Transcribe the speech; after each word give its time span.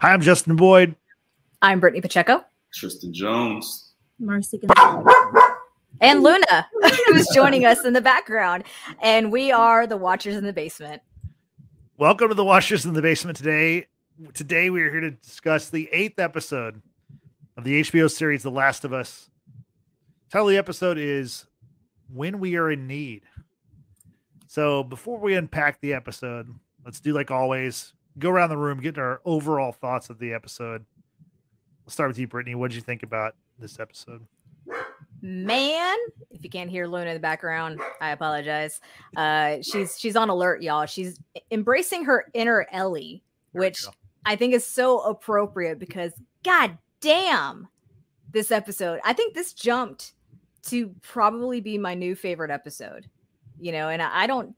Hi, 0.00 0.14
I'm 0.14 0.22
Justin 0.22 0.56
Boyd. 0.56 0.96
I'm 1.60 1.78
Brittany 1.78 2.00
Pacheco. 2.00 2.42
Tristan 2.72 3.12
Jones. 3.12 3.92
Marcy 4.18 4.56
Gonzalez. 4.56 5.14
And 6.00 6.22
Luna, 6.22 6.66
who's 7.06 7.28
joining 7.34 7.66
us 7.66 7.84
in 7.84 7.92
the 7.92 8.00
background. 8.00 8.64
And 9.02 9.30
we 9.30 9.52
are 9.52 9.86
the 9.86 9.98
Watchers 9.98 10.36
in 10.36 10.44
the 10.44 10.54
Basement. 10.54 11.02
Welcome 11.98 12.28
to 12.28 12.34
the 12.34 12.46
Watchers 12.46 12.86
in 12.86 12.94
the 12.94 13.02
Basement 13.02 13.36
today. 13.36 13.88
Today 14.32 14.70
we 14.70 14.80
are 14.80 14.90
here 14.90 15.02
to 15.02 15.10
discuss 15.10 15.68
the 15.68 15.86
eighth 15.92 16.18
episode 16.18 16.80
of 17.58 17.64
the 17.64 17.82
HBO 17.82 18.10
series 18.10 18.42
The 18.42 18.50
Last 18.50 18.86
of 18.86 18.94
Us. 18.94 19.28
Title 20.30 20.48
of 20.48 20.52
the 20.52 20.56
episode 20.56 20.96
is 20.96 21.44
When 22.10 22.40
We 22.40 22.56
Are 22.56 22.70
in 22.70 22.86
Need. 22.86 23.24
So 24.46 24.82
before 24.82 25.18
we 25.18 25.34
unpack 25.34 25.82
the 25.82 25.92
episode, 25.92 26.48
let's 26.86 27.00
do 27.00 27.12
like 27.12 27.30
always, 27.30 27.92
go 28.18 28.30
around 28.30 28.50
the 28.50 28.56
room, 28.56 28.80
get 28.80 28.98
our 28.98 29.20
overall 29.24 29.72
thoughts 29.72 30.10
of 30.10 30.18
the 30.18 30.32
episode. 30.32 30.84
We'll 31.84 31.92
start 31.92 32.08
with 32.08 32.18
you, 32.18 32.26
Brittany. 32.28 32.54
What 32.54 32.70
did 32.70 32.76
you 32.76 32.82
think 32.82 33.02
about 33.02 33.34
this 33.58 33.78
episode? 33.80 34.26
Man, 35.22 35.96
if 36.30 36.42
you 36.42 36.50
can't 36.50 36.70
hear 36.70 36.86
Luna 36.86 37.10
in 37.10 37.14
the 37.14 37.20
background, 37.20 37.80
I 38.00 38.10
apologize. 38.10 38.80
Uh, 39.16 39.58
she's 39.62 39.98
she's 39.98 40.16
on 40.16 40.30
alert, 40.30 40.62
y'all. 40.62 40.86
She's 40.86 41.18
embracing 41.50 42.04
her 42.04 42.26
inner 42.34 42.66
Ellie, 42.72 43.22
which. 43.52 43.84
I 44.26 44.36
think 44.36 44.54
is 44.54 44.66
so 44.66 45.00
appropriate 45.00 45.78
because 45.78 46.12
god 46.42 46.76
damn 47.00 47.68
this 48.30 48.50
episode. 48.50 49.00
I 49.04 49.12
think 49.12 49.34
this 49.34 49.52
jumped 49.52 50.12
to 50.66 50.94
probably 51.02 51.60
be 51.60 51.78
my 51.78 51.94
new 51.94 52.14
favorite 52.14 52.50
episode. 52.50 53.08
You 53.58 53.72
know, 53.72 53.88
and 53.88 54.02
I, 54.02 54.22
I 54.22 54.26
don't 54.26 54.54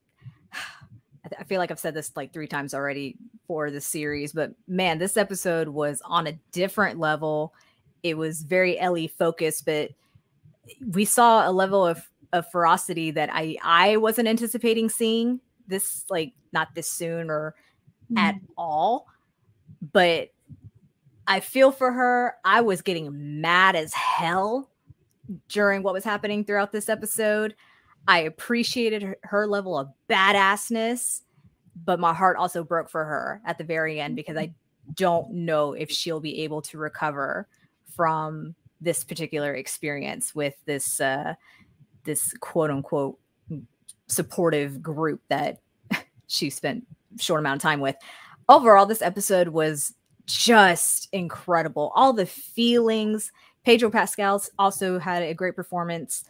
I 1.38 1.44
feel 1.44 1.58
like 1.58 1.70
I've 1.70 1.78
said 1.78 1.94
this 1.94 2.12
like 2.16 2.32
three 2.32 2.48
times 2.48 2.74
already 2.74 3.16
for 3.46 3.70
the 3.70 3.80
series, 3.80 4.32
but 4.32 4.52
man, 4.66 4.98
this 4.98 5.16
episode 5.16 5.68
was 5.68 6.02
on 6.04 6.26
a 6.26 6.38
different 6.50 6.98
level. 6.98 7.54
It 8.02 8.16
was 8.16 8.42
very 8.42 8.78
Ellie 8.78 9.06
focused, 9.06 9.64
but 9.64 9.90
we 10.90 11.04
saw 11.04 11.48
a 11.48 11.52
level 11.52 11.86
of, 11.86 12.08
of 12.32 12.50
ferocity 12.50 13.10
that 13.12 13.30
I 13.32 13.56
I 13.62 13.98
wasn't 13.98 14.28
anticipating 14.28 14.88
seeing 14.88 15.40
this 15.68 16.04
like 16.10 16.32
not 16.52 16.74
this 16.74 16.88
soon 16.88 17.30
or 17.30 17.54
at 18.16 18.34
mm-hmm. 18.34 18.46
all. 18.56 19.06
But 19.92 20.30
I 21.26 21.40
feel 21.40 21.70
for 21.70 21.92
her. 21.92 22.36
I 22.44 22.60
was 22.60 22.82
getting 22.82 23.40
mad 23.40 23.76
as 23.76 23.92
hell 23.94 24.70
during 25.48 25.82
what 25.82 25.94
was 25.94 26.04
happening 26.04 26.44
throughout 26.44 26.72
this 26.72 26.88
episode. 26.88 27.54
I 28.08 28.20
appreciated 28.20 29.02
her, 29.02 29.18
her 29.22 29.46
level 29.46 29.78
of 29.78 29.88
badassness, 30.08 31.22
but 31.84 32.00
my 32.00 32.12
heart 32.12 32.36
also 32.36 32.64
broke 32.64 32.90
for 32.90 33.04
her 33.04 33.40
at 33.44 33.58
the 33.58 33.64
very 33.64 34.00
end 34.00 34.16
because 34.16 34.36
I 34.36 34.52
don't 34.94 35.32
know 35.32 35.72
if 35.72 35.90
she'll 35.90 36.20
be 36.20 36.42
able 36.42 36.62
to 36.62 36.78
recover 36.78 37.46
from 37.94 38.54
this 38.80 39.04
particular 39.04 39.54
experience 39.54 40.34
with 40.34 40.56
this 40.64 41.00
uh 41.00 41.34
this 42.04 42.34
quote 42.40 42.70
unquote 42.70 43.16
supportive 44.08 44.82
group 44.82 45.20
that 45.28 45.58
she 46.26 46.50
spent 46.50 46.84
a 47.18 47.22
short 47.22 47.40
amount 47.40 47.56
of 47.56 47.62
time 47.62 47.80
with. 47.80 47.96
Overall, 48.48 48.86
this 48.86 49.02
episode 49.02 49.48
was 49.48 49.94
just 50.26 51.08
incredible. 51.12 51.92
All 51.94 52.12
the 52.12 52.26
feelings. 52.26 53.32
Pedro 53.64 53.90
Pascal 53.90 54.42
also 54.58 54.98
had 54.98 55.22
a 55.22 55.34
great 55.34 55.54
performance. 55.54 56.24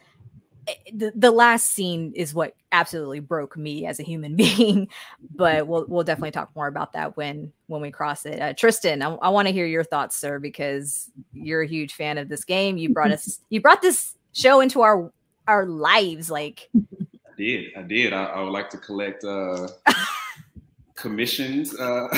Eh, 0.68 0.74
The, 0.94 1.12
the 1.14 1.30
last 1.30 1.70
scene 1.70 2.12
is 2.14 2.34
what 2.34 2.54
absolutely 2.70 3.20
broke 3.20 3.56
me 3.56 3.86
as 3.86 3.98
a 4.00 4.02
human 4.02 4.36
being, 4.44 4.88
but 5.34 5.66
we'll 5.66 5.84
we'll 5.88 6.04
definitely 6.04 6.30
talk 6.30 6.50
more 6.54 6.66
about 6.68 6.92
that 6.92 7.16
when 7.16 7.52
when 7.66 7.80
we 7.82 7.90
cross 7.90 8.24
it. 8.26 8.40
Uh, 8.40 8.52
Tristan, 8.54 9.02
I, 9.02 9.14
I 9.14 9.28
want 9.30 9.48
to 9.48 9.52
hear 9.52 9.66
your 9.66 9.84
thoughts, 9.84 10.16
sir, 10.16 10.38
because 10.38 11.10
you're 11.32 11.62
a 11.62 11.66
huge 11.66 11.94
fan 11.94 12.18
of 12.18 12.28
this 12.28 12.44
game. 12.44 12.76
You 12.78 12.90
brought 12.90 13.10
us 13.12 13.40
you 13.50 13.60
brought 13.60 13.82
this 13.82 14.16
show 14.32 14.60
into 14.60 14.82
our 14.82 15.12
our 15.48 15.66
lives. 15.66 16.30
Like, 16.30 16.68
I 16.76 17.34
did. 17.36 17.64
I 17.76 17.82
did. 17.82 18.12
I, 18.12 18.24
I 18.24 18.40
would 18.42 18.52
like 18.52 18.70
to 18.70 18.78
collect 18.78 19.24
uh, 19.24 19.66
commissions, 20.94 21.74
uh, 21.78 22.08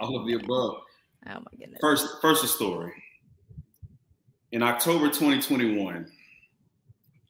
all 0.00 0.16
of 0.20 0.26
the 0.26 0.34
above. 0.34 0.76
oh 1.26 1.40
my 1.40 1.58
goodness. 1.58 1.78
First, 1.80 2.06
first 2.20 2.44
a 2.44 2.46
story. 2.48 2.92
In 4.52 4.62
October 4.62 5.06
2021, 5.06 6.10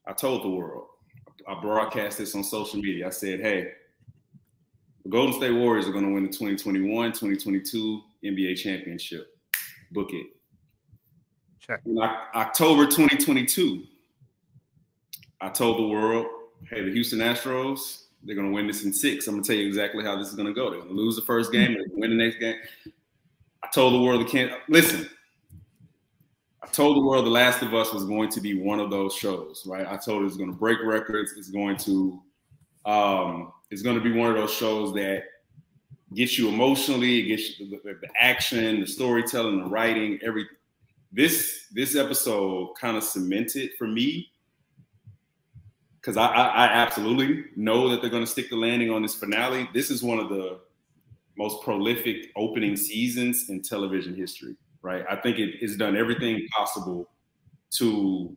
I 0.06 0.12
told 0.12 0.44
the 0.44 0.48
world. 0.48 0.86
I 1.48 1.60
broadcast 1.60 2.18
this 2.18 2.34
on 2.34 2.44
social 2.44 2.80
media. 2.80 3.06
I 3.06 3.10
said, 3.10 3.40
"Hey, 3.40 3.72
the 5.04 5.08
Golden 5.08 5.34
State 5.34 5.52
Warriors 5.52 5.86
are 5.88 5.92
going 5.92 6.06
to 6.06 6.12
win 6.12 6.24
the 6.24 6.30
2021-2022 6.30 8.02
NBA 8.24 8.56
championship. 8.56 9.36
Book 9.92 10.12
it." 10.12 10.26
Check. 11.60 11.80
In 11.86 11.98
October 11.98 12.86
2022, 12.86 13.84
I 15.40 15.48
told 15.48 15.78
the 15.78 15.86
world, 15.86 16.26
"Hey, 16.68 16.82
the 16.82 16.92
Houston 16.92 17.20
Astros, 17.20 18.04
they're 18.22 18.36
going 18.36 18.48
to 18.48 18.54
win 18.54 18.66
this 18.66 18.84
in 18.84 18.92
six. 18.92 19.26
I'm 19.26 19.34
going 19.34 19.44
to 19.44 19.48
tell 19.48 19.60
you 19.60 19.66
exactly 19.66 20.04
how 20.04 20.16
this 20.16 20.28
is 20.28 20.34
going 20.34 20.48
to 20.48 20.54
go. 20.54 20.70
They're 20.70 20.80
going 20.80 20.94
to 20.94 21.00
lose 21.00 21.16
the 21.16 21.22
first 21.22 21.52
game, 21.52 21.74
they're 21.74 21.86
going 21.86 21.90
to 21.90 22.00
win 22.00 22.10
the 22.16 22.24
next 22.24 22.38
game." 22.38 22.56
I 23.62 23.68
told 23.74 23.94
the 23.94 24.00
world, 24.00 24.20
"The 24.20 24.30
can't 24.30 24.52
listen." 24.68 25.08
I 26.66 26.68
told 26.70 26.96
the 26.96 27.00
world 27.00 27.24
The 27.24 27.30
Last 27.30 27.62
of 27.62 27.74
Us 27.74 27.92
was 27.92 28.04
going 28.04 28.28
to 28.30 28.40
be 28.40 28.60
one 28.60 28.80
of 28.80 28.90
those 28.90 29.14
shows, 29.14 29.62
right? 29.66 29.86
I 29.86 29.96
told 29.96 30.22
it 30.22 30.26
it's 30.26 30.36
going 30.36 30.50
to 30.50 30.56
break 30.56 30.78
records. 30.82 31.34
It's 31.36 31.48
going 31.48 31.76
to, 31.78 32.20
um, 32.84 33.52
it's 33.70 33.82
going 33.82 33.96
to 33.96 34.02
be 34.02 34.12
one 34.12 34.30
of 34.30 34.36
those 34.36 34.52
shows 34.52 34.92
that 34.94 35.22
gets 36.12 36.36
you 36.36 36.48
emotionally, 36.48 37.20
it 37.20 37.28
gets 37.28 37.60
you 37.60 37.70
the, 37.70 37.94
the, 38.00 38.08
action, 38.18 38.80
the 38.80 38.86
storytelling, 38.86 39.60
the 39.60 39.68
writing, 39.68 40.18
every. 40.24 40.46
This 41.12 41.66
this 41.72 41.94
episode 41.94 42.74
kind 42.78 42.96
of 42.96 43.04
cemented 43.04 43.70
for 43.78 43.86
me 43.86 44.28
because 46.00 46.16
I, 46.16 46.26
I, 46.26 46.46
I 46.46 46.66
absolutely 46.66 47.44
know 47.54 47.88
that 47.88 48.00
they're 48.00 48.10
going 48.10 48.24
to 48.24 48.30
stick 48.30 48.50
the 48.50 48.56
landing 48.56 48.90
on 48.90 49.02
this 49.02 49.14
finale. 49.14 49.68
This 49.72 49.90
is 49.90 50.02
one 50.02 50.18
of 50.18 50.28
the 50.28 50.58
most 51.38 51.62
prolific 51.62 52.32
opening 52.34 52.76
seasons 52.76 53.48
in 53.48 53.62
television 53.62 54.14
history 54.14 54.56
right? 54.86 55.04
I 55.10 55.16
think 55.16 55.40
it, 55.40 55.56
it's 55.60 55.76
done 55.76 55.96
everything 55.96 56.46
possible 56.56 57.10
to 57.72 58.34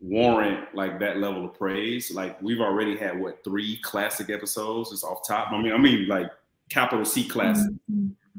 warrant 0.00 0.74
like 0.74 0.98
that 0.98 1.18
level 1.18 1.44
of 1.44 1.54
praise. 1.54 2.10
Like 2.10 2.42
we've 2.42 2.60
already 2.60 2.96
had 2.96 3.18
what 3.18 3.44
three 3.44 3.78
classic 3.82 4.28
episodes 4.28 4.90
just 4.90 5.04
off 5.04 5.26
top. 5.26 5.52
I 5.52 5.62
mean, 5.62 5.72
I 5.72 5.78
mean 5.78 6.08
like 6.08 6.26
capital 6.68 7.04
C 7.04 7.26
classic, 7.28 7.72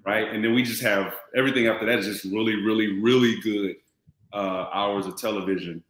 right? 0.05 0.27
And 0.27 0.43
then 0.43 0.53
we 0.53 0.63
just 0.63 0.81
have 0.81 1.15
everything 1.33 1.67
after 1.67 1.85
that 1.85 1.99
is 1.99 2.05
just 2.05 2.25
really, 2.25 2.55
really, 2.55 2.99
really 2.99 3.39
good 3.39 3.77
uh, 4.33 4.67
hours 4.73 5.05
of 5.05 5.17
television. 5.17 5.81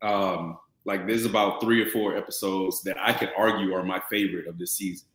Um, 0.00 0.58
like 0.84 1.08
there's 1.08 1.24
about 1.24 1.60
three 1.60 1.82
or 1.82 1.90
four 1.90 2.16
episodes 2.16 2.82
that 2.84 2.96
I 3.00 3.12
could 3.12 3.32
argue 3.36 3.74
are 3.74 3.82
my 3.82 4.00
favorite 4.08 4.46
of 4.46 4.58
this 4.58 4.72
season, 4.72 5.08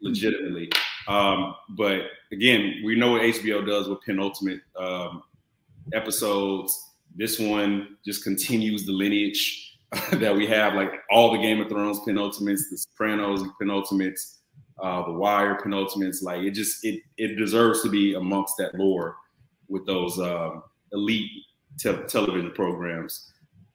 legitimately. 0.00 0.70
Um, 1.08 1.54
but 1.70 2.02
again, 2.32 2.82
we 2.84 2.96
know 2.96 3.12
what 3.12 3.22
HBO 3.22 3.66
does 3.66 3.88
with 3.88 4.00
penultimate 4.02 4.60
um, 4.78 5.22
episodes. 5.92 6.92
This 7.14 7.38
one 7.38 7.96
just 8.04 8.24
continues 8.24 8.84
the 8.84 8.92
lineage 8.92 9.78
that 10.12 10.34
we 10.34 10.46
have, 10.46 10.74
like 10.74 10.92
all 11.10 11.32
the 11.32 11.38
Game 11.38 11.60
of 11.60 11.68
Thrones 11.68 12.00
penultimates, 12.00 12.70
the 12.70 12.76
Sopranos 12.76 13.42
penultimates, 13.60 14.38
uh, 14.82 15.04
the 15.06 15.12
Wire 15.12 15.58
penultimates. 15.64 16.22
Like 16.22 16.42
it 16.42 16.50
just 16.50 16.84
it 16.84 17.02
it 17.16 17.36
deserves 17.36 17.82
to 17.82 17.88
be 17.88 18.14
amongst 18.14 18.56
that 18.58 18.74
lore 18.74 19.16
with 19.68 19.86
those 19.86 20.18
um, 20.18 20.62
elite 20.92 21.30
te- 21.78 22.02
television 22.08 22.50
programs. 22.52 23.32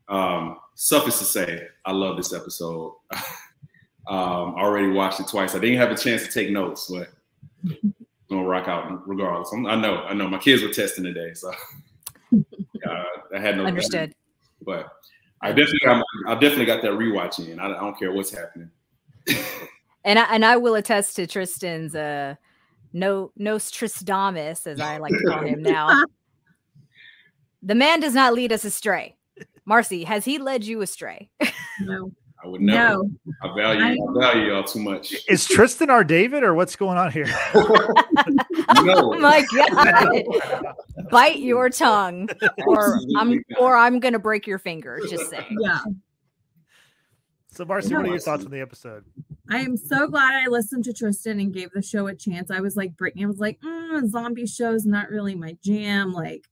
Um, 0.10 0.58
suffice 0.76 1.20
to 1.20 1.26
say, 1.26 1.68
I 1.86 1.94
love 1.94 2.18
this 2.18 2.34
episode. 2.34 2.96
um, 4.08 4.56
already 4.56 4.90
watched 4.90 5.22
it 5.22 5.28
twice. 5.28 5.56
I 5.56 5.60
didn't 5.60 5.78
have 5.78 5.92
a 5.92 5.98
chance 5.98 6.24
to 6.24 6.32
take 6.32 6.50
notes, 6.50 6.92
but 6.92 7.10
gonna 8.30 8.48
rock 8.48 8.68
out 8.68 9.08
regardless. 9.08 9.52
I'm, 9.54 9.66
I 9.66 9.76
know, 9.76 10.04
I 10.04 10.14
know. 10.14 10.28
My 10.28 10.38
kids 10.38 10.64
were 10.64 10.70
testing 10.70 11.04
today, 11.04 11.34
so 11.34 11.50
uh, 12.36 13.04
I 13.36 13.40
had 13.40 13.58
no 13.58 13.66
Understood. 13.66 14.14
But 14.66 14.88
I 15.42 15.50
definitely, 15.50 15.80
got, 15.84 16.04
I 16.28 16.34
definitely 16.36 16.66
got 16.66 16.82
that 16.84 16.92
rewatch 16.92 17.40
in. 17.40 17.60
I, 17.60 17.66
I 17.66 17.80
don't 17.80 17.98
care 17.98 18.12
what's 18.12 18.32
happening. 18.32 18.70
And 20.04 20.18
I 20.18 20.24
and 20.34 20.44
I 20.44 20.58
will 20.58 20.76
attest 20.76 21.16
to 21.18 21.28
Tristan's 21.28 21.96
uh 21.96 22.36
no 22.94 23.32
Nostradamus, 23.38 24.68
as 24.68 24.80
I 24.80 24.98
like 24.98 25.14
to 25.14 25.24
call 25.26 25.44
him 25.44 25.62
now. 25.62 26.06
the 27.62 27.76
man 27.76 28.00
does 28.00 28.14
not 28.14 28.34
lead 28.34 28.52
us 28.52 28.66
astray. 28.66 29.16
Marcy, 29.64 30.04
has 30.04 30.26
he 30.26 30.40
led 30.40 30.64
you 30.64 30.82
astray? 30.82 31.30
No. 31.82 32.12
I 32.44 32.48
would 32.48 32.62
never. 32.62 33.04
No. 33.04 33.10
I 33.44 33.56
value, 33.56 33.84
I 33.84 34.20
value 34.20 34.52
y'all 34.52 34.64
too 34.64 34.80
much. 34.80 35.14
Is 35.30 35.46
Tristan 35.46 35.90
our 35.90 36.04
David 36.04 36.44
or 36.44 36.56
what's 36.56 36.76
going 36.76 36.98
on 36.98 37.12
here? 37.12 37.28
oh 37.54 38.82
no, 38.84 39.12
my 39.20 39.46
god. 39.56 40.24
Bite 41.12 41.40
your 41.40 41.70
tongue 41.70 42.30
or 42.66 43.00
I'm 43.18 43.36
not. 43.36 43.60
or 43.60 43.76
I'm 43.76 44.00
gonna 44.00 44.20
break 44.20 44.48
your 44.48 44.60
finger. 44.60 45.00
Just 45.10 45.30
saying. 45.30 45.58
Yeah. 45.60 45.80
So, 47.54 47.66
Marcy, 47.66 47.90
No, 47.90 47.98
what 47.98 48.06
are 48.06 48.10
your 48.10 48.20
thoughts 48.20 48.46
on 48.46 48.52
the 48.52 48.62
episode? 48.62 49.04
I 49.50 49.60
am 49.60 49.76
so 49.76 50.08
glad 50.08 50.34
I 50.34 50.48
listened 50.48 50.86
to 50.86 50.94
Tristan 50.94 51.42
and 51.42 51.54
gave 51.54 51.70
the 51.72 51.82
show 51.82 52.08
a 52.08 52.16
chance. 52.16 52.50
I 52.50 52.62
was 52.62 52.78
like, 52.78 52.96
Brittany 52.96 53.26
I 53.26 53.28
was 53.28 53.40
like, 53.40 53.60
mm, 53.60 54.08
zombie 54.10 54.48
shows 54.48 54.86
not 54.86 55.10
really 55.10 55.36
my 55.36 55.58
jam. 55.62 56.14
Like 56.14 56.48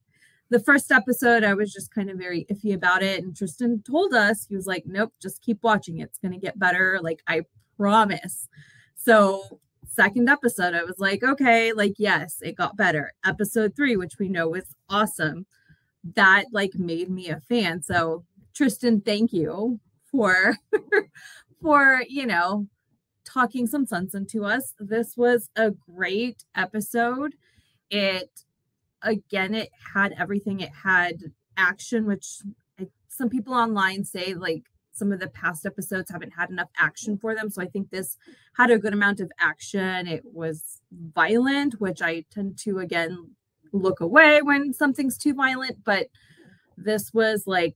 the 0.50 0.60
first 0.60 0.92
episode, 0.92 1.44
I 1.44 1.54
was 1.54 1.72
just 1.72 1.94
kind 1.94 2.10
of 2.10 2.18
very 2.18 2.46
iffy 2.52 2.74
about 2.74 3.04
it. 3.04 3.24
And 3.24 3.36
Tristan 3.36 3.84
told 3.84 4.14
us, 4.14 4.46
he 4.48 4.56
was 4.56 4.66
like, 4.66 4.84
nope, 4.86 5.14
just 5.22 5.42
keep 5.42 5.60
watching. 5.62 6.00
It's 6.00 6.18
going 6.18 6.32
to 6.32 6.40
get 6.40 6.58
better. 6.58 7.00
Like, 7.02 7.22
I 7.28 7.44
promise. 7.78 8.48
So, 8.96 9.60
second 9.88 10.28
episode, 10.28 10.74
I 10.74 10.84
was 10.84 10.98
like, 10.98 11.24
okay, 11.24 11.72
like, 11.74 11.94
yes, 11.98 12.38
it 12.42 12.56
got 12.56 12.78
better. 12.78 13.14
Episode 13.26 13.76
three, 13.76 13.96
which 13.96 14.18
we 14.20 14.28
know 14.28 14.54
is 14.56 14.76
awesome, 14.90 15.46
that 16.16 16.46
like 16.52 16.74
made 16.76 17.10
me 17.10 17.30
a 17.30 17.42
fan. 17.42 17.84
So, 17.84 18.26
Tristan, 18.54 19.02
thank 19.02 19.32
you 19.32 19.80
for 20.12 20.56
for 21.62 22.04
you 22.08 22.26
know 22.26 22.68
talking 23.26 23.68
some 23.68 23.86
sense 23.86 24.14
into 24.14 24.46
us. 24.46 24.74
This 24.80 25.16
was 25.16 25.50
a 25.56 25.72
great 25.72 26.44
episode. 26.56 27.36
It 27.90 28.46
again, 29.02 29.54
it 29.54 29.70
had 29.94 30.14
everything. 30.18 30.60
It 30.60 30.72
had 30.84 31.16
action, 31.58 32.06
which 32.06 32.42
I, 32.80 32.88
some 33.08 33.30
people 33.30 33.54
online 33.54 34.04
say 34.04 34.34
like 34.34 34.64
some 34.92 35.12
of 35.12 35.20
the 35.20 35.30
past 35.30 35.66
episodes 35.66 36.12
haven't 36.12 36.34
had 36.38 36.50
enough 36.50 36.70
action 36.78 37.18
for 37.18 37.34
them. 37.34 37.50
So 37.50 37.62
I 37.62 37.68
think 37.68 37.90
this 37.90 38.18
had 38.58 38.70
a 38.70 38.78
good 38.78 38.94
amount 38.94 39.20
of 39.20 39.32
action. 39.40 40.08
It 40.08 40.24
was 40.26 40.82
violent, 40.92 41.80
which 41.80 42.02
I 42.02 42.26
tend 42.32 42.58
to 42.60 42.80
again 42.80 43.32
look 43.72 44.00
away 44.00 44.42
when 44.42 44.74
something's 44.74 45.18
too 45.18 45.34
violent, 45.34 45.84
but 45.84 46.08
this 46.78 47.14
was 47.14 47.44
like 47.46 47.76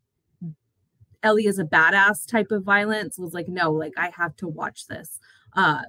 Ellie 1.21 1.45
is 1.45 1.59
a 1.59 1.63
badass 1.63 2.27
type 2.27 2.51
of 2.51 2.63
violence 2.63 3.17
was 3.17 3.33
like 3.33 3.47
no 3.47 3.71
like 3.71 3.93
I 3.97 4.11
have 4.17 4.35
to 4.37 4.47
watch 4.47 4.87
this 4.87 5.19
uh 5.55 5.83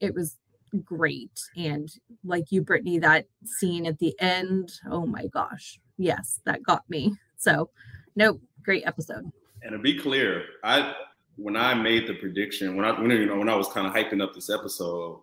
it 0.00 0.14
was 0.14 0.38
great 0.84 1.40
and 1.56 1.90
like 2.24 2.50
you 2.50 2.62
Brittany 2.62 2.98
that 2.98 3.26
scene 3.44 3.86
at 3.86 3.98
the 3.98 4.14
end 4.20 4.72
oh 4.90 5.06
my 5.06 5.26
gosh 5.26 5.80
yes 5.98 6.40
that 6.44 6.62
got 6.62 6.82
me 6.88 7.14
so 7.36 7.68
nope 8.16 8.40
great 8.64 8.84
episode 8.86 9.30
And 9.62 9.72
to 9.72 9.78
be 9.78 9.98
clear, 9.98 10.44
I 10.64 10.94
when 11.36 11.56
I 11.56 11.74
made 11.74 12.06
the 12.06 12.14
prediction, 12.14 12.76
when 12.76 12.84
I 12.84 12.98
when 13.00 13.10
you 13.10 13.26
know 13.26 13.36
when 13.36 13.48
I 13.48 13.54
was 13.54 13.68
kind 13.68 13.86
of 13.86 13.94
hyping 13.94 14.22
up 14.22 14.34
this 14.34 14.50
episode, 14.50 15.20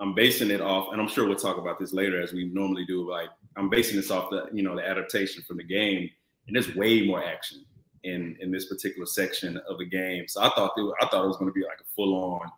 I'm 0.00 0.14
basing 0.14 0.50
it 0.50 0.60
off, 0.60 0.92
and 0.92 1.00
I'm 1.00 1.08
sure 1.08 1.26
we'll 1.26 1.36
talk 1.36 1.58
about 1.58 1.78
this 1.78 1.92
later 1.92 2.20
as 2.20 2.32
we 2.32 2.46
normally 2.46 2.84
do. 2.84 3.08
Like 3.08 3.30
I'm 3.56 3.70
basing 3.70 3.96
this 3.96 4.10
off 4.10 4.30
the 4.30 4.48
you 4.52 4.62
know 4.62 4.76
the 4.76 4.86
adaptation 4.86 5.42
from 5.42 5.58
the 5.58 5.64
game, 5.64 6.10
and 6.46 6.56
there's 6.56 6.74
way 6.74 7.06
more 7.06 7.22
action 7.24 7.64
in 8.04 8.36
in 8.40 8.50
this 8.50 8.66
particular 8.66 9.06
section 9.06 9.56
of 9.68 9.78
the 9.78 9.86
game. 9.86 10.26
So 10.28 10.42
I 10.42 10.50
thought 10.50 10.72
it, 10.76 10.94
I 11.00 11.06
thought 11.06 11.24
it 11.24 11.28
was 11.28 11.36
going 11.36 11.50
to 11.50 11.54
be 11.54 11.62
like 11.62 11.80
a 11.80 11.88
full 11.94 12.14
on 12.14 12.50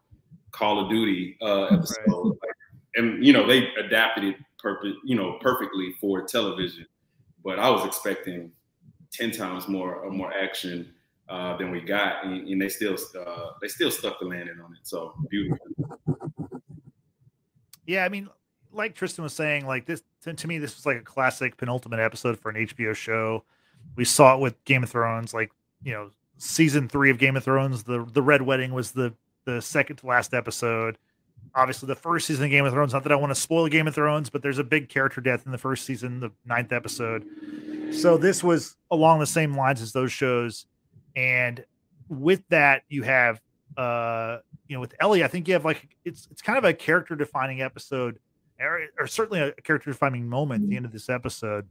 Call 0.53 0.85
of 0.85 0.91
Duty 0.91 1.37
uh, 1.43 1.65
episode, 1.65 2.39
like, 2.43 2.57
and 2.97 3.25
you 3.25 3.33
know 3.33 3.47
they 3.47 3.69
adapted 3.75 4.25
it 4.25 4.37
perfect 4.59 4.97
you 5.05 5.17
know 5.17 5.39
perfectly 5.41 5.95
for 6.01 6.23
television, 6.23 6.87
but 7.45 7.59
I 7.59 7.71
was 7.71 7.85
expecting 7.85 8.51
ten 9.13 9.31
times 9.31 9.69
more 9.69 10.07
uh, 10.07 10.11
more 10.11 10.33
action 10.33 10.93
uh, 11.29 11.57
than 11.57 11.71
we 11.71 11.81
got, 11.81 12.25
and, 12.25 12.47
and 12.49 12.61
they 12.61 12.69
still 12.69 12.97
uh, 13.19 13.51
they 13.61 13.69
still 13.69 13.91
stuck 13.91 14.19
the 14.21 14.27
landing 14.27 14.61
on 14.65 14.73
it. 14.73 14.81
So 14.83 15.15
beautiful. 15.31 15.67
Yeah, 17.87 18.05
I 18.05 18.09
mean, 18.09 18.29
like 18.73 18.95
Tristan 18.95 19.23
was 19.23 19.33
saying, 19.33 19.67
like 19.67 19.87
this 19.87 20.03
to, 20.23 20.35
to 20.35 20.47
me, 20.47 20.59
this 20.59 20.77
was 20.77 20.87
like 20.87 20.97
a 20.97 21.03
classic 21.03 21.57
penultimate 21.57 22.01
episode 22.01 22.39
for 22.39 22.51
an 22.51 22.67
HBO 22.67 22.95
show. 22.95 23.45
We 23.97 24.05
saw 24.05 24.35
it 24.35 24.41
with 24.41 24.63
Game 24.65 24.83
of 24.83 24.91
Thrones, 24.91 25.35
like 25.35 25.51
you 25.83 25.93
know, 25.93 26.11
season 26.39 26.89
three 26.89 27.11
of 27.11 27.19
Game 27.19 27.37
of 27.37 27.45
Thrones. 27.45 27.83
The 27.85 28.05
the 28.13 28.23
Red 28.23 28.43
Wedding 28.43 28.73
was 28.73 28.93
the 28.93 29.15
the 29.49 29.63
second 29.63 29.97
to 29.97 30.07
last 30.07 30.35
episode. 30.35 30.99
Obviously, 31.55 31.87
the 31.87 31.95
first 31.95 32.27
season 32.27 32.45
of 32.45 32.51
Game 32.51 32.67
of 32.67 32.73
Thrones. 32.73 32.93
Not 32.93 33.03
that 33.05 33.13
I 33.13 33.17
want 33.17 33.31
to 33.31 33.41
spoil 33.41 33.69
Game 33.69 33.89
of 33.89 33.95
Thrones, 33.95 34.29
but 34.29 34.43
there's 34.43 34.59
a 34.59 34.65
big 34.65 34.89
character 34.89 35.21
death 35.21 35.47
in 35.47 35.53
the 35.53 35.59
first 35.59 35.87
season, 35.87 36.21
the 36.21 36.31
ninth 36.45 36.73
episode. 36.73 37.25
So 37.93 38.19
this 38.19 38.45
was 38.45 38.77
along 38.91 39.21
the 39.21 39.27
same 39.27 39.57
lines 39.57 39.81
as 39.81 39.93
those 39.93 40.13
shows, 40.13 40.67
and 41.17 41.65
with 42.09 42.43
that, 42.51 42.83
you 42.89 43.03
have 43.03 43.41
uh 43.77 44.39
you 44.67 44.77
know 44.77 44.81
with 44.81 44.95
Ellie, 45.01 45.25
I 45.25 45.29
think 45.29 45.49
you 45.49 45.55
have 45.55 45.65
like 45.65 45.89
it's 46.05 46.29
it's 46.31 46.43
kind 46.43 46.59
of 46.59 46.65
a 46.65 46.75
character 46.75 47.17
defining 47.17 47.63
episode, 47.63 48.19
or, 48.61 48.83
or 48.99 49.07
certainly 49.07 49.41
a 49.41 49.53
character 49.53 49.91
defining 49.91 50.29
moment 50.29 50.65
at 50.65 50.71
the 50.71 50.77
end 50.77 50.85
of 50.85 50.93
this 50.93 51.09
episode. 51.09 51.67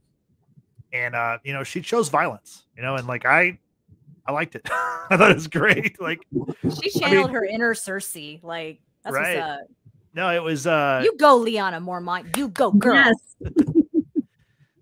And 0.92 1.14
uh, 1.14 1.38
you 1.44 1.52
know, 1.52 1.62
she 1.62 1.82
chose 1.82 2.08
violence, 2.08 2.64
you 2.76 2.82
know, 2.82 2.96
and 2.96 3.06
like 3.06 3.24
I 3.24 3.58
I 4.28 4.32
liked 4.32 4.54
it. 4.54 4.62
I 4.70 5.16
thought 5.16 5.30
it 5.30 5.34
was 5.34 5.48
great. 5.48 6.00
Like 6.00 6.20
She 6.32 7.02
I 7.02 7.08
channeled 7.08 7.26
mean- 7.28 7.34
her 7.34 7.44
inner 7.44 7.74
Cersei. 7.74 8.42
Like 8.44 8.78
that's 9.02 9.14
Right. 9.16 9.38
what's 9.38 9.48
up. 9.62 9.66
no, 10.14 10.30
it 10.30 10.42
was 10.42 10.66
uh 10.66 11.00
You 11.02 11.16
go, 11.16 11.40
Lyanna 11.40 11.82
Mormont. 11.82 12.36
You 12.36 12.48
go, 12.48 12.70
girl. 12.70 12.94
yes 12.94 13.14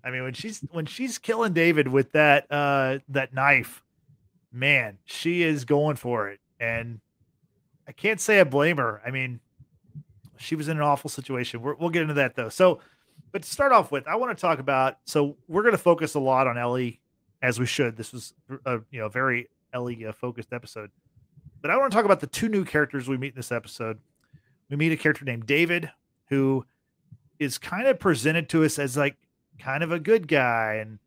I 0.05 0.11
mean 0.11 0.23
when 0.23 0.35
she's 0.35 0.61
when 0.71 0.87
she's 0.87 1.19
killing 1.19 1.53
David 1.53 1.89
with 1.89 2.13
that 2.13 2.47
uh 2.51 2.99
that 3.09 3.33
knife, 3.35 3.83
man, 4.53 4.99
she 5.05 5.43
is 5.43 5.65
going 5.65 5.97
for 5.97 6.29
it. 6.29 6.41
And 6.61 7.01
I 7.89 7.93
can't 7.93 8.21
say 8.21 8.41
I 8.41 8.45
blame 8.45 8.79
her. 8.79 9.01
I 9.07 9.11
mean, 9.11 9.41
she 10.39 10.57
was 10.57 10.69
in 10.69 10.77
an 10.77 10.83
awful 10.83 11.09
situation. 11.11 11.61
We're, 11.63 11.75
we'll 11.75 11.91
get 11.91 12.03
into 12.03 12.15
that 12.15 12.35
though. 12.35 12.49
So, 12.49 12.81
but 13.33 13.43
to 13.43 13.49
start 13.51 13.73
off 13.73 13.91
with, 13.93 14.07
I 14.09 14.17
want 14.17 14.37
to 14.37 14.41
talk 14.41 14.59
about. 14.59 14.99
So 15.05 15.37
we're 15.49 15.63
going 15.63 15.73
to 15.73 15.79
focus 15.79 16.15
a 16.15 16.21
lot 16.21 16.47
on 16.47 16.57
Ellie, 16.59 17.01
as 17.43 17.59
we 17.59 17.67
should. 17.67 17.97
This 17.97 18.13
was 18.13 18.35
a 18.65 18.81
you 18.91 19.01
know 19.01 19.09
very 19.09 19.49
Ellie 19.73 20.07
uh, 20.07 20.13
focused 20.13 20.53
episode. 20.53 20.91
But 21.61 21.71
I 21.71 21.77
want 21.77 21.91
to 21.91 21.97
talk 21.97 22.05
about 22.05 22.21
the 22.21 22.27
two 22.27 22.49
new 22.49 22.65
characters 22.65 23.09
we 23.09 23.17
meet 23.17 23.35
in 23.35 23.37
this 23.37 23.53
episode. 23.53 23.99
We 24.71 24.77
meet 24.77 24.93
a 24.93 24.97
character 24.97 25.25
named 25.25 25.47
David, 25.47 25.91
who 26.29 26.65
is 27.39 27.59
kind 27.59 27.87
of 27.87 27.99
presented 27.99 28.49
to 28.51 28.65
us 28.65 28.79
as 28.79 28.97
like 28.97 29.17
kind 29.59 29.83
of 29.83 29.93
a 29.93 29.99
good 29.99 30.29
guy, 30.29 30.75
and 30.81 30.99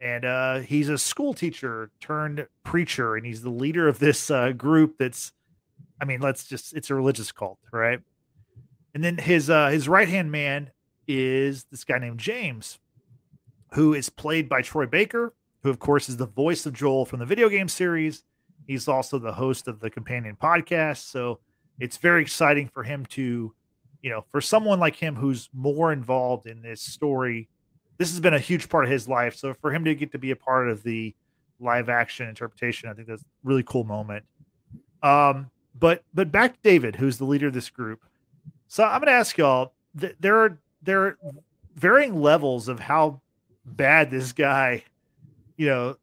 and 0.00 0.24
uh, 0.24 0.58
he's 0.60 0.88
a 0.88 0.98
school 0.98 1.34
teacher 1.34 1.90
turned 2.00 2.46
preacher, 2.64 3.16
and 3.16 3.26
he's 3.26 3.42
the 3.42 3.50
leader 3.50 3.88
of 3.88 3.98
this 3.98 4.30
uh, 4.30 4.52
group 4.52 4.96
that's 4.98 5.32
I 6.00 6.04
mean, 6.04 6.20
let's 6.20 6.44
just 6.44 6.74
it's 6.74 6.90
a 6.90 6.94
religious 6.94 7.32
cult, 7.32 7.58
right? 7.72 8.00
And 8.94 9.02
then 9.02 9.18
his 9.18 9.50
uh 9.50 9.68
his 9.68 9.88
right 9.88 10.08
hand 10.08 10.30
man 10.30 10.70
is 11.06 11.64
this 11.70 11.84
guy 11.84 11.98
named 11.98 12.18
James, 12.18 12.78
who 13.74 13.94
is 13.94 14.08
played 14.08 14.48
by 14.48 14.62
Troy 14.62 14.86
Baker, 14.86 15.34
who 15.62 15.70
of 15.70 15.78
course 15.78 16.08
is 16.08 16.16
the 16.16 16.26
voice 16.26 16.66
of 16.66 16.72
Joel 16.72 17.04
from 17.04 17.18
the 17.18 17.26
video 17.26 17.48
game 17.48 17.68
series. 17.68 18.22
He's 18.66 18.88
also 18.88 19.18
the 19.18 19.32
host 19.32 19.68
of 19.68 19.80
the 19.80 19.90
companion 19.90 20.36
podcast. 20.40 21.10
So 21.10 21.40
it's 21.78 21.96
very 21.96 22.22
exciting 22.22 22.68
for 22.68 22.82
him 22.82 23.06
to, 23.06 23.54
you 24.02 24.10
know, 24.10 24.24
for 24.30 24.40
someone 24.40 24.78
like 24.78 24.96
him 24.96 25.14
who's 25.16 25.48
more 25.54 25.92
involved 25.92 26.46
in 26.46 26.60
this 26.62 26.80
story. 26.80 27.48
This 27.96 28.10
has 28.10 28.20
been 28.20 28.34
a 28.34 28.38
huge 28.38 28.68
part 28.68 28.84
of 28.84 28.90
his 28.90 29.08
life. 29.08 29.36
So 29.36 29.54
for 29.54 29.72
him 29.72 29.84
to 29.84 29.94
get 29.94 30.12
to 30.12 30.18
be 30.18 30.30
a 30.30 30.36
part 30.36 30.68
of 30.68 30.82
the 30.82 31.14
live 31.60 31.88
action 31.88 32.28
interpretation, 32.28 32.88
I 32.88 32.92
think 32.92 33.08
that's 33.08 33.22
a 33.22 33.26
really 33.42 33.64
cool 33.64 33.84
moment. 33.84 34.24
Um, 35.02 35.50
but 35.78 36.02
but 36.12 36.30
back 36.30 36.54
to 36.54 36.58
David, 36.62 36.96
who's 36.96 37.18
the 37.18 37.24
leader 37.24 37.48
of 37.48 37.54
this 37.54 37.70
group. 37.70 38.02
So 38.68 38.84
I'm 38.84 39.00
going 39.00 39.06
to 39.06 39.12
ask 39.12 39.36
y'all. 39.38 39.72
Th- 39.98 40.14
there 40.20 40.38
are 40.38 40.58
there 40.82 41.02
are 41.02 41.18
varying 41.74 42.20
levels 42.20 42.68
of 42.68 42.80
how 42.80 43.20
bad 43.64 44.10
this 44.10 44.32
guy. 44.32 44.84
You 45.58 45.66
know, 45.66 45.96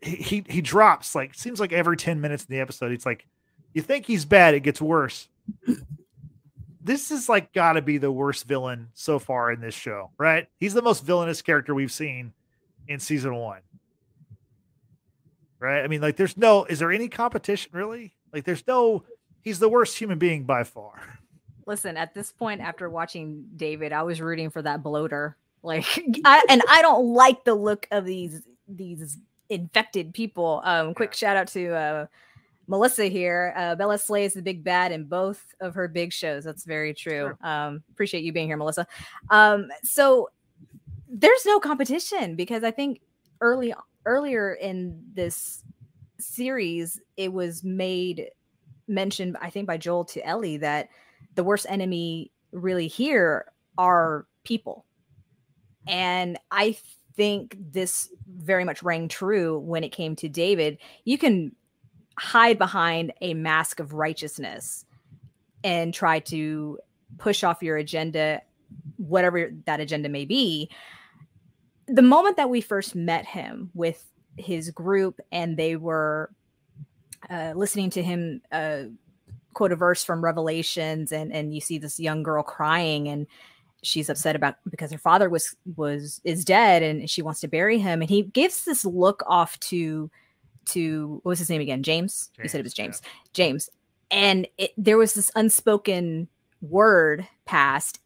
he 0.00 0.42
he, 0.48 0.62
drops 0.62 1.14
like 1.14 1.34
seems 1.34 1.60
like 1.60 1.72
every 1.72 1.98
ten 1.98 2.22
minutes 2.22 2.44
in 2.44 2.54
the 2.54 2.60
episode. 2.60 2.92
It's 2.92 3.04
like 3.04 3.26
you 3.74 3.82
think 3.82 4.06
he's 4.06 4.24
bad, 4.24 4.54
it 4.54 4.60
gets 4.60 4.80
worse. 4.80 5.28
This 6.82 7.10
is 7.10 7.28
like 7.28 7.52
got 7.52 7.74
to 7.74 7.82
be 7.82 7.98
the 7.98 8.10
worst 8.10 8.46
villain 8.46 8.88
so 8.94 9.18
far 9.18 9.52
in 9.52 9.60
this 9.60 9.74
show, 9.74 10.10
right? 10.16 10.48
He's 10.56 10.72
the 10.72 10.82
most 10.82 11.04
villainous 11.04 11.42
character 11.42 11.74
we've 11.74 11.92
seen 11.92 12.32
in 12.88 12.98
season 12.98 13.34
one, 13.36 13.60
right? 15.58 15.82
I 15.82 15.86
mean, 15.86 16.00
like, 16.00 16.16
there's 16.16 16.36
no, 16.36 16.64
is 16.64 16.78
there 16.78 16.90
any 16.90 17.08
competition 17.08 17.70
really? 17.74 18.14
Like, 18.32 18.44
there's 18.44 18.66
no, 18.66 19.04
he's 19.42 19.58
the 19.58 19.68
worst 19.68 19.98
human 19.98 20.18
being 20.18 20.44
by 20.44 20.64
far. 20.64 21.18
Listen, 21.66 21.96
at 21.96 22.14
this 22.14 22.32
point, 22.32 22.60
after 22.60 22.88
watching 22.88 23.44
David, 23.56 23.92
I 23.92 24.02
was 24.02 24.20
rooting 24.20 24.50
for 24.50 24.62
that 24.62 24.82
bloater. 24.82 25.36
Like, 25.62 25.84
I, 26.24 26.42
and 26.48 26.62
I 26.68 26.82
don't 26.82 27.12
like 27.12 27.44
the 27.44 27.54
look 27.54 27.86
of 27.90 28.04
these 28.04 28.42
these 28.76 29.18
infected 29.48 30.14
people. 30.14 30.62
Um, 30.64 30.94
quick 30.94 31.14
shout 31.14 31.36
out 31.36 31.48
to 31.48 31.74
uh, 31.74 32.06
Melissa 32.66 33.06
here. 33.06 33.52
Uh, 33.56 33.74
Bella 33.74 33.98
Slay 33.98 34.24
is 34.24 34.34
the 34.34 34.42
big 34.42 34.62
bad 34.62 34.92
in 34.92 35.04
both 35.04 35.44
of 35.60 35.74
her 35.74 35.88
big 35.88 36.12
shows. 36.12 36.44
That's 36.44 36.64
very 36.64 36.94
true. 36.94 37.36
Um, 37.42 37.82
appreciate 37.90 38.22
you 38.22 38.32
being 38.32 38.46
here, 38.46 38.56
Melissa. 38.56 38.86
Um, 39.30 39.68
so 39.82 40.30
there's 41.08 41.44
no 41.44 41.58
competition 41.58 42.36
because 42.36 42.62
I 42.62 42.70
think 42.70 43.00
early 43.40 43.74
earlier 44.06 44.54
in 44.54 45.02
this 45.14 45.64
series, 46.18 47.00
it 47.16 47.32
was 47.32 47.64
made 47.64 48.30
mentioned, 48.86 49.36
I 49.40 49.50
think, 49.50 49.66
by 49.66 49.76
Joel 49.76 50.04
to 50.06 50.24
Ellie 50.26 50.58
that 50.58 50.88
the 51.34 51.44
worst 51.44 51.66
enemy 51.68 52.30
really 52.52 52.88
here 52.88 53.46
are 53.78 54.26
people. 54.44 54.84
And 55.86 56.38
I 56.50 56.76
think 57.16 57.56
this 57.58 58.08
very 58.26 58.64
much 58.64 58.82
rang 58.82 59.08
true 59.08 59.58
when 59.58 59.84
it 59.84 59.90
came 59.90 60.16
to 60.16 60.28
David. 60.28 60.78
You 61.04 61.18
can 61.18 61.54
hide 62.18 62.58
behind 62.58 63.12
a 63.20 63.34
mask 63.34 63.80
of 63.80 63.94
righteousness 63.94 64.84
and 65.64 65.92
try 65.92 66.20
to 66.20 66.78
push 67.18 67.44
off 67.44 67.62
your 67.62 67.76
agenda, 67.76 68.42
whatever 68.96 69.50
that 69.66 69.80
agenda 69.80 70.08
may 70.08 70.24
be. 70.24 70.70
The 71.86 72.02
moment 72.02 72.36
that 72.36 72.50
we 72.50 72.60
first 72.60 72.94
met 72.94 73.26
him 73.26 73.70
with 73.74 74.04
his 74.36 74.70
group 74.70 75.20
and 75.32 75.56
they 75.56 75.76
were 75.76 76.30
uh, 77.28 77.52
listening 77.54 77.90
to 77.90 78.02
him 78.02 78.42
uh, 78.52 78.84
quote 79.54 79.72
a 79.72 79.76
verse 79.76 80.04
from 80.04 80.24
Revelations, 80.24 81.12
and 81.12 81.32
and 81.32 81.54
you 81.54 81.60
see 81.60 81.78
this 81.78 82.00
young 82.00 82.22
girl 82.22 82.42
crying, 82.42 83.08
and 83.08 83.26
she's 83.82 84.10
upset 84.10 84.36
about 84.36 84.56
because 84.68 84.90
her 84.92 84.98
father 84.98 85.28
was 85.28 85.54
was 85.76 86.20
is 86.24 86.44
dead, 86.44 86.82
and 86.82 87.08
she 87.08 87.22
wants 87.22 87.40
to 87.40 87.48
bury 87.48 87.78
him, 87.78 88.00
and 88.00 88.10
he 88.10 88.22
gives 88.22 88.64
this 88.64 88.84
look 88.84 89.22
off 89.26 89.58
to 89.60 90.10
to 90.66 91.20
what 91.22 91.30
was 91.30 91.38
his 91.38 91.50
name 91.50 91.60
again? 91.60 91.82
James. 91.82 92.30
he 92.40 92.48
said 92.48 92.60
it 92.60 92.64
was 92.64 92.74
James, 92.74 93.00
James. 93.32 93.68
James, 93.68 93.70
and 94.10 94.46
it, 94.58 94.72
there 94.76 94.98
was 94.98 95.14
this 95.14 95.30
unspoken 95.34 96.28
word 96.60 97.26
passed. 97.44 98.00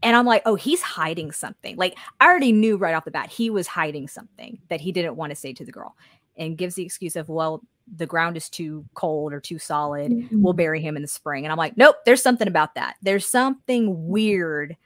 And 0.00 0.14
I'm 0.14 0.26
like, 0.26 0.42
oh, 0.46 0.54
he's 0.54 0.80
hiding 0.80 1.32
something. 1.32 1.76
Like 1.76 1.98
I 2.20 2.26
already 2.26 2.52
knew 2.52 2.76
right 2.76 2.94
off 2.94 3.04
the 3.04 3.10
bat 3.10 3.30
he 3.30 3.50
was 3.50 3.66
hiding 3.66 4.06
something 4.06 4.60
that 4.68 4.80
he 4.80 4.92
didn't 4.92 5.16
want 5.16 5.30
to 5.30 5.36
say 5.36 5.52
to 5.52 5.64
the 5.64 5.72
girl, 5.72 5.96
and 6.36 6.56
gives 6.56 6.76
the 6.76 6.84
excuse 6.84 7.16
of, 7.16 7.28
well, 7.28 7.62
the 7.96 8.06
ground 8.06 8.36
is 8.36 8.48
too 8.48 8.84
cold 8.94 9.32
or 9.32 9.40
too 9.40 9.58
solid. 9.58 10.12
We'll 10.30 10.52
mm-hmm. 10.52 10.56
bury 10.56 10.80
him 10.80 10.94
in 10.96 11.02
the 11.02 11.08
spring. 11.08 11.44
And 11.44 11.52
I'm 11.52 11.58
like, 11.58 11.76
nope, 11.76 11.96
there's 12.04 12.22
something 12.22 12.46
about 12.46 12.74
that. 12.74 12.96
There's 13.02 13.26
something 13.26 14.08
weird 14.08 14.76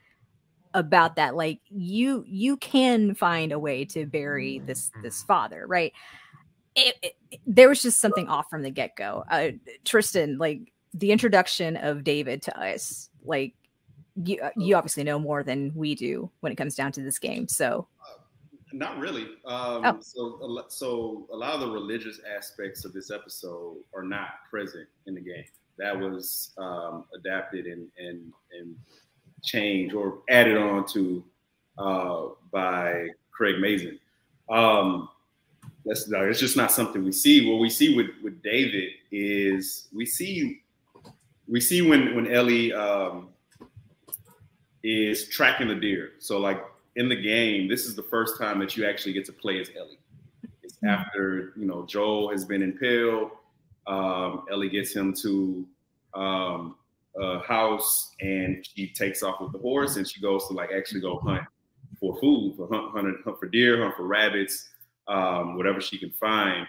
about 0.73 1.15
that. 1.17 1.35
Like 1.35 1.59
you, 1.69 2.23
you 2.27 2.57
can 2.57 3.15
find 3.15 3.51
a 3.51 3.59
way 3.59 3.85
to 3.85 4.05
bury 4.05 4.59
this 4.59 4.91
this 5.01 5.23
father, 5.23 5.65
right? 5.67 5.93
It, 6.75 6.95
it- 7.01 7.15
there 7.47 7.67
was 7.67 7.81
just 7.81 7.99
something 7.99 8.27
off 8.27 8.47
from 8.49 8.61
the 8.61 8.69
get 8.69 8.95
go. 8.95 9.23
Uh, 9.29 9.51
Tristan, 9.85 10.37
like 10.37 10.71
the 10.93 11.11
introduction 11.11 11.77
of 11.77 12.03
David 12.03 12.43
to 12.43 12.59
us, 12.59 13.09
like 13.25 13.55
you, 14.23 14.39
uh, 14.39 14.51
you 14.55 14.75
obviously 14.75 15.03
know 15.03 15.17
more 15.17 15.41
than 15.41 15.71
we 15.73 15.95
do 15.95 16.29
when 16.41 16.51
it 16.51 16.55
comes 16.55 16.75
down 16.75 16.91
to 16.91 17.01
this 17.01 17.17
game. 17.17 17.47
So 17.47 17.87
Not 18.71 18.99
really. 18.99 19.23
Um, 19.45 19.81
Oh. 19.83 19.97
So, 20.01 20.65
so 20.69 21.27
a 21.33 21.35
lot 21.35 21.53
of 21.55 21.61
the 21.61 21.69
religious 21.71 22.19
aspects 22.37 22.85
of 22.85 22.93
this 22.93 23.09
episode 23.09 23.77
are 23.95 24.03
not 24.03 24.27
present 24.49 24.87
in 25.07 25.15
the 25.15 25.21
game. 25.21 25.45
That 25.79 25.99
was 25.99 26.51
um, 26.59 27.05
adapted 27.17 27.65
and 27.65 27.87
and 27.97 28.31
and 28.59 28.75
changed 29.43 29.93
or 29.93 30.19
added 30.29 30.57
on 30.57 30.87
to 30.87 31.23
uh, 31.77 32.27
by 32.51 33.09
Craig 33.31 33.59
Mazin. 33.59 33.99
Um, 34.49 35.09
that's 35.85 36.07
no, 36.07 36.21
it's 36.21 36.39
just 36.39 36.55
not 36.55 36.71
something 36.71 37.03
we 37.03 37.11
see. 37.11 37.49
What 37.49 37.59
we 37.59 37.69
see 37.69 37.95
with 37.95 38.07
with 38.23 38.41
David 38.41 38.89
is 39.11 39.87
we 39.93 40.05
see 40.05 40.61
we 41.47 41.59
see 41.59 41.81
when 41.81 42.15
when 42.15 42.31
Ellie 42.31 42.73
um, 42.73 43.29
is 44.83 45.27
tracking 45.27 45.67
the 45.67 45.75
deer. 45.75 46.11
So 46.19 46.39
like 46.39 46.63
in 46.95 47.09
the 47.09 47.15
game, 47.15 47.67
this 47.67 47.85
is 47.85 47.95
the 47.95 48.03
first 48.03 48.37
time 48.37 48.59
that 48.59 48.77
you 48.77 48.85
actually 48.85 49.13
get 49.13 49.25
to 49.25 49.33
play 49.33 49.59
as 49.59 49.69
Ellie. 49.77 49.99
It's 50.61 50.77
after 50.85 51.53
you 51.57 51.65
know 51.65 51.85
Joel 51.85 52.29
has 52.31 52.45
been 52.45 52.61
impaled. 52.61 53.31
Um, 53.85 54.45
Ellie 54.49 54.69
gets 54.69 54.93
him 54.93 55.13
to 55.15 55.65
um, 56.13 56.75
a 57.19 57.39
house, 57.39 58.11
and 58.21 58.65
she 58.75 58.87
takes 58.87 59.23
off 59.23 59.39
with 59.41 59.51
the 59.51 59.59
horse, 59.59 59.97
and 59.97 60.07
she 60.07 60.21
goes 60.21 60.47
to 60.47 60.53
like 60.53 60.69
actually 60.75 61.01
go 61.01 61.19
hunt 61.19 61.43
for 61.99 62.17
food, 62.19 62.55
for 62.57 62.67
hunt, 62.67 62.91
hunt, 62.91 63.17
hunt 63.23 63.39
for 63.39 63.47
deer, 63.47 63.81
hunt 63.81 63.95
for 63.95 64.05
rabbits, 64.05 64.69
um, 65.07 65.55
whatever 65.57 65.79
she 65.79 65.97
can 65.97 66.11
find. 66.11 66.65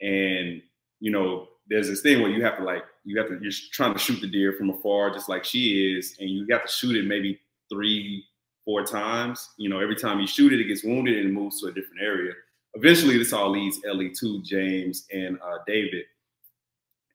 And 0.00 0.62
you 1.00 1.10
know, 1.10 1.48
there's 1.68 1.88
this 1.88 2.00
thing 2.00 2.22
where 2.22 2.30
you 2.30 2.44
have 2.44 2.58
to 2.58 2.64
like 2.64 2.84
you 3.04 3.18
have 3.18 3.28
to 3.28 3.38
you're 3.40 3.52
trying 3.72 3.92
to 3.92 3.98
shoot 3.98 4.20
the 4.20 4.28
deer 4.28 4.52
from 4.52 4.70
afar, 4.70 5.10
just 5.10 5.28
like 5.28 5.44
she 5.44 5.96
is, 5.96 6.16
and 6.20 6.28
you 6.28 6.46
got 6.46 6.66
to 6.66 6.72
shoot 6.72 6.96
it 6.96 7.06
maybe 7.06 7.40
three, 7.70 8.24
four 8.64 8.84
times. 8.84 9.50
You 9.56 9.68
know, 9.68 9.80
every 9.80 9.96
time 9.96 10.20
you 10.20 10.26
shoot 10.26 10.52
it, 10.52 10.60
it 10.60 10.64
gets 10.64 10.84
wounded 10.84 11.18
and 11.18 11.28
it 11.28 11.32
moves 11.32 11.60
to 11.60 11.68
a 11.68 11.72
different 11.72 12.02
area. 12.02 12.32
Eventually, 12.74 13.16
this 13.16 13.32
all 13.32 13.50
leads 13.50 13.80
Ellie 13.88 14.12
to 14.20 14.42
James 14.42 15.06
and 15.10 15.38
uh, 15.40 15.58
David 15.66 16.04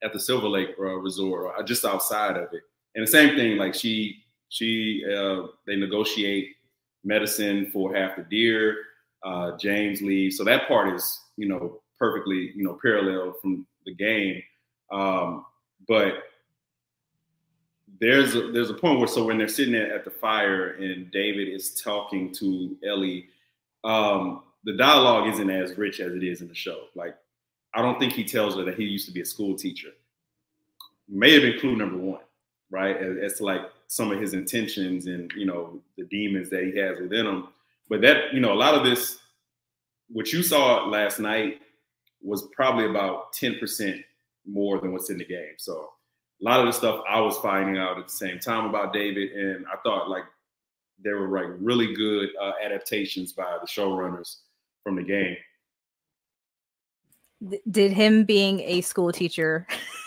at 0.02 0.12
the 0.12 0.18
Silver 0.18 0.48
Lake 0.48 0.70
uh, 0.78 0.82
Resort, 0.82 1.44
or 1.56 1.62
just 1.62 1.84
outside 1.84 2.36
of 2.36 2.52
it. 2.52 2.62
And 2.94 3.06
the 3.06 3.10
same 3.10 3.36
thing, 3.36 3.56
like 3.56 3.74
she, 3.74 4.24
she, 4.48 5.04
uh, 5.04 5.48
they 5.66 5.76
negotiate 5.76 6.56
medicine 7.04 7.70
for 7.72 7.94
half 7.94 8.16
the 8.16 8.22
deer. 8.22 8.76
Uh, 9.22 9.56
James 9.56 10.02
leaves, 10.02 10.36
so 10.36 10.44
that 10.44 10.68
part 10.68 10.94
is, 10.94 11.20
you 11.36 11.48
know, 11.48 11.80
perfectly, 11.98 12.52
you 12.54 12.64
know, 12.64 12.78
parallel 12.82 13.34
from 13.40 13.66
the 13.86 13.94
game. 13.94 14.42
Um, 14.90 15.46
but 15.88 16.24
there's 18.00 18.34
a, 18.34 18.50
there's 18.50 18.70
a 18.70 18.74
point 18.74 18.98
where 18.98 19.08
so 19.08 19.24
when 19.24 19.38
they're 19.38 19.48
sitting 19.48 19.76
at, 19.76 19.90
at 19.90 20.04
the 20.04 20.10
fire 20.10 20.70
and 20.72 21.10
David 21.12 21.48
is 21.48 21.80
talking 21.80 22.32
to 22.34 22.76
Ellie, 22.84 23.26
um, 23.84 24.42
the 24.64 24.76
dialogue 24.76 25.28
isn't 25.32 25.50
as 25.50 25.78
rich 25.78 26.00
as 26.00 26.12
it 26.12 26.24
is 26.24 26.40
in 26.40 26.48
the 26.48 26.54
show. 26.54 26.86
Like 26.94 27.16
I 27.74 27.80
don't 27.80 27.98
think 27.98 28.12
he 28.12 28.24
tells 28.24 28.56
her 28.56 28.64
that 28.64 28.76
he 28.76 28.84
used 28.84 29.06
to 29.06 29.12
be 29.12 29.20
a 29.20 29.24
school 29.24 29.56
teacher. 29.56 29.90
May 31.08 31.32
have 31.32 31.42
been 31.42 31.60
clue 31.60 31.76
number 31.76 31.96
one, 31.96 32.20
right? 32.72 32.98
To 32.98 33.44
like 33.44 33.60
some 33.86 34.10
of 34.10 34.20
his 34.20 34.32
intentions 34.32 35.06
and 35.06 35.30
you 35.36 35.46
know 35.46 35.80
the 35.96 36.04
demons 36.04 36.50
that 36.50 36.64
he 36.64 36.76
has 36.78 36.98
within 36.98 37.26
him. 37.26 37.48
But 37.88 38.00
that 38.00 38.32
you 38.32 38.40
know 38.40 38.52
a 38.52 38.54
lot 38.54 38.74
of 38.74 38.84
this, 38.84 39.18
what 40.08 40.32
you 40.32 40.42
saw 40.42 40.86
last 40.86 41.20
night 41.20 41.60
was 42.22 42.48
probably 42.56 42.86
about 42.86 43.32
ten 43.34 43.58
percent 43.60 44.00
more 44.44 44.80
than 44.80 44.92
what's 44.92 45.10
in 45.10 45.18
the 45.18 45.24
game. 45.24 45.54
So 45.58 45.90
a 46.40 46.44
lot 46.44 46.60
of 46.60 46.66
the 46.66 46.72
stuff 46.72 47.04
I 47.08 47.20
was 47.20 47.36
finding 47.38 47.78
out 47.78 47.98
at 47.98 48.08
the 48.08 48.12
same 48.12 48.40
time 48.40 48.64
about 48.64 48.92
David, 48.92 49.32
and 49.32 49.66
I 49.66 49.76
thought 49.84 50.08
like 50.08 50.24
there 51.02 51.18
were 51.18 51.28
like 51.28 51.50
really 51.60 51.94
good 51.94 52.30
uh, 52.40 52.52
adaptations 52.64 53.32
by 53.32 53.58
the 53.60 53.66
showrunners 53.66 54.36
from 54.82 54.96
the 54.96 55.02
game. 55.02 55.36
did 57.70 57.92
him 57.92 58.24
being 58.24 58.60
a 58.60 58.80
school 58.80 59.12
teacher 59.12 59.66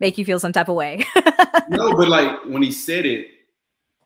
make 0.00 0.18
you 0.18 0.24
feel 0.24 0.40
some 0.40 0.52
type 0.52 0.68
of 0.68 0.76
way? 0.76 1.04
no, 1.68 1.94
but 1.96 2.08
like 2.08 2.44
when 2.46 2.62
he 2.62 2.72
said 2.72 3.06
it 3.06 3.28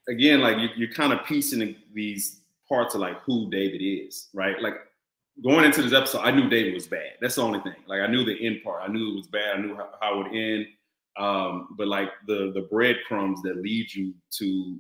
again, 0.08 0.40
like 0.40 0.58
you, 0.58 0.68
you're 0.76 0.92
kind 0.92 1.12
of 1.12 1.24
piecing 1.24 1.76
these 1.92 2.40
parts 2.68 2.94
of 2.94 3.00
like 3.00 3.20
who 3.22 3.50
David 3.50 3.82
is, 3.82 4.28
right? 4.32 4.60
Like 4.60 4.74
going 5.42 5.64
into 5.64 5.82
this 5.82 5.92
episode, 5.92 6.20
I 6.20 6.30
knew 6.30 6.48
David 6.48 6.74
was 6.74 6.86
bad. 6.86 7.12
That's 7.20 7.36
the 7.36 7.42
only 7.42 7.60
thing. 7.60 7.74
Like 7.86 8.00
I 8.00 8.06
knew 8.06 8.24
the 8.24 8.44
end 8.44 8.62
part. 8.62 8.82
I 8.82 8.92
knew 8.92 9.12
it 9.12 9.16
was 9.16 9.26
bad. 9.26 9.56
I 9.56 9.60
knew 9.60 9.74
how, 9.74 9.88
how 10.00 10.14
it 10.14 10.24
would 10.24 10.34
end. 10.34 10.66
Um, 11.18 11.68
but 11.78 11.88
like 11.88 12.10
the 12.26 12.52
the 12.54 12.68
breadcrumbs 12.70 13.42
that 13.42 13.56
lead 13.56 13.92
you 13.92 14.14
to, 14.38 14.78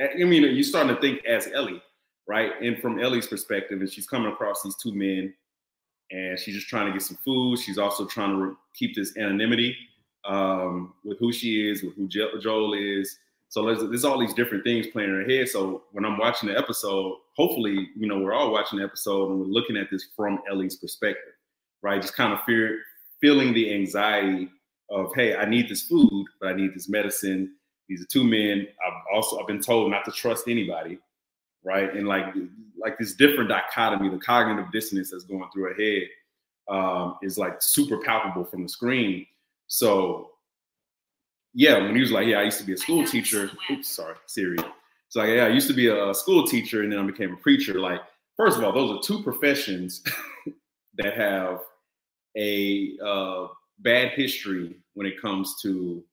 I 0.00 0.24
mean, 0.24 0.42
you're 0.42 0.62
starting 0.62 0.94
to 0.94 1.00
think 1.00 1.24
as 1.26 1.48
Ellie, 1.52 1.82
right? 2.26 2.52
And 2.62 2.80
from 2.80 2.98
Ellie's 2.98 3.26
perspective, 3.26 3.80
and 3.80 3.90
she's 3.90 4.06
coming 4.06 4.32
across 4.32 4.62
these 4.62 4.76
two 4.76 4.94
men, 4.94 5.34
and 6.10 6.38
she's 6.38 6.54
just 6.54 6.68
trying 6.68 6.86
to 6.86 6.92
get 6.92 7.02
some 7.02 7.18
food. 7.22 7.58
She's 7.58 7.76
also 7.76 8.06
trying 8.06 8.30
to 8.30 8.56
keep 8.74 8.94
this 8.94 9.14
anonymity 9.18 9.76
um, 10.24 10.94
with 11.04 11.18
who 11.18 11.32
she 11.32 11.68
is, 11.68 11.82
with 11.82 11.94
who 11.94 12.08
jo- 12.08 12.38
Joel 12.40 12.74
is. 12.74 13.18
So 13.48 13.66
there's, 13.66 13.80
there's 13.80 14.04
all 14.04 14.18
these 14.18 14.34
different 14.34 14.64
things 14.64 14.86
playing 14.86 15.10
in 15.10 15.16
her 15.16 15.28
head. 15.28 15.48
So 15.48 15.82
when 15.92 16.04
I'm 16.04 16.18
watching 16.18 16.48
the 16.48 16.58
episode, 16.58 17.18
hopefully, 17.36 17.90
you 17.96 18.06
know, 18.08 18.18
we're 18.18 18.32
all 18.32 18.50
watching 18.50 18.78
the 18.78 18.84
episode 18.84 19.30
and 19.30 19.40
we're 19.40 19.46
looking 19.46 19.76
at 19.76 19.88
this 19.90 20.06
from 20.16 20.40
Ellie's 20.50 20.76
perspective, 20.76 21.34
right? 21.82 22.00
Just 22.00 22.16
kind 22.16 22.32
of 22.32 22.42
fear, 22.44 22.78
feeling 23.20 23.52
the 23.52 23.74
anxiety 23.74 24.48
of, 24.88 25.12
hey, 25.14 25.36
I 25.36 25.44
need 25.44 25.68
this 25.68 25.82
food, 25.82 26.26
but 26.40 26.48
I 26.48 26.54
need 26.54 26.74
this 26.74 26.88
medicine. 26.88 27.52
These 27.88 28.02
are 28.02 28.06
two 28.06 28.24
men. 28.24 28.66
I've 28.86 29.02
also 29.14 29.38
I've 29.38 29.46
been 29.46 29.60
told 29.60 29.90
not 29.90 30.04
to 30.06 30.12
trust 30.12 30.48
anybody, 30.48 30.98
right? 31.62 31.94
And 31.94 32.08
like 32.08 32.34
like 32.80 32.98
this 32.98 33.14
different 33.14 33.50
dichotomy, 33.50 34.08
the 34.08 34.18
cognitive 34.18 34.72
dissonance 34.72 35.10
that's 35.10 35.24
going 35.24 35.44
through 35.52 35.64
her 35.64 35.74
head 35.74 36.08
um, 36.68 37.18
is 37.22 37.38
like 37.38 37.60
super 37.60 37.98
palpable 37.98 38.44
from 38.44 38.62
the 38.62 38.68
screen. 38.68 39.26
So 39.72 40.32
yeah, 41.54 41.78
when 41.78 41.94
he 41.94 42.02
was 42.02 42.12
like, 42.12 42.26
"Yeah, 42.26 42.40
I 42.40 42.42
used 42.42 42.58
to 42.58 42.64
be 42.64 42.74
a 42.74 42.76
school 42.76 43.06
teacher." 43.06 43.50
Oops, 43.70 43.88
sorry, 43.88 44.16
Siri. 44.26 44.58
It's 44.58 45.16
like, 45.16 45.30
"Yeah, 45.30 45.46
I 45.46 45.48
used 45.48 45.66
to 45.68 45.72
be 45.72 45.86
a 45.88 46.12
school 46.12 46.46
teacher, 46.46 46.82
and 46.82 46.92
then 46.92 46.98
I 46.98 47.02
became 47.04 47.32
a 47.32 47.36
preacher." 47.38 47.80
Like, 47.80 48.02
first 48.36 48.58
of 48.58 48.64
all, 48.64 48.72
those 48.72 48.98
are 48.98 49.02
two 49.02 49.22
professions 49.22 50.04
that 50.98 51.16
have 51.16 51.60
a 52.36 52.98
uh, 53.02 53.46
bad 53.78 54.10
history 54.10 54.76
when 54.92 55.06
it 55.06 55.18
comes 55.18 55.54
to 55.62 56.04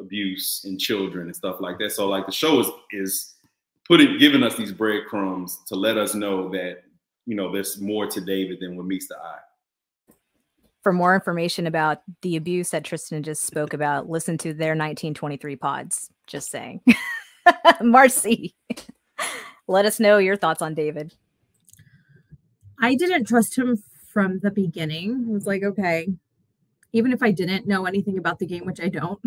abuse 0.00 0.62
in 0.64 0.78
children 0.78 1.26
and 1.26 1.36
stuff 1.36 1.60
like 1.60 1.78
that. 1.80 1.92
So, 1.92 2.08
like, 2.08 2.24
the 2.24 2.32
show 2.32 2.60
is 2.60 2.68
is 2.92 3.34
putting 3.86 4.16
giving 4.16 4.42
us 4.42 4.56
these 4.56 4.72
breadcrumbs 4.72 5.58
to 5.66 5.74
let 5.74 5.98
us 5.98 6.14
know 6.14 6.48
that 6.48 6.84
you 7.26 7.36
know 7.36 7.52
there's 7.52 7.78
more 7.78 8.06
to 8.06 8.22
David 8.22 8.60
than 8.60 8.74
what 8.74 8.86
meets 8.86 9.08
the 9.08 9.18
eye. 9.18 9.51
For 10.82 10.92
more 10.92 11.14
information 11.14 11.66
about 11.66 12.02
the 12.22 12.36
abuse 12.36 12.70
that 12.70 12.84
Tristan 12.84 13.22
just 13.22 13.44
spoke 13.44 13.72
about, 13.72 14.08
listen 14.08 14.36
to 14.38 14.48
their 14.48 14.70
1923 14.70 15.56
pods. 15.56 16.10
Just 16.26 16.50
saying. 16.50 16.80
Marcy, 17.80 18.54
let 19.68 19.86
us 19.86 20.00
know 20.00 20.18
your 20.18 20.36
thoughts 20.36 20.62
on 20.62 20.74
David. 20.74 21.14
I 22.80 22.96
didn't 22.96 23.26
trust 23.26 23.56
him 23.56 23.82
from 24.12 24.40
the 24.40 24.50
beginning. 24.50 25.26
I 25.28 25.32
was 25.32 25.46
like, 25.46 25.62
okay, 25.62 26.08
even 26.92 27.12
if 27.12 27.22
I 27.22 27.30
didn't 27.30 27.66
know 27.66 27.86
anything 27.86 28.18
about 28.18 28.38
the 28.38 28.46
game, 28.46 28.66
which 28.66 28.80
I 28.80 28.88
don't. 28.88 29.20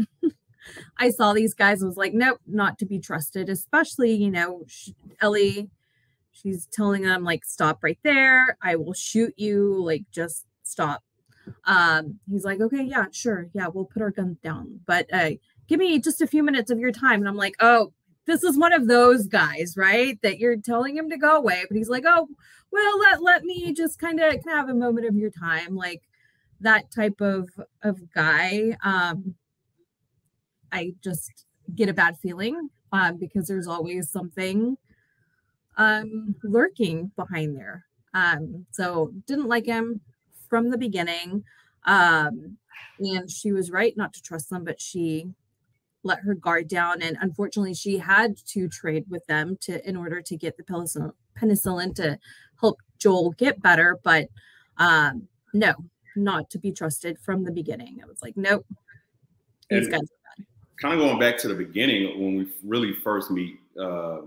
I 0.98 1.10
saw 1.10 1.34
these 1.34 1.54
guys 1.54 1.84
was 1.84 1.96
like, 1.96 2.14
nope, 2.14 2.40
not 2.48 2.78
to 2.80 2.86
be 2.86 3.00
trusted, 3.00 3.50
especially, 3.50 4.14
you 4.14 4.32
know, 4.32 4.66
Ellie, 5.22 5.70
she's 6.32 6.68
telling 6.68 7.04
them, 7.04 7.24
like, 7.24 7.46
stop 7.46 7.84
right 7.84 8.00
there. 8.04 8.58
I 8.62 8.76
will 8.76 8.94
shoot 8.94 9.34
you. 9.38 9.82
Like, 9.84 10.04
just 10.12 10.46
stop. 10.64 11.04
Um, 11.66 12.20
he's 12.30 12.46
like, 12.46 12.62
okay, 12.62 12.84
yeah, 12.84 13.06
sure. 13.12 13.48
Yeah, 13.54 13.68
we'll 13.68 13.86
put 13.86 14.02
our 14.02 14.12
guns 14.12 14.38
down. 14.44 14.80
But 14.86 15.08
uh, 15.14 15.32
give 15.68 15.80
me 15.80 16.00
just 16.00 16.22
a 16.22 16.28
few 16.28 16.44
minutes 16.44 16.72
of 16.72 16.80
your 16.80 16.92
time. 16.92 17.20
And 17.20 17.28
I'm 17.28 17.36
like, 17.36 17.56
oh, 17.60 17.92
this 18.25 18.44
is 18.44 18.58
one 18.58 18.74
of 18.74 18.88
those 18.88 19.28
guys, 19.28 19.75
right? 19.78 20.20
That 20.22 20.40
you're 20.40 20.58
telling 20.58 20.98
him 20.98 21.10
to 21.10 21.18
go 21.18 21.38
away. 21.38 21.64
But 21.68 21.78
he's 21.78 21.90
like, 21.90 22.04
oh, 22.08 22.28
well, 22.72 23.00
let, 23.00 23.22
let 23.22 23.44
me 23.44 23.74
just 23.74 24.00
kind 24.00 24.20
of 24.20 24.44
have 24.48 24.70
a 24.70 24.74
moment 24.74 25.08
of 25.08 25.16
your 25.16 25.30
time. 25.32 25.75
Like, 25.75 26.02
that 26.62 26.92
type 26.92 27.22
of 27.22 27.50
of 27.84 28.00
guy 28.14 28.75
um 28.84 29.36
i 30.72 30.94
just 31.04 31.46
get 31.75 31.90
a 31.90 31.94
bad 31.94 32.18
feeling 32.18 32.70
um 32.92 33.18
because 33.18 33.48
there's 33.48 33.68
always 33.68 34.10
something 34.10 34.78
um 35.78 36.36
lurking 36.44 37.12
behind 37.16 37.56
there 37.56 37.86
um 38.14 38.66
so 38.72 39.12
didn't 39.28 39.48
like 39.48 39.66
him 39.66 40.00
from 40.50 40.70
the 40.70 40.78
beginning 40.78 41.44
um 41.86 42.58
and 43.00 43.30
she 43.30 43.52
was 43.52 43.72
right 43.72 43.96
not 43.98 44.14
to 44.14 44.22
trust 44.22 44.50
them 44.50 44.64
but 44.64 44.82
she 44.82 45.28
let 46.04 46.20
her 46.20 46.36
guard 46.36 46.68
down 46.68 47.02
and 47.02 47.18
unfortunately 47.22 47.74
she 47.74 47.98
had 47.98 48.38
to 48.38 48.68
trade 48.68 49.06
with 49.10 49.25
them 49.28 49.58
to 49.60 49.88
in 49.88 49.96
order 49.96 50.22
to 50.22 50.38
get 50.38 50.56
the 50.56 50.64
penicillin, 50.64 51.12
penicillin 51.40 51.94
to 51.96 52.18
help 52.60 52.80
joel 53.00 53.32
get 53.32 53.62
better 53.62 54.00
but 54.04 54.28
um 54.78 55.28
no 55.54 55.74
not 56.16 56.50
to 56.52 56.58
be 56.58 56.72
trusted 56.72 57.20
from 57.20 57.44
the 57.44 57.52
beginning. 57.52 58.00
I 58.02 58.08
was 58.08 58.22
like, 58.22 58.38
nope, 58.38 58.66
these 59.70 59.88
guys 59.88 60.02
are 60.02 60.46
kind 60.82 60.94
of 60.94 61.00
going 61.00 61.20
back 61.20 61.38
to 61.40 61.48
the 61.48 61.54
beginning 61.54 62.20
when 62.20 62.38
we 62.38 62.48
really 62.64 62.94
first 62.94 63.32
meet 63.32 63.60
uh, 63.80 64.22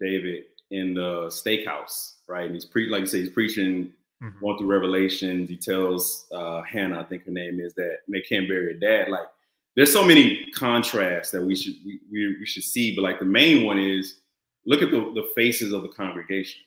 David 0.00 0.44
in 0.70 0.94
the 0.94 1.26
steakhouse, 1.26 2.14
right? 2.28 2.46
And 2.46 2.54
he's 2.54 2.64
pre, 2.64 2.88
like 2.88 3.00
you 3.00 3.06
say, 3.06 3.20
he's 3.20 3.30
preaching, 3.30 3.92
Mhm. 4.22 4.40
going 4.40 4.58
through 4.58 4.66
Revelations. 4.68 5.48
He 5.50 5.56
tells 5.56 6.26
uh, 6.32 6.62
Hannah, 6.62 7.00
I 7.00 7.04
think 7.04 7.24
her 7.26 7.30
name 7.32 7.60
is, 7.60 7.74
that 7.74 7.98
they 8.08 8.22
can't 8.22 8.48
bury 8.48 8.72
her 8.72 8.78
dad. 8.78 9.08
Like, 9.10 9.26
there's 9.74 9.92
so 9.92 10.04
many 10.04 10.46
contrasts 10.52 11.30
that 11.32 11.42
we 11.42 11.54
should 11.54 11.74
we, 11.84 12.00
we, 12.10 12.36
we 12.40 12.46
should 12.46 12.64
see, 12.64 12.94
but 12.96 13.02
like 13.02 13.18
the 13.18 13.26
main 13.26 13.66
one 13.66 13.78
is 13.78 14.20
look 14.64 14.80
at 14.82 14.90
the, 14.90 15.00
the 15.14 15.28
faces 15.34 15.72
of 15.72 15.82
the 15.82 15.88
congregation. 15.88 16.62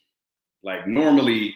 Like 0.62 0.88
normally, 0.88 1.56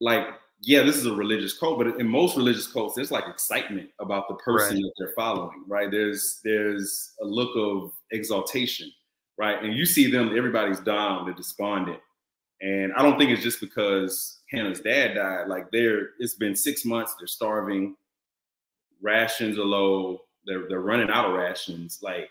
like 0.00 0.26
yeah, 0.62 0.82
this 0.82 0.96
is 0.96 1.06
a 1.06 1.12
religious 1.14 1.56
cult, 1.56 1.78
but 1.78 2.00
in 2.00 2.08
most 2.08 2.34
religious 2.36 2.66
cults, 2.66 2.94
there's 2.96 3.10
like 3.10 3.28
excitement 3.28 3.90
about 4.00 4.26
the 4.26 4.34
person 4.36 4.76
Right. 4.76 4.82
that 4.82 4.92
they're 4.98 5.12
following, 5.14 5.62
right? 5.68 5.90
There's 5.90 6.40
there's 6.42 7.12
a 7.20 7.24
look 7.24 7.50
of 7.56 7.92
exaltation, 8.10 8.90
right? 9.38 9.62
And 9.62 9.74
you 9.74 9.84
see 9.86 10.10
them, 10.10 10.36
everybody's 10.36 10.80
down, 10.80 11.24
they're 11.26 11.34
despondent. 11.34 12.00
And 12.62 12.92
I 12.94 13.02
don't 13.02 13.18
think 13.18 13.30
it's 13.30 13.42
just 13.42 13.60
because 13.60 14.35
Hannah's 14.50 14.80
dad 14.80 15.14
died. 15.14 15.48
Like 15.48 15.70
they're 15.70 16.10
it's 16.18 16.34
been 16.34 16.54
six 16.54 16.84
months, 16.84 17.14
they're 17.18 17.26
starving, 17.26 17.96
rations 19.00 19.58
are 19.58 19.64
low, 19.64 20.22
they're 20.46 20.68
they're 20.68 20.80
running 20.80 21.10
out 21.10 21.26
of 21.26 21.34
rations. 21.34 22.00
Like 22.02 22.30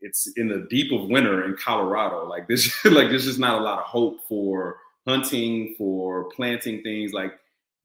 it's 0.00 0.28
in 0.36 0.48
the 0.48 0.66
deep 0.70 0.92
of 0.92 1.08
winter 1.08 1.44
in 1.44 1.56
Colorado. 1.56 2.28
Like 2.28 2.48
this, 2.48 2.72
like 2.84 3.08
there's 3.08 3.24
just 3.24 3.38
not 3.38 3.60
a 3.60 3.64
lot 3.64 3.78
of 3.78 3.84
hope 3.84 4.20
for 4.28 4.78
hunting, 5.06 5.74
for 5.78 6.24
planting 6.30 6.82
things. 6.82 7.12
Like 7.12 7.38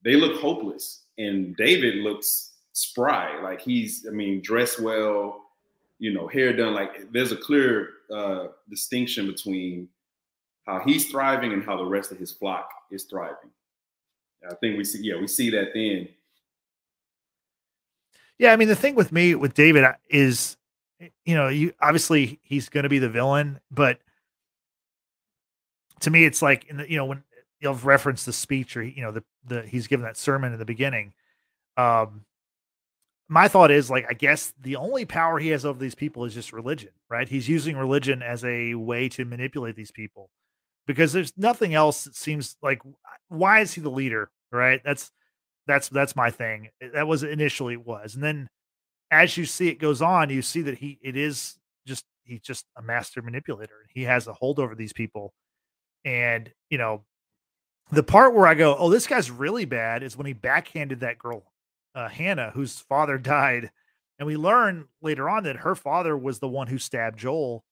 they 0.03 0.15
look 0.15 0.39
hopeless. 0.39 1.03
And 1.17 1.55
David 1.55 1.97
looks 1.97 2.53
spry. 2.73 3.41
Like 3.41 3.61
he's, 3.61 4.05
I 4.07 4.11
mean, 4.11 4.41
dressed 4.41 4.79
well, 4.79 5.41
you 5.99 6.13
know, 6.13 6.27
hair 6.27 6.55
done. 6.55 6.73
Like 6.73 7.11
there's 7.11 7.31
a 7.31 7.37
clear 7.37 7.89
uh, 8.13 8.47
distinction 8.69 9.27
between 9.27 9.87
how 10.65 10.81
he's 10.85 11.09
thriving 11.09 11.53
and 11.53 11.63
how 11.63 11.77
the 11.77 11.85
rest 11.85 12.11
of 12.11 12.17
his 12.17 12.31
flock 12.31 12.69
is 12.91 13.03
thriving. 13.03 13.49
I 14.49 14.55
think 14.55 14.77
we 14.77 14.83
see, 14.83 15.03
yeah, 15.03 15.19
we 15.19 15.27
see 15.27 15.49
that 15.51 15.69
then. 15.73 16.07
Yeah, 18.39 18.53
I 18.53 18.55
mean 18.55 18.67
the 18.67 18.75
thing 18.75 18.95
with 18.95 19.11
me 19.11 19.35
with 19.35 19.53
David 19.53 19.85
is, 20.09 20.57
you 21.25 21.35
know, 21.35 21.47
you 21.47 21.73
obviously 21.79 22.39
he's 22.41 22.69
going 22.69 22.83
to 22.83 22.89
be 22.89 22.99
the 22.99 23.09
villain, 23.09 23.59
but 23.69 23.99
to 25.99 26.09
me 26.09 26.25
it's 26.25 26.41
like 26.41 26.65
in 26.65 26.77
the 26.77 26.89
you 26.89 26.97
know 26.97 27.05
when 27.05 27.23
you'll 27.59 27.75
reference 27.75 28.25
the 28.25 28.33
speech 28.33 28.75
or 28.75 28.81
you 28.81 29.03
know 29.03 29.11
the 29.11 29.23
the 29.45 29.61
he's 29.63 29.85
given 29.85 30.03
that 30.05 30.17
sermon 30.17 30.53
in 30.53 30.59
the 30.59 30.65
beginning. 30.65 31.13
Um, 31.77 32.25
my 33.29 33.47
thought 33.47 33.69
is 33.69 33.91
like 33.91 34.07
I 34.09 34.13
guess 34.13 34.53
the 34.59 34.75
only 34.75 35.05
power 35.05 35.37
he 35.37 35.49
has 35.49 35.63
over 35.63 35.79
these 35.79 35.95
people 35.95 36.25
is 36.25 36.33
just 36.33 36.51
religion, 36.51 36.89
right? 37.09 37.29
He's 37.29 37.47
using 37.47 37.77
religion 37.77 38.23
as 38.23 38.43
a 38.43 38.73
way 38.73 39.07
to 39.09 39.23
manipulate 39.23 39.75
these 39.75 39.91
people 39.91 40.31
because 40.87 41.13
there's 41.13 41.33
nothing 41.37 41.73
else 41.73 42.03
that 42.05 42.15
seems 42.15 42.55
like 42.61 42.81
why 43.29 43.61
is 43.61 43.73
he 43.73 43.81
the 43.81 43.89
leader, 43.89 44.29
right? 44.51 44.81
That's 44.83 45.11
that's 45.67 45.89
that's 45.89 46.15
my 46.15 46.31
thing. 46.31 46.69
That 46.93 47.07
was 47.07 47.23
initially 47.23 47.73
it 47.73 47.85
was, 47.85 48.15
and 48.15 48.23
then 48.23 48.49
as 49.11 49.37
you 49.37 49.45
see 49.45 49.67
it 49.67 49.79
goes 49.79 50.01
on, 50.01 50.29
you 50.29 50.41
see 50.41 50.61
that 50.63 50.77
he 50.77 50.99
it 51.01 51.15
is 51.15 51.57
just 51.87 52.05
he's 52.23 52.41
just 52.41 52.65
a 52.77 52.81
master 52.81 53.21
manipulator. 53.21 53.87
He 53.93 54.03
has 54.03 54.27
a 54.27 54.33
hold 54.33 54.59
over 54.59 54.75
these 54.75 54.93
people, 54.93 55.33
and 56.03 56.51
you 56.69 56.77
know 56.77 57.03
the 57.91 58.03
part 58.03 58.33
where 58.33 58.47
I 58.47 58.53
go, 58.53 58.75
oh, 58.77 58.89
this 58.89 59.07
guy's 59.07 59.29
really 59.29 59.65
bad 59.65 60.01
is 60.01 60.17
when 60.17 60.25
he 60.25 60.33
backhanded 60.33 61.01
that 61.01 61.19
girl, 61.19 61.43
uh, 61.93 62.07
Hannah, 62.07 62.51
whose 62.53 62.79
father 62.79 63.17
died, 63.19 63.69
and 64.17 64.27
we 64.27 64.37
learn 64.37 64.85
later 65.01 65.29
on 65.29 65.43
that 65.43 65.57
her 65.57 65.75
father 65.75 66.17
was 66.17 66.39
the 66.39 66.47
one 66.47 66.67
who 66.67 66.77
stabbed 66.77 67.19
Joel 67.19 67.63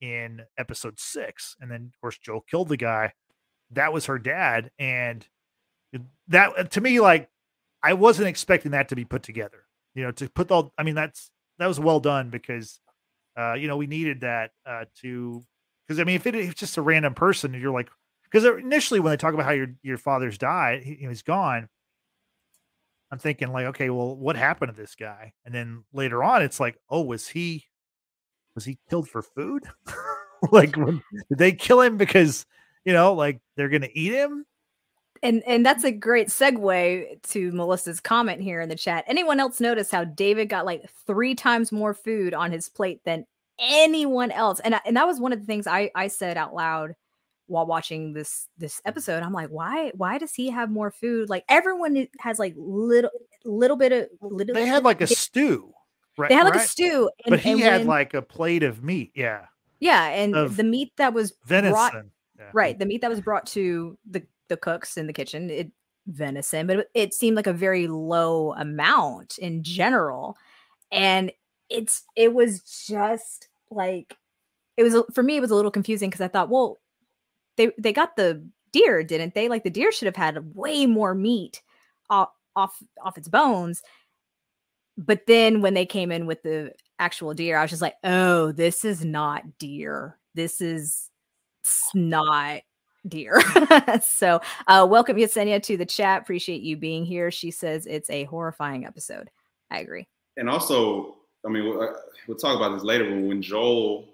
in 0.00 0.42
episode 0.56 0.98
six, 0.98 1.56
and 1.60 1.70
then 1.70 1.90
of 1.94 2.00
course 2.00 2.18
Joel 2.18 2.42
killed 2.42 2.68
the 2.68 2.76
guy. 2.76 3.12
That 3.70 3.92
was 3.92 4.06
her 4.06 4.18
dad, 4.18 4.70
and 4.78 5.26
that 6.28 6.70
to 6.72 6.80
me 6.80 7.00
like 7.00 7.28
I 7.82 7.94
wasn't 7.94 8.28
expecting 8.28 8.72
that 8.72 8.88
to 8.88 8.96
be 8.96 9.04
put 9.04 9.22
together. 9.22 9.64
You 9.94 10.04
know, 10.04 10.10
to 10.12 10.28
put 10.28 10.50
all 10.50 10.72
I 10.78 10.82
mean 10.82 10.94
that's 10.94 11.30
that 11.58 11.66
was 11.66 11.80
well 11.80 12.00
done 12.00 12.30
because 12.30 12.80
uh 13.36 13.54
you 13.54 13.68
know 13.68 13.76
we 13.76 13.86
needed 13.86 14.20
that 14.20 14.50
uh 14.66 14.84
to 15.00 15.44
because 15.86 16.00
I 16.00 16.04
mean 16.04 16.16
if 16.16 16.26
it, 16.26 16.34
if 16.34 16.50
it's 16.52 16.60
just 16.60 16.76
a 16.76 16.82
random 16.82 17.14
person 17.14 17.54
you're 17.54 17.72
like 17.72 17.90
because 18.24 18.44
initially 18.44 19.00
when 19.00 19.10
they 19.10 19.16
talk 19.16 19.34
about 19.34 19.46
how 19.46 19.52
your 19.52 19.74
your 19.82 19.98
father's 19.98 20.38
died 20.38 20.82
he, 20.82 20.94
he's 20.94 21.22
gone 21.22 21.68
I'm 23.10 23.18
thinking 23.18 23.52
like 23.52 23.66
okay 23.66 23.90
well 23.90 24.16
what 24.16 24.36
happened 24.36 24.74
to 24.74 24.80
this 24.80 24.94
guy 24.94 25.32
and 25.44 25.54
then 25.54 25.84
later 25.92 26.22
on 26.22 26.42
it's 26.42 26.60
like 26.60 26.78
oh 26.88 27.02
was 27.02 27.28
he 27.28 27.64
was 28.58 28.64
he 28.64 28.78
killed 28.90 29.08
for 29.08 29.22
food 29.22 29.64
like 30.52 30.76
when, 30.76 31.00
did 31.28 31.38
they 31.38 31.52
kill 31.52 31.80
him 31.80 31.96
because 31.96 32.44
you 32.84 32.92
know 32.92 33.14
like 33.14 33.40
they're 33.56 33.68
gonna 33.68 33.88
eat 33.94 34.12
him 34.12 34.44
And 35.22 35.42
and 35.46 35.64
that's 35.66 35.84
a 35.84 35.92
great 35.92 36.28
segue 36.28 37.22
to 37.30 37.52
Melissa's 37.52 38.00
comment 38.00 38.40
here 38.40 38.60
in 38.60 38.68
the 38.68 38.76
chat. 38.76 39.04
Anyone 39.08 39.40
else 39.40 39.60
notice 39.60 39.90
how 39.90 40.04
David 40.04 40.48
got 40.48 40.64
like 40.66 40.88
three 41.06 41.34
times 41.34 41.72
more 41.72 41.92
food 41.94 42.34
on 42.34 42.52
his 42.52 42.68
plate 42.68 43.00
than 43.04 43.26
anyone 43.58 44.30
else? 44.30 44.60
And 44.60 44.76
I- 44.76 44.80
and 44.86 44.96
that 44.96 45.08
was 45.08 45.18
one 45.18 45.32
of 45.32 45.40
the 45.40 45.46
things 45.46 45.66
I 45.66 45.90
I 45.94 46.06
said 46.08 46.36
out 46.36 46.54
loud 46.54 46.94
while 47.48 47.66
watching 47.66 48.12
this 48.12 48.46
this 48.58 48.80
episode. 48.84 49.24
I'm 49.24 49.32
like, 49.32 49.48
why 49.48 49.90
why 49.96 50.18
does 50.18 50.34
he 50.34 50.50
have 50.50 50.70
more 50.70 50.92
food? 50.92 51.28
Like 51.28 51.44
everyone 51.48 52.06
has 52.20 52.38
like 52.38 52.54
little 52.56 53.10
little 53.44 53.76
bit 53.76 53.90
of 53.90 54.08
little. 54.20 54.54
they 54.54 54.66
had 54.66 54.84
like 54.84 55.00
a 55.00 55.06
stew 55.08 55.72
right 56.18 56.28
they 56.28 56.34
had 56.34 56.44
like 56.44 56.54
right? 56.54 56.64
a 56.64 56.68
stew, 56.68 57.10
and, 57.24 57.30
but 57.30 57.40
he 57.40 57.52
and 57.52 57.60
had 57.60 57.78
when- 57.80 57.86
like 57.86 58.14
a 58.14 58.22
plate 58.22 58.62
of 58.62 58.82
meat 58.82 59.12
yeah 59.14 59.46
yeah, 59.80 60.08
and 60.08 60.34
the 60.56 60.64
meat 60.64 60.92
that 60.96 61.14
was 61.14 61.34
venison 61.44 61.72
brought 61.72 61.94
yeah. 62.36 62.50
right 62.52 62.78
the 62.78 62.86
meat 62.86 63.00
that 63.00 63.10
was 63.10 63.20
brought 63.20 63.46
to 63.46 63.96
the 64.10 64.22
the 64.48 64.56
cooks 64.56 64.96
in 64.96 65.06
the 65.06 65.12
kitchen 65.12 65.50
it 65.50 65.70
venison 66.06 66.66
but 66.66 66.78
it, 66.78 66.90
it 66.94 67.14
seemed 67.14 67.36
like 67.36 67.46
a 67.46 67.52
very 67.52 67.86
low 67.86 68.54
amount 68.54 69.38
in 69.38 69.62
general 69.62 70.36
and 70.90 71.30
it's 71.68 72.04
it 72.16 72.32
was 72.32 72.60
just 72.60 73.48
like 73.70 74.16
it 74.76 74.82
was 74.82 74.96
for 75.12 75.22
me 75.22 75.36
it 75.36 75.40
was 75.40 75.50
a 75.50 75.54
little 75.54 75.70
confusing 75.70 76.08
because 76.08 76.22
i 76.22 76.28
thought 76.28 76.48
well 76.48 76.78
they 77.56 77.70
they 77.78 77.92
got 77.92 78.16
the 78.16 78.42
deer 78.72 79.02
didn't 79.04 79.34
they 79.34 79.48
like 79.48 79.64
the 79.64 79.70
deer 79.70 79.92
should 79.92 80.06
have 80.06 80.16
had 80.16 80.54
way 80.54 80.86
more 80.86 81.14
meat 81.14 81.60
off 82.08 82.30
off 82.56 82.82
off 83.02 83.18
its 83.18 83.28
bones 83.28 83.82
but 84.98 85.26
then 85.26 85.62
when 85.62 85.72
they 85.72 85.86
came 85.86 86.12
in 86.12 86.26
with 86.26 86.42
the 86.42 86.72
actual 86.98 87.32
deer 87.32 87.56
i 87.56 87.62
was 87.62 87.70
just 87.70 87.82
like 87.82 87.96
oh 88.04 88.52
this 88.52 88.84
is 88.84 89.04
not 89.04 89.58
deer 89.58 90.18
this 90.34 90.60
is 90.60 91.10
not 91.94 92.60
deer. 93.06 93.40
so, 94.02 94.40
uh, 94.66 94.86
welcome 94.88 95.16
Yesenia 95.16 95.62
to 95.62 95.76
the 95.76 95.86
chat. 95.86 96.22
Appreciate 96.22 96.62
you 96.62 96.76
being 96.76 97.04
here. 97.04 97.30
She 97.30 97.50
says 97.50 97.86
it's 97.86 98.10
a 98.10 98.24
horrifying 98.24 98.86
episode. 98.86 99.30
I 99.70 99.80
agree. 99.80 100.06
and 100.36 100.48
also, 100.48 101.16
I 101.44 101.50
mean, 101.50 101.64
we'll, 101.64 101.82
uh, 101.82 101.92
we'll 102.26 102.38
talk 102.38 102.56
about 102.56 102.74
this 102.74 102.84
later. 102.84 103.04
But 103.04 103.22
when 103.22 103.42
Joel 103.42 104.08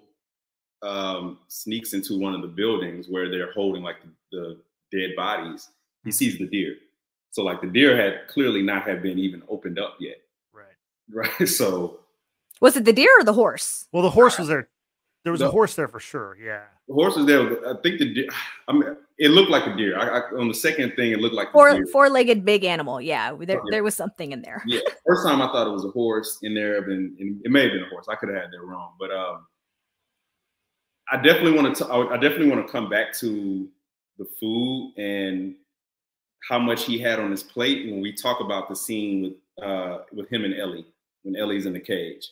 um, 0.81 1.39
sneaks 1.47 1.93
into 1.93 2.19
one 2.19 2.33
of 2.33 2.41
the 2.41 2.47
buildings 2.47 3.07
where 3.09 3.29
they're 3.29 3.51
holding 3.53 3.83
like 3.83 3.97
the, 4.31 4.57
the 4.91 4.97
dead 4.99 5.15
bodies, 5.15 5.69
he 6.03 6.11
sees 6.11 6.37
the 6.37 6.45
deer, 6.45 6.75
So 7.31 7.43
like 7.43 7.61
the 7.61 7.67
deer 7.67 7.95
had 7.97 8.27
clearly 8.27 8.61
not 8.61 8.87
have 8.87 9.01
been 9.01 9.17
even 9.17 9.41
opened 9.49 9.79
up 9.79 9.95
yet, 9.99 10.17
Right. 11.11 11.29
right? 11.39 11.47
So 11.49 11.99
Was 12.61 12.75
it 12.77 12.85
the 12.85 12.93
deer 12.93 13.09
or 13.19 13.23
the 13.23 13.33
horse? 13.33 13.87
Well, 13.91 14.03
the 14.03 14.09
horse 14.09 14.37
was 14.39 14.47
there. 14.47 14.69
There 15.23 15.31
was 15.31 15.41
a 15.41 15.49
horse 15.49 15.75
there 15.75 15.87
for 15.87 15.99
sure. 15.99 16.37
Yeah. 16.39 16.61
the 16.87 16.93
horse 16.93 17.15
was 17.15 17.25
there. 17.25 17.41
I 17.67 17.73
think 17.81 17.97
the 17.99 18.13
deer. 18.13 18.27
I 18.67 18.73
mean, 18.73 18.95
it 19.17 19.29
looked 19.31 19.49
like 19.49 19.65
a 19.65 19.75
deer. 19.75 19.97
I, 19.97 20.19
I, 20.19 20.21
on 20.39 20.47
the 20.47 20.53
second 20.53 20.93
thing, 20.95 21.11
it 21.13 21.19
looked 21.19 21.33
like 21.35 21.49
a 21.49 21.51
Four 21.51 21.73
deer. 21.73 21.85
four 21.87 22.09
legged 22.09 22.45
big 22.45 22.63
animal. 22.63 23.01
Yeah, 23.01 23.33
there, 23.33 23.57
Yeah. 23.57 23.61
there 23.71 23.83
was 23.83 23.95
something 23.95 24.31
in 24.33 24.41
there. 24.43 24.61
Yeah, 24.67 24.81
first 25.07 25.25
time 25.25 25.41
I 25.41 25.47
thought 25.47 25.67
it 25.67 25.71
was 25.71 25.83
a 25.85 25.89
horse 25.89 26.37
in 26.43 26.53
there, 26.53 26.81
but 26.81 26.91
and 26.91 27.41
it 27.43 27.51
may 27.51 27.63
have 27.63 27.71
been 27.71 27.83
a 27.83 27.89
horse. 27.89 28.05
I 28.09 28.15
could 28.15 28.29
have 28.29 28.37
had 28.39 28.51
that 28.51 28.61
wrong, 28.61 28.93
but 28.99 29.11
um, 29.11 29.47
I 31.11 31.17
definitely 31.17 31.53
want 31.53 31.75
to. 31.77 31.85
I 31.91 32.17
definitely 32.17 32.49
want 32.49 32.65
to 32.65 32.71
come 32.71 32.89
back 32.89 33.13
to 33.19 33.67
the 34.17 34.25
food 34.39 34.93
and 34.97 35.55
how 36.47 36.59
much 36.59 36.83
he 36.85 36.99
had 36.99 37.19
on 37.19 37.31
his 37.31 37.41
plate 37.43 37.89
when 37.91 38.01
we 38.01 38.13
talk 38.13 38.39
about 38.41 38.69
the 38.69 38.75
scene 38.75 39.23
with 39.23 39.65
uh, 39.67 39.99
with 40.13 40.29
him 40.29 40.43
and 40.45 40.53
Ellie 40.55 40.85
when 41.25 41.35
Ellie's 41.35 41.65
in 41.65 41.73
the 41.73 41.79
cage, 41.79 42.29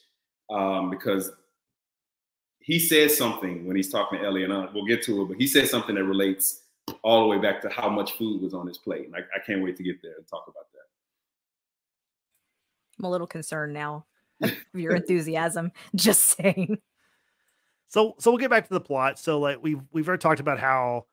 um, 0.50 0.90
because 0.90 1.32
he 2.60 2.80
says 2.80 3.18
something 3.18 3.66
when 3.66 3.76
he's 3.76 3.90
talking 3.90 4.20
to 4.20 4.26
Ellie, 4.26 4.44
and 4.44 4.54
I, 4.54 4.68
we'll 4.74 4.86
get 4.86 5.04
to 5.04 5.24
it. 5.24 5.26
But 5.26 5.38
he 5.38 5.48
says 5.48 5.70
something 5.70 5.96
that 5.96 6.06
relates 6.06 6.62
all 7.02 7.22
the 7.22 7.28
way 7.28 7.40
back 7.40 7.62
to 7.62 7.70
how 7.70 7.90
much 7.90 8.14
food 8.14 8.42
was 8.42 8.54
on 8.54 8.68
his 8.68 8.78
plate. 8.78 9.06
And 9.06 9.16
I, 9.16 9.20
I 9.20 9.40
can't 9.46 9.64
wait 9.64 9.76
to 9.78 9.84
get 9.84 10.02
there 10.02 10.14
and 10.18 10.28
talk 10.28 10.46
about 10.48 10.72
that. 10.74 10.80
I'm 13.00 13.06
a 13.06 13.10
little 13.10 13.28
concerned 13.28 13.74
now. 13.74 14.06
of 14.42 14.54
Your 14.74 14.96
enthusiasm. 14.96 15.72
Just 15.96 16.24
saying. 16.38 16.78
So 17.90 18.16
so 18.18 18.32
we'll 18.32 18.40
get 18.40 18.50
back 18.50 18.68
to 18.68 18.74
the 18.74 18.82
plot. 18.82 19.20
So 19.20 19.40
like 19.40 19.62
we've 19.62 19.82
we've 19.92 20.08
already 20.08 20.22
talked 20.22 20.40
about 20.40 20.60
how 20.60 21.06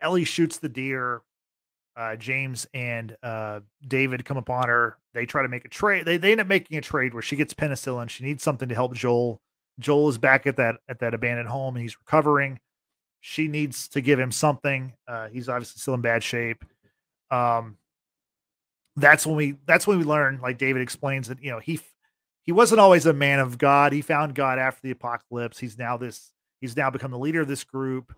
Ellie 0.00 0.24
shoots 0.24 0.58
the 0.58 0.68
deer. 0.68 1.22
Uh, 1.96 2.16
James 2.16 2.66
and 2.72 3.16
uh, 3.22 3.60
David 3.86 4.24
come 4.24 4.36
upon 4.36 4.68
her. 4.68 4.96
They 5.14 5.26
try 5.26 5.42
to 5.42 5.48
make 5.48 5.64
a 5.64 5.68
trade. 5.68 6.06
They 6.06 6.16
they 6.16 6.32
end 6.32 6.40
up 6.40 6.46
making 6.46 6.78
a 6.78 6.80
trade 6.80 7.12
where 7.12 7.22
she 7.22 7.36
gets 7.36 7.52
penicillin. 7.52 8.08
She 8.08 8.24
needs 8.24 8.42
something 8.42 8.68
to 8.68 8.74
help 8.74 8.94
Joel. 8.94 9.40
Joel 9.78 10.08
is 10.08 10.18
back 10.18 10.46
at 10.46 10.56
that 10.56 10.76
at 10.88 11.00
that 11.00 11.14
abandoned 11.14 11.48
home 11.48 11.76
and 11.76 11.82
he's 11.82 11.98
recovering. 11.98 12.60
She 13.20 13.46
needs 13.46 13.88
to 13.88 14.00
give 14.00 14.18
him 14.18 14.32
something. 14.32 14.94
Uh, 15.06 15.28
he's 15.28 15.48
obviously 15.48 15.80
still 15.80 15.94
in 15.94 16.00
bad 16.00 16.22
shape. 16.22 16.64
Um, 17.30 17.76
that's 18.96 19.26
when 19.26 19.36
we 19.36 19.56
that's 19.66 19.86
when 19.86 19.98
we 19.98 20.04
learn. 20.04 20.40
Like 20.42 20.58
David 20.58 20.82
explains 20.82 21.28
that 21.28 21.42
you 21.42 21.50
know 21.50 21.58
he 21.58 21.80
he 22.42 22.52
wasn't 22.52 22.80
always 22.80 23.06
a 23.06 23.12
man 23.12 23.38
of 23.38 23.58
God. 23.58 23.92
He 23.92 24.02
found 24.02 24.34
God 24.34 24.58
after 24.58 24.80
the 24.82 24.90
apocalypse. 24.90 25.58
He's 25.58 25.78
now 25.78 25.96
this, 25.96 26.32
he's 26.60 26.76
now 26.76 26.90
become 26.90 27.10
the 27.10 27.18
leader 27.18 27.40
of 27.40 27.48
this 27.48 27.64
group. 27.64 28.14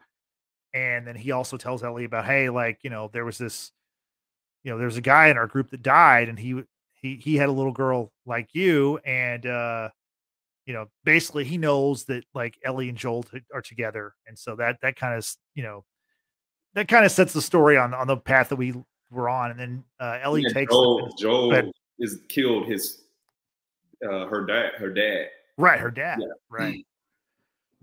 And 0.74 1.06
then 1.06 1.14
he 1.14 1.30
also 1.30 1.56
tells 1.56 1.84
Ellie 1.84 2.04
about, 2.04 2.24
hey, 2.26 2.50
like, 2.50 2.80
you 2.82 2.90
know, 2.90 3.08
there 3.12 3.24
was 3.24 3.38
this, 3.38 3.70
you 4.64 4.72
know, 4.72 4.76
there's 4.78 4.96
a 4.96 5.00
guy 5.00 5.28
in 5.28 5.38
our 5.38 5.46
group 5.46 5.70
that 5.70 5.82
died 5.82 6.28
and 6.28 6.36
he 6.38 6.62
he 7.00 7.16
he 7.16 7.36
had 7.36 7.48
a 7.48 7.52
little 7.52 7.72
girl 7.72 8.10
like 8.26 8.48
you. 8.54 8.98
And 9.06 9.46
uh, 9.46 9.90
you 10.66 10.74
know, 10.74 10.86
basically 11.04 11.44
he 11.44 11.58
knows 11.58 12.04
that 12.06 12.24
like 12.34 12.58
Ellie 12.64 12.88
and 12.88 12.98
Joel 12.98 13.22
t- 13.22 13.40
are 13.54 13.62
together. 13.62 14.14
And 14.26 14.36
so 14.36 14.56
that 14.56 14.78
that 14.82 14.96
kind 14.96 15.14
of 15.16 15.26
you 15.54 15.62
know, 15.62 15.84
that 16.74 16.88
kind 16.88 17.04
of 17.04 17.12
sets 17.12 17.32
the 17.32 17.42
story 17.42 17.76
on 17.78 17.94
on 17.94 18.08
the 18.08 18.16
path 18.16 18.48
that 18.48 18.56
we 18.56 18.74
were 19.10 19.28
on. 19.28 19.52
And 19.52 19.60
then 19.60 19.84
uh 20.00 20.18
Ellie 20.22 20.42
Yeah, 20.42 20.52
takes 20.54 20.72
Joel, 20.72 21.14
Joel 21.16 21.52
ahead. 21.52 21.70
is 22.00 22.18
killed 22.28 22.66
his 22.66 23.02
uh 24.04 24.26
her 24.26 24.44
dad 24.44 24.72
her 24.78 24.90
dad. 24.90 25.28
Right, 25.56 25.78
her 25.78 25.90
dad. 25.92 26.18
Yeah. 26.20 26.26
Right. 26.50 26.84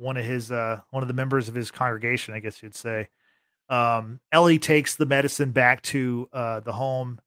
One 0.01 0.17
of 0.17 0.25
his 0.25 0.51
uh 0.51 0.79
one 0.89 1.03
of 1.03 1.07
the 1.07 1.13
members 1.13 1.47
of 1.47 1.53
his 1.53 1.69
congregation, 1.69 2.33
I 2.33 2.39
guess 2.39 2.63
you'd 2.63 2.75
say. 2.75 3.07
Um 3.69 4.19
Ellie 4.31 4.57
takes 4.57 4.95
the 4.95 5.05
medicine 5.05 5.51
back 5.51 5.83
to 5.83 6.27
uh 6.33 6.59
the 6.61 6.73
home 6.73 7.19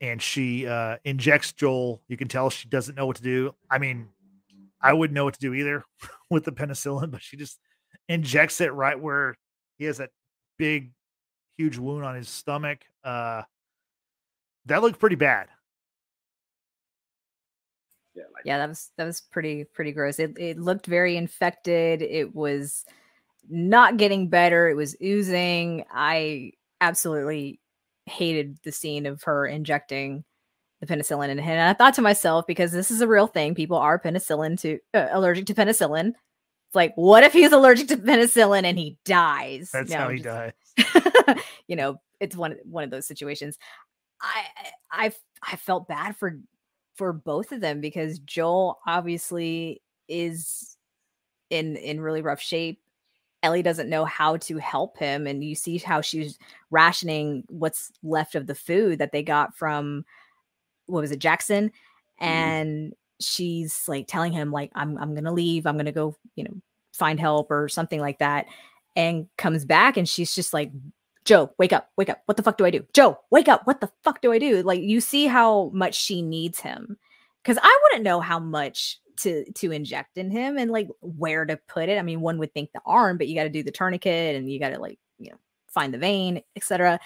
and 0.00 0.20
she 0.20 0.66
uh 0.66 0.96
injects 1.04 1.52
Joel. 1.52 2.02
You 2.08 2.16
can 2.16 2.26
tell 2.26 2.50
she 2.50 2.68
doesn't 2.68 2.96
know 2.96 3.06
what 3.06 3.16
to 3.16 3.22
do. 3.22 3.54
I 3.70 3.78
mean, 3.78 4.08
I 4.82 4.92
wouldn't 4.92 5.14
know 5.14 5.24
what 5.24 5.34
to 5.34 5.40
do 5.40 5.54
either 5.54 5.84
with 6.30 6.44
the 6.44 6.52
penicillin, 6.52 7.12
but 7.12 7.22
she 7.22 7.36
just 7.36 7.60
injects 8.08 8.60
it 8.60 8.72
right 8.72 8.98
where 8.98 9.36
he 9.78 9.84
has 9.84 9.98
that 9.98 10.10
big 10.58 10.90
huge 11.56 11.78
wound 11.78 12.04
on 12.04 12.16
his 12.16 12.28
stomach. 12.28 12.80
Uh 13.04 13.42
that 14.66 14.82
looked 14.82 14.98
pretty 14.98 15.16
bad. 15.16 15.46
Yeah, 18.14 18.24
like 18.34 18.44
Yeah, 18.44 18.58
that 18.58 18.68
was 18.68 18.90
that 18.96 19.04
was 19.04 19.20
pretty 19.20 19.64
pretty 19.64 19.92
gross. 19.92 20.18
It 20.18 20.36
it 20.38 20.58
looked 20.58 20.86
very 20.86 21.16
infected. 21.16 22.02
It 22.02 22.34
was 22.34 22.84
not 23.48 23.96
getting 23.96 24.28
better. 24.28 24.68
It 24.68 24.74
was 24.76 24.96
oozing. 25.02 25.84
I 25.92 26.52
absolutely 26.80 27.60
hated 28.06 28.58
the 28.64 28.72
scene 28.72 29.06
of 29.06 29.22
her 29.24 29.46
injecting 29.46 30.24
the 30.80 30.86
penicillin 30.86 31.28
in 31.28 31.38
him. 31.38 31.50
And 31.52 31.60
I 31.68 31.74
thought 31.74 31.94
to 31.94 32.02
myself, 32.02 32.46
because 32.46 32.72
this 32.72 32.90
is 32.90 33.00
a 33.02 33.06
real 33.06 33.26
thing, 33.26 33.54
people 33.54 33.76
are 33.76 33.98
penicillin 34.00 34.58
to 34.62 34.78
uh, 34.94 35.08
allergic 35.12 35.46
to 35.46 35.54
penicillin. 35.54 36.08
It's 36.08 36.74
like, 36.74 36.92
what 36.94 37.22
if 37.24 37.32
he's 37.32 37.52
allergic 37.52 37.88
to 37.88 37.96
penicillin 37.96 38.64
and 38.64 38.78
he 38.78 38.96
dies? 39.04 39.70
That's 39.72 39.90
No, 39.90 39.96
how 39.98 40.08
he 40.08 40.20
just- 40.20 40.24
died. 40.24 41.40
you 41.68 41.76
know, 41.76 41.96
it's 42.20 42.34
one 42.36 42.56
one 42.64 42.84
of 42.84 42.90
those 42.90 43.06
situations. 43.06 43.58
I 44.22 44.44
I 44.90 45.12
I 45.42 45.56
felt 45.56 45.88
bad 45.88 46.16
for 46.16 46.38
for 47.00 47.14
both 47.14 47.50
of 47.50 47.62
them 47.62 47.80
because 47.80 48.18
Joel 48.18 48.78
obviously 48.86 49.80
is 50.06 50.76
in 51.48 51.76
in 51.76 51.98
really 51.98 52.20
rough 52.20 52.42
shape. 52.42 52.78
Ellie 53.42 53.62
doesn't 53.62 53.88
know 53.88 54.04
how 54.04 54.36
to 54.36 54.58
help 54.58 54.98
him, 54.98 55.26
and 55.26 55.42
you 55.42 55.54
see 55.54 55.78
how 55.78 56.02
she's 56.02 56.38
rationing 56.70 57.44
what's 57.48 57.90
left 58.02 58.34
of 58.34 58.46
the 58.46 58.54
food 58.54 58.98
that 58.98 59.12
they 59.12 59.22
got 59.22 59.56
from 59.56 60.04
what 60.88 61.00
was 61.00 61.10
it, 61.10 61.20
Jackson, 61.20 61.70
mm-hmm. 61.70 62.24
and 62.24 62.92
she's 63.18 63.88
like 63.88 64.06
telling 64.06 64.34
him 64.34 64.52
like 64.52 64.70
I'm 64.74 64.98
I'm 64.98 65.14
gonna 65.14 65.32
leave, 65.32 65.66
I'm 65.66 65.78
gonna 65.78 65.92
go, 65.92 66.14
you 66.36 66.44
know, 66.44 66.60
find 66.92 67.18
help 67.18 67.50
or 67.50 67.66
something 67.70 68.00
like 68.00 68.18
that, 68.18 68.44
and 68.94 69.26
comes 69.38 69.64
back 69.64 69.96
and 69.96 70.06
she's 70.06 70.34
just 70.34 70.52
like 70.52 70.70
Joe, 71.30 71.48
wake 71.58 71.72
up, 71.72 71.90
wake 71.96 72.08
up. 72.08 72.22
What 72.26 72.36
the 72.36 72.42
fuck 72.42 72.58
do 72.58 72.64
I 72.64 72.70
do? 72.70 72.84
Joe, 72.92 73.16
wake 73.30 73.46
up. 73.46 73.64
What 73.64 73.80
the 73.80 73.88
fuck 74.02 74.20
do 74.20 74.32
I 74.32 74.40
do? 74.40 74.62
Like 74.64 74.80
you 74.80 75.00
see 75.00 75.28
how 75.28 75.70
much 75.72 75.94
she 75.94 76.22
needs 76.22 76.58
him. 76.58 76.96
Cause 77.44 77.56
I 77.62 77.80
wouldn't 77.84 78.02
know 78.02 78.18
how 78.20 78.40
much 78.40 78.98
to 79.18 79.44
to 79.52 79.70
inject 79.70 80.18
in 80.18 80.32
him 80.32 80.58
and 80.58 80.72
like 80.72 80.88
where 81.02 81.44
to 81.44 81.56
put 81.68 81.88
it. 81.88 82.00
I 82.00 82.02
mean, 82.02 82.20
one 82.20 82.38
would 82.38 82.52
think 82.52 82.72
the 82.72 82.80
arm, 82.84 83.16
but 83.16 83.28
you 83.28 83.36
got 83.36 83.44
to 83.44 83.48
do 83.48 83.62
the 83.62 83.70
tourniquet 83.70 84.34
and 84.34 84.50
you 84.50 84.58
got 84.58 84.70
to 84.70 84.80
like, 84.80 84.98
you 85.20 85.30
know, 85.30 85.38
find 85.68 85.94
the 85.94 85.98
vein, 85.98 86.42
etc. 86.56 86.98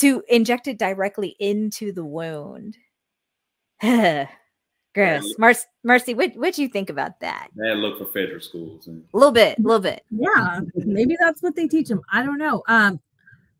To 0.00 0.22
inject 0.28 0.68
it 0.68 0.78
directly 0.78 1.34
into 1.38 1.92
the 1.92 2.04
wound. 2.04 2.76
Gross. 4.94 5.38
Marcy, 5.38 5.66
Marcy, 5.84 6.14
what 6.14 6.34
what 6.36 6.58
you 6.58 6.68
think 6.68 6.90
about 6.90 7.20
that? 7.20 7.48
bad 7.54 7.76
look 7.78 7.98
for 7.98 8.06
FEDRA 8.06 8.42
schools. 8.42 8.86
And 8.86 9.04
A 9.14 9.16
little 9.16 9.32
bit, 9.32 9.58
a 9.58 9.62
little 9.62 9.80
bit. 9.80 10.02
yeah 10.10 10.60
maybe 10.74 11.16
that's 11.20 11.42
what 11.42 11.54
they 11.54 11.68
teach 11.68 11.88
them 11.88 12.00
i 12.10 12.22
don't 12.22 12.38
know 12.38 12.62
um 12.68 12.98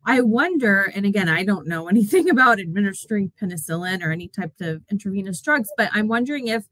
i 0.07 0.21
wonder 0.21 0.91
and 0.95 1.05
again 1.07 1.29
i 1.29 1.45
don't 1.45 1.67
know 1.67 1.87
anything 1.95 2.31
about 2.31 2.59
administering 2.61 3.31
penicillin 3.41 4.03
or 4.03 4.11
any 4.11 4.29
type 4.29 4.55
of 4.61 4.83
intravenous 4.91 5.41
drugs 5.43 5.71
but 5.77 5.91
i'm 5.93 6.09
wondering 6.09 6.49
if 6.49 6.65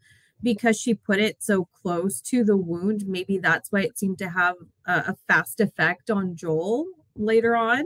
because 0.42 0.78
she 0.80 0.94
put 0.94 1.18
it 1.18 1.36
so 1.42 1.64
close 1.66 2.20
to 2.20 2.42
the 2.44 2.56
wound 2.56 3.06
maybe 3.06 3.38
that's 3.38 3.70
why 3.70 3.80
it 3.80 3.98
seemed 3.98 4.18
to 4.18 4.28
have 4.28 4.54
a, 4.86 4.92
a 4.92 5.16
fast 5.28 5.60
effect 5.60 6.10
on 6.10 6.34
joel 6.34 6.86
later 7.14 7.54
on 7.56 7.84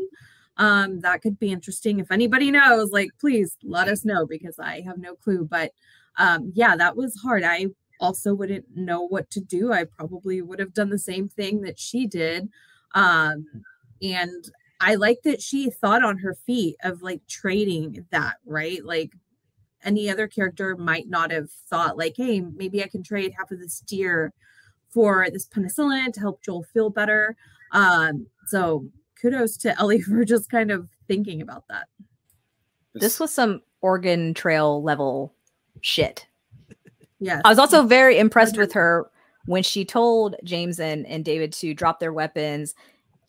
um 0.57 1.01
that 1.01 1.21
could 1.23 1.39
be 1.39 1.51
interesting 1.53 1.99
if 2.01 2.11
anybody 2.11 2.51
knows 2.51 2.91
like 2.91 3.11
please 3.21 3.57
let 3.65 3.89
us 3.89 4.05
know 4.05 4.27
because 4.27 4.59
i 4.59 4.81
have 4.81 4.99
no 4.99 5.15
clue 5.17 5.45
but 5.45 5.73
um 6.21 6.53
yeah 6.55 6.77
that 6.77 6.97
was 6.97 7.17
hard 7.17 7.43
i 7.43 7.67
also 8.01 8.35
wouldn't 8.35 8.65
know 8.75 9.03
what 9.03 9.31
to 9.31 9.41
do. 9.41 9.73
I 9.73 9.85
probably 9.85 10.43
would 10.43 10.59
have 10.59 10.75
done 10.75 10.91
the 10.91 10.99
same 10.99 11.29
thing 11.29 11.61
that 11.63 11.79
she 11.79 12.07
did. 12.07 12.49
Um, 12.95 13.47
and 14.03 14.51
I 14.81 14.95
like 14.95 15.21
that 15.25 15.43
she 15.43 15.71
thought 15.71 16.03
on 16.03 16.19
her 16.19 16.35
feet 16.35 16.77
of 16.83 17.03
like 17.03 17.21
trading 17.29 18.07
that, 18.11 18.37
right? 18.47 18.85
Like 18.85 19.13
any 19.85 20.11
other 20.11 20.27
character 20.27 20.77
might 20.77 21.09
not 21.09 21.31
have 21.31 21.51
thought, 21.51 21.99
like, 21.99 22.15
hey, 22.17 22.41
maybe 22.41 22.83
I 22.83 22.89
can 22.89 23.03
trade 23.03 23.33
half 23.39 23.51
of 23.51 23.61
this 23.61 23.81
deer 23.81 24.33
for 24.89 25.29
this 25.31 25.47
penicillin 25.47 26.13
to 26.15 26.21
help 26.21 26.43
Joel 26.43 26.65
feel 26.65 26.91
better. 26.91 27.37
Um, 27.73 28.27
so 28.47 28.87
kudos 29.21 29.57
to 29.59 29.79
Ellie 29.79 30.01
for 30.01 30.25
just 30.25 30.51
kind 30.51 30.71
of 30.71 30.89
thinking 31.07 31.43
about 31.43 31.65
that. 31.69 31.87
This 32.95 33.21
was 33.21 33.33
some 33.33 33.61
Oregon 33.83 34.35
Trail 34.35 34.83
level 34.83 35.35
shit. 35.81 36.27
Yes. 37.19 37.43
I 37.45 37.49
was 37.49 37.59
also 37.59 37.83
very 37.83 38.19
impressed 38.19 38.57
with 38.57 38.73
her 38.73 39.11
when 39.47 39.63
she 39.63 39.85
told 39.85 40.37
James 40.45 40.81
and, 40.81 41.07
and 41.07 41.25
David 41.25 41.53
to 41.55 41.75
drop 41.75 42.01
their 42.01 42.13
weapons, 42.13 42.75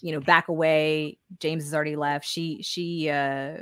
you 0.01 0.11
know, 0.11 0.19
back 0.19 0.47
away. 0.47 1.17
James 1.39 1.63
has 1.63 1.73
already 1.73 1.95
left. 1.95 2.25
She 2.25 2.61
she 2.63 3.09
uh 3.09 3.57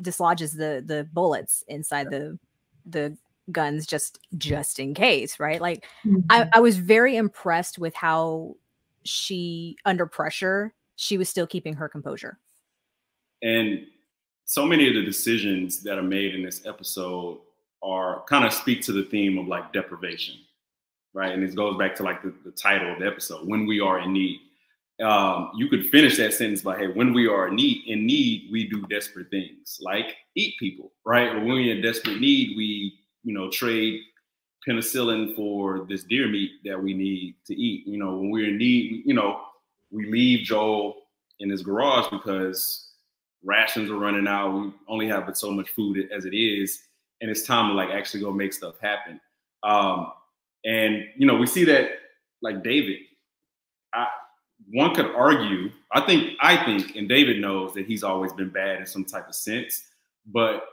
dislodges 0.00 0.52
the 0.52 0.82
the 0.84 1.08
bullets 1.12 1.62
inside 1.68 2.10
the 2.10 2.38
the 2.86 3.16
guns 3.52 3.86
just 3.86 4.18
just 4.38 4.78
in 4.78 4.94
case, 4.94 5.38
right? 5.40 5.60
Like 5.60 5.84
I, 6.30 6.48
I 6.54 6.60
was 6.60 6.76
very 6.76 7.16
impressed 7.16 7.78
with 7.78 7.94
how 7.94 8.56
she 9.04 9.76
under 9.84 10.06
pressure, 10.06 10.74
she 10.96 11.16
was 11.16 11.28
still 11.28 11.46
keeping 11.46 11.74
her 11.74 11.88
composure. 11.88 12.38
and 13.42 13.86
so 14.44 14.66
many 14.66 14.88
of 14.88 14.94
the 14.94 15.02
decisions 15.04 15.82
that 15.84 15.96
are 15.96 16.02
made 16.02 16.34
in 16.34 16.42
this 16.42 16.66
episode 16.66 17.38
are 17.82 18.22
kind 18.28 18.44
of 18.44 18.52
speak 18.52 18.82
to 18.82 18.92
the 18.92 19.04
theme 19.04 19.38
of 19.38 19.46
like 19.46 19.72
deprivation, 19.72 20.36
right? 21.14 21.32
And 21.32 21.42
this 21.42 21.54
goes 21.54 21.76
back 21.78 21.94
to 21.96 22.02
like 22.02 22.22
the, 22.22 22.34
the 22.44 22.50
title 22.50 22.92
of 22.92 22.98
the 22.98 23.06
episode, 23.06 23.46
when 23.46 23.66
we 23.66 23.80
are 23.80 24.00
in 24.00 24.12
need. 24.12 24.40
Um, 25.02 25.52
you 25.56 25.68
could 25.68 25.86
finish 25.86 26.18
that 26.18 26.34
sentence 26.34 26.60
by, 26.60 26.76
hey, 26.76 26.88
when 26.88 27.14
we 27.14 27.26
are 27.26 27.48
in 27.48 27.56
need, 27.56 27.84
in 27.86 28.04
need, 28.04 28.50
we 28.52 28.68
do 28.68 28.82
desperate 28.88 29.30
things 29.30 29.78
like 29.80 30.14
eat 30.34 30.54
people, 30.58 30.92
right? 31.06 31.28
Or 31.28 31.38
when 31.38 31.54
we're 31.54 31.74
in 31.74 31.80
desperate 31.80 32.20
need, 32.20 32.54
we, 32.54 32.98
you 33.24 33.32
know, 33.32 33.50
trade 33.50 34.02
penicillin 34.68 35.34
for 35.34 35.86
this 35.88 36.04
deer 36.04 36.28
meat 36.28 36.50
that 36.66 36.82
we 36.82 36.92
need 36.92 37.34
to 37.46 37.54
eat. 37.54 37.86
You 37.86 37.98
know, 37.98 38.16
when 38.18 38.30
we're 38.30 38.48
in 38.48 38.58
need, 38.58 39.04
you 39.06 39.14
know, 39.14 39.40
we 39.90 40.04
leave 40.10 40.44
Joel 40.44 40.96
in 41.38 41.48
his 41.48 41.62
garage 41.62 42.10
because 42.10 42.90
rations 43.42 43.90
are 43.90 43.96
running 43.96 44.28
out. 44.28 44.52
We 44.52 44.70
only 44.86 45.08
have 45.08 45.24
but 45.24 45.38
so 45.38 45.50
much 45.50 45.70
food 45.70 46.10
as 46.14 46.26
it 46.26 46.34
is, 46.34 46.82
and 47.20 47.30
it's 47.30 47.42
time 47.42 47.68
to 47.68 47.74
like 47.74 47.90
actually 47.90 48.20
go 48.20 48.32
make 48.32 48.52
stuff 48.52 48.78
happen. 48.80 49.20
Um, 49.62 50.12
and 50.64 51.04
you 51.16 51.26
know, 51.26 51.36
we 51.36 51.46
see 51.46 51.64
that 51.64 51.90
like 52.42 52.62
David. 52.62 52.98
I, 53.94 54.06
one 54.72 54.94
could 54.94 55.06
argue. 55.14 55.70
I 55.92 56.00
think. 56.00 56.34
I 56.40 56.64
think, 56.64 56.96
and 56.96 57.08
David 57.08 57.40
knows 57.40 57.74
that 57.74 57.86
he's 57.86 58.04
always 58.04 58.32
been 58.32 58.50
bad 58.50 58.80
in 58.80 58.86
some 58.86 59.04
type 59.04 59.28
of 59.28 59.34
sense. 59.34 59.84
But 60.26 60.64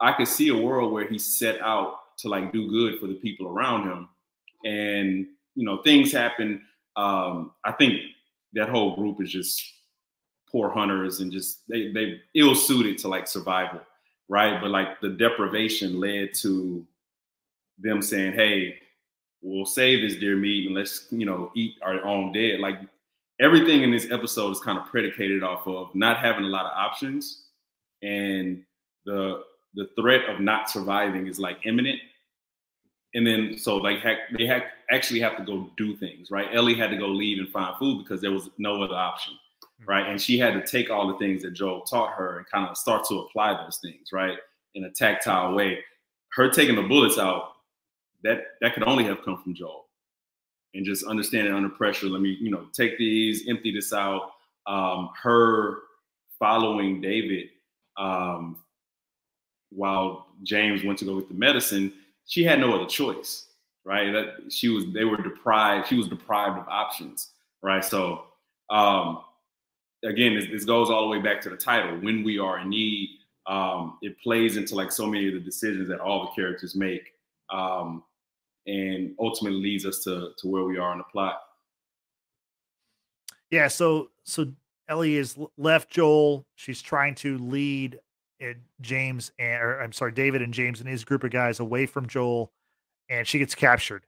I 0.00 0.12
could 0.12 0.28
see 0.28 0.48
a 0.48 0.56
world 0.56 0.92
where 0.92 1.06
he 1.06 1.18
set 1.18 1.60
out 1.60 1.98
to 2.18 2.28
like 2.28 2.52
do 2.52 2.68
good 2.68 2.98
for 3.00 3.06
the 3.06 3.14
people 3.14 3.48
around 3.48 3.88
him, 3.88 4.08
and 4.64 5.26
you 5.54 5.64
know, 5.64 5.78
things 5.82 6.12
happen. 6.12 6.62
Um, 6.96 7.52
I 7.64 7.72
think 7.72 8.00
that 8.54 8.68
whole 8.68 8.96
group 8.96 9.20
is 9.22 9.30
just 9.30 9.62
poor 10.50 10.68
hunters 10.68 11.20
and 11.20 11.32
just 11.32 11.66
they 11.68 11.90
they 11.92 12.20
ill 12.34 12.54
suited 12.54 12.98
to 12.98 13.08
like 13.08 13.26
survival, 13.26 13.80
right? 14.28 14.60
But 14.60 14.70
like 14.70 15.00
the 15.00 15.10
deprivation 15.10 16.00
led 16.00 16.34
to 16.34 16.84
them 17.78 18.02
saying, 18.02 18.32
"Hey, 18.34 18.78
we'll 19.40 19.66
save 19.66 20.02
this 20.02 20.18
deer 20.18 20.36
meat 20.36 20.66
and 20.66 20.74
let's 20.74 21.06
you 21.10 21.26
know 21.26 21.50
eat 21.54 21.76
our 21.82 22.04
own 22.04 22.32
dead." 22.32 22.60
Like 22.60 22.80
everything 23.40 23.82
in 23.82 23.90
this 23.90 24.10
episode 24.10 24.50
is 24.50 24.60
kind 24.60 24.78
of 24.78 24.86
predicated 24.86 25.42
off 25.42 25.66
of 25.66 25.94
not 25.94 26.18
having 26.18 26.44
a 26.44 26.48
lot 26.48 26.66
of 26.66 26.72
options 26.76 27.44
and 28.02 28.62
the 29.04 29.42
the 29.74 29.88
threat 29.98 30.28
of 30.28 30.40
not 30.40 30.68
surviving 30.70 31.26
is 31.26 31.38
like 31.38 31.58
imminent 31.64 31.98
and 33.14 33.26
then 33.26 33.56
so 33.56 33.76
like 33.76 33.98
they 34.36 34.62
actually 34.90 35.20
have 35.20 35.36
to 35.36 35.44
go 35.44 35.70
do 35.76 35.96
things 35.96 36.30
right 36.30 36.48
ellie 36.52 36.74
had 36.74 36.90
to 36.90 36.96
go 36.96 37.06
leave 37.06 37.38
and 37.38 37.48
find 37.48 37.76
food 37.78 38.02
because 38.02 38.20
there 38.20 38.32
was 38.32 38.50
no 38.58 38.82
other 38.82 38.94
option. 38.94 39.34
Right 39.86 40.08
and 40.08 40.20
she 40.20 40.38
had 40.38 40.54
to 40.54 40.64
take 40.66 40.90
all 40.90 41.08
the 41.08 41.18
things 41.18 41.42
that 41.42 41.52
joel 41.52 41.82
taught 41.82 42.12
her 42.14 42.38
and 42.38 42.46
kind 42.46 42.68
of 42.68 42.76
start 42.76 43.04
to 43.06 43.20
apply 43.20 43.52
those 43.54 43.78
things 43.82 44.08
right 44.12 44.38
in 44.74 44.84
a 44.84 44.90
tactile 44.90 45.54
way 45.54 45.78
her 46.34 46.48
taking 46.48 46.76
the 46.76 46.82
bullets 46.82 47.18
out 47.18 47.52
that 48.22 48.42
that 48.60 48.74
could 48.74 48.84
only 48.84 49.04
have 49.04 49.22
come 49.24 49.40
from 49.42 49.54
joel 49.54 49.86
and 50.74 50.84
just 50.84 51.04
understanding 51.04 51.52
under 51.52 51.68
pressure 51.68 52.06
let 52.06 52.20
me 52.20 52.36
you 52.40 52.50
know 52.50 52.66
take 52.72 52.96
these 52.98 53.48
empty 53.48 53.72
this 53.72 53.92
out 53.92 54.32
um 54.66 55.10
her 55.20 55.78
following 56.38 57.00
david 57.00 57.48
um 57.96 58.56
while 59.70 60.26
james 60.42 60.84
went 60.84 60.98
to 60.98 61.04
go 61.04 61.18
get 61.18 61.28
the 61.28 61.34
medicine 61.34 61.92
she 62.26 62.44
had 62.44 62.60
no 62.60 62.74
other 62.74 62.86
choice, 62.86 63.46
right? 63.84 64.12
That 64.12 64.52
she 64.52 64.68
was 64.68 64.84
they 64.92 65.04
were 65.04 65.16
deprived. 65.16 65.88
She 65.88 65.96
was 65.96 66.08
deprived 66.08 66.58
of 66.58 66.68
options, 66.68 67.30
right? 67.62 67.84
So 67.84 68.24
um, 68.70 69.22
again, 70.04 70.34
this, 70.34 70.46
this 70.50 70.64
goes 70.64 70.90
all 70.90 71.02
the 71.02 71.08
way 71.08 71.20
back 71.20 71.40
to 71.42 71.50
the 71.50 71.56
title. 71.56 71.96
When 71.98 72.24
we 72.24 72.38
are 72.38 72.60
in 72.60 72.68
need, 72.68 73.18
um, 73.46 73.98
it 74.02 74.20
plays 74.20 74.56
into 74.56 74.74
like 74.74 74.92
so 74.92 75.06
many 75.06 75.28
of 75.28 75.34
the 75.34 75.40
decisions 75.40 75.88
that 75.88 76.00
all 76.00 76.24
the 76.24 76.30
characters 76.40 76.74
make, 76.74 77.14
um, 77.50 78.02
and 78.66 79.14
ultimately 79.18 79.60
leads 79.60 79.84
us 79.84 80.00
to 80.04 80.30
to 80.38 80.48
where 80.48 80.64
we 80.64 80.78
are 80.78 80.92
in 80.92 80.98
the 80.98 81.04
plot. 81.04 81.40
Yeah. 83.50 83.68
So 83.68 84.10
so 84.24 84.46
Ellie 84.88 85.16
is 85.16 85.36
left 85.56 85.90
Joel. 85.90 86.46
She's 86.54 86.80
trying 86.80 87.14
to 87.16 87.38
lead 87.38 87.98
James 88.80 89.32
and 89.38 89.62
or 89.62 89.80
I'm 89.80 89.92
sorry, 89.92 90.12
David 90.12 90.42
and 90.42 90.52
James 90.52 90.80
and 90.80 90.88
his 90.88 91.04
group 91.04 91.24
of 91.24 91.30
guys 91.30 91.60
away 91.60 91.86
from 91.86 92.06
Joel, 92.06 92.52
and 93.08 93.26
she 93.26 93.38
gets 93.38 93.54
captured. 93.54 94.04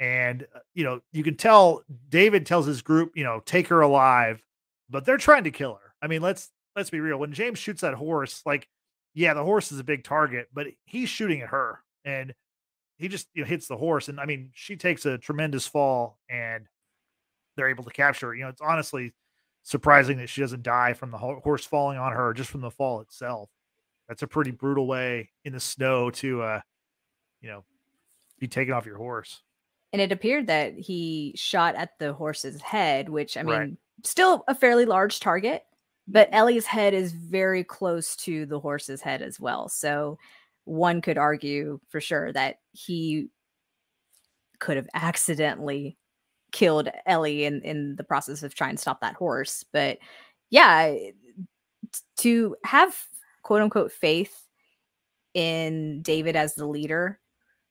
And 0.00 0.46
uh, 0.54 0.60
you 0.74 0.84
know, 0.84 1.00
you 1.12 1.22
can 1.22 1.36
tell 1.36 1.82
David 2.08 2.46
tells 2.46 2.66
his 2.66 2.82
group, 2.82 3.12
you 3.14 3.24
know, 3.24 3.42
take 3.44 3.68
her 3.68 3.80
alive, 3.80 4.42
but 4.90 5.04
they're 5.04 5.16
trying 5.16 5.44
to 5.44 5.50
kill 5.50 5.74
her. 5.74 5.94
I 6.02 6.06
mean, 6.06 6.22
let's 6.22 6.50
let's 6.76 6.90
be 6.90 7.00
real. 7.00 7.18
When 7.18 7.32
James 7.32 7.58
shoots 7.58 7.80
that 7.82 7.94
horse, 7.94 8.42
like, 8.46 8.68
yeah, 9.14 9.34
the 9.34 9.44
horse 9.44 9.72
is 9.72 9.78
a 9.78 9.84
big 9.84 10.04
target, 10.04 10.48
but 10.52 10.68
he's 10.84 11.08
shooting 11.08 11.40
at 11.42 11.48
her, 11.48 11.82
and 12.04 12.34
he 12.98 13.08
just 13.08 13.28
you 13.34 13.42
know, 13.42 13.48
hits 13.48 13.68
the 13.68 13.76
horse. 13.76 14.08
And 14.08 14.20
I 14.20 14.26
mean, 14.26 14.50
she 14.54 14.76
takes 14.76 15.06
a 15.06 15.18
tremendous 15.18 15.66
fall, 15.66 16.18
and 16.28 16.66
they're 17.56 17.68
able 17.70 17.84
to 17.84 17.90
capture 17.90 18.28
her. 18.28 18.34
You 18.34 18.44
know, 18.44 18.50
it's 18.50 18.60
honestly 18.60 19.12
surprising 19.62 20.18
that 20.18 20.28
she 20.28 20.40
doesn't 20.40 20.62
die 20.62 20.94
from 20.94 21.10
the 21.10 21.18
horse 21.18 21.64
falling 21.64 21.98
on 21.98 22.12
her, 22.12 22.32
just 22.32 22.50
from 22.50 22.60
the 22.60 22.70
fall 22.70 23.00
itself 23.00 23.50
that's 24.08 24.22
a 24.22 24.26
pretty 24.26 24.50
brutal 24.50 24.86
way 24.86 25.30
in 25.44 25.52
the 25.52 25.60
snow 25.60 26.10
to 26.10 26.42
uh 26.42 26.60
you 27.40 27.48
know 27.48 27.62
be 28.40 28.48
taken 28.48 28.72
off 28.72 28.86
your 28.86 28.96
horse 28.96 29.42
and 29.92 30.02
it 30.02 30.12
appeared 30.12 30.46
that 30.46 30.74
he 30.74 31.32
shot 31.36 31.74
at 31.74 31.98
the 31.98 32.12
horse's 32.12 32.60
head 32.60 33.08
which 33.08 33.36
i 33.36 33.42
mean 33.42 33.56
right. 33.56 33.76
still 34.04 34.44
a 34.48 34.54
fairly 34.54 34.84
large 34.84 35.20
target 35.20 35.64
but 36.06 36.28
ellie's 36.32 36.66
head 36.66 36.94
is 36.94 37.12
very 37.12 37.64
close 37.64 38.16
to 38.16 38.46
the 38.46 38.60
horse's 38.60 39.00
head 39.00 39.22
as 39.22 39.38
well 39.38 39.68
so 39.68 40.18
one 40.64 41.00
could 41.00 41.18
argue 41.18 41.80
for 41.88 42.00
sure 42.00 42.32
that 42.32 42.56
he 42.72 43.28
could 44.58 44.76
have 44.76 44.88
accidentally 44.94 45.96
killed 46.52 46.88
ellie 47.06 47.44
in 47.44 47.62
in 47.62 47.96
the 47.96 48.04
process 48.04 48.42
of 48.42 48.54
trying 48.54 48.74
to 48.74 48.80
stop 48.80 49.00
that 49.00 49.14
horse 49.14 49.64
but 49.72 49.98
yeah 50.50 50.94
to 52.16 52.56
have 52.64 52.96
quote 53.42 53.62
unquote 53.62 53.92
faith 53.92 54.48
in 55.34 56.02
David 56.02 56.36
as 56.36 56.54
the 56.54 56.66
leader, 56.66 57.20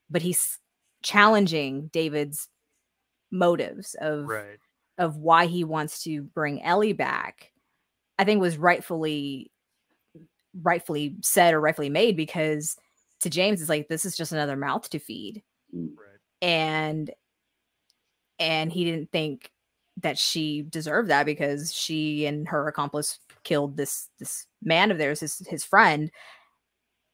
but 0.10 0.22
he's 0.22 0.60
challenging 1.04 1.88
David's 1.88 2.48
motives 3.32 3.96
of 4.00 4.26
right. 4.26 4.60
of 4.98 5.18
why 5.18 5.46
he 5.46 5.64
wants 5.64 6.04
to 6.04 6.22
bring 6.22 6.62
Ellie 6.64 6.94
back. 6.94 7.52
I 8.20 8.24
think 8.24 8.42
was 8.42 8.58
rightfully 8.58 9.52
rightfully 10.64 11.16
said 11.22 11.54
or 11.54 11.62
rightfully 11.62 11.90
made 11.90 12.18
because 12.18 12.78
to 13.20 13.30
James 13.30 13.62
it's 13.62 13.70
like 13.70 13.88
this 13.88 14.06
is 14.06 14.18
just 14.18 14.32
another 14.32 14.56
mouth 14.56 14.90
to 14.90 15.00
feed. 15.00 15.44
Right. 15.74 16.20
And 16.42 17.12
and 18.40 18.72
he 18.72 18.86
didn't 18.86 19.12
think 19.12 19.52
that 20.02 20.18
she 20.18 20.62
deserved 20.62 21.10
that 21.10 21.26
because 21.26 21.74
she 21.74 22.26
and 22.26 22.48
her 22.48 22.68
accomplice 22.68 23.20
killed 23.44 23.78
this 23.78 24.10
this 24.20 24.46
man 24.62 24.92
of 24.92 24.98
theirs, 24.98 25.20
his 25.20 25.40
his 25.48 25.64
friend. 25.64 26.12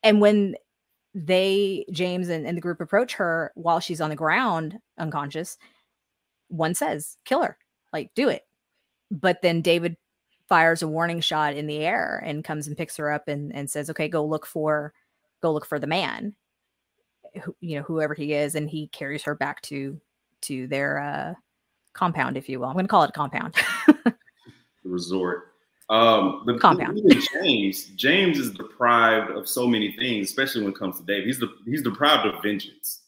And 0.03 0.19
when 0.19 0.55
they, 1.13 1.85
James 1.91 2.29
and, 2.29 2.45
and 2.45 2.57
the 2.57 2.61
group 2.61 2.81
approach 2.81 3.13
her 3.15 3.51
while 3.55 3.79
she's 3.79 4.01
on 4.01 4.09
the 4.09 4.15
ground 4.15 4.79
unconscious, 4.97 5.57
one 6.47 6.73
says, 6.73 7.17
kill 7.25 7.43
her, 7.43 7.57
like 7.91 8.11
do 8.15 8.29
it. 8.29 8.43
But 9.11 9.41
then 9.41 9.61
David 9.61 9.97
fires 10.49 10.81
a 10.81 10.87
warning 10.87 11.21
shot 11.21 11.55
in 11.55 11.67
the 11.67 11.79
air 11.79 12.21
and 12.25 12.43
comes 12.43 12.67
and 12.67 12.77
picks 12.77 12.97
her 12.97 13.11
up 13.11 13.27
and, 13.27 13.53
and 13.55 13.69
says, 13.69 13.89
okay, 13.89 14.07
go 14.07 14.25
look 14.25 14.45
for 14.45 14.93
go 15.41 15.51
look 15.51 15.65
for 15.65 15.79
the 15.79 15.87
man. 15.87 16.35
Who, 17.43 17.55
you 17.59 17.77
know, 17.77 17.83
whoever 17.83 18.13
he 18.13 18.33
is, 18.33 18.55
and 18.55 18.69
he 18.69 18.87
carries 18.87 19.23
her 19.23 19.35
back 19.35 19.61
to 19.63 19.99
to 20.43 20.67
their 20.67 20.99
uh 20.99 21.33
compound, 21.93 22.37
if 22.37 22.47
you 22.47 22.59
will. 22.59 22.67
I'm 22.67 22.75
gonna 22.75 22.87
call 22.87 23.03
it 23.03 23.09
a 23.09 23.13
compound. 23.13 23.55
resort. 24.83 25.52
Um, 25.89 26.43
but 26.45 26.59
compound. 26.59 26.99
James, 27.33 27.85
James 27.95 28.39
is 28.39 28.51
deprived 28.51 29.31
of 29.31 29.47
so 29.47 29.67
many 29.67 29.91
things, 29.93 30.29
especially 30.29 30.63
when 30.63 30.71
it 30.71 30.79
comes 30.79 30.97
to 30.97 31.05
Dave. 31.05 31.25
He's 31.25 31.39
the 31.39 31.49
he's 31.65 31.81
deprived 31.81 32.25
of 32.25 32.41
vengeance, 32.41 33.01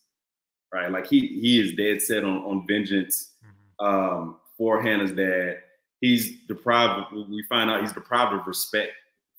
right? 0.74 0.92
Like 0.92 1.08
he 1.08 1.28
he 1.28 1.60
is 1.60 1.74
dead 1.74 2.02
set 2.02 2.24
on 2.24 2.38
on 2.40 2.68
vengeance 2.68 3.32
mm-hmm. 3.44 3.86
um, 3.86 4.38
for 4.58 4.82
Hannah's 4.82 5.12
dad. 5.12 5.60
He's 6.02 6.42
deprived. 6.48 7.14
Of, 7.14 7.30
we 7.30 7.44
find 7.48 7.70
out 7.70 7.82
he's 7.82 7.94
deprived 7.94 8.34
of 8.34 8.46
respect 8.46 8.92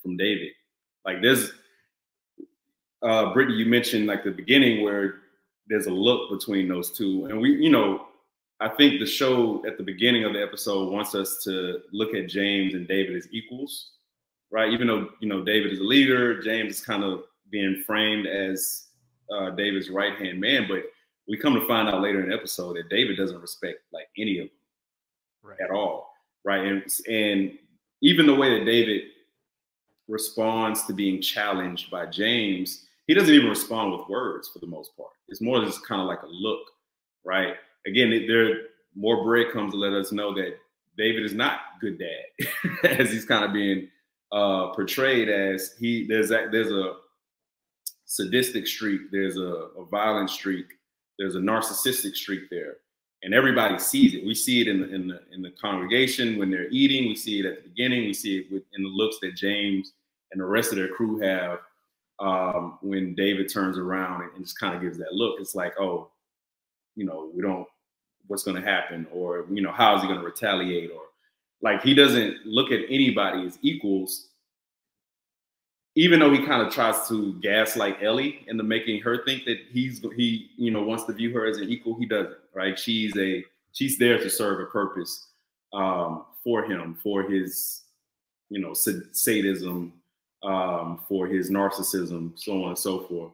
from 0.02 0.16
David. 0.16 0.52
Like 1.04 1.22
there's, 1.22 1.52
uh, 3.02 3.32
Brittany, 3.32 3.58
you 3.58 3.66
mentioned 3.66 4.06
like 4.06 4.24
the 4.24 4.30
beginning 4.30 4.82
where 4.82 5.16
there's 5.68 5.86
a 5.86 5.92
look 5.92 6.30
between 6.30 6.68
those 6.68 6.90
two, 6.90 7.26
and 7.26 7.40
we, 7.40 7.50
you 7.50 7.70
know, 7.70 8.06
I 8.60 8.68
think 8.68 9.00
the 9.00 9.06
show 9.06 9.64
at 9.66 9.76
the 9.76 9.84
beginning 9.84 10.24
of 10.24 10.32
the 10.32 10.42
episode 10.42 10.90
wants 10.90 11.14
us 11.14 11.42
to 11.44 11.80
look 11.92 12.14
at 12.14 12.28
James 12.28 12.74
and 12.74 12.88
David 12.88 13.16
as 13.16 13.28
equals, 13.30 13.90
right? 14.50 14.72
Even 14.72 14.86
though 14.86 15.10
you 15.20 15.28
know 15.28 15.44
David 15.44 15.72
is 15.72 15.80
a 15.80 15.84
leader, 15.84 16.40
James 16.42 16.78
is 16.78 16.84
kind 16.84 17.04
of 17.04 17.24
being 17.50 17.82
framed 17.86 18.26
as 18.26 18.86
uh, 19.30 19.50
David's 19.50 19.90
right 19.90 20.18
hand 20.18 20.40
man, 20.40 20.66
but 20.68 20.84
we 21.28 21.36
come 21.36 21.54
to 21.54 21.66
find 21.66 21.88
out 21.88 22.00
later 22.00 22.22
in 22.22 22.30
the 22.30 22.34
episode 22.34 22.76
that 22.76 22.88
David 22.88 23.16
doesn't 23.16 23.40
respect 23.40 23.80
like 23.92 24.06
any 24.16 24.38
of 24.38 24.46
them 24.46 24.50
right. 25.42 25.60
at 25.60 25.70
all, 25.70 26.10
right? 26.44 26.64
And 26.64 26.82
and 27.08 27.58
even 28.00 28.26
the 28.26 28.34
way 28.34 28.58
that 28.58 28.64
David 28.64 29.02
responds 30.08 30.84
to 30.84 30.92
being 30.92 31.20
challenged 31.20 31.90
by 31.90 32.06
James, 32.06 32.86
he 33.06 33.14
doesn't 33.14 33.34
even 33.34 33.50
respond 33.50 33.92
with 33.92 34.08
words 34.08 34.48
for 34.48 34.60
the 34.60 34.66
most 34.66 34.96
part. 34.96 35.10
It's 35.28 35.40
more 35.40 35.62
just 35.64 35.86
kind 35.86 36.00
of 36.00 36.06
like 36.06 36.22
a 36.22 36.28
look, 36.28 36.62
right? 37.24 37.56
Again, 37.86 38.10
there 38.26 38.62
more 38.94 39.22
breadcrumbs 39.22 39.72
to 39.72 39.78
let 39.78 39.92
us 39.92 40.12
know 40.12 40.34
that 40.34 40.58
David 40.96 41.24
is 41.24 41.34
not 41.34 41.60
good 41.80 41.98
dad, 41.98 42.48
as 42.84 43.10
he's 43.10 43.24
kind 43.24 43.44
of 43.44 43.52
being 43.52 43.88
uh, 44.32 44.68
portrayed 44.74 45.28
as 45.28 45.74
he 45.78 46.06
there's 46.06 46.30
a, 46.30 46.48
there's 46.50 46.72
a 46.72 46.94
sadistic 48.06 48.66
streak, 48.66 49.10
there's 49.12 49.36
a, 49.36 49.68
a 49.78 49.84
violent 49.90 50.30
streak, 50.30 50.66
there's 51.18 51.36
a 51.36 51.40
narcissistic 51.40 52.16
streak 52.16 52.48
there, 52.50 52.78
and 53.22 53.34
everybody 53.34 53.78
sees 53.78 54.14
it. 54.14 54.24
We 54.24 54.34
see 54.34 54.60
it 54.62 54.68
in 54.68 54.80
the 54.80 54.94
in 54.94 55.08
the 55.08 55.20
in 55.32 55.42
the 55.42 55.50
congregation 55.50 56.38
when 56.38 56.50
they're 56.50 56.68
eating. 56.70 57.08
We 57.08 57.16
see 57.16 57.40
it 57.40 57.46
at 57.46 57.62
the 57.62 57.68
beginning. 57.68 58.04
We 58.04 58.14
see 58.14 58.38
it 58.38 58.52
with, 58.52 58.62
in 58.76 58.82
the 58.82 58.88
looks 58.88 59.18
that 59.20 59.36
James 59.36 59.92
and 60.32 60.40
the 60.40 60.46
rest 60.46 60.70
of 60.72 60.76
their 60.76 60.88
crew 60.88 61.18
have 61.20 61.60
um, 62.18 62.78
when 62.80 63.14
David 63.14 63.52
turns 63.52 63.78
around 63.78 64.22
and, 64.22 64.32
and 64.34 64.44
just 64.44 64.58
kind 64.58 64.74
of 64.74 64.82
gives 64.82 64.98
that 64.98 65.12
look. 65.12 65.40
It's 65.40 65.54
like, 65.54 65.74
oh, 65.78 66.10
you 66.94 67.04
know, 67.04 67.30
we 67.34 67.42
don't. 67.42 67.66
What's 68.28 68.42
going 68.42 68.60
to 68.60 68.66
happen, 68.66 69.06
or 69.12 69.46
you 69.50 69.62
know, 69.62 69.72
how 69.72 69.96
is 69.96 70.02
he 70.02 70.08
going 70.08 70.20
to 70.20 70.24
retaliate, 70.24 70.90
or 70.90 71.02
like 71.62 71.82
he 71.82 71.94
doesn't 71.94 72.44
look 72.44 72.72
at 72.72 72.80
anybody 72.88 73.46
as 73.46 73.58
equals 73.62 74.28
even 75.96 76.20
though 76.20 76.30
he 76.30 76.44
kind 76.44 76.60
of 76.64 76.72
tries 76.72 77.08
to 77.08 77.32
gaslight 77.40 77.96
Ellie 78.02 78.44
into 78.46 78.62
making 78.62 79.00
her 79.00 79.24
think 79.24 79.46
that 79.46 79.58
he's 79.70 80.00
he 80.14 80.50
you 80.56 80.70
know 80.70 80.82
wants 80.82 81.04
to 81.04 81.12
view 81.12 81.32
her 81.32 81.46
as 81.46 81.56
an 81.56 81.68
equal, 81.68 81.98
he 81.98 82.06
doesn't. 82.06 82.36
Right? 82.54 82.78
She's 82.78 83.16
a 83.16 83.42
she's 83.72 83.98
there 83.98 84.18
to 84.18 84.30
serve 84.30 84.60
a 84.60 84.66
purpose 84.66 85.28
um, 85.72 86.26
for 86.44 86.64
him, 86.64 86.96
for 87.02 87.22
his 87.22 87.82
you 88.50 88.60
know 88.60 88.74
sadism, 88.74 89.94
um, 90.42 91.00
for 91.08 91.26
his 91.26 91.50
narcissism, 91.50 92.38
so 92.38 92.62
on 92.62 92.68
and 92.68 92.78
so 92.78 93.00
forth. 93.00 93.32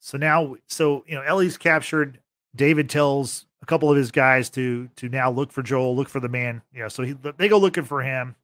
So 0.00 0.18
now, 0.18 0.56
so 0.66 1.04
you 1.06 1.14
know, 1.14 1.22
Ellie's 1.22 1.56
captured. 1.56 2.18
David 2.56 2.90
tells 2.90 3.46
a 3.62 3.66
couple 3.66 3.90
of 3.90 3.96
his 3.96 4.10
guys 4.10 4.50
to 4.50 4.88
to 4.96 5.08
now 5.08 5.30
look 5.30 5.52
for 5.52 5.62
Joel, 5.62 5.94
look 5.94 6.08
for 6.08 6.20
the 6.20 6.28
man. 6.28 6.62
You 6.72 6.82
know, 6.82 6.88
so 6.88 7.04
he, 7.04 7.14
they 7.36 7.48
go 7.48 7.58
looking 7.58 7.84
for 7.84 8.02
him 8.02 8.34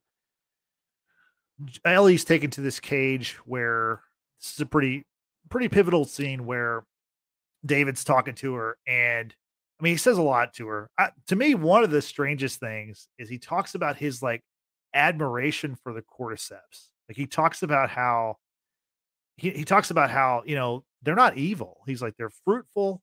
Ellie's 1.85 2.25
taken 2.25 2.51
to 2.51 2.61
this 2.61 2.81
cage 2.81 3.37
where 3.45 4.01
this 4.41 4.55
is 4.55 4.61
a 4.61 4.67
pretty 4.67 5.05
pretty 5.49 5.69
pivotal 5.69 6.05
scene 6.05 6.45
where 6.45 6.85
David's 7.65 8.05
talking 8.05 8.35
to 8.35 8.55
her 8.55 8.77
and 8.87 9.35
I 9.81 9.83
mean 9.83 9.95
he 9.95 9.99
says 9.99 10.19
a 10.19 10.23
lot 10.23 10.55
to 10.55 10.67
her. 10.69 10.91
I, 10.99 11.11
to 11.29 11.37
me 11.37 11.55
one 11.55 11.85
of 11.85 11.91
the 11.91 12.03
strangest 12.03 12.61
things 12.61 13.09
is 13.19 13.29
he 13.29 13.39
talks 13.39 13.75
about 13.75 13.97
his 13.97 14.23
like 14.23 14.43
admiration 14.95 15.77
for 15.77 15.93
the 15.93 16.03
cordyceps. 16.03 16.89
Like 17.09 17.17
he 17.17 17.27
talks 17.27 17.63
about 17.63 17.91
how 17.91 18.37
he, 19.37 19.51
he 19.51 19.65
talks 19.65 19.91
about 19.91 20.11
how, 20.11 20.43
you 20.47 20.57
know, 20.57 20.85
they're 21.07 21.15
not 21.15 21.39
evil. 21.39 21.83
He's 21.87 22.03
like 22.03 22.17
they're 22.19 22.31
fruitful. 22.45 23.01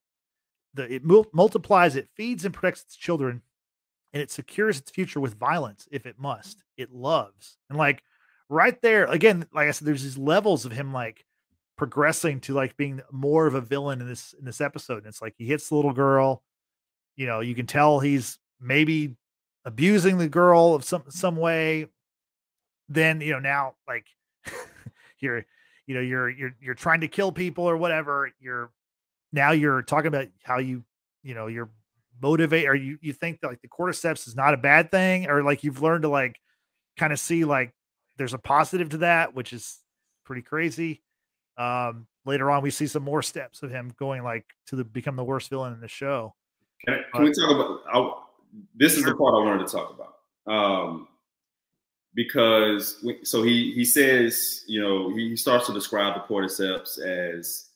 The 0.75 0.93
it 0.93 1.03
mul- 1.03 1.29
multiplies, 1.33 1.95
it 1.95 2.09
feeds 2.15 2.45
and 2.45 2.53
protects 2.53 2.83
its 2.83 2.95
children 2.95 3.41
and 4.13 4.21
it 4.21 4.29
secures 4.29 4.77
its 4.77 4.91
future 4.91 5.19
with 5.19 5.39
violence 5.39 5.87
if 5.91 6.05
it 6.05 6.19
must. 6.19 6.63
It 6.77 6.91
loves. 6.93 7.57
And 7.69 7.77
like 7.79 8.03
right 8.49 8.81
there 8.81 9.05
again 9.05 9.45
like 9.53 9.67
i 9.67 9.71
said 9.71 9.87
there's 9.87 10.03
these 10.03 10.17
levels 10.17 10.65
of 10.65 10.71
him 10.71 10.93
like 10.93 11.25
progressing 11.77 12.39
to 12.39 12.53
like 12.53 12.77
being 12.77 13.01
more 13.11 13.47
of 13.47 13.55
a 13.55 13.61
villain 13.61 13.99
in 13.99 14.07
this 14.07 14.35
in 14.37 14.45
this 14.45 14.61
episode 14.61 14.97
and 14.97 15.07
it's 15.07 15.21
like 15.21 15.33
he 15.37 15.45
hits 15.45 15.69
the 15.69 15.75
little 15.75 15.93
girl 15.93 16.43
you 17.15 17.25
know 17.25 17.39
you 17.39 17.55
can 17.55 17.65
tell 17.65 17.99
he's 17.99 18.37
maybe 18.61 19.15
abusing 19.65 20.17
the 20.17 20.29
girl 20.29 20.75
of 20.75 20.83
some 20.83 21.03
some 21.09 21.35
way 21.35 21.87
then 22.89 23.21
you 23.21 23.31
know 23.31 23.39
now 23.39 23.73
like 23.87 24.05
you're 25.19 25.45
you 25.87 25.95
know 25.95 26.01
you're 26.01 26.29
you're 26.29 26.55
you're 26.61 26.75
trying 26.75 27.01
to 27.01 27.07
kill 27.07 27.31
people 27.31 27.65
or 27.65 27.77
whatever 27.77 28.31
you're 28.39 28.71
now 29.31 29.51
you're 29.51 29.81
talking 29.81 30.07
about 30.07 30.27
how 30.43 30.59
you 30.59 30.83
you 31.23 31.33
know 31.33 31.47
you're 31.47 31.69
motivate 32.21 32.67
or 32.67 32.75
you 32.75 32.97
you 33.01 33.11
think 33.11 33.41
that 33.41 33.47
like 33.47 33.61
the 33.61 33.67
cordyceps 33.67 34.27
is 34.27 34.35
not 34.35 34.53
a 34.53 34.57
bad 34.57 34.91
thing 34.91 35.29
or 35.29 35.43
like 35.43 35.63
you've 35.63 35.81
learned 35.81 36.03
to 36.03 36.09
like 36.09 36.39
kind 36.97 37.11
of 37.11 37.19
see 37.19 37.43
like 37.43 37.73
there's 38.17 38.33
a 38.33 38.37
positive 38.37 38.89
to 38.89 38.97
that, 38.97 39.33
which 39.33 39.53
is 39.53 39.79
pretty 40.25 40.41
crazy. 40.41 41.01
Um, 41.57 42.07
later 42.25 42.49
on, 42.51 42.63
we 42.63 42.71
see 42.71 42.87
some 42.87 43.03
more 43.03 43.21
steps 43.21 43.63
of 43.63 43.71
him 43.71 43.93
going 43.97 44.23
like 44.23 44.45
to 44.67 44.75
the 44.75 44.83
become 44.83 45.15
the 45.15 45.23
worst 45.23 45.49
villain 45.49 45.73
in 45.73 45.81
the 45.81 45.87
show. 45.87 46.33
Can, 46.85 46.95
I, 46.95 46.97
can 46.97 47.05
but, 47.13 47.21
we 47.23 47.33
talk 47.33 47.51
about? 47.51 47.79
I'll, 47.91 48.29
this 48.75 48.97
is 48.97 49.03
the 49.03 49.15
part 49.15 49.33
I 49.33 49.45
wanted 49.45 49.67
to 49.67 49.71
talk 49.71 49.95
about. 49.95 50.53
Um, 50.53 51.07
because 52.15 52.99
we, 53.03 53.19
so 53.23 53.43
he 53.43 53.73
he 53.73 53.85
says, 53.85 54.63
you 54.67 54.81
know, 54.81 55.13
he 55.13 55.35
starts 55.35 55.67
to 55.67 55.73
describe 55.73 56.15
the 56.15 56.33
cordyceps 56.33 56.99
as 56.99 57.69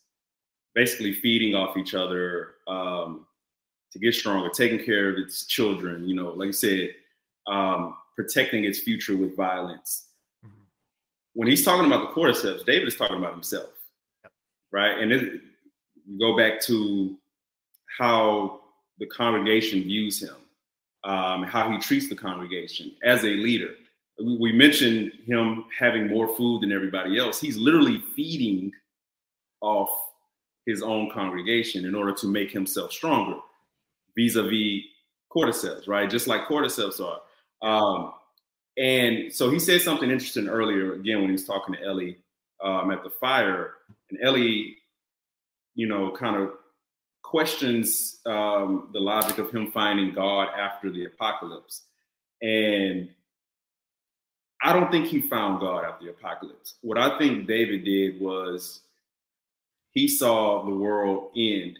basically 0.75 1.13
feeding 1.13 1.55
off 1.55 1.77
each 1.77 1.95
other 1.95 2.55
um, 2.67 3.25
to 3.91 3.99
get 3.99 4.13
stronger, 4.13 4.49
taking 4.49 4.83
care 4.83 5.09
of 5.09 5.17
its 5.17 5.45
children. 5.45 6.07
You 6.07 6.15
know, 6.15 6.29
like 6.29 6.49
I 6.49 6.51
said, 6.51 6.89
um, 7.47 7.95
protecting 8.15 8.65
its 8.65 8.79
future 8.79 9.17
with 9.17 9.35
violence 9.35 10.07
when 11.37 11.47
he's 11.47 11.63
talking 11.63 11.85
about 11.85 12.01
the 12.01 12.19
cordyceps, 12.19 12.65
David 12.65 12.87
is 12.87 12.95
talking 12.95 13.17
about 13.17 13.33
himself, 13.33 13.69
right? 14.71 14.97
And 14.97 15.11
it, 15.11 15.39
go 16.19 16.35
back 16.35 16.59
to 16.61 17.15
how 17.99 18.61
the 18.97 19.05
congregation 19.05 19.83
views 19.83 20.19
him, 20.19 20.35
um, 21.03 21.43
how 21.43 21.69
he 21.69 21.77
treats 21.77 22.09
the 22.09 22.15
congregation 22.15 22.91
as 23.03 23.23
a 23.23 23.27
leader. 23.27 23.75
We, 24.23 24.51
mentioned 24.51 25.11
him 25.25 25.65
having 25.77 26.07
more 26.07 26.35
food 26.35 26.63
than 26.63 26.71
everybody 26.71 27.19
else. 27.19 27.39
He's 27.39 27.57
literally 27.57 28.03
feeding 28.15 28.71
off 29.61 29.89
his 30.65 30.81
own 30.81 31.11
congregation 31.11 31.85
in 31.85 31.95
order 31.95 32.13
to 32.13 32.27
make 32.27 32.51
himself 32.51 32.91
stronger 32.91 33.37
vis-a-vis 34.17 34.83
cordyceps, 35.33 35.87
right? 35.87 36.09
Just 36.09 36.27
like 36.27 36.47
cordyceps 36.47 36.99
are. 36.99 37.21
Um, 37.61 38.13
and 38.77 39.33
so 39.33 39.49
he 39.49 39.59
said 39.59 39.81
something 39.81 40.09
interesting 40.09 40.47
earlier, 40.47 40.93
again, 40.93 41.19
when 41.19 41.27
he 41.27 41.33
was 41.33 41.45
talking 41.45 41.75
to 41.75 41.83
Ellie 41.83 42.17
um, 42.63 42.91
at 42.91 43.03
the 43.03 43.09
fire. 43.09 43.73
And 44.09 44.19
Ellie, 44.23 44.77
you 45.75 45.87
know, 45.87 46.11
kind 46.11 46.35
of 46.35 46.51
questions 47.23 48.19
um, 48.25 48.89
the 48.93 48.99
logic 48.99 49.37
of 49.37 49.51
him 49.51 49.71
finding 49.71 50.13
God 50.13 50.49
after 50.57 50.91
the 50.91 51.05
apocalypse. 51.05 51.83
And 52.41 53.09
I 54.63 54.73
don't 54.73 54.91
think 54.91 55.07
he 55.07 55.21
found 55.21 55.61
God 55.61 55.85
after 55.85 56.05
the 56.05 56.11
apocalypse. 56.11 56.75
What 56.81 56.97
I 56.97 57.17
think 57.17 57.47
David 57.47 57.85
did 57.85 58.19
was 58.19 58.81
he 59.91 60.07
saw 60.07 60.63
the 60.65 60.73
world 60.73 61.31
end 61.35 61.79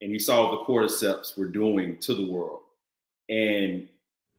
and 0.00 0.10
he 0.10 0.18
saw 0.18 0.50
what 0.50 0.58
the 0.58 0.72
cordyceps 0.72 1.38
were 1.38 1.46
doing 1.46 1.98
to 1.98 2.14
the 2.14 2.30
world. 2.30 2.60
And 3.28 3.88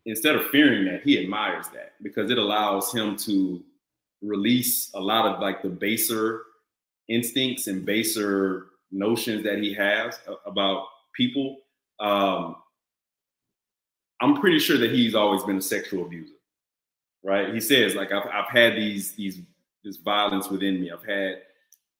instead 0.05 0.35
of 0.35 0.47
fearing 0.47 0.85
that, 0.85 1.01
he 1.03 1.19
admires 1.21 1.67
that 1.69 1.93
because 2.01 2.29
it 2.31 2.37
allows 2.37 2.93
him 2.93 3.15
to 3.17 3.63
release 4.21 4.91
a 4.93 4.99
lot 4.99 5.25
of 5.25 5.41
like 5.41 5.61
the 5.61 5.69
baser 5.69 6.43
instincts 7.09 7.67
and 7.67 7.85
baser 7.85 8.67
notions 8.91 9.43
that 9.43 9.59
he 9.59 9.73
has 9.73 10.19
about 10.45 10.85
people. 11.15 11.57
Um, 11.99 12.55
I'm 14.21 14.39
pretty 14.39 14.59
sure 14.59 14.77
that 14.77 14.91
he's 14.91 15.15
always 15.15 15.43
been 15.43 15.57
a 15.57 15.61
sexual 15.61 16.05
abuser, 16.05 16.33
right? 17.27 17.53
He 17.53 17.59
says 17.59 17.93
like 17.93 18.11
I've, 18.11 18.27
I've 18.27 18.49
had 18.49 18.75
these 18.75 19.11
these 19.11 19.41
this 19.83 19.97
violence 19.97 20.49
within 20.49 20.81
me. 20.81 20.89
I've 20.91 21.05
had 21.05 21.41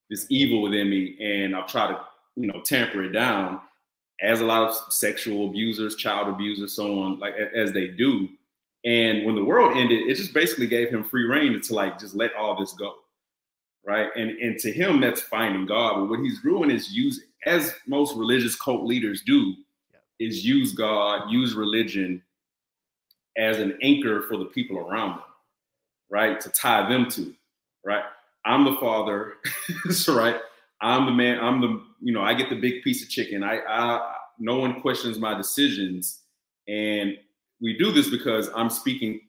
this 0.10 0.26
evil 0.30 0.62
within 0.62 0.90
me, 0.90 1.18
and 1.22 1.56
I've 1.56 1.68
tried 1.68 1.90
to 1.90 2.00
you 2.36 2.48
know 2.48 2.62
tamper 2.62 3.04
it 3.04 3.12
down 3.12 3.60
as 4.22 4.42
a 4.42 4.46
lot 4.46 4.70
of 4.70 4.94
sexual 4.94 5.48
abusers, 5.48 5.96
child 5.96 6.28
abusers, 6.30 6.74
so 6.74 7.00
on, 7.00 7.20
like 7.20 7.36
as 7.36 7.72
they 7.74 7.90
do. 7.90 8.28
And 8.86 9.25
when 9.25 9.36
the 9.36 9.44
world 9.44 9.75
ended, 9.75 10.08
it 10.08 10.15
just 10.15 10.34
basically 10.34 10.67
gave 10.67 10.90
him 10.90 11.04
free 11.04 11.25
rein 11.25 11.60
to 11.62 11.73
like 11.73 12.00
just 12.00 12.15
let 12.15 12.34
all 12.36 12.58
this 12.58 12.73
go. 12.73 12.96
Right. 13.86 14.10
And 14.15 14.32
and 14.32 14.58
to 14.60 14.71
him, 14.71 15.02
that's 15.02 15.21
finding 15.21 15.65
God. 15.65 15.96
But 15.96 16.10
what 16.10 16.19
he's 16.19 16.42
doing 16.42 16.71
is 16.71 16.92
using, 16.92 17.25
as 17.46 17.73
most 17.86 18.15
religious 18.15 18.56
cult 18.56 18.86
leaders 18.86 19.23
do, 19.25 19.54
is 20.19 20.46
use 20.46 20.73
God, 20.73 21.30
use 21.30 21.54
religion 21.54 22.21
as 23.38 23.60
an 23.60 23.77
anchor 23.81 24.23
for 24.23 24.38
the 24.38 24.46
people 24.46 24.77
around 24.77 25.12
them, 25.12 25.23
right? 26.10 26.40
To 26.42 26.50
tie 26.50 26.88
them 26.90 27.10
to, 27.12 27.33
right? 27.85 28.04
I'm 28.46 28.65
the 28.65 28.77
father, 28.79 29.33
right? 30.08 30.40
I'm 30.81 31.06
the 31.06 31.12
man. 31.12 31.40
I'm 31.40 31.62
the 31.62 31.83
you 32.02 32.13
know 32.13 32.21
I 32.21 32.33
get 32.33 32.50
the 32.50 32.60
big 32.60 32.83
piece 32.83 33.04
of 33.04 33.10
chicken. 33.10 33.44
I, 33.44 33.60
I 33.67 34.15
no 34.40 34.58
one 34.58 34.81
questions 34.81 35.17
my 35.19 35.35
decisions, 35.35 36.21
and 36.67 37.17
we 37.62 37.77
do 37.77 37.92
this 37.92 38.10
because 38.10 38.50
I'm 38.56 38.69
speaking 38.69 39.21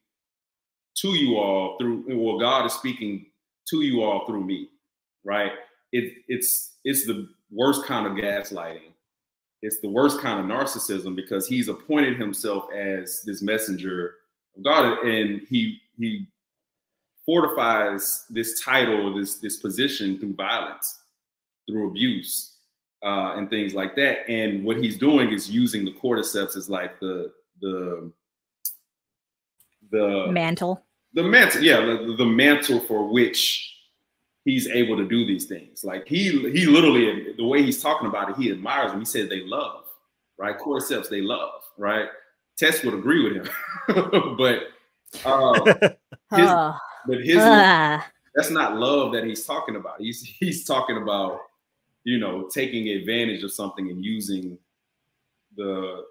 to 0.98 1.08
you 1.08 1.36
all 1.36 1.76
through. 1.78 2.04
Well, 2.08 2.38
God 2.38 2.66
is 2.66 2.74
speaking 2.74 3.26
to 3.70 3.82
you 3.82 4.02
all 4.02 4.26
through 4.26 4.44
me, 4.44 4.68
right? 5.24 5.52
It, 5.92 6.12
it's 6.28 6.76
it's 6.84 7.06
the 7.06 7.28
worst 7.50 7.84
kind 7.86 8.06
of 8.06 8.12
gaslighting. 8.12 8.92
It's 9.62 9.80
the 9.80 9.88
worst 9.88 10.20
kind 10.20 10.38
of 10.38 10.46
narcissism 10.46 11.16
because 11.16 11.46
he's 11.48 11.68
appointed 11.68 12.18
himself 12.18 12.72
as 12.72 13.22
this 13.26 13.42
messenger 13.42 14.14
of 14.56 14.62
God, 14.64 15.04
and 15.04 15.40
he 15.48 15.80
he 15.96 16.26
fortifies 17.26 18.24
this 18.30 18.60
title, 18.60 19.14
this 19.14 19.36
this 19.36 19.56
position 19.56 20.18
through 20.18 20.34
violence, 20.34 21.00
through 21.68 21.88
abuse, 21.88 22.56
uh, 23.04 23.34
and 23.36 23.50
things 23.50 23.74
like 23.74 23.96
that. 23.96 24.28
And 24.30 24.64
what 24.64 24.76
he's 24.76 24.96
doing 24.96 25.30
is 25.30 25.50
using 25.50 25.84
the 25.84 25.92
cordyceps 25.92 26.56
as 26.56 26.70
like 26.70 26.98
the 27.00 27.32
the 27.60 28.12
the 29.90 30.28
Mantle. 30.30 30.82
the 31.14 31.22
mantle, 31.22 31.62
yeah, 31.62 31.80
the, 31.80 32.14
the 32.16 32.24
mantle 32.24 32.80
for 32.80 33.08
which 33.08 33.74
he's 34.48 34.66
able 34.68 34.96
to 34.96 35.06
do 35.06 35.26
these 35.26 35.44
things. 35.44 35.84
Like 35.84 36.08
he 36.08 36.30
he 36.50 36.64
literally 36.64 37.34
the 37.36 37.44
way 37.44 37.62
he's 37.62 37.82
talking 37.82 38.08
about 38.08 38.30
it, 38.30 38.36
he 38.36 38.50
admires 38.50 38.92
them. 38.92 39.00
He 39.00 39.04
said 39.04 39.28
they 39.28 39.42
love, 39.42 39.84
right? 40.38 40.58
Cordyceps 40.58 41.10
they 41.10 41.20
love, 41.20 41.62
right? 41.76 42.08
Tess 42.56 42.82
would 42.82 42.94
agree 42.94 43.22
with 43.22 43.34
him, 43.36 43.48
but 44.38 44.68
um, 45.24 45.54
his, 46.34 46.48
Ugh. 46.48 46.74
but 47.06 47.20
his 47.22 47.36
Ugh. 47.36 48.00
that's 48.34 48.50
not 48.50 48.76
love 48.76 49.12
that 49.12 49.24
he's 49.24 49.44
talking 49.44 49.76
about. 49.76 50.00
He's 50.00 50.22
he's 50.22 50.64
talking 50.64 50.96
about 50.96 51.40
you 52.04 52.18
know 52.18 52.48
taking 52.48 52.88
advantage 52.88 53.44
of 53.44 53.52
something 53.52 53.90
and 53.90 54.02
using 54.02 54.58
the 55.56 56.04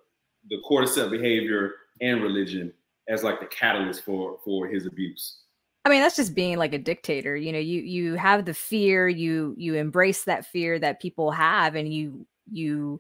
the 0.49 0.61
cordyceps 0.69 1.09
behavior 1.09 1.73
and 2.01 2.21
religion 2.21 2.71
as 3.09 3.23
like 3.23 3.39
the 3.39 3.47
catalyst 3.47 4.03
for 4.03 4.38
for 4.45 4.67
his 4.67 4.85
abuse. 4.85 5.39
I 5.86 5.89
mean, 5.89 6.01
that's 6.01 6.15
just 6.17 6.36
being 6.36 6.57
like 6.57 6.73
a 6.73 6.78
dictator. 6.78 7.36
You 7.36 7.53
know, 7.53 7.59
you 7.59 7.82
you 7.82 8.15
have 8.15 8.45
the 8.45 8.53
fear, 8.53 9.07
you 9.07 9.55
you 9.57 9.75
embrace 9.75 10.25
that 10.25 10.45
fear 10.45 10.78
that 10.80 11.01
people 11.01 11.32
have, 11.32 11.75
and 11.75 11.93
you 11.93 12.25
you 12.51 12.99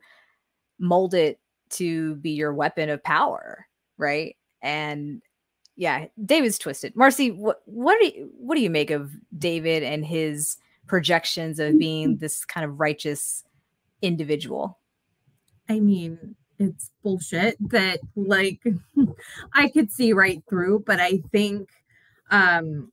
mold 0.79 1.13
it 1.13 1.39
to 1.69 2.15
be 2.15 2.31
your 2.31 2.53
weapon 2.53 2.89
of 2.89 3.03
power, 3.03 3.67
right? 3.97 4.35
And 4.61 5.21
yeah, 5.75 6.05
David's 6.25 6.57
twisted. 6.57 6.95
Marcy, 6.95 7.31
what 7.31 7.61
what 7.65 7.99
do 7.99 8.07
you, 8.07 8.31
what 8.37 8.55
do 8.55 8.61
you 8.61 8.69
make 8.69 8.91
of 8.91 9.11
David 9.37 9.83
and 9.83 10.05
his 10.05 10.57
projections 10.87 11.59
of 11.59 11.77
being 11.77 12.17
this 12.19 12.45
kind 12.45 12.65
of 12.65 12.79
righteous 12.79 13.43
individual? 14.01 14.79
I 15.69 15.79
mean, 15.79 16.35
it's 16.59 16.91
bullshit 17.03 17.57
that 17.69 17.99
like 18.15 18.63
I 19.53 19.69
could 19.69 19.91
see 19.91 20.13
right 20.13 20.41
through, 20.49 20.83
but 20.85 20.99
I 20.99 21.21
think 21.31 21.69
um 22.31 22.91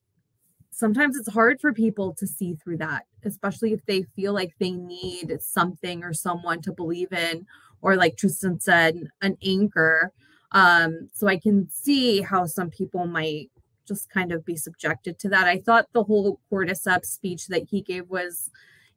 sometimes 0.75 1.17
it's 1.17 1.33
hard 1.33 1.61
for 1.61 1.73
people 1.73 2.13
to 2.15 2.27
see 2.27 2.55
through 2.55 2.77
that, 2.79 3.07
especially 3.25 3.73
if 3.73 3.85
they 3.87 4.03
feel 4.17 4.33
like 4.33 4.53
they 4.59 4.73
need 4.73 5.37
something 5.41 6.03
or 6.03 6.13
someone 6.13 6.61
to 6.61 6.73
believe 6.73 7.13
in, 7.13 7.47
or 7.81 7.95
like 7.97 8.17
Tristan 8.17 8.59
said, 8.59 9.09
an 9.23 9.37
anchor. 9.45 10.13
Um, 10.51 11.09
so 11.13 11.29
I 11.29 11.39
can 11.39 11.69
see 11.71 12.23
how 12.23 12.47
some 12.47 12.71
people 12.71 13.07
might 13.07 13.51
just 13.87 14.11
kind 14.11 14.33
of 14.33 14.45
be 14.45 14.57
subjected 14.57 15.19
to 15.21 15.29
that. 15.29 15.47
I 15.47 15.59
thought 15.59 15.87
the 15.93 16.05
whole 16.05 16.41
cordyceps 16.51 17.07
speech 17.07 17.47
that 17.49 17.69
he 17.71 17.81
gave 17.81 18.09
was 18.09 18.51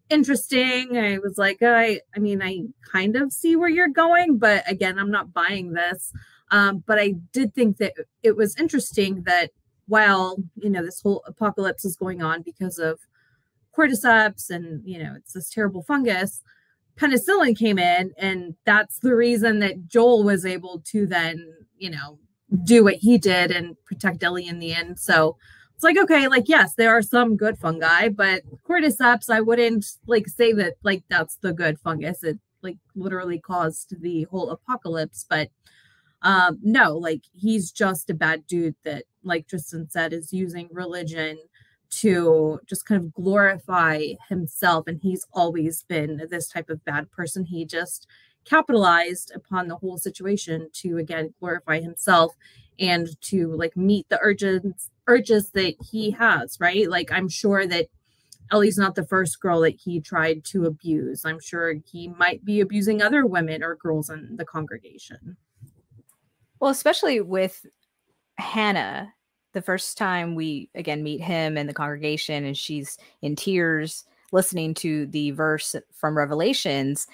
interesting. 0.10 0.98
I 0.98 1.20
was 1.20 1.38
like, 1.38 1.58
I 1.62 2.02
I 2.16 2.20
mean, 2.20 2.42
I 2.42 2.62
kind 2.92 3.16
of 3.16 3.32
see 3.32 3.56
where 3.56 3.70
you're 3.70 3.88
going, 3.88 4.38
but 4.38 4.64
again, 4.70 4.98
I'm 4.98 5.12
not 5.12 5.34
buying 5.34 5.74
this. 5.74 6.12
Um, 6.50 6.84
but 6.88 6.98
I 6.98 7.16
did 7.34 7.54
think 7.54 7.78
that 7.78 7.94
it 8.24 8.36
was 8.36 8.56
interesting 8.58 9.24
that 9.24 9.52
while 9.88 10.38
you 10.56 10.70
know 10.70 10.84
this 10.84 11.02
whole 11.02 11.24
apocalypse 11.26 11.86
is 11.86 11.96
going 11.96 12.22
on 12.22 12.42
because 12.42 12.78
of 12.80 13.00
cordyceps 13.76 14.50
and 14.50 14.82
you 14.86 15.02
know 15.02 15.14
it's 15.16 15.34
this 15.34 15.50
terrible 15.50 15.84
fungus, 15.84 16.42
penicillin 16.98 17.58
came 17.58 17.80
in, 17.80 18.14
and 18.18 18.56
that's 18.66 19.00
the 19.00 19.16
reason 19.16 19.60
that 19.60 19.88
Joel 19.88 20.24
was 20.24 20.46
able 20.46 20.82
to 20.88 21.06
then 21.06 21.54
you 21.78 21.90
know 21.90 22.20
do 22.64 22.84
what 22.84 22.96
he 22.96 23.18
did 23.18 23.52
and 23.52 23.76
protect 23.86 24.24
Ellie 24.24 24.48
in 24.48 24.60
the 24.60 24.74
end. 24.74 25.00
So 25.00 25.38
it's 25.78 25.84
like 25.84 25.98
okay 25.98 26.28
like 26.28 26.50
yes 26.50 26.74
there 26.74 26.90
are 26.90 27.04
some 27.04 27.38
good 27.38 27.56
fungi 27.60 28.10
but 28.10 28.42
cordyceps 28.68 29.30
i 29.30 29.40
wouldn't 29.40 29.86
like 30.08 30.28
say 30.28 30.52
that 30.52 30.74
like 30.82 31.04
that's 31.08 31.36
the 31.38 31.54
good 31.54 31.80
fungus 31.80 32.24
it 32.24 32.40
like 32.64 32.78
literally 32.96 33.40
caused 33.40 33.94
the 34.02 34.24
whole 34.24 34.50
apocalypse 34.50 35.26
but 35.30 35.50
um 36.24 36.58
no 36.64 36.98
like 36.98 37.22
he's 37.32 37.72
just 37.72 38.10
a 38.10 38.14
bad 38.16 38.46
dude 38.48 38.76
that 38.84 39.04
like 39.28 39.48
tristan 39.48 39.90
said 39.90 40.14
is 40.14 40.34
using 40.34 40.68
religion 40.72 41.38
to 41.90 42.60
just 42.66 42.86
kind 42.86 43.02
of 43.02 43.14
glorify 43.14 44.04
himself 44.28 44.88
and 44.88 45.00
he's 45.02 45.26
always 45.34 45.84
been 45.84 46.28
this 46.30 46.50
type 46.50 46.70
of 46.70 46.84
bad 46.84 47.10
person 47.12 47.46
he 47.46 47.66
just 47.66 48.08
capitalized 48.44 49.32
upon 49.36 49.68
the 49.68 49.76
whole 49.76 49.98
situation 49.98 50.70
to 50.74 50.98
again 50.98 51.34
glorify 51.40 51.80
himself 51.80 52.34
and 52.80 53.20
to 53.22 53.54
like 53.56 53.76
meet 53.76 54.08
the 54.10 54.20
urges 54.22 54.90
urges 55.08 55.52
that 55.52 55.76
he 55.90 56.12
has, 56.12 56.58
right? 56.60 56.90
Like 56.90 57.12
I'm 57.12 57.30
sure 57.30 57.66
that 57.68 57.88
Ellie's 58.52 58.78
not 58.78 58.96
the 58.96 59.06
first 59.06 59.42
girl 59.42 59.62
that 59.62 59.76
he 59.76 60.00
tried 60.00 60.46
to 60.46 60.66
abuse. 60.66 61.26
I'm 61.26 61.40
sure 61.40 61.76
he 61.92 62.10
might 62.10 62.46
be 62.46 62.62
abusing 62.62 63.02
other 63.02 63.26
women 63.26 63.64
or 63.64 63.76
girls 63.76 64.10
in 64.10 64.36
the 64.38 64.46
congregation. 64.46 65.36
Well, 66.60 66.72
especially 66.72 67.22
with 67.22 67.66
Hannah, 68.38 69.14
the 69.58 69.62
first 69.64 69.97
time 69.97 70.36
we 70.36 70.70
again 70.76 71.01
meet 71.01 71.20
him 71.20 71.58
in 71.58 71.66
the 71.66 71.74
congregation 71.74 72.45
and 72.45 72.55
she's 72.55 72.95
in 73.24 73.36
tears 73.36 74.05
listening 74.32 74.76
to 74.76 75.08
the 75.08 75.32
verse 75.32 75.76
from 75.91 76.16
Revelations 76.16 77.08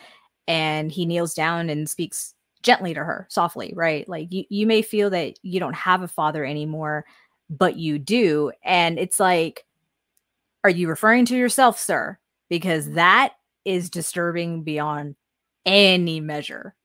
and 0.45 0.91
he 0.91 1.05
kneels 1.05 1.33
down 1.33 1.69
and 1.69 1.89
speaks 1.89 2.35
gently 2.61 2.93
to 2.93 3.01
her, 3.01 3.27
softly, 3.29 3.71
right? 3.77 4.07
Like 4.09 4.31
you, 4.33 4.43
you 4.49 4.67
may 4.67 4.81
feel 4.81 5.09
that 5.11 5.39
you 5.41 5.61
don't 5.61 5.75
have 5.75 6.01
a 6.01 6.07
father 6.07 6.43
anymore, 6.43 7.05
but 7.49 7.77
you 7.77 7.97
do. 7.97 8.51
And 8.61 8.99
it's 8.99 9.21
like, 9.21 9.65
are 10.65 10.69
you 10.69 10.89
referring 10.89 11.25
to 11.27 11.37
yourself, 11.37 11.79
sir? 11.79 12.17
Because 12.49 12.91
that 12.91 13.35
is 13.63 13.89
disturbing 13.89 14.63
beyond 14.63 15.15
any 15.65 16.19
measure 16.19 16.75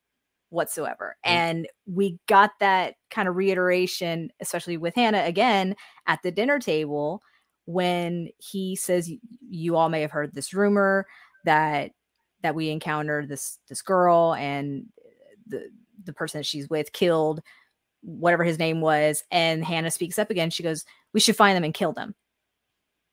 whatsoever. 0.50 1.16
Mm. 1.26 1.30
And 1.30 1.68
we 1.86 2.18
got 2.26 2.50
that 2.60 2.94
kind 3.10 3.28
of 3.28 3.36
reiteration, 3.36 4.30
especially 4.40 4.76
with 4.76 4.94
Hannah 4.94 5.24
again 5.24 5.74
at 6.06 6.20
the 6.22 6.30
dinner 6.30 6.58
table 6.58 7.22
when 7.66 8.28
he 8.38 8.76
says, 8.76 9.10
You 9.48 9.76
all 9.76 9.88
may 9.88 10.00
have 10.00 10.10
heard 10.10 10.34
this 10.34 10.54
rumor 10.54 11.06
that 11.44 11.92
that 12.42 12.54
we 12.54 12.70
encountered 12.70 13.28
this 13.28 13.58
this 13.68 13.82
girl 13.82 14.34
and 14.34 14.86
the 15.46 15.68
the 16.04 16.12
person 16.12 16.38
that 16.38 16.46
she's 16.46 16.68
with 16.68 16.92
killed 16.92 17.40
whatever 18.02 18.44
his 18.44 18.58
name 18.58 18.80
was 18.80 19.24
and 19.30 19.64
hannah 19.64 19.90
speaks 19.90 20.18
up 20.18 20.30
again 20.30 20.50
she 20.50 20.62
goes 20.62 20.84
we 21.12 21.20
should 21.20 21.36
find 21.36 21.56
them 21.56 21.64
and 21.64 21.74
kill 21.74 21.92
them 21.92 22.14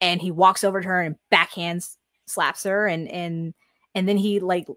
and 0.01 0.21
he 0.21 0.31
walks 0.31 0.63
over 0.63 0.81
to 0.81 0.87
her 0.87 1.01
and 1.01 1.15
backhands 1.33 1.97
slaps 2.27 2.63
her 2.63 2.87
and 2.87 3.07
and 3.09 3.53
and 3.95 4.07
then 4.07 4.17
he 4.17 4.39
like 4.39 4.67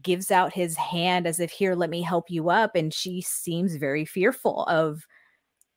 gives 0.00 0.30
out 0.30 0.52
his 0.54 0.76
hand 0.76 1.26
as 1.26 1.38
if 1.40 1.50
here 1.50 1.74
let 1.74 1.90
me 1.90 2.00
help 2.02 2.30
you 2.30 2.48
up 2.50 2.74
and 2.74 2.94
she 2.94 3.20
seems 3.20 3.76
very 3.76 4.04
fearful 4.04 4.64
of 4.64 5.04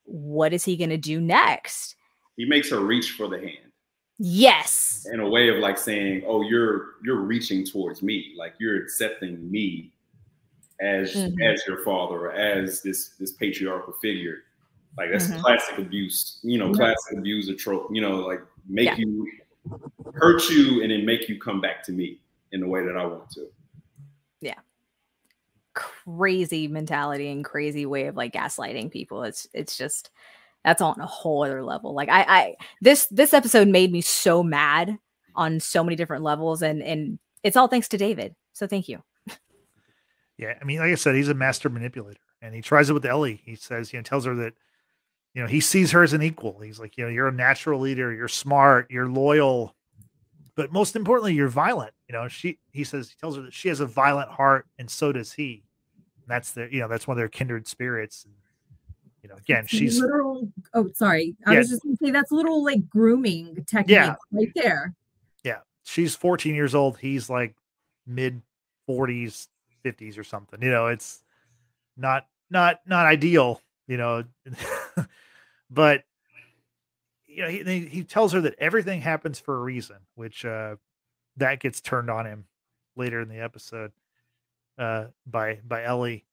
what 0.03 0.53
is 0.53 0.63
he 0.63 0.77
going 0.77 0.89
to 0.89 0.97
do 0.97 1.19
next 1.19 1.95
He 2.37 2.45
makes 2.45 2.69
her 2.69 2.79
reach 2.79 3.11
for 3.11 3.27
the 3.27 3.39
hand 3.39 3.71
yes 4.19 5.05
in 5.11 5.19
a 5.19 5.29
way 5.29 5.49
of 5.49 5.57
like 5.57 5.77
saying, 5.77 6.23
"Oh, 6.25 6.41
you're 6.41 6.95
you're 7.03 7.21
reaching 7.21 7.65
towards 7.65 8.01
me, 8.01 8.33
like 8.37 8.53
you're 8.59 8.81
accepting 8.81 9.51
me 9.51 9.91
as 10.81 11.13
Mhm. 11.13 11.35
as 11.43 11.61
your 11.67 11.83
father, 11.83 12.15
or 12.15 12.31
as 12.31 12.81
this 12.81 13.09
this 13.19 13.33
patriarchal 13.33 13.93
figure." 14.01 14.43
Like 14.97 15.11
that's 15.11 15.27
Mhm. 15.27 15.41
classic 15.41 15.77
abuse, 15.79 16.39
you 16.43 16.57
know, 16.57 16.69
Yeah. 16.69 16.77
classic 16.77 17.17
abuse 17.17 17.49
or 17.49 17.55
trope, 17.55 17.89
you 17.93 18.01
know, 18.01 18.17
like 18.25 18.41
make 18.67 18.87
Yeah. 18.87 18.97
you 18.97 19.29
hurt 20.13 20.49
you 20.49 20.81
and 20.83 20.91
then 20.91 21.05
make 21.05 21.27
you 21.29 21.39
come 21.39 21.59
back 21.61 21.83
to 21.83 21.91
me 21.91 22.21
in 22.53 22.61
the 22.61 22.67
way 22.67 22.85
that 22.85 22.95
I 22.97 23.05
want 23.05 23.29
to. 23.31 23.51
Crazy 26.05 26.67
mentality 26.67 27.29
and 27.29 27.43
crazy 27.43 27.85
way 27.85 28.07
of 28.07 28.15
like 28.15 28.33
gaslighting 28.33 28.91
people 28.91 29.23
it's 29.23 29.47
it's 29.53 29.77
just 29.77 30.11
that's 30.63 30.81
on 30.81 30.99
a 30.99 31.05
whole 31.05 31.43
other 31.43 31.63
level 31.63 31.93
like 31.93 32.09
i 32.09 32.21
i 32.21 32.55
this 32.81 33.07
this 33.07 33.33
episode 33.33 33.67
made 33.67 33.91
me 33.91 34.01
so 34.01 34.43
mad 34.43 34.97
on 35.35 35.59
so 35.59 35.83
many 35.83 35.95
different 35.95 36.23
levels 36.23 36.61
and 36.61 36.81
and 36.83 37.19
it's 37.43 37.57
all 37.57 37.67
thanks 37.67 37.87
to 37.87 37.97
david 37.97 38.35
so 38.53 38.67
thank 38.67 38.87
you 38.87 39.01
Yeah, 40.37 40.53
I 40.61 40.65
mean, 40.65 40.79
like 40.79 40.91
I 40.91 40.95
said, 40.95 41.15
he's 41.15 41.29
a 41.29 41.33
master 41.33 41.69
manipulator, 41.69 42.19
and 42.41 42.53
he 42.53 42.61
tries 42.61 42.89
it 42.89 42.93
with 42.93 43.05
Ellie. 43.05 43.41
He 43.45 43.55
says, 43.55 43.93
you 43.93 43.99
know, 43.99 44.03
tells 44.03 44.25
her 44.25 44.35
that, 44.35 44.53
you 45.33 45.41
know, 45.41 45.47
he 45.47 45.61
sees 45.61 45.91
her 45.91 46.03
as 46.03 46.13
an 46.13 46.21
equal. 46.21 46.59
He's 46.59 46.79
like, 46.79 46.97
you 46.97 47.05
know, 47.05 47.09
you're 47.09 47.29
a 47.29 47.33
natural 47.33 47.79
leader, 47.79 48.13
you're 48.13 48.27
smart, 48.27 48.87
you're 48.89 49.07
loyal, 49.07 49.75
but 50.55 50.71
most 50.71 50.95
importantly, 50.95 51.33
you're 51.33 51.47
violent. 51.47 51.93
You 52.09 52.13
know, 52.13 52.27
she 52.27 52.59
he 52.71 52.83
says 52.83 53.09
he 53.09 53.15
tells 53.19 53.37
her 53.37 53.43
that 53.43 53.53
she 53.53 53.69
has 53.69 53.79
a 53.79 53.85
violent 53.85 54.29
heart, 54.29 54.67
and 54.77 54.89
so 54.89 55.11
does 55.11 55.33
he. 55.33 55.63
That's 56.27 56.51
the 56.51 56.67
you 56.71 56.79
know 56.79 56.87
that's 56.87 57.07
one 57.07 57.15
of 57.15 57.19
their 57.19 57.29
kindred 57.29 57.67
spirits. 57.67 58.25
And, 58.25 58.33
you 59.23 59.29
know, 59.29 59.35
again, 59.35 59.63
It's 59.65 59.73
she's 59.73 59.99
literal. 59.99 60.51
Oh, 60.73 60.89
sorry. 60.93 61.35
I 61.45 61.53
Yeah. 61.53 61.59
was 61.59 61.69
just 61.69 61.83
gonna 61.83 61.95
say 61.97 62.11
that's 62.11 62.31
a 62.31 62.35
little 62.35 62.63
like 62.63 62.87
grooming 62.89 63.63
technique 63.65 63.97
right 64.31 64.51
there. 64.55 64.93
yeah, 65.43 65.59
she's 65.83 66.15
14 66.15 66.53
years 66.55 66.75
old. 66.75 66.97
He's 66.97 67.29
like 67.29 67.55
mid 68.05 68.41
40s, 68.87 69.47
50s 69.83 70.17
or 70.17 70.23
something. 70.23 70.61
You 70.61 70.69
know, 70.71 70.87
it's 70.87 71.23
not 71.97 72.27
not 72.49 72.81
not 72.85 73.05
ideal, 73.05 73.61
you 73.87 73.97
know. 73.97 74.23
but 75.69 76.03
you 77.27 77.41
know, 77.41 77.49
he, 77.49 77.85
he 77.87 78.03
tells 78.03 78.31
her 78.33 78.41
that 78.41 78.55
everything 78.59 79.01
happens 79.01 79.39
for 79.39 79.55
a 79.57 79.59
reason, 79.59 79.97
which 80.15 80.45
uh, 80.45 80.75
that 81.37 81.59
gets 81.59 81.81
turned 81.81 82.09
on 82.09 82.25
him 82.25 82.45
later 82.95 83.19
in 83.21 83.27
the 83.27 83.39
episode 83.39 83.91
uh, 84.77 85.05
by 85.25 85.59
by 85.67 85.83
Ellie. 85.83 86.25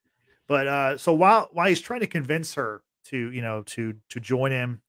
But 0.49 0.66
uh, 0.66 0.99
so 0.99 1.12
while 1.12 1.49
while 1.53 1.68
he's 1.68 1.80
trying 1.80 2.01
to 2.01 2.07
convince 2.07 2.55
her 2.55 2.82
to 3.07 3.16
you 3.16 3.43
know 3.43 3.62
to 3.66 3.95
to 4.11 4.20
join 4.20 4.51
him, 4.53 4.82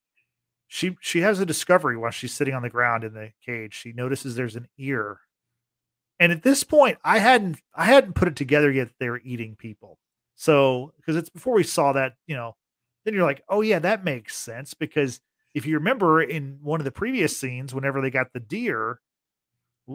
she 0.66 0.96
she 1.00 1.20
has 1.20 1.40
a 1.40 1.46
discovery 1.46 1.96
while 1.96 2.10
she's 2.10 2.34
sitting 2.34 2.54
on 2.54 2.62
the 2.62 2.70
ground 2.70 3.04
in 3.04 3.14
the 3.14 3.32
cage. 3.44 3.74
She 3.74 3.92
notices 3.92 4.34
there's 4.34 4.56
an 4.56 4.68
ear, 4.78 5.20
and 6.18 6.32
at 6.32 6.42
this 6.42 6.64
point, 6.64 6.98
I 7.04 7.18
hadn't 7.18 7.58
I 7.74 7.84
hadn't 7.84 8.14
put 8.14 8.28
it 8.28 8.36
together 8.36 8.70
yet. 8.70 8.90
They 8.98 9.10
were 9.10 9.20
eating 9.24 9.56
people. 9.56 9.98
So 10.36 10.92
because 10.96 11.16
it's 11.16 11.30
before 11.30 11.54
we 11.54 11.62
saw 11.62 11.92
that, 11.92 12.14
you 12.26 12.34
know, 12.36 12.56
then 13.04 13.14
you're 13.14 13.24
like, 13.24 13.42
oh 13.48 13.60
yeah, 13.60 13.78
that 13.78 14.04
makes 14.04 14.36
sense 14.36 14.74
because 14.74 15.20
if 15.54 15.66
you 15.66 15.74
remember 15.74 16.20
in 16.20 16.58
one 16.62 16.80
of 16.80 16.84
the 16.84 16.90
previous 16.90 17.38
scenes, 17.38 17.72
whenever 17.72 18.00
they 18.00 18.10
got 18.10 18.32
the 18.32 18.40
deer, 18.40 19.00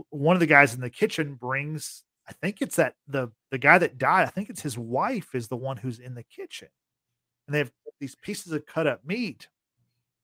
one 0.09 0.35
of 0.35 0.39
the 0.39 0.45
guys 0.45 0.73
in 0.73 0.81
the 0.81 0.89
kitchen 0.89 1.35
brings, 1.35 2.03
I 2.27 2.31
think 2.33 2.61
it's 2.61 2.77
that 2.77 2.95
the 3.07 3.31
the 3.51 3.57
guy 3.57 3.77
that 3.77 3.97
died, 3.97 4.23
I 4.27 4.29
think 4.29 4.49
it's 4.49 4.61
his 4.61 4.77
wife 4.77 5.33
is 5.33 5.47
the 5.47 5.55
one 5.57 5.77
who's 5.77 5.99
in 5.99 6.13
the 6.15 6.23
kitchen. 6.23 6.67
And 7.47 7.53
they 7.55 7.59
have 7.59 7.71
these 7.99 8.15
pieces 8.15 8.51
of 8.53 8.65
cut 8.65 8.87
up 8.87 9.03
meat. 9.05 9.47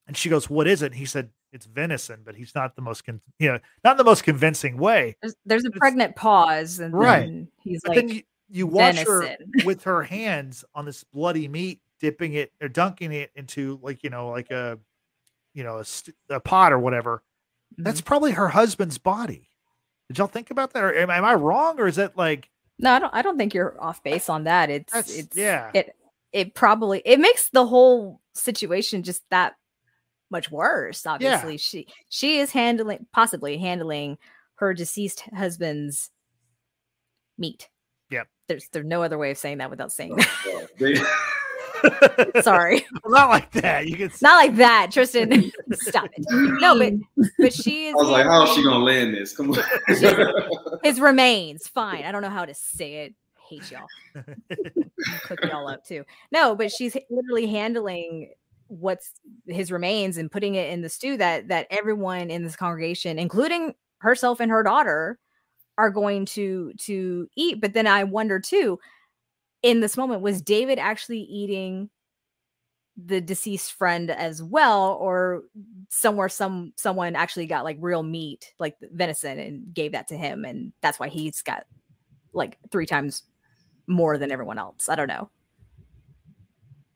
And 0.07 0.15
she 0.15 0.29
goes, 0.29 0.49
What 0.49 0.67
is 0.67 0.81
it? 0.81 0.87
And 0.87 0.95
he 0.95 1.05
said, 1.05 1.29
It's 1.51 1.65
venison, 1.65 2.21
but 2.23 2.35
he's 2.35 2.53
not 2.53 2.75
the 2.75 2.81
most 2.81 3.03
con- 3.05 3.21
you 3.39 3.51
know, 3.51 3.59
not 3.83 3.97
the 3.97 4.03
most 4.03 4.23
convincing 4.23 4.77
way. 4.77 5.15
There's, 5.21 5.35
there's 5.45 5.65
a 5.65 5.71
pregnant 5.71 6.15
pause, 6.15 6.79
and 6.79 6.93
Right. 6.93 7.21
then 7.21 7.47
he's 7.61 7.81
But 7.81 7.89
like, 7.89 7.95
then 8.07 8.09
you, 8.09 8.21
you 8.49 8.67
watch 8.67 8.99
her 8.99 9.35
with 9.65 9.83
her 9.83 10.03
hands 10.03 10.63
on 10.75 10.85
this 10.85 11.03
bloody 11.03 11.47
meat, 11.47 11.81
dipping 11.99 12.33
it 12.33 12.51
or 12.61 12.67
dunking 12.67 13.11
it 13.11 13.31
into 13.35 13.79
like 13.81 14.03
you 14.03 14.11
know, 14.11 14.29
like 14.29 14.51
a 14.51 14.77
you 15.55 15.63
know, 15.63 15.77
a, 15.79 15.85
st- 15.85 16.15
a 16.29 16.39
pot 16.39 16.71
or 16.73 16.77
whatever. 16.79 17.23
That's 17.77 18.01
Mhm. 18.01 18.05
probably 18.05 18.31
her 18.33 18.49
husband's 18.49 18.97
body. 18.99 19.49
Did 20.09 20.19
y'all 20.19 20.27
think 20.27 20.51
about 20.51 20.73
that? 20.73 20.83
Or 20.83 20.93
am, 20.93 21.09
am 21.09 21.25
I 21.25 21.33
wrong, 21.33 21.79
or 21.79 21.87
is 21.87 21.95
that 21.95 22.15
like 22.15 22.51
no, 22.79 22.91
I 22.93 22.99
don't. 22.99 23.13
I 23.13 23.21
don't 23.21 23.37
think 23.37 23.53
you're 23.53 23.75
off 23.79 24.03
base 24.03 24.29
on 24.29 24.45
that. 24.45 24.69
It's 24.69 24.91
That's- 24.91 25.17
it's 25.17 25.37
yeah. 25.37 25.71
It 25.73 25.95
it 26.31 26.53
probably 26.53 27.01
it 27.05 27.19
makes 27.19 27.49
the 27.49 27.65
whole 27.65 28.19
situation 28.33 29.03
just 29.03 29.23
that 29.29 29.55
much 30.29 30.51
worse. 30.51 31.05
Obviously, 31.05 31.57
she 31.57 31.87
she 32.09 32.39
is 32.39 32.51
handling 32.51 33.05
possibly 33.13 33.57
handling 33.57 34.17
her 34.55 34.73
deceased 34.73 35.23
husband's 35.33 36.09
meat. 37.37 37.69
Yep. 38.09 38.27
There's 38.47 38.67
there's 38.71 38.85
no 38.85 39.03
other 39.03 39.17
way 39.17 39.31
of 39.31 39.37
saying 39.37 39.59
that 39.59 39.69
without 39.69 39.91
saying 39.91 40.13
oh, 40.13 40.67
that. 40.79 41.07
Yeah, 41.85 42.25
they- 42.33 42.41
Sorry. 42.41 42.85
not 43.05 43.29
like 43.29 43.51
that? 43.51 43.87
You 43.87 43.95
can 43.97 44.09
s- 44.09 44.21
Not 44.21 44.35
like 44.35 44.55
that, 44.57 44.91
Tristan. 44.91 45.51
Stop 45.73 46.09
it. 46.15 46.25
No, 46.59 46.77
but 46.77 46.93
but 47.39 47.53
she 47.53 47.89
I 47.89 47.93
was 47.93 48.07
like, 48.09 48.25
how 48.25 48.43
is 48.43 48.49
she 48.51 48.63
gonna 48.63 48.83
land 48.83 49.13
this? 49.13 49.35
Come 49.35 49.51
on. 49.51 49.63
his 50.83 50.99
remains. 50.99 51.67
Fine. 51.67 52.03
I 52.03 52.11
don't 52.11 52.21
know 52.21 52.29
how 52.29 52.45
to 52.45 52.53
say 52.53 53.05
it. 53.05 53.15
Hate 53.49 53.71
y'all. 53.71 53.87
Cook 55.23 55.39
y'all 55.43 55.67
up 55.67 55.85
too. 55.85 56.03
No, 56.31 56.55
but 56.55 56.71
she's 56.71 56.97
literally 57.09 57.47
handling 57.47 58.31
what's 58.67 59.11
his 59.47 59.71
remains 59.71 60.17
and 60.17 60.31
putting 60.31 60.55
it 60.55 60.71
in 60.71 60.81
the 60.81 60.89
stew 60.89 61.17
that 61.17 61.47
that 61.49 61.67
everyone 61.69 62.29
in 62.31 62.43
this 62.43 62.55
congregation, 62.55 63.19
including 63.19 63.75
herself 63.99 64.39
and 64.39 64.49
her 64.51 64.63
daughter, 64.63 65.19
are 65.77 65.89
going 65.91 66.25
to 66.25 66.73
to 66.79 67.27
eat. 67.35 67.61
But 67.61 67.73
then 67.73 67.85
I 67.85 68.03
wonder 68.03 68.39
too, 68.39 68.79
in 69.65 69.79
this 69.79 69.97
moment, 69.97 70.21
was 70.21 70.43
David 70.43 70.77
actually 70.77 71.21
eating 71.21 71.89
the 72.95 73.19
deceased 73.19 73.73
friend 73.73 74.11
as 74.11 74.41
well, 74.43 74.95
or 75.01 75.41
somewhere 75.89 76.29
some 76.29 76.71
someone 76.77 77.15
actually 77.15 77.47
got 77.47 77.63
like 77.63 77.77
real 77.81 78.03
meat, 78.03 78.53
like 78.59 78.77
venison, 78.79 79.39
and 79.39 79.73
gave 79.73 79.93
that 79.93 80.07
to 80.09 80.17
him, 80.17 80.45
and 80.45 80.71
that's 80.81 80.99
why 80.99 81.09
he's 81.09 81.41
got 81.41 81.65
like 82.31 82.59
three 82.71 82.85
times 82.85 83.23
more 83.87 84.19
than 84.19 84.31
everyone 84.31 84.59
else. 84.59 84.87
I 84.87 84.95
don't 84.95 85.07
know. 85.07 85.31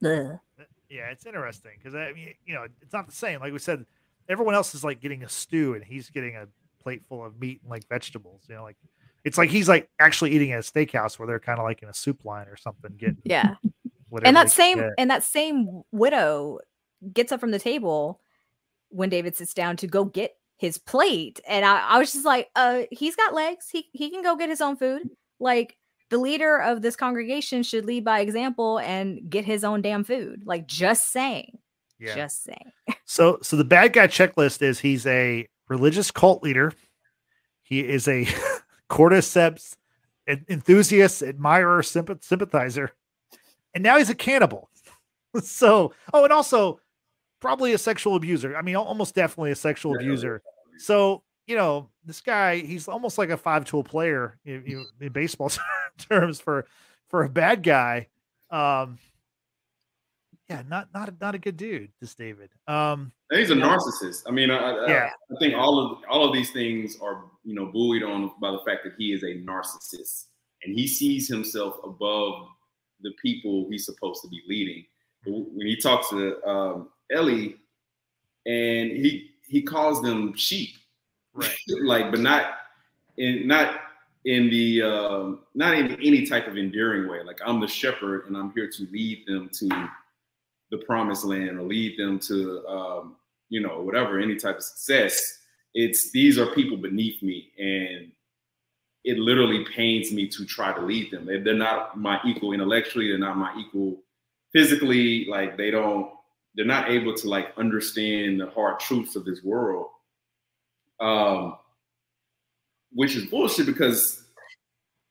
Ugh. 0.05 0.39
yeah, 0.91 1.09
it's 1.09 1.25
interesting 1.25 1.71
because 1.79 1.95
I 1.95 2.13
mean, 2.13 2.35
you 2.45 2.53
know, 2.53 2.67
it's 2.83 2.93
not 2.93 3.07
the 3.07 3.15
same. 3.15 3.39
Like 3.39 3.51
we 3.51 3.57
said, 3.57 3.83
everyone 4.29 4.53
else 4.53 4.75
is 4.75 4.83
like 4.83 5.01
getting 5.01 5.23
a 5.23 5.29
stew, 5.29 5.73
and 5.73 5.83
he's 5.83 6.11
getting 6.11 6.35
a 6.35 6.45
plate 6.83 7.01
full 7.09 7.25
of 7.25 7.39
meat 7.41 7.61
and 7.63 7.71
like 7.71 7.89
vegetables. 7.89 8.43
You 8.47 8.57
know, 8.57 8.63
like 8.63 8.77
it's 9.23 9.37
like 9.37 9.49
he's 9.49 9.67
like 9.67 9.89
actually 9.99 10.31
eating 10.31 10.51
at 10.51 10.59
a 10.59 10.61
steakhouse 10.61 11.19
where 11.19 11.27
they're 11.27 11.39
kind 11.39 11.59
of 11.59 11.65
like 11.65 11.81
in 11.83 11.89
a 11.89 11.93
soup 11.93 12.23
line 12.25 12.47
or 12.47 12.57
something, 12.57 12.91
getting 12.97 13.17
Yeah. 13.23 13.55
and 14.23 14.35
that 14.35 14.49
same 14.51 14.77
get. 14.77 14.91
and 14.97 15.09
that 15.11 15.23
same 15.23 15.83
widow 15.91 16.59
gets 17.13 17.31
up 17.31 17.39
from 17.39 17.51
the 17.51 17.59
table 17.59 18.19
when 18.89 19.09
David 19.09 19.35
sits 19.35 19.53
down 19.53 19.77
to 19.77 19.87
go 19.87 20.03
get 20.05 20.35
his 20.57 20.77
plate. 20.77 21.39
And 21.47 21.63
I, 21.63 21.79
I 21.79 21.99
was 21.99 22.11
just 22.11 22.25
like, 22.25 22.49
uh, 22.55 22.81
he's 22.91 23.15
got 23.15 23.33
legs. 23.33 23.67
He 23.71 23.87
he 23.93 24.09
can 24.09 24.23
go 24.23 24.35
get 24.35 24.49
his 24.49 24.61
own 24.61 24.75
food. 24.77 25.09
Like 25.39 25.77
the 26.09 26.17
leader 26.17 26.57
of 26.59 26.81
this 26.81 26.95
congregation 26.95 27.61
should 27.63 27.85
lead 27.85 28.03
by 28.03 28.19
example 28.21 28.79
and 28.79 29.29
get 29.29 29.45
his 29.45 29.63
own 29.63 29.81
damn 29.81 30.03
food. 30.03 30.41
Like 30.45 30.65
just 30.65 31.11
saying. 31.11 31.59
yeah. 31.99 32.15
Just 32.15 32.43
saying. 32.43 32.71
So, 33.05 33.39
so 33.41 33.55
the 33.57 33.63
bad 33.63 33.93
guy 33.93 34.05
checklist 34.05 34.61
is 34.61 34.79
he's 34.79 35.07
a 35.07 35.47
religious 35.67 36.11
cult 36.11 36.43
leader. 36.43 36.73
He 37.63 37.79
is 37.79 38.07
a 38.07 38.27
cordyceps 38.89 39.75
en- 40.27 40.45
enthusiast, 40.49 41.21
admirer, 41.23 41.83
sympathizer, 41.83 42.91
and 43.73 43.83
now 43.83 43.97
he's 43.97 44.09
a 44.09 44.15
cannibal. 44.15 44.69
So, 45.43 45.93
oh, 46.11 46.23
and 46.23 46.33
also 46.33 46.79
probably 47.39 47.73
a 47.73 47.77
sexual 47.77 48.15
abuser. 48.15 48.57
I 48.57 48.63
mean, 48.63 48.75
almost 48.75 49.13
definitely 49.13 49.51
a 49.51 49.55
sexual 49.55 49.93
Yeah. 49.93 50.01
abuser. 50.07 50.41
So, 50.79 51.21
you 51.45 51.55
know, 51.55 51.91
this 52.03 52.19
guy, 52.19 52.57
he's 52.57 52.87
almost 52.87 53.19
like 53.19 53.29
a 53.29 53.37
five-tool 53.37 53.83
player 53.83 54.39
you, 54.43 54.63
you, 54.65 54.85
in 54.99 55.11
baseball 55.11 55.51
terms 55.99 56.39
for 56.39 56.65
for 57.09 57.23
a 57.25 57.29
bad 57.29 57.61
guy. 57.61 58.07
Um, 58.49 58.97
yeah, 60.49 60.63
not 60.67 60.87
not 60.93 61.09
a, 61.09 61.13
not 61.21 61.35
a 61.35 61.37
good 61.39 61.57
dude. 61.57 61.91
This 62.01 62.15
David. 62.15 62.49
Um, 62.67 63.11
he's 63.31 63.51
a 63.51 63.55
narcissist. 63.55 64.23
I 64.27 64.31
mean, 64.31 64.49
I, 64.49 64.57
I, 64.57 64.87
Yeah. 64.87 65.09
I 65.31 65.39
think 65.39 65.55
all 65.55 65.79
of 65.79 65.99
all 66.09 66.25
of 66.25 66.33
these 66.33 66.51
things 66.51 66.97
are 67.01 67.25
you 67.43 67.53
know 67.55 67.67
buoyed 67.67 68.03
on 68.03 68.31
by 68.41 68.51
the 68.51 68.59
fact 68.65 68.83
that 68.83 68.93
he 68.97 69.13
is 69.13 69.23
a 69.23 69.35
narcissist 69.35 70.25
and 70.63 70.73
he 70.73 70.87
sees 70.87 71.27
himself 71.27 71.75
above 71.83 72.47
the 73.01 73.11
people 73.21 73.67
he's 73.69 73.85
supposed 73.85 74.21
to 74.23 74.27
be 74.27 74.41
leading. 74.47 74.85
When 75.25 75.67
he 75.67 75.75
talks 75.75 76.09
to 76.09 76.41
um, 76.45 76.89
Ellie, 77.11 77.57
and 78.45 78.91
he 78.91 79.31
he 79.47 79.61
calls 79.61 80.01
them 80.01 80.35
sheep, 80.35 80.71
right. 81.33 81.55
like, 81.83 82.11
but 82.11 82.21
not 82.21 82.53
in 83.17 83.47
not 83.47 83.81
in 84.25 84.49
the 84.49 84.81
um, 84.81 85.39
not 85.55 85.75
in 85.75 85.91
any 85.95 86.25
type 86.25 86.47
of 86.47 86.57
endearing 86.57 87.09
way. 87.09 87.21
Like 87.23 87.39
I'm 87.45 87.59
the 87.59 87.67
shepherd, 87.67 88.27
and 88.27 88.35
I'm 88.35 88.51
here 88.51 88.69
to 88.69 88.87
lead 88.91 89.25
them 89.27 89.49
to 89.53 89.89
the 90.71 90.77
promised 90.79 91.25
land 91.25 91.57
or 91.57 91.63
lead 91.63 91.97
them 91.97 92.19
to 92.19 92.65
um, 92.67 93.15
you 93.49 93.61
know 93.61 93.81
whatever 93.81 94.19
any 94.19 94.35
type 94.35 94.57
of 94.57 94.63
success. 94.63 95.37
It's 95.73 96.11
these 96.11 96.37
are 96.39 96.47
people 96.53 96.77
beneath 96.77 97.21
me, 97.21 97.51
and 97.59 98.11
it 99.03 99.17
literally 99.17 99.65
pains 99.75 100.11
me 100.11 100.27
to 100.27 100.45
try 100.45 100.73
to 100.73 100.81
lead 100.81 101.11
them. 101.11 101.25
They- 101.25 101.39
They're 101.39 101.53
not 101.53 101.97
my 101.97 102.19
equal 102.25 102.53
intellectually. 102.53 103.07
They're 103.09 103.17
not 103.17 103.37
my 103.37 103.55
equal 103.57 104.01
physically. 104.53 105.25
Like 105.25 105.57
they 105.57 105.71
don't. 105.71 106.11
They're 106.55 106.65
not 106.65 106.89
able 106.89 107.13
to 107.15 107.29
like 107.29 107.53
understand 107.57 108.39
the 108.41 108.49
hard 108.49 108.79
truths 108.79 109.15
of 109.15 109.23
this 109.25 109.43
world. 109.43 109.87
Um, 110.99 111.55
which 112.91 113.15
is 113.15 113.25
bullshit 113.27 113.67
because 113.67 114.18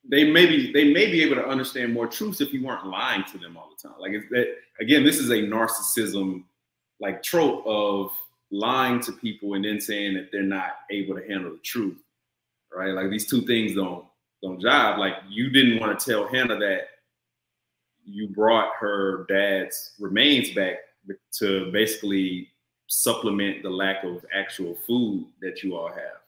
they 0.05 0.31
may 0.31 0.47
be 0.47 0.73
they 0.73 0.93
may 0.93 1.11
be 1.11 1.23
able 1.23 1.37
to 1.37 1.47
understand 1.47 1.93
more 1.93 2.07
truths 2.07 2.41
if 2.41 2.53
you 2.53 2.65
weren't 2.65 2.87
lying 2.87 3.25
to 3.33 3.39
them 3.39 3.57
all 3.57 3.71
the 3.71 3.89
time. 3.89 3.99
Like 4.01 4.13
that 4.31 4.57
again, 4.81 5.05
this 5.05 5.19
is 5.19 5.31
a 5.31 5.35
narcissism 5.35 6.45
like 7.01 7.23
trope 7.23 7.65
of 7.67 8.11
lying 8.51 9.01
to 9.01 9.13
people 9.13 9.55
and 9.55 9.65
then 9.65 9.81
saying 9.81 10.15
that 10.15 10.31
they're 10.33 10.43
not 10.43 10.77
able 10.91 11.15
to 11.15 11.27
handle 11.27 11.53
the 11.53 11.59
truth. 11.59 11.99
Right? 12.75 12.93
Like 12.93 13.11
these 13.11 13.29
two 13.29 13.43
things 13.43 13.75
don't 13.75 14.05
don't 14.43 14.63
jive. 14.63 14.99
Like 14.99 15.15
you 15.29 15.51
didn't 15.51 15.81
want 15.81 15.99
to 15.99 16.11
tell 16.11 16.29
Hannah 16.29 16.59
that 16.59 16.83
you 18.05 18.29
brought 18.29 18.73
her 18.79 19.27
dad's 19.29 19.93
remains 19.99 20.55
back 20.55 20.77
to 21.39 21.71
basically 21.73 22.49
supplement 22.87 23.63
the 23.63 23.71
lack 23.71 24.03
of 24.05 24.25
actual 24.35 24.75
food 24.87 25.27
that 25.43 25.63
you 25.63 25.77
all 25.77 25.89
have 25.89 26.23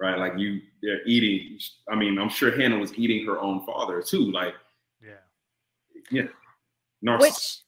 right? 0.00 0.18
Like 0.18 0.32
you, 0.38 0.60
they're 0.82 1.06
eating. 1.06 1.58
I 1.90 1.94
mean, 1.94 2.18
I'm 2.18 2.28
sure 2.30 2.56
Hannah 2.58 2.78
was 2.78 2.92
eating 2.98 3.24
her 3.26 3.38
own 3.38 3.64
father 3.66 4.02
too. 4.02 4.30
Like, 4.32 4.54
Yeah. 5.02 5.10
yeah, 6.10 6.28
narciss- 7.04 7.20
Which 7.20 7.58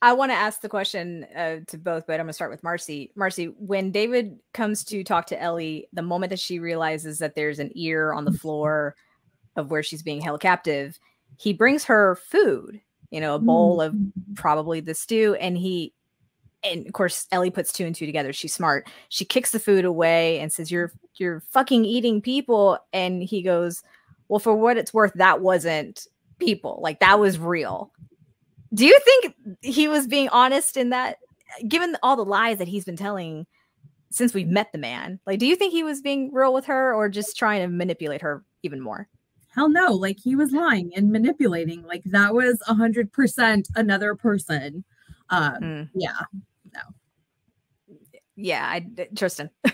I 0.00 0.12
want 0.12 0.30
to 0.30 0.36
ask 0.36 0.60
the 0.60 0.68
question 0.68 1.24
uh, 1.34 1.56
to 1.66 1.76
both, 1.78 2.06
but 2.06 2.14
I'm 2.14 2.18
going 2.18 2.28
to 2.28 2.32
start 2.32 2.52
with 2.52 2.62
Marcy. 2.62 3.10
Marcy, 3.16 3.46
when 3.58 3.90
David 3.90 4.38
comes 4.54 4.84
to 4.84 5.02
talk 5.02 5.26
to 5.26 5.42
Ellie, 5.42 5.88
the 5.92 6.02
moment 6.02 6.30
that 6.30 6.38
she 6.38 6.60
realizes 6.60 7.18
that 7.18 7.34
there's 7.34 7.58
an 7.58 7.72
ear 7.74 8.12
on 8.12 8.24
the 8.24 8.30
floor 8.32 8.94
of 9.56 9.72
where 9.72 9.82
she's 9.82 10.04
being 10.04 10.20
held 10.20 10.40
captive, 10.40 11.00
he 11.36 11.52
brings 11.52 11.82
her 11.84 12.14
food, 12.30 12.80
you 13.10 13.20
know, 13.20 13.34
a 13.34 13.40
bowl 13.40 13.80
of 13.80 13.92
probably 14.36 14.78
the 14.78 14.94
stew, 14.94 15.34
and 15.40 15.58
he 15.58 15.92
and 16.62 16.86
of 16.86 16.92
course 16.92 17.26
Ellie 17.32 17.50
puts 17.50 17.72
two 17.72 17.86
and 17.86 17.94
two 17.94 18.06
together. 18.06 18.32
She's 18.32 18.54
smart. 18.54 18.88
She 19.08 19.24
kicks 19.24 19.50
the 19.50 19.60
food 19.60 19.84
away 19.84 20.40
and 20.40 20.52
says, 20.52 20.70
"You're 20.70 20.92
you're 21.16 21.40
fucking 21.40 21.84
eating 21.84 22.20
people." 22.20 22.78
And 22.92 23.22
he 23.22 23.42
goes, 23.42 23.82
"Well, 24.28 24.40
for 24.40 24.54
what 24.54 24.76
it's 24.76 24.94
worth, 24.94 25.12
that 25.14 25.40
wasn't 25.40 26.06
people. 26.38 26.80
Like 26.82 27.00
that 27.00 27.20
was 27.20 27.38
real." 27.38 27.92
Do 28.74 28.84
you 28.84 28.98
think 29.04 29.34
he 29.62 29.88
was 29.88 30.06
being 30.06 30.28
honest 30.28 30.76
in 30.76 30.90
that 30.90 31.18
given 31.66 31.96
all 32.02 32.16
the 32.16 32.24
lies 32.24 32.58
that 32.58 32.68
he's 32.68 32.84
been 32.84 32.96
telling 32.96 33.46
since 34.10 34.34
we've 34.34 34.48
met 34.48 34.72
the 34.72 34.78
man? 34.78 35.20
Like 35.26 35.38
do 35.38 35.46
you 35.46 35.56
think 35.56 35.72
he 35.72 35.82
was 35.82 36.02
being 36.02 36.32
real 36.32 36.52
with 36.52 36.66
her 36.66 36.94
or 36.94 37.08
just 37.08 37.36
trying 37.36 37.62
to 37.62 37.68
manipulate 37.68 38.20
her 38.20 38.44
even 38.62 38.80
more? 38.80 39.08
Hell 39.54 39.70
no, 39.70 39.92
like 39.92 40.18
he 40.22 40.36
was 40.36 40.52
lying 40.52 40.92
and 40.94 41.10
manipulating. 41.10 41.82
Like 41.82 42.02
that 42.04 42.34
was 42.34 42.60
a 42.68 42.74
hundred 42.74 43.12
percent 43.12 43.68
another 43.74 44.14
person. 44.14 44.84
Um, 45.30 45.54
Mm. 45.62 45.90
yeah. 45.94 46.12
Yeah, 48.36 48.64
I 48.66 48.86
Tristan. 49.16 49.50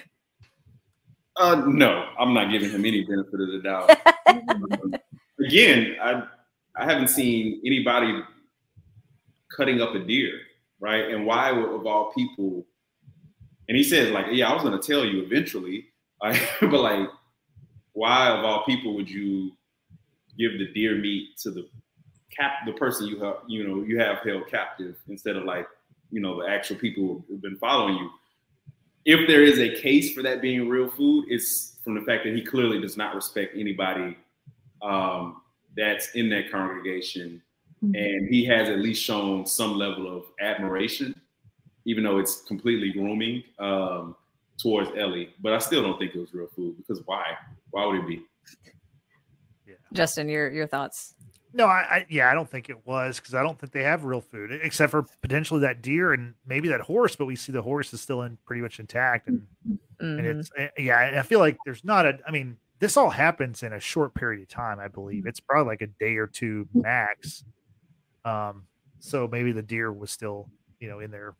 Uh, 1.36 1.64
no, 1.66 2.06
I'm 2.16 2.32
not 2.32 2.52
giving 2.52 2.70
him 2.70 2.84
any 2.84 3.02
benefit 3.04 3.40
of 3.40 3.48
the 3.50 3.60
doubt. 3.64 3.90
Um, 4.28 4.94
Again, 5.44 5.96
I 6.00 6.22
I 6.76 6.84
haven't 6.84 7.08
seen 7.08 7.60
anybody 7.66 8.22
cutting 9.50 9.80
up 9.80 9.96
a 9.96 9.98
deer, 9.98 10.32
right? 10.78 11.10
And 11.10 11.26
why 11.26 11.50
would- 11.50 11.70
of 11.74 11.86
all 11.86 12.12
people? 12.12 12.64
And 13.68 13.76
he 13.76 13.82
says 13.82 14.12
like, 14.12 14.26
yeah, 14.30 14.48
I 14.48 14.54
was 14.54 14.62
going 14.62 14.80
to 14.80 14.86
tell 14.86 15.04
you 15.04 15.22
eventually, 15.24 15.86
like, 16.22 16.40
but 16.60 16.80
like, 16.80 17.08
why 17.94 18.28
of 18.28 18.44
all 18.44 18.64
people 18.64 18.94
would 18.94 19.10
you 19.10 19.50
give 20.38 20.52
the 20.58 20.68
deer 20.72 20.94
meat 20.96 21.36
to 21.42 21.50
the 21.50 21.68
cap 22.36 22.52
the 22.66 22.72
person 22.72 23.06
you 23.06 23.18
have 23.20 23.36
you 23.46 23.66
know 23.66 23.82
you 23.82 23.98
have 23.98 24.18
held 24.18 24.46
captive 24.48 24.96
instead 25.08 25.36
of 25.36 25.44
like 25.44 25.66
you 26.10 26.20
know 26.20 26.40
the 26.42 26.48
actual 26.48 26.76
people 26.76 27.24
who've 27.28 27.42
been 27.42 27.56
following 27.56 27.96
you? 27.96 28.10
if 29.06 29.28
there 29.28 29.42
is 29.42 29.58
a 29.58 29.68
case 29.82 30.14
for 30.14 30.22
that 30.22 30.40
being 30.40 30.66
real 30.66 30.88
food, 30.88 31.26
it's 31.28 31.76
from 31.84 31.94
the 31.94 32.00
fact 32.00 32.24
that 32.24 32.34
he 32.34 32.42
clearly 32.42 32.80
does 32.80 32.96
not 32.96 33.14
respect 33.14 33.54
anybody 33.54 34.16
um, 34.80 35.42
that's 35.76 36.10
in 36.14 36.30
that 36.30 36.50
congregation, 36.50 37.42
Mhm. 37.82 37.94
and 37.96 38.28
he 38.28 38.44
has 38.46 38.70
at 38.70 38.78
least 38.78 39.02
shown 39.02 39.44
some 39.46 39.74
level 39.76 40.06
of 40.16 40.24
admiration, 40.40 41.14
even 41.84 42.02
though 42.04 42.18
it's 42.18 42.42
completely 42.42 42.92
grooming 42.92 43.42
um, 43.58 44.16
towards 44.58 44.90
Ellie. 44.96 45.34
But 45.40 45.52
I 45.52 45.58
still 45.58 45.82
don't 45.82 45.98
think 45.98 46.14
it 46.14 46.18
was 46.18 46.32
real 46.32 46.48
food 46.48 46.76
because 46.78 47.02
why? 47.04 47.36
Why 47.70 47.84
would 47.84 47.96
it 48.00 48.06
be? 48.06 48.24
Justin, 49.92 50.28
your 50.30 50.50
your 50.50 50.66
thoughts. 50.66 51.14
No, 51.56 51.66
I, 51.66 51.80
I 51.88 52.06
yeah, 52.08 52.30
I 52.30 52.34
don't 52.34 52.50
think 52.50 52.68
it 52.68 52.84
was 52.84 53.20
because 53.20 53.32
I 53.32 53.42
don't 53.42 53.56
think 53.58 53.72
they 53.72 53.84
have 53.84 54.04
real 54.04 54.20
food 54.20 54.50
except 54.62 54.90
for 54.90 55.04
potentially 55.22 55.60
that 55.60 55.82
deer 55.82 56.12
and 56.12 56.34
maybe 56.46 56.68
that 56.68 56.80
horse. 56.80 57.14
But 57.14 57.26
we 57.26 57.36
see 57.36 57.52
the 57.52 57.62
horse 57.62 57.92
is 57.94 58.00
still 58.00 58.22
in 58.22 58.36
pretty 58.44 58.60
much 58.60 58.80
intact, 58.80 59.28
and 59.28 59.46
and 60.00 60.20
Mhm. 60.20 60.24
it's 60.40 60.50
eh, 60.58 60.68
yeah. 60.78 61.00
and 61.06 61.16
I 61.16 61.22
feel 61.22 61.38
like 61.38 61.56
there's 61.64 61.84
not 61.84 62.06
a. 62.06 62.18
I 62.26 62.32
mean, 62.32 62.56
this 62.80 62.96
all 62.96 63.08
happens 63.08 63.62
in 63.62 63.72
a 63.72 63.78
short 63.78 64.14
period 64.14 64.42
of 64.42 64.48
time. 64.48 64.80
I 64.80 64.88
believe 64.88 65.26
it's 65.26 65.38
probably 65.38 65.70
like 65.70 65.82
a 65.82 65.86
day 65.86 66.16
or 66.16 66.26
two 66.26 66.68
max. 66.74 67.44
Um, 68.24 68.64
so 68.98 69.28
maybe 69.28 69.52
the 69.52 69.62
deer 69.62 69.92
was 69.92 70.10
still 70.10 70.50
you 70.80 70.88
know 70.88 70.98
in 70.98 71.12
their 71.12 71.36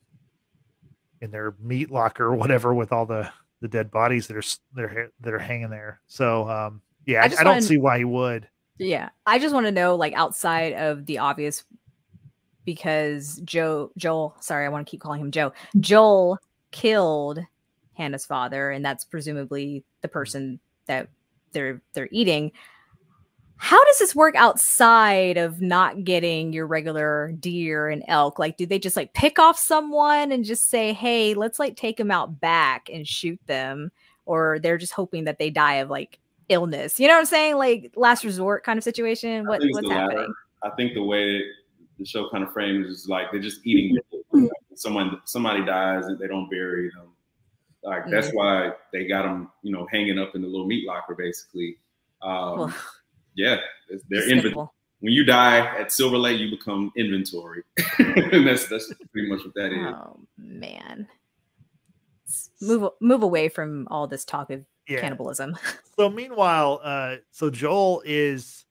in 1.21 1.33
their 1.33 1.55
meat 1.61 1.91
locker 1.91 2.27
or 2.27 2.35
whatever 2.35 2.73
with 2.73 2.93
all 2.93 3.05
the 3.05 3.29
the 3.61 3.69
dead 3.69 3.91
bodies 3.91 4.29
that 4.29 4.37
are 4.37 4.43
that 4.77 4.85
are, 4.85 5.12
that 5.21 5.35
are 5.35 5.39
hanging 5.41 5.71
there. 5.71 6.01
So 6.07 6.49
um, 6.49 6.83
yeah, 7.05 7.23
I 7.23 7.41
I, 7.41 7.45
don't 7.45 7.62
see 7.62 7.79
why 7.79 7.99
he 7.99 8.05
would. 8.05 8.49
Yeah, 8.79 9.11
I 9.27 9.39
just 9.39 9.55
want 9.55 9.66
to 9.66 9.72
know, 9.72 9.95
like, 9.95 10.14
outside 10.14 10.72
of 10.75 11.07
the 11.07 11.18
obvious, 11.18 11.64
because 12.64 13.41
Joe, 13.45 13.93
Joel, 13.97 14.35
sorry, 14.41 14.66
I 14.66 14.68
want 14.68 14.87
to 14.87 14.91
keep 14.91 15.01
calling 15.01 15.20
him 15.20 15.31
Joe. 15.31 15.53
Joel 15.79 16.39
killed 16.72 17.39
Hannah's 17.95 18.27
father, 18.27 18.70
and 18.70 18.85
that's 18.85 19.05
presumably 19.05 19.85
the 20.03 20.09
person 20.09 20.59
that 20.87 21.09
they're 21.53 21.81
they're 21.93 22.09
eating. 22.11 22.51
How 23.57 23.83
does 23.85 23.99
this 24.01 24.14
work 24.16 24.35
outside 24.35 25.37
of 25.37 25.61
not 25.62 26.03
getting 26.05 26.53
your 26.53 26.66
regular 26.66 27.33
deer 27.39 27.89
and 27.89 28.03
elk? 28.09 28.39
Like, 28.39 28.57
do 28.57 28.66
they 28.66 28.79
just 28.81 28.97
like 28.97 29.14
pick 29.14 29.39
off 29.39 29.59
someone 29.59 30.33
and 30.33 30.45
just 30.45 30.68
say, 30.68 30.93
"Hey, 30.93 31.35
let's 31.35 31.59
like 31.61 31.77
take 31.77 31.97
them 31.97 32.11
out 32.11 32.41
back 32.41 32.91
and 32.93 33.07
shoot 33.07 33.39
them," 33.47 33.93
or 34.27 34.59
they're 34.59 34.79
just 34.79 34.93
hoping 34.93 35.25
that 35.25 35.39
they 35.39 35.51
die 35.51 35.75
of 35.77 35.91
like 35.91 36.18
illness. 36.49 36.99
You 37.01 37.09
know 37.09 37.14
what 37.14 37.20
I'm 37.20 37.26
saying? 37.26 37.57
Like 37.57 37.92
last 37.97 38.24
resort 38.24 38.64
kind 38.64 38.76
of 38.78 38.84
situation. 38.84 39.47
What 39.47 39.61
what's 39.62 39.80
the 39.80 39.88
latter. 39.88 40.01
happening? 40.11 40.34
I 40.62 40.70
think 40.70 40.95
the 40.95 41.03
way 41.03 41.42
the 41.99 42.05
show 42.05 42.28
kind 42.30 42.42
of 42.45 42.53
frames 42.53 42.88
is 42.88 43.09
like 43.09 43.30
they're 43.30 43.40
just 43.40 43.66
eating. 43.66 43.99
Someone 44.74 45.20
somebody 45.24 45.64
dies 45.64 46.07
and 46.07 46.18
they 46.18 46.26
don't 46.26 46.51
bury 46.51 46.90
them. 46.90 47.09
Like 47.82 48.11
that's 48.11 48.28
Mm. 48.28 48.34
why 48.34 48.72
they 48.92 49.07
got 49.07 49.22
them, 49.22 49.51
you 49.62 49.72
know, 49.72 49.86
hanging 49.92 50.18
up 50.18 50.34
in 50.34 50.42
the 50.42 50.49
little 50.49 50.66
meat 50.66 50.86
locker, 50.86 51.14
basically. 51.14 51.76
Um, 52.22 52.74
yeah, 53.34 53.59
they're 54.09 54.28
inventory. 54.28 54.68
When 55.01 55.12
you 55.12 55.22
die 55.24 55.59
at 55.76 55.92
Silver 55.92 56.16
Lake, 56.16 56.40
you 56.40 56.51
become 56.51 56.90
inventory, 56.97 57.62
and 57.99 58.47
that's 58.47 58.66
that's 58.68 58.90
pretty 59.12 59.28
much 59.28 59.45
what 59.45 59.55
that 59.55 59.70
is. 59.72 59.95
Oh 59.95 60.18
man. 60.38 61.07
Move 62.62 62.90
move 63.01 63.22
away 63.22 63.49
from 63.49 63.86
all 63.90 64.07
this 64.07 64.24
talk 64.24 64.51
of 64.51 64.64
Yeah. 64.89 65.01
cannibalism. 65.01 65.57
so 65.97 66.11
meanwhile, 66.11 66.80
uh, 66.82 67.16
so 67.30 67.51
Joel 67.51 68.03
is 68.05 68.64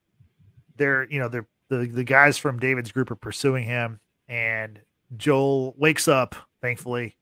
there, 0.77 1.07
you 1.09 1.19
know, 1.19 1.27
they're 1.27 1.47
the, 1.69 1.85
the 1.87 2.03
guys 2.03 2.37
from 2.37 2.59
David's 2.59 2.91
group 2.91 3.09
are 3.09 3.15
pursuing 3.15 3.63
him, 3.63 3.99
and 4.27 4.79
Joel 5.17 5.73
wakes 5.77 6.07
up, 6.07 6.35
thankfully, 6.61 7.15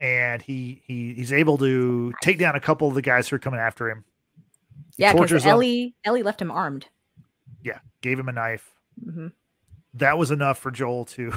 and 0.00 0.42
he 0.42 0.82
he 0.86 1.14
he's 1.14 1.32
able 1.32 1.56
to 1.58 2.12
take 2.22 2.38
down 2.38 2.54
a 2.54 2.60
couple 2.60 2.88
of 2.88 2.94
the 2.94 3.02
guys 3.02 3.28
who 3.28 3.36
are 3.36 3.38
coming 3.38 3.60
after 3.60 3.88
him. 3.88 4.04
He 4.96 5.02
Yeah, 5.02 5.12
because. 5.14 5.46
Ellie 5.46 5.94
Ellie 6.04 6.22
left 6.22 6.42
him 6.42 6.50
armed. 6.50 6.86
yeah, 7.62 7.78
gave 8.02 8.18
him 8.18 8.28
a 8.28 8.32
knife. 8.32 8.74
hmm 9.02 9.28
That 9.94 10.18
was 10.18 10.30
enough 10.30 10.58
for 10.58 10.70
Joel 10.70 11.04
to 11.06 11.32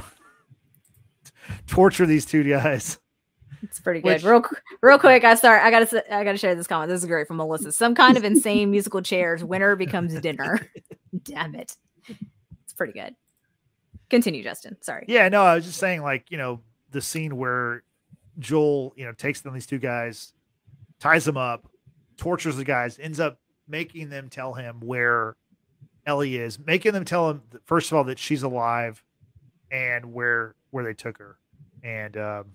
torture 1.68 2.06
these 2.06 2.26
two 2.26 2.44
guys. 2.44 3.00
It's 3.62 3.80
pretty 3.80 4.00
Which- 4.02 4.22
good. 4.24 4.30
Real 4.30 4.44
real 4.82 4.98
quick, 5.00 5.24
I 5.24 5.36
start. 5.36 5.62
I 5.64 5.72
gotta 5.72 6.16
I 6.16 6.24
gotta 6.24 6.38
share 6.38 6.56
this 6.56 6.68
comment. 6.68 6.90
This 6.90 7.02
is 7.02 7.08
great 7.08 7.28
from 7.28 7.38
Melissa. 7.38 7.72
Some 7.72 7.94
kind 7.96 8.16
of 8.18 8.24
insane 8.24 8.72
musical 8.72 9.02
chairs. 9.02 9.44
Winner 9.44 9.76
becomes 9.76 10.20
dinner. 10.22 10.60
Damn 11.24 11.56
it. 11.56 11.76
It's 12.08 12.74
pretty 12.74 12.94
good. 12.94 13.16
Continue, 14.10 14.44
Justin. 14.44 14.78
Sorry. 14.82 15.06
Yeah, 15.08 15.30
no, 15.30 15.44
I 15.44 15.56
was 15.56 15.66
just 15.66 15.78
saying, 15.78 16.02
like, 16.02 16.32
you 16.32 16.38
know, 16.38 16.62
the 16.92 17.02
scene 17.02 17.38
where 17.38 17.84
Joel, 18.40 18.94
you 18.96 19.06
know, 19.06 19.12
takes 19.12 19.42
them 19.42 19.54
these 19.54 19.68
two 19.68 19.78
guys, 19.78 20.34
ties 21.00 21.26
them 21.26 21.38
up, 21.38 21.68
tortures 22.18 22.56
the 22.56 22.64
guys, 22.64 22.98
ends 22.98 23.20
up 23.20 23.40
making 23.68 24.10
them 24.10 24.30
tell 24.30 24.54
him 24.54 24.80
where 24.80 25.36
Ellie 26.06 26.38
is, 26.38 26.58
making 26.58 26.94
them 26.94 27.06
tell 27.06 27.30
him 27.30 27.44
first 27.66 27.92
of 27.92 27.98
all 27.98 28.04
that 28.06 28.18
she's 28.18 28.42
alive 28.42 29.04
and 29.72 30.12
where 30.14 30.56
where 30.72 30.84
they 30.84 30.94
took 30.96 31.18
her. 31.20 31.38
And 31.84 32.18
um 32.18 32.46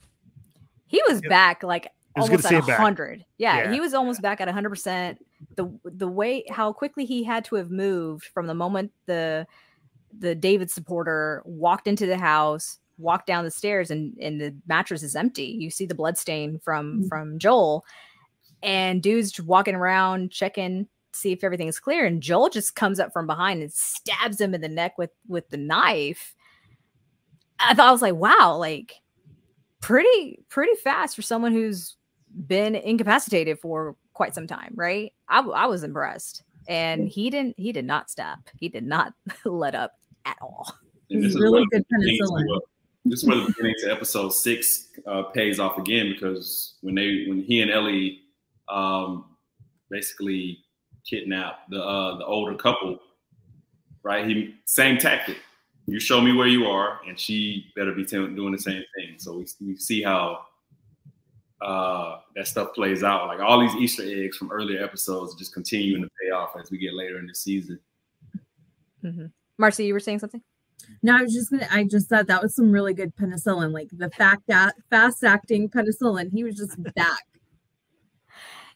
He 0.87 1.03
was 1.09 1.21
Yeah. 1.23 1.29
back 1.29 1.63
like 1.63 1.91
almost 2.17 2.45
at 2.47 2.63
hundred. 2.65 3.25
Yeah, 3.39 3.65
Yeah. 3.65 3.73
he 3.73 3.81
was 3.81 3.95
almost 3.95 4.23
back 4.23 4.41
at 4.41 4.49
hundred 4.49 4.71
percent. 4.71 5.25
The 5.57 5.67
the 5.85 6.09
way 6.09 6.45
how 6.51 6.73
quickly 6.73 7.05
he 7.05 7.25
had 7.25 7.45
to 7.47 7.57
have 7.57 7.71
moved 7.71 8.27
from 8.27 8.47
the 8.47 8.55
moment 8.55 8.93
the 9.07 9.47
the 10.19 10.35
David 10.35 10.71
supporter 10.71 11.43
walked 11.45 11.89
into 11.89 12.07
the 12.07 12.17
house, 12.19 12.79
walked 12.99 13.27
down 13.27 13.45
the 13.45 13.51
stairs, 13.51 13.91
and 13.91 14.17
and 14.21 14.41
the 14.41 14.55
mattress 14.69 15.03
is 15.03 15.17
empty. 15.17 15.47
You 15.47 15.71
see 15.71 15.87
the 15.87 15.95
blood 15.95 16.17
stain 16.19 16.61
from 16.61 17.03
Mhm. 17.03 17.09
from 17.09 17.39
Joel, 17.39 17.85
and 18.63 19.03
dude's 19.03 19.41
walking 19.41 19.75
around 19.75 20.31
checking 20.31 20.89
see 21.13 21.31
if 21.31 21.45
everything's 21.45 21.79
clear, 21.79 22.07
and 22.07 22.21
Joel 22.21 22.49
just 22.49 22.75
comes 22.75 22.99
up 22.99 23.13
from 23.13 23.27
behind 23.27 23.63
and 23.63 23.73
stabs 23.73 24.41
him 24.41 24.53
in 24.55 24.61
the 24.61 24.69
neck 24.69 24.99
with 24.99 25.11
with 25.29 25.49
the 25.51 25.57
knife. 25.57 26.35
I 27.61 27.73
thought 27.75 27.89
I 27.89 27.93
was 27.93 28.03
like, 28.03 28.15
wow, 28.17 28.57
like 28.59 29.01
pretty 29.85 30.43
pretty 30.49 30.75
fast 30.83 31.15
for 31.15 31.21
someone 31.21 31.53
who's 31.53 31.97
been 32.47 32.75
incapacitated 32.75 33.59
for 33.61 33.97
quite 34.15 34.35
some 34.35 34.47
time, 34.47 34.73
right? 34.75 35.13
I, 35.29 35.41
I 35.41 35.67
was 35.67 35.85
impressed, 35.85 36.43
and 36.67 37.07
he 37.07 37.29
didn't 37.29 37.55
he 37.59 37.71
did 37.71 37.85
not 37.85 38.11
stop. 38.11 38.39
He 38.59 38.71
did 38.71 38.87
not 38.87 39.13
let 39.45 39.75
up 39.75 39.93
at 40.25 40.39
all. 40.41 40.75
And 41.11 41.23
this 41.23 41.39
really 41.39 41.67
good 41.71 41.85
penicillin. 41.93 42.47
to, 42.47 42.55
uh, 42.55 42.61
This 43.05 43.23
is 43.23 43.29
where 43.29 43.37
the 43.37 43.47
beginning 43.47 43.75
to 43.81 43.93
episode 43.93 44.31
six 44.31 44.89
uh, 45.07 45.25
pays 45.35 45.61
off 45.61 45.77
again 45.77 46.11
because 46.15 46.79
when 46.81 46.95
they 46.95 47.27
when 47.29 47.43
he 47.43 47.61
and 47.61 47.71
Ellie 47.71 48.21
um, 48.71 49.37
basically 49.91 50.61
kidnap 51.07 51.69
the 51.69 51.83
uh, 51.83 52.17
the 52.17 52.25
older 52.25 52.55
couple, 52.55 52.99
right? 54.03 54.27
He 54.27 54.55
same 54.65 54.97
tactic. 54.97 55.37
You 55.87 56.01
show 56.01 56.21
me 56.21 56.33
where 56.33 56.47
you 56.47 56.67
are, 56.67 57.01
and 57.07 57.19
she 57.19 57.67
better 57.77 57.93
be 57.93 58.05
t- 58.05 58.17
doing 58.17 58.53
the 58.53 58.59
same 58.59 58.83
thing. 58.97 59.17
So 59.19 59.37
we, 59.37 59.47
we 59.61 59.77
see 59.77 60.03
how 60.03 60.47
uh, 61.61 62.19
that 62.37 62.47
stuff 62.47 62.75
plays 62.75 63.03
out. 63.03 63.27
Like 63.27 63.41
all 63.41 63.61
these 63.61 63.75
Easter 63.75 64.03
eggs 64.05 64.37
from 64.37 64.51
earlier 64.51 64.83
episodes 64.83 65.35
just 65.35 65.53
continuing 65.53 66.03
to 66.03 66.09
pay 66.23 66.31
off 66.31 66.51
as 66.59 66.71
we 66.71 66.79
get 66.79 66.95
later 66.95 67.19
in 67.19 67.27
the 67.27 67.35
season. 67.35 67.79
Marcy, 69.59 69.85
you 69.85 69.93
were 69.93 70.01
saying 70.01 70.19
something? 70.19 70.43
No, 71.03 71.17
I 71.17 71.23
was 71.23 71.33
just 71.33 71.51
gonna. 71.51 71.69
I 71.71 71.85
just 71.85 72.09
thought 72.09 72.27
that 72.27 72.43
was 72.43 72.55
some 72.55 72.71
really 72.71 72.95
good 72.95 73.15
penicillin, 73.17 73.73
like 73.73 73.89
the 73.93 74.11
fact 74.11 74.43
that 74.49 74.75
fast 74.91 75.25
acting 75.25 75.69
penicillin. 75.69 76.31
He 76.33 76.45
was 76.45 76.57
just 76.57 76.83
back. 76.95 77.23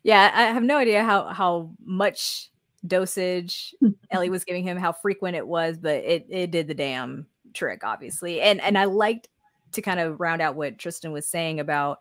Yeah, 0.05 0.31
I 0.33 0.43
have 0.43 0.63
no 0.63 0.77
idea 0.79 1.03
how 1.03 1.27
how 1.27 1.73
much 1.85 2.51
dosage 2.89 3.75
Ellie 4.11 4.31
was 4.31 4.45
giving 4.45 4.65
him, 4.65 4.77
how 4.77 4.93
frequent 4.93 5.37
it 5.37 5.47
was, 5.47 5.79
but 5.79 5.97
it 6.05 6.27
it 6.29 6.51
did 6.51 6.69
the 6.69 6.75
damn 6.75 7.27
trick, 7.55 7.85
obviously. 7.85 8.41
And 8.41 8.61
and 8.61 8.79
I 8.79 8.85
liked 8.85 9.29
to 9.73 9.83
kind 9.83 10.01
of 10.01 10.19
round 10.21 10.41
out 10.41 10.57
what 10.57 10.79
Tristan 10.79 11.13
was 11.13 11.27
saying 11.27 11.61
about 11.61 12.01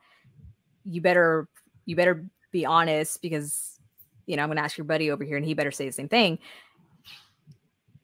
you 0.86 1.02
better 1.02 1.48
you 1.86 1.96
better 1.96 2.26
be 2.52 2.66
honest 2.66 3.22
because 3.22 3.80
you 4.26 4.36
know 4.36 4.44
I'm 4.44 4.50
going 4.50 4.58
to 4.58 4.64
ask 4.64 4.78
your 4.78 4.86
buddy 4.86 5.12
over 5.12 5.24
here, 5.24 5.38
and 5.38 5.46
he 5.46 5.54
better 5.54 5.72
say 5.72 5.86
the 5.86 5.92
same 5.92 6.10
thing. 6.10 6.40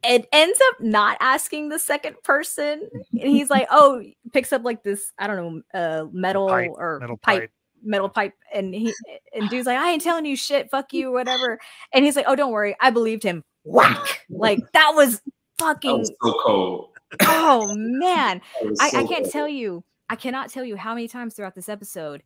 It 0.06 0.28
ends 0.34 0.60
up 0.70 0.82
not 0.82 1.18
asking 1.22 1.70
the 1.70 1.80
second 1.80 2.22
person, 2.24 2.90
and 3.12 3.30
he's 3.30 3.50
like, 3.50 3.68
"Oh," 3.72 4.04
picks 4.34 4.52
up 4.52 4.64
like 4.64 4.84
this, 4.84 5.12
I 5.18 5.28
don't 5.28 5.64
know, 5.74 5.80
uh, 5.80 6.06
metal 6.12 6.50
Pipe, 6.50 6.72
or 6.76 7.00
metal 7.00 7.18
pipe 7.18 7.40
pipe. 7.42 7.52
Metal 7.84 8.10
pipe 8.10 8.34
and 8.54 8.74
he 8.74 8.94
and 9.34 9.50
dude's 9.50 9.66
like 9.68 9.78
i 9.78 9.92
ain't 9.92 10.02
telling 10.02 10.26
you 10.26 10.36
shit 10.36 10.70
fuck 10.72 10.94
you 10.94 11.12
whatever 11.12 11.60
and 11.94 12.06
he's 12.06 12.16
like 12.16 12.26
oh 12.28 12.36
don't 12.36 12.52
worry 12.52 12.76
i 12.82 12.90
believed 12.90 13.24
him 13.24 13.44
whack 13.64 14.26
like 14.30 14.60
that 14.74 14.92
was 14.96 15.22
That 15.22 15.32
fucking 15.60 16.00
was 16.00 16.12
so 16.24 16.34
cold. 16.44 16.90
oh 17.22 17.74
man 17.78 18.42
That 18.62 18.78
I, 18.82 18.90
so 18.90 18.98
I 19.00 19.04
can't 19.06 19.24
cold. 19.24 19.32
tell 19.32 19.48
you 19.48 19.84
i 20.10 20.16
cannot 20.16 20.50
tell 20.50 20.66
you 20.66 20.76
how 20.76 20.94
many 20.94 21.08
times 21.08 21.36
throughout 21.36 21.56
this 21.56 21.70
episode 21.70 22.24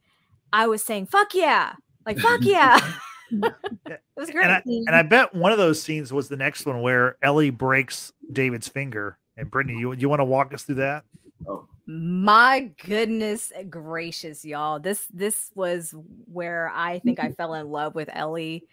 i 0.54 0.68
was 0.68 0.84
saying 0.84 1.08
fuck 1.08 1.34
yeah 1.34 1.74
like 2.06 2.18
fuck 2.20 2.40
yeah 2.44 2.80
it 3.32 4.00
was 4.16 4.30
great 4.30 4.46
And 4.46 4.54
I, 4.54 4.62
and 4.66 4.96
I 4.96 5.02
bet 5.04 5.36
one 5.36 5.52
of 5.52 5.58
those 5.58 5.82
scenes 5.82 6.14
was 6.14 6.30
the 6.30 6.38
next 6.38 6.66
one 6.66 6.82
where 6.82 7.18
Ellie 7.22 7.50
breaks 7.50 8.14
David's 8.32 8.70
finger. 8.70 9.18
And 9.36 9.52
Brittany, 9.52 9.78
you 9.80 9.92
you 9.92 10.08
want 10.08 10.22
to 10.22 10.24
walk 10.24 10.54
us 10.54 10.64
through 10.64 10.76
that? 10.76 11.04
Oh. 11.46 11.68
My 11.90 12.70
goodness 12.86 13.54
gracious, 13.70 14.44
y'all. 14.44 14.78
This 14.78 15.08
this 15.14 15.52
was 15.56 15.96
where 16.26 16.70
I 16.76 17.00
think 17.00 17.18
I 17.18 17.32
fell 17.38 17.54
in 17.54 17.70
love 17.70 17.96
with 17.96 18.10
Ellie. 18.12 18.66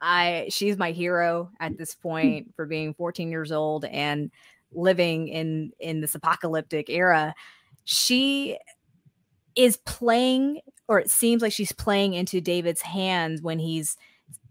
I 0.00 0.46
she's 0.48 0.76
my 0.76 0.92
hero 0.92 1.50
at 1.58 1.76
this 1.76 1.96
mm. 1.96 2.00
point 2.00 2.54
for 2.54 2.66
being 2.66 2.94
14 2.94 3.32
years 3.32 3.50
old 3.50 3.84
and 3.84 4.30
living 4.70 5.26
in 5.26 5.72
in 5.80 6.00
this 6.00 6.14
apocalyptic 6.14 6.88
era. 6.88 7.34
She 7.82 8.58
is 9.56 9.76
playing 9.78 10.60
or 10.86 11.00
it 11.00 11.10
seems 11.10 11.42
like 11.42 11.52
she's 11.52 11.72
playing 11.72 12.14
into 12.14 12.40
David's 12.40 12.82
hands 12.82 13.42
when 13.42 13.58
he's 13.58 13.96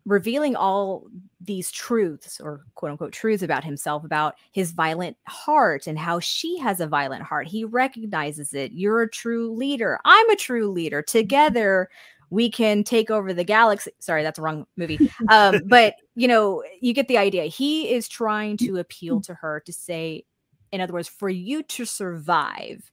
revealing 0.06 0.56
all 0.56 1.08
these 1.40 1.72
truths 1.72 2.40
or 2.40 2.66
quote 2.76 2.92
unquote 2.92 3.14
truths 3.14 3.44
about 3.44 3.64
himself 3.64 4.04
about 4.04 4.36
his 4.52 4.72
violent 4.72 5.18
heart 5.28 5.88
and 5.88 5.98
how 5.98 6.20
she 6.20 6.58
has 6.58 6.80
a 6.80 6.88
violent 6.88 7.24
heart. 7.24 7.48
He 7.48 7.64
recognizes 7.64 8.54
it. 8.54 8.72
You're 8.72 9.04
a 9.04 9.10
true 9.10 9.52
leader. 9.52 10.00
I'm 10.06 10.30
a 10.30 10.36
true 10.36 10.70
leader. 10.70 11.02
Together 11.02 11.90
we 12.30 12.50
can 12.50 12.84
take 12.84 13.12
over 13.12 13.34
the 13.34 13.44
galaxy. 13.44 13.92
Sorry 14.00 14.24
that's 14.24 14.40
a 14.40 14.42
wrong 14.42 14.66
movie. 14.78 15.12
Um, 15.30 15.62
but 15.66 15.96
you 16.16 16.28
know 16.28 16.64
you 16.80 16.94
get 16.94 17.08
the 17.08 17.18
idea. 17.18 17.44
He 17.46 17.94
is 17.94 18.08
trying 18.08 18.58
to 18.58 18.78
appeal 18.78 19.22
to 19.22 19.34
her 19.36 19.62
to 19.66 19.74
say 19.74 20.26
in 20.72 20.82
other 20.82 20.94
words 20.94 21.08
for 21.08 21.30
you 21.30 21.64
to 21.64 21.86
survive 21.86 22.92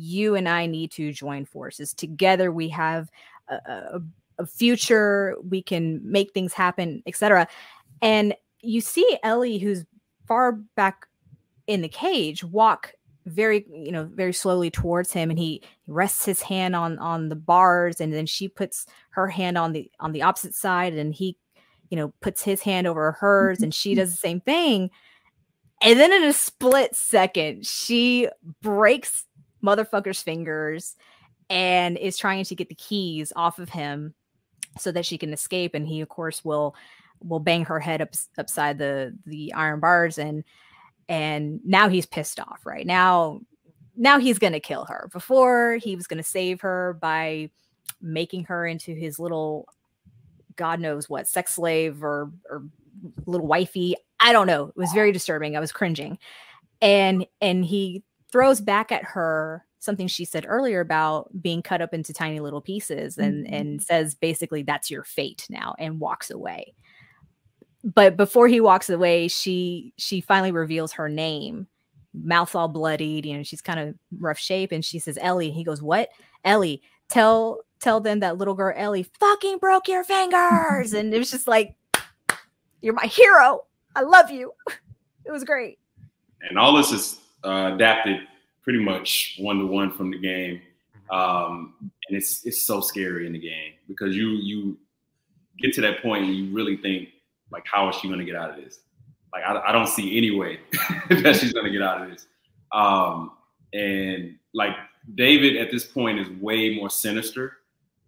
you 0.00 0.36
and 0.36 0.48
i 0.48 0.64
need 0.64 0.90
to 0.92 1.12
join 1.12 1.44
forces. 1.44 1.92
Together 1.92 2.52
we 2.52 2.68
have 2.68 3.10
a, 3.48 3.54
a 3.54 4.00
future 4.46 5.36
we 5.42 5.62
can 5.62 6.00
make 6.02 6.32
things 6.32 6.52
happen 6.52 7.02
etc 7.06 7.46
and 8.02 8.34
you 8.60 8.80
see 8.80 9.18
ellie 9.22 9.58
who's 9.58 9.84
far 10.26 10.52
back 10.52 11.06
in 11.66 11.82
the 11.82 11.88
cage 11.88 12.44
walk 12.44 12.92
very 13.28 13.64
you 13.70 13.92
know 13.92 14.04
very 14.14 14.32
slowly 14.32 14.70
towards 14.70 15.12
him 15.12 15.30
and 15.30 15.38
he 15.38 15.62
rests 15.86 16.24
his 16.24 16.40
hand 16.42 16.74
on 16.74 16.98
on 16.98 17.28
the 17.28 17.36
bars 17.36 18.00
and 18.00 18.12
then 18.12 18.26
she 18.26 18.48
puts 18.48 18.86
her 19.10 19.28
hand 19.28 19.56
on 19.56 19.72
the 19.72 19.90
on 20.00 20.12
the 20.12 20.22
opposite 20.22 20.54
side 20.54 20.94
and 20.94 21.14
he 21.14 21.36
you 21.90 21.96
know 21.96 22.12
puts 22.20 22.42
his 22.42 22.62
hand 22.62 22.86
over 22.86 23.12
hers 23.12 23.60
and 23.60 23.74
she 23.74 23.90
mm-hmm. 23.92 24.00
does 24.00 24.10
the 24.10 24.16
same 24.16 24.40
thing. 24.40 24.90
And 25.80 25.98
then 25.98 26.12
in 26.12 26.24
a 26.24 26.32
split 26.32 26.96
second 26.96 27.66
she 27.66 28.28
breaks 28.62 29.24
motherfucker's 29.62 30.22
fingers 30.22 30.96
and 31.50 31.96
is 31.96 32.16
trying 32.16 32.44
to 32.44 32.54
get 32.54 32.68
the 32.68 32.74
keys 32.74 33.32
off 33.36 33.58
of 33.58 33.70
him 33.70 34.14
so 34.78 34.92
that 34.92 35.06
she 35.06 35.18
can 35.18 35.32
escape 35.32 35.74
and 35.74 35.86
he 35.86 36.00
of 36.00 36.08
course 36.08 36.44
will 36.44 36.74
will 37.22 37.40
bang 37.40 37.64
her 37.64 37.80
head 37.80 38.00
up 38.00 38.10
upside 38.36 38.78
the 38.78 39.16
the 39.26 39.52
iron 39.54 39.80
bars 39.80 40.18
and 40.18 40.44
and 41.08 41.60
now 41.64 41.88
he's 41.88 42.06
pissed 42.06 42.38
off 42.40 42.60
right? 42.64 42.86
Now 42.86 43.40
now 43.96 44.18
he's 44.18 44.38
going 44.38 44.52
to 44.52 44.60
kill 44.60 44.84
her. 44.84 45.08
Before 45.12 45.76
he 45.76 45.96
was 45.96 46.06
going 46.06 46.22
to 46.22 46.28
save 46.28 46.60
her 46.60 46.96
by 47.00 47.50
making 48.00 48.44
her 48.44 48.66
into 48.66 48.94
his 48.94 49.18
little 49.18 49.66
god 50.56 50.80
knows 50.80 51.08
what 51.08 51.26
sex 51.28 51.54
slave 51.54 52.02
or 52.02 52.30
or 52.48 52.64
little 53.26 53.46
wifey. 53.46 53.96
I 54.20 54.32
don't 54.32 54.46
know. 54.46 54.68
It 54.68 54.76
was 54.76 54.92
very 54.92 55.12
disturbing. 55.12 55.56
I 55.56 55.60
was 55.60 55.72
cringing. 55.72 56.18
And 56.80 57.26
and 57.40 57.64
he 57.64 58.04
throws 58.30 58.60
back 58.60 58.92
at 58.92 59.04
her 59.04 59.64
something 59.78 60.06
she 60.08 60.24
said 60.24 60.44
earlier 60.48 60.80
about 60.80 61.30
being 61.40 61.62
cut 61.62 61.80
up 61.80 61.94
into 61.94 62.12
tiny 62.12 62.40
little 62.40 62.60
pieces 62.60 63.16
and 63.18 63.46
Mhm. 63.46 63.52
and 63.52 63.82
says 63.82 64.14
basically 64.14 64.62
that's 64.62 64.90
your 64.90 65.04
fate 65.04 65.46
now 65.48 65.74
and 65.78 66.00
walks 66.00 66.30
away. 66.30 66.74
But 67.84 68.16
before 68.16 68.48
he 68.48 68.60
walks 68.60 68.90
away 68.90 69.28
she 69.28 69.92
she 69.96 70.20
finally 70.20 70.50
reveals 70.52 70.92
her 70.92 71.08
name 71.08 71.66
mouth 72.14 72.54
all 72.56 72.68
bloodied 72.68 73.24
you 73.26 73.36
know 73.36 73.42
she's 73.42 73.60
kind 73.60 73.78
of 73.78 73.94
rough 74.18 74.38
shape 74.38 74.72
and 74.72 74.84
she 74.84 74.98
says 74.98 75.18
ellie 75.20 75.50
he 75.50 75.62
goes 75.62 75.80
what? 75.82 76.08
Ellie 76.44 76.82
tell 77.08 77.60
tell 77.80 78.00
them 78.00 78.20
that 78.20 78.36
little 78.38 78.54
girl 78.54 78.74
ellie 78.76 79.06
fucking 79.20 79.58
broke 79.58 79.86
your 79.88 80.02
fingers. 80.04 80.92
And 80.92 81.14
it 81.14 81.18
was 81.18 81.30
just 81.30 81.46
like 81.46 81.76
you're 82.80 82.94
my 82.94 83.06
hero. 83.06 83.60
I 83.94 84.02
love 84.02 84.30
you. 84.30 84.52
It 85.24 85.30
was 85.30 85.44
great. 85.44 85.78
And 86.48 86.58
all 86.58 86.74
this 86.74 86.90
is 86.90 87.20
uh, 87.44 87.72
adapted 87.74 88.20
pretty 88.68 88.84
much 88.84 89.36
one 89.38 89.58
to 89.58 89.64
one 89.64 89.90
from 89.90 90.10
the 90.10 90.18
game, 90.18 90.60
um, 91.10 91.72
and 91.80 92.18
it's 92.18 92.44
it's 92.44 92.64
so 92.64 92.82
scary 92.82 93.26
in 93.26 93.32
the 93.32 93.38
game 93.38 93.72
because 93.88 94.14
you 94.14 94.28
you 94.28 94.76
get 95.58 95.72
to 95.72 95.80
that 95.80 96.02
point 96.02 96.24
and 96.24 96.34
you 96.34 96.54
really 96.54 96.76
think 96.76 97.08
like, 97.50 97.64
how 97.64 97.88
is 97.88 97.96
she 97.96 98.08
going 98.08 98.20
to 98.20 98.26
get 98.26 98.36
out 98.36 98.50
of 98.50 98.56
this? 98.56 98.80
Like, 99.32 99.42
I, 99.42 99.70
I 99.70 99.72
don't 99.72 99.88
see 99.88 100.18
any 100.18 100.32
way 100.32 100.60
that 101.08 101.36
she's 101.36 101.54
going 101.54 101.64
to 101.64 101.72
get 101.72 101.80
out 101.80 102.02
of 102.02 102.10
this. 102.10 102.26
Um, 102.70 103.32
and 103.72 104.36
like 104.52 104.76
David 105.14 105.56
at 105.56 105.70
this 105.70 105.86
point 105.86 106.18
is 106.18 106.28
way 106.38 106.76
more 106.76 106.90
sinister. 106.90 107.54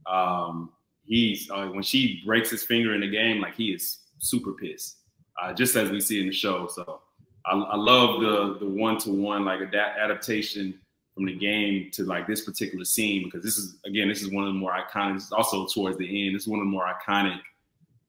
Um, 0.05 0.73
he's 1.07 1.51
uh, 1.51 1.69
when 1.69 1.83
she 1.83 2.21
breaks 2.27 2.51
his 2.51 2.65
finger 2.65 2.93
in 2.93 3.01
the 3.01 3.09
game, 3.09 3.41
like 3.41 3.55
he 3.55 3.71
is 3.71 4.01
super 4.19 4.53
pissed, 4.53 4.99
uh, 5.43 5.55
just 5.55 5.75
as 5.75 5.91
we 5.91 6.03
see 6.03 6.21
in 6.21 6.27
the 6.27 6.35
show. 6.35 6.67
So. 6.67 7.01
I, 7.47 7.57
I 7.57 7.77
love 7.77 8.21
the 8.21 8.59
the 8.65 8.71
one 8.71 8.99
to 8.99 9.11
one 9.11 9.45
like 9.45 9.61
adapt, 9.61 9.99
adaptation 9.99 10.79
from 11.15 11.27
the 11.27 11.35
game 11.35 11.91
to 11.93 12.05
like 12.05 12.27
this 12.27 12.43
particular 12.43 12.85
scene 12.85 13.25
because 13.25 13.43
this 13.43 13.59
is 13.59 13.77
again 13.85 14.09
this 14.09 14.23
is 14.23 14.31
one 14.31 14.45
of 14.45 14.53
the 14.53 14.59
more 14.59 14.73
iconic. 14.73 15.15
This 15.15 15.25
is 15.25 15.33
also 15.33 15.67
towards 15.67 15.99
the 15.99 16.27
end. 16.27 16.37
It's 16.37 16.47
one 16.47 16.61
of 16.61 16.67
the 16.67 16.71
more 16.71 16.87
iconic 16.87 17.41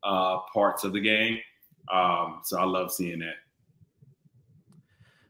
uh, 0.04 0.40
parts 0.54 0.84
of 0.84 0.94
the 0.94 1.02
game. 1.02 1.40
Um, 1.92 2.42
so 2.44 2.60
I 2.60 2.66
love 2.66 2.92
seeing 2.92 3.20
that. 3.20 3.36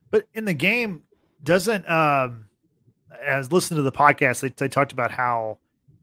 But 0.10 0.28
in 0.34 0.46
the 0.46 0.54
game, 0.54 1.04
doesn't 1.44 1.90
um 1.90 2.46
as 3.26 3.52
listening 3.52 3.78
to 3.78 3.84
the 3.84 3.92
podcast, 3.92 4.42
they, 4.42 4.50
they 4.50 4.68
talked 4.68 4.92
about 4.92 5.12
how 5.12 5.58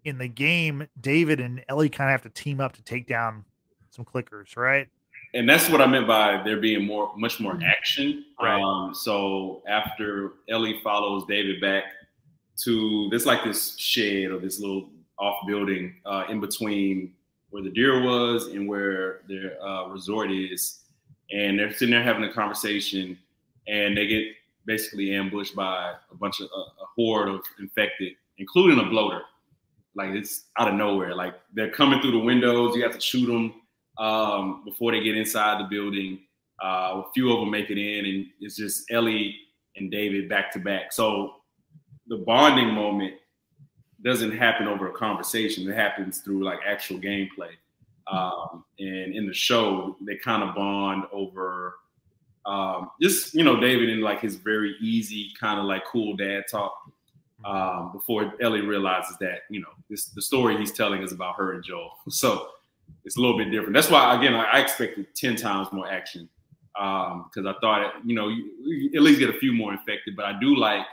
in 0.04 0.18
the 0.18 0.28
game, 0.28 0.86
David 1.00 1.40
and 1.40 1.64
Ellie 1.68 1.88
kind 1.88 2.08
of 2.08 2.12
have 2.12 2.22
to 2.22 2.42
team 2.42 2.60
up 2.60 2.74
to 2.74 2.82
take 2.82 3.06
down 3.06 3.44
some 3.90 4.04
clickers, 4.04 4.56
right? 4.56 4.88
And 5.34 5.48
that's 5.48 5.68
what 5.68 5.80
I 5.80 5.86
meant 5.86 6.06
by 6.06 6.42
there 6.42 6.58
being 6.58 6.84
more, 6.86 7.12
much 7.16 7.40
more 7.40 7.58
action. 7.64 8.24
Right. 8.40 8.60
Um, 8.60 8.94
so 8.94 9.62
after 9.68 10.32
Ellie 10.48 10.80
follows 10.82 11.24
David 11.28 11.60
back 11.60 11.84
to 12.64 13.08
this, 13.10 13.26
like 13.26 13.44
this 13.44 13.76
shed 13.78 14.30
or 14.30 14.38
this 14.38 14.60
little 14.60 14.90
off 15.18 15.46
building 15.46 15.96
uh, 16.06 16.24
in 16.28 16.40
between 16.40 17.12
where 17.50 17.62
the 17.62 17.70
deer 17.70 18.02
was 18.02 18.46
and 18.48 18.68
where 18.68 19.20
their 19.28 19.62
uh, 19.62 19.88
resort 19.88 20.30
is, 20.30 20.80
and 21.30 21.58
they're 21.58 21.72
sitting 21.72 21.90
there 21.90 22.02
having 22.02 22.24
a 22.24 22.32
conversation, 22.32 23.18
and 23.66 23.96
they 23.96 24.06
get 24.06 24.24
basically 24.64 25.14
ambushed 25.14 25.54
by 25.54 25.94
a 26.10 26.14
bunch 26.14 26.40
of 26.40 26.48
a, 26.54 26.58
a 26.58 26.86
horde 26.96 27.28
of 27.28 27.40
infected, 27.58 28.12
including 28.38 28.78
a 28.78 28.88
bloater. 28.88 29.22
Like 29.94 30.10
it's 30.10 30.44
out 30.58 30.68
of 30.68 30.74
nowhere. 30.74 31.14
Like 31.14 31.34
they're 31.52 31.70
coming 31.70 32.00
through 32.00 32.12
the 32.12 32.18
windows. 32.18 32.76
You 32.76 32.82
have 32.82 32.94
to 32.94 33.00
shoot 33.00 33.26
them 33.26 33.54
um, 33.98 34.62
before 34.64 34.92
they 34.92 35.00
get 35.00 35.16
inside 35.16 35.60
the 35.60 35.68
building. 35.68 36.20
Uh, 36.62 37.02
a 37.06 37.12
few 37.14 37.32
of 37.32 37.40
them 37.40 37.50
make 37.50 37.70
it 37.70 37.78
in, 37.78 38.06
and 38.06 38.26
it's 38.40 38.56
just 38.56 38.90
Ellie 38.90 39.36
and 39.76 39.90
David 39.90 40.28
back 40.28 40.50
to 40.52 40.58
back. 40.58 40.92
So 40.92 41.34
the 42.08 42.18
bonding 42.18 42.72
moment 42.74 43.14
doesn't 44.02 44.32
happen 44.32 44.66
over 44.66 44.88
a 44.88 44.92
conversation; 44.92 45.68
it 45.70 45.74
happens 45.74 46.18
through 46.20 46.44
like 46.44 46.58
actual 46.66 46.98
gameplay. 46.98 47.50
Um, 48.10 48.64
and 48.78 49.14
in 49.14 49.26
the 49.26 49.34
show, 49.34 49.96
they 50.00 50.16
kind 50.16 50.42
of 50.42 50.54
bond 50.54 51.04
over 51.12 51.76
Um, 52.46 52.90
just 53.00 53.34
you 53.34 53.44
know, 53.44 53.60
David 53.60 53.90
in 53.90 54.00
like 54.00 54.20
his 54.20 54.36
very 54.36 54.74
easy 54.80 55.32
kind 55.38 55.60
of 55.60 55.66
like 55.66 55.84
cool 55.84 56.16
dad 56.16 56.44
talk. 56.50 56.72
Um, 57.44 57.92
before 57.92 58.34
Ellie 58.40 58.62
realizes 58.62 59.16
that 59.18 59.42
you 59.48 59.60
know 59.60 59.68
this 59.88 60.06
the 60.06 60.22
story 60.22 60.56
he's 60.56 60.72
telling 60.72 61.02
is 61.02 61.12
about 61.12 61.36
her 61.36 61.52
and 61.52 61.62
Joel, 61.62 61.92
so 62.08 62.48
it's 63.04 63.16
a 63.16 63.20
little 63.20 63.38
bit 63.38 63.50
different. 63.50 63.74
That's 63.74 63.90
why 63.90 64.14
again 64.18 64.34
I, 64.34 64.60
expected 64.60 65.06
ten 65.14 65.36
times 65.36 65.68
more 65.72 65.88
action 65.88 66.28
because 66.74 67.46
um, 67.46 67.46
I 67.46 67.54
thought 67.60 67.94
you 68.04 68.14
know 68.14 68.28
you, 68.28 68.50
you 68.62 68.90
at 68.94 69.02
least 69.02 69.18
get 69.18 69.30
a 69.30 69.38
few 69.38 69.52
more 69.52 69.72
infected. 69.72 70.14
But 70.14 70.26
I 70.26 70.38
do 70.38 70.56
like 70.56 70.84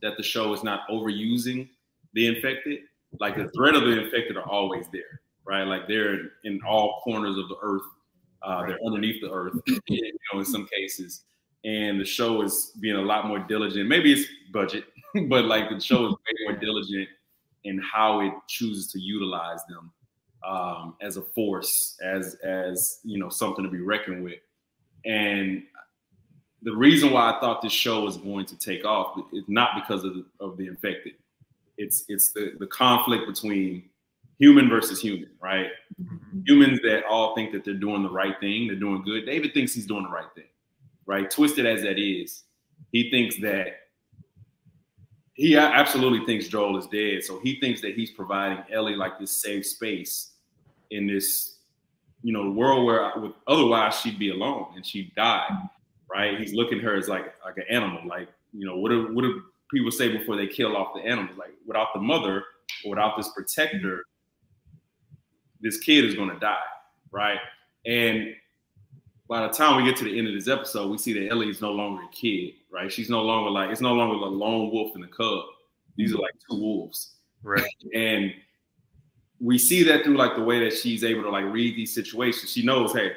that 0.00 0.16
the 0.16 0.22
show 0.22 0.52
is 0.52 0.62
not 0.62 0.88
overusing 0.88 1.68
the 2.14 2.26
infected. 2.26 2.80
Like 3.20 3.36
the 3.36 3.50
threat 3.54 3.74
of 3.74 3.82
the 3.82 4.00
infected 4.00 4.36
are 4.36 4.48
always 4.48 4.86
there, 4.92 5.20
right? 5.44 5.64
Like 5.64 5.86
they're 5.88 6.18
in 6.44 6.60
all 6.66 7.00
corners 7.04 7.36
of 7.36 7.48
the 7.48 7.56
earth. 7.62 7.82
Uh, 8.42 8.66
they're 8.66 8.78
underneath 8.84 9.20
the 9.20 9.30
earth, 9.30 9.54
you 9.88 10.12
know, 10.32 10.40
in 10.40 10.44
some 10.44 10.66
cases. 10.66 11.22
And 11.64 12.00
the 12.00 12.04
show 12.04 12.42
is 12.42 12.72
being 12.80 12.96
a 12.96 13.02
lot 13.02 13.28
more 13.28 13.38
diligent. 13.38 13.88
Maybe 13.88 14.12
it's 14.12 14.28
budget, 14.52 14.84
but 15.28 15.44
like 15.44 15.68
the 15.68 15.78
show 15.78 16.06
is 16.06 16.12
way 16.12 16.46
more 16.46 16.56
diligent 16.56 17.08
in 17.64 17.80
how 17.80 18.20
it 18.20 18.32
chooses 18.48 18.90
to 18.92 18.98
utilize 18.98 19.60
them 19.68 19.92
um, 20.44 20.96
as 21.00 21.16
a 21.16 21.22
force, 21.22 21.96
as 22.02 22.36
as 22.44 23.00
you 23.04 23.18
know, 23.18 23.28
something 23.28 23.64
to 23.64 23.70
be 23.70 23.80
reckoned 23.80 24.24
with. 24.24 24.40
And 25.04 25.62
the 26.62 26.74
reason 26.74 27.12
why 27.12 27.32
I 27.32 27.40
thought 27.40 27.62
this 27.62 27.72
show 27.72 28.02
was 28.04 28.16
going 28.16 28.46
to 28.46 28.58
take 28.58 28.84
off 28.84 29.18
is 29.32 29.44
not 29.48 29.70
because 29.74 30.04
of 30.04 30.14
the, 30.14 30.24
of 30.40 30.56
the 30.56 30.66
infected. 30.66 31.14
It's 31.76 32.04
it's 32.08 32.32
the, 32.32 32.52
the 32.58 32.66
conflict 32.66 33.26
between 33.26 33.84
human 34.38 34.68
versus 34.68 35.00
human, 35.00 35.30
right? 35.40 35.70
Mm-hmm. 36.00 36.40
Humans 36.46 36.80
that 36.82 37.04
all 37.08 37.34
think 37.34 37.52
that 37.52 37.64
they're 37.64 37.74
doing 37.74 38.02
the 38.02 38.10
right 38.10 38.38
thing, 38.40 38.66
they're 38.66 38.76
doing 38.76 39.02
good. 39.02 39.26
David 39.26 39.54
thinks 39.54 39.74
he's 39.74 39.86
doing 39.86 40.04
the 40.04 40.10
right 40.10 40.32
thing, 40.34 40.48
right? 41.06 41.30
Twisted 41.30 41.66
as 41.66 41.82
that 41.82 41.98
is, 41.98 42.44
he 42.90 43.10
thinks 43.10 43.36
that 43.40 43.76
he 45.34 45.56
absolutely 45.56 46.26
thinks 46.26 46.46
Joel 46.46 46.76
is 46.76 46.86
dead. 46.86 47.24
So 47.24 47.40
he 47.40 47.58
thinks 47.58 47.80
that 47.80 47.94
he's 47.94 48.10
providing 48.10 48.62
Ellie 48.70 48.96
like 48.96 49.18
this 49.18 49.40
safe 49.40 49.66
space 49.66 50.31
in 50.92 51.06
this, 51.06 51.56
you 52.22 52.32
know, 52.32 52.50
world 52.50 52.86
where 52.86 53.12
otherwise 53.46 53.98
she'd 54.00 54.18
be 54.18 54.30
alone 54.30 54.66
and 54.76 54.86
she'd 54.86 55.14
die 55.14 55.48
right? 56.12 56.38
He's 56.38 56.52
looking 56.52 56.78
at 56.78 56.84
her 56.84 56.96
as 56.96 57.08
like 57.08 57.34
like 57.44 57.56
an 57.56 57.64
animal. 57.70 58.00
Like, 58.06 58.28
you 58.52 58.66
know, 58.66 58.76
what 58.76 58.90
do 58.90 59.14
what 59.14 59.22
do 59.22 59.42
people 59.72 59.90
say 59.90 60.08
before 60.16 60.36
they 60.36 60.46
kill 60.46 60.76
off 60.76 60.94
the 60.94 61.00
animal? 61.00 61.34
Like, 61.36 61.54
without 61.66 61.88
the 61.94 62.00
mother 62.00 62.44
or 62.84 62.90
without 62.90 63.16
this 63.16 63.28
protector, 63.30 64.04
this 65.60 65.78
kid 65.78 66.04
is 66.04 66.14
going 66.14 66.30
to 66.30 66.38
die, 66.38 66.56
right? 67.10 67.38
And 67.86 68.34
by 69.28 69.46
the 69.46 69.52
time 69.52 69.76
we 69.76 69.88
get 69.88 69.96
to 69.98 70.04
the 70.04 70.18
end 70.18 70.28
of 70.28 70.34
this 70.34 70.48
episode, 70.48 70.90
we 70.90 70.98
see 70.98 71.12
that 71.14 71.30
Ellie 71.30 71.48
is 71.48 71.60
no 71.60 71.72
longer 71.72 72.02
a 72.02 72.08
kid, 72.14 72.54
right? 72.70 72.92
She's 72.92 73.08
no 73.08 73.22
longer 73.22 73.50
like 73.50 73.70
it's 73.70 73.80
no 73.80 73.94
longer 73.94 74.14
a 74.14 74.28
lone 74.28 74.70
wolf 74.70 74.94
and 74.94 75.04
a 75.04 75.08
cub. 75.08 75.44
These 75.96 76.14
are 76.14 76.18
like 76.18 76.34
two 76.48 76.58
wolves, 76.58 77.14
right? 77.42 77.64
And 77.94 78.32
we 79.42 79.58
see 79.58 79.82
that 79.82 80.04
through 80.04 80.16
like 80.16 80.36
the 80.36 80.42
way 80.42 80.60
that 80.60 80.72
she's 80.72 81.02
able 81.02 81.22
to 81.24 81.30
like 81.30 81.44
read 81.46 81.76
these 81.76 81.92
situations. 81.92 82.52
She 82.52 82.64
knows, 82.64 82.92
hey, 82.92 83.12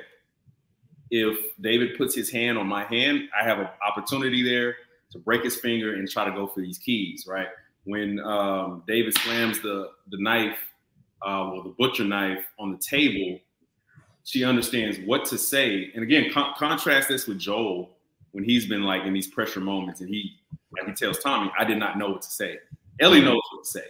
if 1.11 1.37
David 1.61 1.97
puts 1.97 2.15
his 2.15 2.31
hand 2.31 2.57
on 2.57 2.65
my 2.67 2.83
hand, 2.83 3.29
I 3.39 3.47
have 3.47 3.59
an 3.59 3.67
opportunity 3.87 4.41
there 4.41 4.75
to 5.11 5.19
break 5.19 5.43
his 5.43 5.55
finger 5.55 5.93
and 5.93 6.09
try 6.09 6.25
to 6.25 6.31
go 6.31 6.47
for 6.47 6.61
these 6.61 6.79
keys, 6.79 7.27
right? 7.27 7.47
When 7.83 8.19
um, 8.21 8.83
David 8.87 9.15
slams 9.19 9.61
the 9.61 9.91
the 10.09 10.17
knife 10.19 10.57
uh, 11.25 11.51
or 11.51 11.63
the 11.63 11.69
butcher 11.69 12.03
knife 12.03 12.43
on 12.57 12.71
the 12.71 12.79
table, 12.79 13.39
she 14.23 14.43
understands 14.43 14.97
what 15.05 15.25
to 15.25 15.37
say. 15.37 15.91
And 15.93 16.01
again, 16.01 16.31
con- 16.33 16.53
contrast 16.57 17.07
this 17.07 17.27
with 17.27 17.37
Joel 17.37 17.91
when 18.31 18.43
he's 18.43 18.65
been 18.65 18.81
like 18.81 19.03
in 19.03 19.13
these 19.13 19.27
pressure 19.27 19.59
moments, 19.59 20.01
and 20.01 20.09
he 20.09 20.31
like 20.73 20.87
he 20.87 20.93
tells 20.93 21.19
Tommy, 21.19 21.51
"I 21.57 21.65
did 21.65 21.77
not 21.77 21.99
know 21.99 22.09
what 22.09 22.23
to 22.23 22.31
say." 22.31 22.57
Ellie 22.99 23.21
knows 23.21 23.41
what 23.51 23.63
to 23.63 23.69
say, 23.69 23.85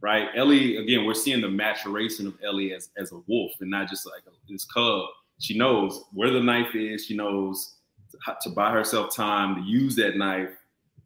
right? 0.00 0.28
Ellie, 0.36 0.76
again, 0.76 1.04
we're 1.04 1.14
seeing 1.14 1.40
the 1.40 1.48
maturation 1.48 2.26
of 2.26 2.34
Ellie 2.44 2.74
as 2.74 2.90
as 2.96 3.12
a 3.12 3.20
wolf 3.26 3.52
and 3.60 3.70
not 3.70 3.88
just 3.88 4.06
like 4.06 4.22
this 4.48 4.64
cub 4.64 5.06
she 5.38 5.56
knows 5.56 6.04
where 6.12 6.30
the 6.30 6.40
knife 6.40 6.74
is. 6.74 7.06
She 7.06 7.16
knows 7.16 7.76
to, 8.10 8.36
to 8.42 8.50
buy 8.50 8.72
herself 8.72 9.14
time 9.14 9.56
to 9.56 9.60
use 9.62 9.96
that 9.96 10.16
knife 10.16 10.50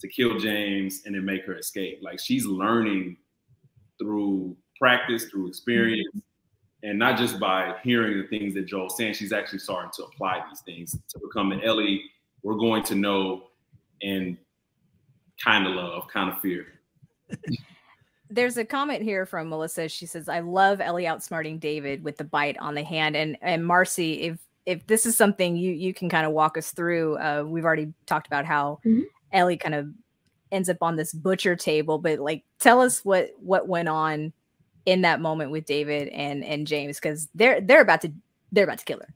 to 0.00 0.08
kill 0.08 0.38
James 0.38 1.02
and 1.04 1.14
then 1.14 1.24
make 1.24 1.44
her 1.46 1.56
escape. 1.56 2.00
Like 2.02 2.20
she's 2.20 2.46
learning 2.46 3.16
through 3.98 4.56
practice, 4.78 5.24
through 5.26 5.48
experience, 5.48 6.08
mm-hmm. 6.16 6.88
and 6.88 6.98
not 6.98 7.18
just 7.18 7.38
by 7.38 7.74
hearing 7.82 8.18
the 8.18 8.28
things 8.28 8.54
that 8.54 8.66
Joel's 8.66 8.96
saying. 8.96 9.14
She's 9.14 9.32
actually 9.32 9.58
starting 9.58 9.90
to 9.96 10.04
apply 10.04 10.42
these 10.48 10.60
things 10.60 10.92
to 10.92 11.18
become 11.18 11.52
an 11.52 11.62
Ellie 11.62 12.02
we're 12.42 12.54
going 12.54 12.82
to 12.82 12.94
know 12.94 13.48
and 14.00 14.38
kind 15.44 15.66
of 15.66 15.74
love, 15.74 16.08
kind 16.08 16.32
of 16.32 16.40
fear. 16.40 16.66
there's 18.30 18.56
a 18.56 18.64
comment 18.64 19.02
here 19.02 19.26
from 19.26 19.48
Melissa. 19.48 19.88
She 19.88 20.06
says, 20.06 20.28
"I 20.28 20.40
love 20.40 20.80
Ellie 20.80 21.04
outsmarting 21.04 21.58
David 21.58 22.04
with 22.04 22.16
the 22.16 22.24
bite 22.24 22.56
on 22.58 22.74
the 22.74 22.84
hand." 22.84 23.16
And 23.16 23.36
and 23.42 23.66
Marcy, 23.66 24.22
if 24.22 24.38
if 24.66 24.86
this 24.86 25.04
is 25.04 25.16
something 25.16 25.56
you 25.56 25.72
you 25.72 25.92
can 25.92 26.08
kind 26.08 26.26
of 26.26 26.32
walk 26.32 26.56
us 26.56 26.70
through, 26.72 27.18
uh, 27.18 27.44
we've 27.46 27.64
already 27.64 27.92
talked 28.06 28.26
about 28.26 28.44
how 28.44 28.78
mm-hmm. 28.84 29.02
Ellie 29.32 29.56
kind 29.56 29.74
of 29.74 29.88
ends 30.52 30.68
up 30.68 30.78
on 30.80 30.96
this 30.96 31.12
butcher 31.12 31.56
table, 31.56 31.98
but 31.98 32.18
like, 32.18 32.44
tell 32.58 32.80
us 32.80 33.04
what 33.04 33.30
what 33.40 33.68
went 33.68 33.88
on 33.88 34.32
in 34.86 35.02
that 35.02 35.20
moment 35.20 35.50
with 35.50 35.66
David 35.66 36.08
and 36.08 36.44
and 36.44 36.66
James 36.66 36.98
because 36.98 37.28
they're 37.34 37.60
they're 37.60 37.82
about 37.82 38.00
to 38.02 38.12
they're 38.52 38.64
about 38.64 38.78
to 38.78 38.84
kill 38.84 39.00
her. 39.00 39.14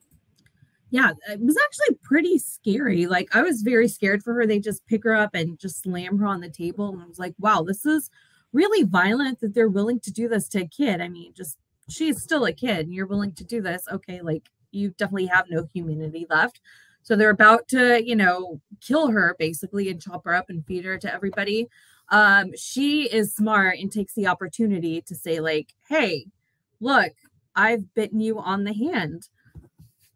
Yeah, 0.90 1.10
it 1.28 1.40
was 1.40 1.56
actually 1.64 1.98
pretty 2.02 2.38
scary. 2.38 3.06
Like 3.06 3.28
I 3.34 3.42
was 3.42 3.62
very 3.62 3.88
scared 3.88 4.22
for 4.22 4.34
her. 4.34 4.46
They 4.46 4.60
just 4.60 4.86
pick 4.86 5.02
her 5.04 5.14
up 5.14 5.34
and 5.34 5.58
just 5.58 5.82
slam 5.82 6.18
her 6.18 6.26
on 6.26 6.40
the 6.40 6.50
table, 6.50 6.90
and 6.90 7.02
I 7.02 7.06
was 7.06 7.18
like, 7.18 7.34
"Wow, 7.38 7.62
this 7.62 7.86
is." 7.86 8.10
Really 8.54 8.84
violent 8.84 9.40
that 9.40 9.54
they're 9.54 9.68
willing 9.68 10.00
to 10.00 10.10
do 10.10 10.28
this 10.28 10.48
to 10.48 10.62
a 10.62 10.66
kid. 10.66 11.02
I 11.02 11.08
mean, 11.08 11.34
just 11.34 11.58
she's 11.90 12.22
still 12.22 12.46
a 12.46 12.52
kid 12.52 12.86
and 12.86 12.94
you're 12.94 13.06
willing 13.06 13.32
to 13.32 13.44
do 13.44 13.60
this. 13.60 13.82
Okay, 13.92 14.22
like 14.22 14.48
you 14.70 14.90
definitely 14.96 15.26
have 15.26 15.46
no 15.50 15.68
humanity 15.74 16.26
left. 16.30 16.60
So 17.02 17.16
they're 17.16 17.28
about 17.28 17.68
to, 17.68 18.02
you 18.02 18.16
know, 18.16 18.62
kill 18.80 19.08
her 19.10 19.36
basically 19.38 19.90
and 19.90 20.00
chop 20.00 20.24
her 20.24 20.34
up 20.34 20.48
and 20.48 20.64
feed 20.64 20.86
her 20.86 20.96
to 20.96 21.12
everybody. 21.12 21.68
Um, 22.08 22.52
she 22.56 23.02
is 23.12 23.34
smart 23.34 23.78
and 23.78 23.92
takes 23.92 24.14
the 24.14 24.26
opportunity 24.26 25.02
to 25.02 25.14
say, 25.14 25.40
like, 25.40 25.74
hey, 25.88 26.26
look, 26.80 27.12
I've 27.54 27.94
bitten 27.94 28.20
you 28.20 28.38
on 28.38 28.64
the 28.64 28.72
hand. 28.72 29.28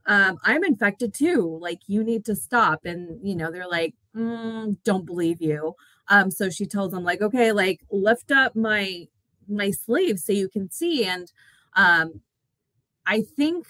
Um, 0.06 0.38
I'm 0.44 0.64
infected 0.64 1.12
too. 1.12 1.58
Like, 1.60 1.80
you 1.86 2.02
need 2.02 2.24
to 2.24 2.34
stop. 2.34 2.86
And, 2.86 3.20
you 3.22 3.36
know, 3.36 3.50
they're 3.50 3.68
like, 3.68 3.94
mm, 4.16 4.76
don't 4.84 5.04
believe 5.04 5.42
you. 5.42 5.74
Um, 6.08 6.30
so 6.30 6.50
she 6.50 6.66
tells 6.66 6.92
them 6.92 7.04
like, 7.04 7.20
okay, 7.20 7.52
like 7.52 7.80
lift 7.90 8.30
up 8.30 8.56
my 8.56 9.06
my 9.48 9.70
sleeve 9.70 10.18
so 10.18 10.32
you 10.32 10.48
can 10.48 10.70
see. 10.70 11.04
And 11.04 11.32
um, 11.74 12.20
I 13.06 13.22
think 13.22 13.66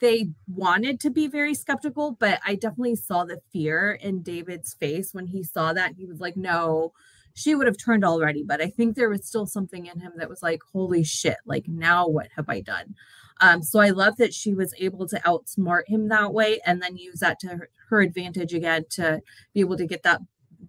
they 0.00 0.30
wanted 0.48 0.98
to 1.00 1.10
be 1.10 1.28
very 1.28 1.54
skeptical, 1.54 2.16
but 2.18 2.40
I 2.44 2.54
definitely 2.54 2.96
saw 2.96 3.24
the 3.24 3.40
fear 3.52 3.92
in 3.92 4.22
David's 4.22 4.74
face 4.74 5.12
when 5.12 5.26
he 5.26 5.42
saw 5.44 5.72
that. 5.72 5.94
He 5.96 6.06
was 6.06 6.20
like, 6.20 6.36
no, 6.36 6.92
she 7.34 7.54
would 7.54 7.66
have 7.66 7.76
turned 7.76 8.04
already. 8.04 8.42
But 8.42 8.60
I 8.60 8.68
think 8.68 8.96
there 8.96 9.10
was 9.10 9.26
still 9.26 9.46
something 9.46 9.86
in 9.86 10.00
him 10.00 10.12
that 10.16 10.30
was 10.30 10.42
like, 10.42 10.60
holy 10.72 11.04
shit, 11.04 11.36
like 11.44 11.68
now 11.68 12.08
what 12.08 12.28
have 12.36 12.48
I 12.48 12.60
done? 12.60 12.94
Um, 13.42 13.62
so 13.62 13.80
I 13.80 13.90
love 13.90 14.16
that 14.16 14.34
she 14.34 14.54
was 14.54 14.74
able 14.78 15.06
to 15.08 15.20
outsmart 15.20 15.82
him 15.86 16.08
that 16.08 16.32
way 16.32 16.60
and 16.66 16.82
then 16.82 16.96
use 16.96 17.20
that 17.20 17.38
to 17.40 17.48
her, 17.48 17.68
her 17.88 18.00
advantage 18.00 18.52
again 18.52 18.84
to 18.90 19.20
be 19.54 19.60
able 19.60 19.76
to 19.78 19.86
get 19.86 20.02
that 20.02 20.20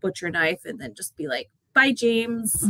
butcher 0.02 0.30
knife 0.30 0.66
and 0.66 0.80
then 0.80 0.94
just 0.94 1.16
be 1.16 1.28
like, 1.28 1.50
bye, 1.74 1.92
James. 1.92 2.66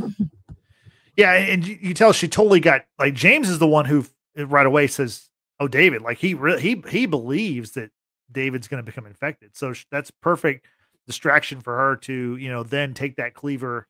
Yeah. 1.17 1.33
And 1.33 1.67
you, 1.67 1.77
you 1.81 1.93
tell 1.93 2.13
she 2.13 2.27
totally 2.27 2.61
got 2.61 2.85
like 2.97 3.13
James 3.13 3.49
is 3.49 3.59
the 3.59 3.67
one 3.67 3.85
who 3.85 4.05
right 4.37 4.65
away 4.65 4.87
says, 4.87 5.29
Oh, 5.59 5.67
David, 5.67 6.01
like 6.01 6.17
he 6.17 6.33
really, 6.33 6.61
he, 6.61 6.83
he 6.89 7.05
believes 7.05 7.71
that 7.71 7.91
David's 8.31 8.67
going 8.67 8.83
to 8.83 8.89
become 8.89 9.05
infected. 9.05 9.51
So 9.55 9.73
that's 9.91 10.09
perfect 10.09 10.65
distraction 11.05 11.61
for 11.61 11.75
her 11.77 11.95
to, 11.97 12.37
you 12.37 12.49
know, 12.49 12.63
then 12.63 12.93
take 12.93 13.17
that 13.17 13.33
cleaver 13.33 13.87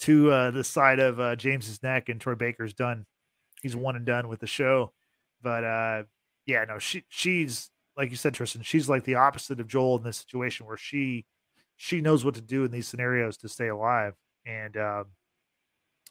to 0.00 0.30
uh, 0.30 0.50
the 0.50 0.62
side 0.62 1.00
of 1.00 1.18
uh, 1.18 1.34
James's 1.36 1.82
neck 1.82 2.08
and 2.08 2.20
Troy 2.20 2.34
Baker's 2.34 2.74
done. 2.74 3.06
He's 3.62 3.74
one 3.74 3.96
and 3.96 4.06
done 4.06 4.28
with 4.28 4.40
the 4.40 4.46
show. 4.46 4.92
But 5.42 5.64
uh, 5.64 6.02
yeah, 6.46 6.64
no, 6.68 6.78
she 6.78 7.04
she's 7.08 7.70
like 7.96 8.10
you 8.10 8.16
said, 8.16 8.34
Tristan, 8.34 8.62
she's 8.62 8.88
like 8.88 9.04
the 9.04 9.16
opposite 9.16 9.58
of 9.58 9.66
Joel 9.66 9.96
in 9.96 10.04
this 10.04 10.18
situation 10.18 10.66
where 10.66 10.76
she 10.76 11.26
she 11.78 12.02
knows 12.02 12.24
what 12.24 12.34
to 12.34 12.42
do 12.42 12.64
in 12.64 12.70
these 12.70 12.86
scenarios 12.86 13.38
to 13.38 13.48
stay 13.48 13.68
alive. 13.68 14.14
And 14.44 14.76
um, 14.76 15.04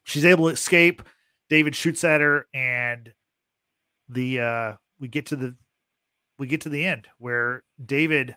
she's 0.04 0.26
able 0.26 0.48
to 0.48 0.54
escape. 0.54 1.04
David 1.50 1.76
shoots 1.76 2.04
at 2.04 2.22
her, 2.22 2.48
and 2.54 3.14
the 4.10 4.40
uh, 4.40 4.74
we 5.00 5.08
get 5.08 5.28
to 5.28 5.36
the 5.36 5.56
we 6.40 6.48
get 6.48 6.62
to 6.62 6.70
the 6.70 6.86
end 6.86 7.08
where 7.20 7.64
David 7.84 8.36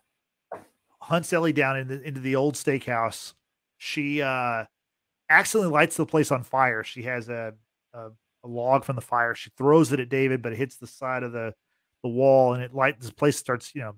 hunts 1.00 1.32
Ellie 1.32 1.52
down 1.52 1.78
in 1.78 1.88
the, 1.88 2.02
into 2.02 2.20
the 2.20 2.36
old 2.36 2.54
steakhouse. 2.54 3.34
She 3.78 4.22
uh, 4.22 4.64
accidentally 5.28 5.72
lights 5.72 5.96
the 5.96 6.06
place 6.06 6.30
on 6.30 6.42
fire. 6.42 6.84
She 6.84 7.02
has 7.02 7.28
a, 7.28 7.54
a, 7.94 8.08
a 8.44 8.48
log 8.48 8.84
from 8.84 8.96
the 8.96 9.02
fire. 9.02 9.34
She 9.34 9.50
throws 9.56 9.92
it 9.92 10.00
at 10.00 10.08
David, 10.08 10.42
but 10.42 10.52
it 10.52 10.58
hits 10.58 10.76
the 10.76 10.86
side 10.86 11.22
of 11.22 11.32
the 11.32 11.54
the 12.02 12.08
wall, 12.08 12.54
and 12.54 12.62
it 12.62 12.74
light. 12.74 13.00
This 13.00 13.10
place 13.10 13.36
starts, 13.36 13.74
you 13.74 13.82
know, 13.82 13.94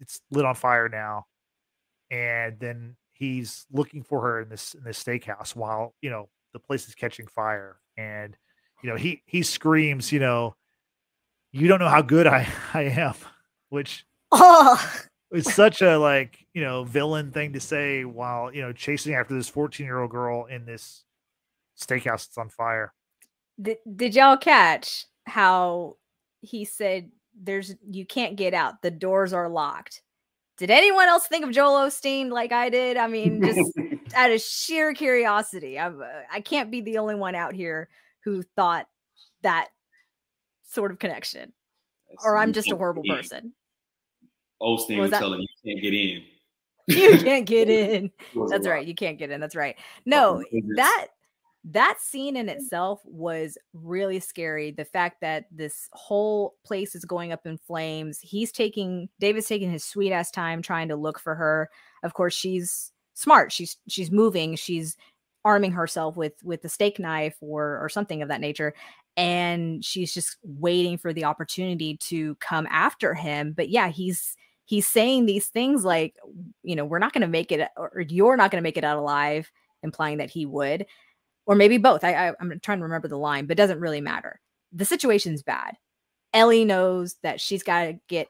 it's 0.00 0.20
lit 0.30 0.44
on 0.44 0.54
fire 0.54 0.88
now, 0.88 1.26
and 2.14 2.58
then 2.60 2.96
he's 3.12 3.66
looking 3.72 4.04
for 4.04 4.20
her 4.20 4.40
in 4.40 4.48
this 4.48 4.74
in 4.74 4.84
this 4.84 5.02
steakhouse 5.02 5.56
while 5.56 5.94
you 6.00 6.10
know 6.10 6.28
the 6.52 6.60
place 6.60 6.86
is 6.86 6.94
catching 6.94 7.26
fire, 7.26 7.76
and 7.96 8.36
you 8.82 8.88
know 8.88 8.96
he 8.96 9.22
he 9.26 9.42
screams, 9.42 10.12
you 10.12 10.20
know, 10.20 10.54
you 11.52 11.66
don't 11.66 11.80
know 11.80 11.88
how 11.88 12.02
good 12.02 12.26
I 12.28 12.46
I 12.74 12.82
am, 12.82 13.14
which 13.68 14.06
Oh, 14.30 15.00
it's 15.32 15.52
such 15.52 15.82
a 15.82 15.98
like 15.98 16.38
you 16.54 16.62
know 16.62 16.84
villain 16.84 17.32
thing 17.32 17.52
to 17.54 17.60
say 17.60 18.04
while 18.04 18.54
you 18.54 18.62
know 18.62 18.72
chasing 18.72 19.14
after 19.14 19.34
this 19.34 19.48
14 19.48 19.84
year 19.84 20.00
old 20.00 20.12
girl 20.12 20.44
in 20.46 20.64
this 20.64 21.04
steakhouse 21.76 22.26
that's 22.26 22.38
on 22.38 22.48
fire. 22.48 22.92
Did, 23.60 23.78
did 23.96 24.14
y'all 24.14 24.36
catch 24.36 25.06
how 25.26 25.96
he 26.40 26.64
said 26.64 27.10
there's 27.40 27.74
you 27.90 28.06
can't 28.06 28.36
get 28.36 28.54
out. 28.54 28.82
The 28.82 28.92
doors 28.92 29.32
are 29.32 29.48
locked 29.48 30.02
did 30.56 30.70
anyone 30.70 31.08
else 31.08 31.26
think 31.26 31.44
of 31.44 31.50
joel 31.50 31.86
osteen 31.86 32.30
like 32.30 32.52
i 32.52 32.68
did? 32.68 32.96
I 32.96 33.06
mean 33.06 33.42
just 33.42 33.60
out 34.14 34.30
of 34.30 34.40
sheer 34.40 34.94
curiosity 34.94 35.78
I'm, 35.78 36.00
uh, 36.00 36.06
i 36.32 36.40
can't 36.40 36.70
be 36.70 36.80
the 36.80 36.98
only 36.98 37.14
one 37.14 37.34
out 37.34 37.54
here 37.54 37.88
who 38.24 38.42
thought 38.56 38.86
that 39.42 39.68
sort 40.68 40.90
of 40.92 40.98
connection 40.98 41.52
or 42.24 42.36
i'm 42.36 42.52
just 42.52 42.70
a 42.70 42.76
horrible 42.76 43.02
person. 43.08 43.52
Osteen 44.62 44.98
Was 45.00 45.10
was 45.10 45.18
telling 45.20 45.40
you 45.40 45.46
you 45.64 45.74
can't 45.74 45.82
get 45.82 45.94
in. 45.94 46.22
you 46.86 47.18
can't 47.18 47.46
get 47.46 47.68
in. 47.68 48.04
It 48.06 48.12
was 48.34 48.50
a 48.50 48.54
that's 48.54 48.66
right 48.68 48.86
you 48.86 48.94
can't 48.94 49.18
get 49.18 49.30
in 49.30 49.40
that's 49.40 49.56
right. 49.56 49.76
No 50.06 50.42
that 50.76 51.08
that 51.64 51.98
scene 51.98 52.36
in 52.36 52.46
mm. 52.46 52.50
itself 52.50 53.00
was 53.04 53.56
really 53.72 54.20
scary 54.20 54.70
the 54.70 54.84
fact 54.84 55.20
that 55.20 55.46
this 55.50 55.88
whole 55.92 56.54
place 56.64 56.94
is 56.94 57.04
going 57.04 57.32
up 57.32 57.46
in 57.46 57.56
flames 57.56 58.18
he's 58.20 58.52
taking 58.52 59.08
david's 59.18 59.46
taking 59.46 59.70
his 59.70 59.84
sweet 59.84 60.12
ass 60.12 60.30
time 60.30 60.60
trying 60.60 60.88
to 60.88 60.96
look 60.96 61.18
for 61.18 61.34
her 61.34 61.70
of 62.02 62.14
course 62.14 62.34
she's 62.34 62.92
smart 63.14 63.50
she's 63.50 63.76
she's 63.88 64.10
moving 64.10 64.54
she's 64.56 64.96
arming 65.44 65.72
herself 65.72 66.16
with 66.16 66.34
with 66.42 66.62
the 66.62 66.68
steak 66.68 66.98
knife 66.98 67.36
or 67.40 67.78
or 67.82 67.88
something 67.88 68.22
of 68.22 68.28
that 68.28 68.40
nature 68.40 68.74
and 69.16 69.84
she's 69.84 70.12
just 70.12 70.36
waiting 70.42 70.98
for 70.98 71.12
the 71.12 71.24
opportunity 71.24 71.96
to 71.98 72.34
come 72.36 72.66
after 72.70 73.14
him 73.14 73.52
but 73.52 73.68
yeah 73.68 73.88
he's 73.88 74.36
he's 74.66 74.88
saying 74.88 75.26
these 75.26 75.46
things 75.46 75.84
like 75.84 76.14
you 76.62 76.74
know 76.74 76.84
we're 76.84 76.98
not 76.98 77.12
going 77.12 77.22
to 77.22 77.28
make 77.28 77.52
it 77.52 77.68
or 77.76 78.04
you're 78.08 78.36
not 78.36 78.50
going 78.50 78.60
to 78.60 78.66
make 78.66 78.76
it 78.76 78.84
out 78.84 78.98
alive 78.98 79.50
implying 79.82 80.18
that 80.18 80.30
he 80.30 80.46
would 80.46 80.86
or 81.46 81.54
maybe 81.54 81.78
both 81.78 82.04
I, 82.04 82.28
I 82.28 82.32
i'm 82.40 82.58
trying 82.60 82.78
to 82.78 82.84
remember 82.84 83.08
the 83.08 83.18
line 83.18 83.46
but 83.46 83.52
it 83.52 83.62
doesn't 83.62 83.80
really 83.80 84.00
matter. 84.00 84.40
The 84.72 84.84
situation's 84.84 85.42
bad. 85.42 85.76
Ellie 86.32 86.64
knows 86.64 87.16
that 87.22 87.40
she's 87.40 87.62
got 87.62 87.84
to 87.84 88.00
get 88.08 88.28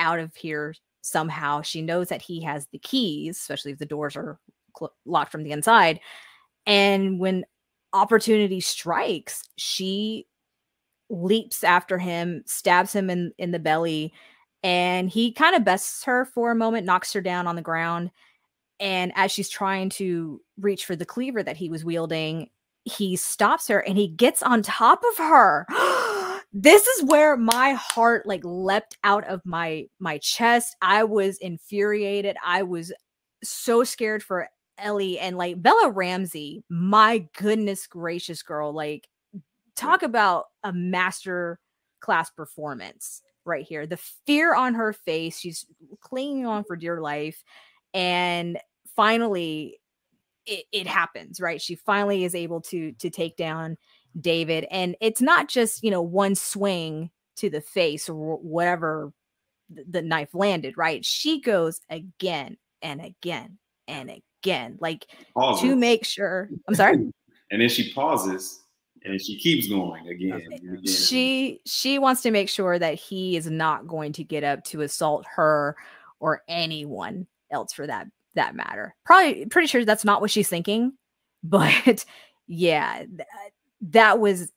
out 0.00 0.18
of 0.18 0.34
here 0.34 0.74
somehow. 1.02 1.62
She 1.62 1.82
knows 1.82 2.08
that 2.08 2.22
he 2.22 2.42
has 2.42 2.66
the 2.72 2.78
keys 2.78 3.38
especially 3.38 3.72
if 3.72 3.78
the 3.78 3.86
doors 3.86 4.16
are 4.16 4.38
cl- 4.76 4.94
locked 5.04 5.32
from 5.32 5.44
the 5.44 5.52
inside. 5.52 6.00
And 6.66 7.18
when 7.20 7.44
opportunity 7.92 8.60
strikes 8.60 9.42
she 9.56 10.26
leaps 11.10 11.62
after 11.62 11.98
him 11.98 12.42
stabs 12.46 12.92
him 12.92 13.08
in 13.10 13.32
in 13.38 13.52
the 13.52 13.58
belly 13.58 14.12
and 14.64 15.10
he 15.10 15.30
kind 15.30 15.54
of 15.54 15.64
bests 15.64 16.02
her 16.04 16.24
for 16.24 16.50
a 16.50 16.56
moment 16.56 16.86
knocks 16.86 17.12
her 17.12 17.20
down 17.20 17.46
on 17.46 17.54
the 17.54 17.62
ground. 17.62 18.10
And 18.80 19.12
as 19.14 19.30
she's 19.30 19.50
trying 19.50 19.90
to 19.90 20.40
reach 20.58 20.86
for 20.86 20.96
the 20.96 21.04
cleaver 21.04 21.42
that 21.42 21.58
he 21.58 21.68
was 21.68 21.84
wielding 21.84 22.48
he 22.84 23.16
stops 23.16 23.68
her 23.68 23.80
and 23.80 23.98
he 23.98 24.08
gets 24.08 24.42
on 24.42 24.62
top 24.62 25.02
of 25.12 25.18
her. 25.18 25.66
This 26.56 26.86
is 26.86 27.02
where 27.06 27.36
my 27.36 27.72
heart 27.72 28.26
like 28.26 28.42
leapt 28.44 28.96
out 29.02 29.26
of 29.26 29.44
my 29.44 29.86
my 29.98 30.18
chest. 30.18 30.76
I 30.80 31.02
was 31.02 31.36
infuriated. 31.38 32.36
I 32.46 32.62
was 32.62 32.92
so 33.42 33.82
scared 33.82 34.22
for 34.22 34.48
ellie 34.78 35.18
and 35.18 35.36
like 35.36 35.60
bella 35.60 35.90
ramsey. 35.90 36.62
My 36.68 37.26
goodness 37.36 37.88
gracious 37.88 38.44
girl. 38.44 38.72
Like 38.72 39.08
talk 39.74 40.04
about 40.04 40.44
a 40.62 40.72
master 40.72 41.58
class 42.00 42.30
performance 42.30 43.20
right 43.44 43.66
here. 43.66 43.84
The 43.84 43.98
fear 44.24 44.54
on 44.54 44.74
her 44.74 44.92
face. 44.92 45.40
She's 45.40 45.66
clinging 46.02 46.46
on 46.46 46.62
for 46.62 46.76
dear 46.76 47.00
life. 47.00 47.42
And 47.94 48.60
finally 48.94 49.80
it, 50.46 50.64
it 50.72 50.86
happens 50.86 51.40
right 51.40 51.60
she 51.60 51.74
finally 51.74 52.24
is 52.24 52.34
able 52.34 52.60
to 52.60 52.92
to 52.92 53.10
take 53.10 53.36
down 53.36 53.76
david 54.20 54.66
and 54.70 54.96
it's 55.00 55.20
not 55.20 55.48
just 55.48 55.82
you 55.82 55.90
know 55.90 56.02
one 56.02 56.34
swing 56.34 57.10
to 57.36 57.50
the 57.50 57.60
face 57.60 58.08
or 58.08 58.36
whatever 58.36 59.12
the 59.70 60.02
knife 60.02 60.34
landed 60.34 60.76
right 60.76 61.04
she 61.04 61.40
goes 61.40 61.80
again 61.90 62.56
and 62.82 63.00
again 63.00 63.58
and 63.88 64.10
again 64.42 64.76
like 64.80 65.06
Pauses. 65.34 65.62
to 65.62 65.76
make 65.76 66.04
sure 66.04 66.48
i'm 66.68 66.74
sorry 66.74 67.10
And 67.50 67.60
then 67.60 67.68
she 67.68 67.92
pauses 67.92 68.64
and 69.04 69.20
she 69.20 69.38
keeps 69.38 69.68
going 69.68 70.08
again. 70.08 70.42
and 70.44 70.78
again. 70.78 70.86
she 70.86 71.60
she 71.66 71.98
wants 71.98 72.22
to 72.22 72.30
make 72.30 72.48
sure 72.48 72.78
that 72.78 72.94
he 72.94 73.36
is 73.36 73.48
not 73.48 73.86
going 73.86 74.12
to 74.14 74.24
get 74.24 74.42
up 74.42 74.64
to 74.64 74.80
assault 74.80 75.24
her 75.36 75.76
or 76.20 76.42
anyone 76.48 77.26
else 77.50 77.72
for 77.72 77.86
that 77.86 78.06
that 78.34 78.54
matter. 78.54 78.94
Probably 79.04 79.46
pretty 79.46 79.68
sure 79.68 79.84
that's 79.84 80.04
not 80.04 80.20
what 80.20 80.30
she's 80.30 80.48
thinking 80.48 80.92
but 81.44 82.04
yeah 82.46 82.98
th- 83.00 83.28
that 83.82 84.18
was 84.18 84.50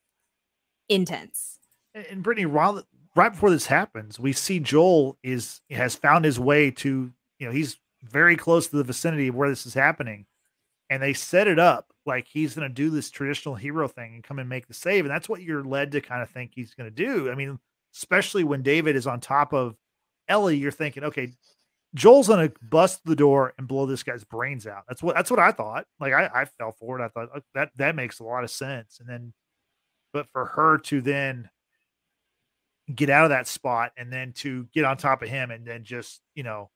intense. 0.90 1.60
And, 1.94 2.24
brittany 2.24 2.46
while 2.46 2.82
right 3.16 3.32
before 3.32 3.50
this 3.50 3.66
happens 3.66 4.20
we 4.20 4.32
see 4.32 4.60
joel 4.60 5.18
is 5.24 5.62
has 5.70 5.96
found 5.96 6.24
his 6.24 6.40
way 6.40 6.72
to 6.72 7.12
you 7.40 7.46
know 7.46 7.52
he's 7.52 7.78
very 8.04 8.38
close 8.38 8.68
to 8.68 8.78
the 8.78 8.84
vicinity 8.84 9.28
of 9.28 9.36
where 9.36 9.50
this 9.50 9.66
is 9.66 9.74
happening 9.74 10.28
and 10.90 11.02
they 11.02 11.14
set 11.14 11.48
it 11.48 11.60
up 11.60 11.92
like 12.06 12.28
he's 12.28 12.54
going 12.54 12.68
to 12.68 12.74
do 12.74 12.90
this 12.90 13.10
traditional 13.10 13.56
hero 13.56 13.88
thing 13.88 14.14
and 14.14 14.24
come 14.24 14.40
and 14.40 14.48
make 14.48 14.68
the 14.68 14.74
save 14.74 15.04
and 15.04 15.12
that's 15.12 15.28
what 15.28 15.42
you're 15.42 15.64
led 15.64 15.92
to 15.92 16.00
kind 16.00 16.22
of 16.22 16.30
think 16.30 16.52
he's 16.54 16.74
going 16.76 16.90
to 16.90 16.96
do. 16.96 17.30
I 17.32 17.36
mean 17.36 17.60
especially 17.96 18.44
when 18.44 18.62
david 18.62 18.96
is 18.96 19.08
on 19.08 19.20
top 19.20 19.54
of 19.54 19.76
ellie 20.28 20.58
you're 20.58 20.72
thinking 20.72 21.04
okay 21.04 21.34
joel's 21.96 22.28
to 22.28 22.52
bust 22.62 23.02
the 23.06 23.16
door 23.16 23.54
and 23.58 23.68
blow 23.68 23.86
this 23.86 24.04
guy's 24.04 24.24
brains 24.24 24.68
out. 24.68 24.84
That's 24.88 25.02
what 25.02 25.16
that's 25.16 25.32
what 25.32 25.40
i 25.40 25.52
thought. 25.52 25.86
Like 26.00 26.14
i, 26.14 26.30
I 26.34 26.46
fell 26.46 26.72
for 26.72 27.00
it 27.00 27.04
i 27.04 27.08
thought 27.10 27.30
"Oh, 27.36 27.42
that 27.54 27.72
that 27.78 27.96
makes 27.96 28.20
a 28.20 28.24
lot 28.24 28.44
of 28.44 28.52
sense. 28.52 29.00
And 29.00 29.10
then 29.10 29.34
but 30.14 30.28
for 30.32 30.46
her 30.46 30.78
to 30.78 31.02
then 31.02 31.50
get 32.94 33.10
out 33.10 33.26
of 33.26 33.30
that 33.30 33.48
spot 33.48 33.92
and 33.98 34.12
then 34.12 34.32
to 34.32 34.68
get 34.74 34.86
on 34.86 34.98
top 34.98 35.22
of 35.22 35.30
him 35.30 35.52
and 35.52 35.66
then 35.66 35.84
just 35.84 36.22
you 36.36 36.44
know 36.44 36.70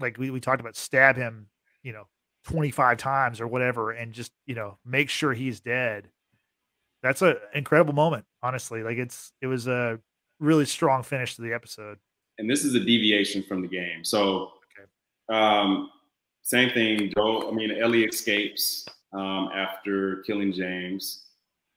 like 0.00 0.18
we, 0.18 0.30
we 0.30 0.40
talked 0.40 0.60
about 0.60 0.76
stab 0.76 1.16
him 1.16 1.46
you 1.82 1.92
know 1.92 2.08
25 2.44 2.98
times 2.98 3.40
or 3.40 3.46
whatever 3.46 3.92
and 3.92 4.12
just 4.12 4.32
you 4.46 4.54
know 4.54 4.78
make 4.84 5.08
sure 5.08 5.32
he's 5.32 5.60
dead. 5.60 6.08
That's 7.02 7.22
an 7.22 7.36
incredible 7.54 7.94
moment 7.94 8.24
honestly. 8.42 8.82
Like 8.82 8.98
it's 8.98 9.32
it 9.40 9.46
was 9.46 9.66
a 9.66 10.00
really 10.40 10.64
strong 10.64 11.02
finish 11.02 11.36
to 11.36 11.42
the 11.42 11.52
episode 11.52 11.98
and 12.38 12.48
this 12.50 12.64
is 12.64 12.74
a 12.74 12.80
deviation 12.80 13.42
from 13.42 13.62
the 13.62 13.68
game. 13.68 14.04
So, 14.04 14.52
Okay. 14.78 14.88
um, 15.28 15.90
same 16.42 16.70
thing. 16.70 17.12
Joel, 17.14 17.48
I 17.48 17.52
mean, 17.52 17.70
Ellie 17.70 18.04
escapes 18.04 18.86
um, 19.12 19.50
after 19.54 20.22
killing 20.26 20.52
James, 20.52 21.26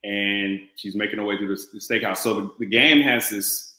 and 0.04 0.62
she's 0.76 0.96
making 0.96 1.20
her 1.20 1.26
way 1.26 1.38
through 1.38 1.56
the, 1.56 1.64
the 1.74 1.80
steakhouse. 1.80 2.18
So 2.18 2.34
the, 2.34 2.52
the 2.60 2.66
game 2.66 3.02
has 3.02 3.30
this. 3.30 3.74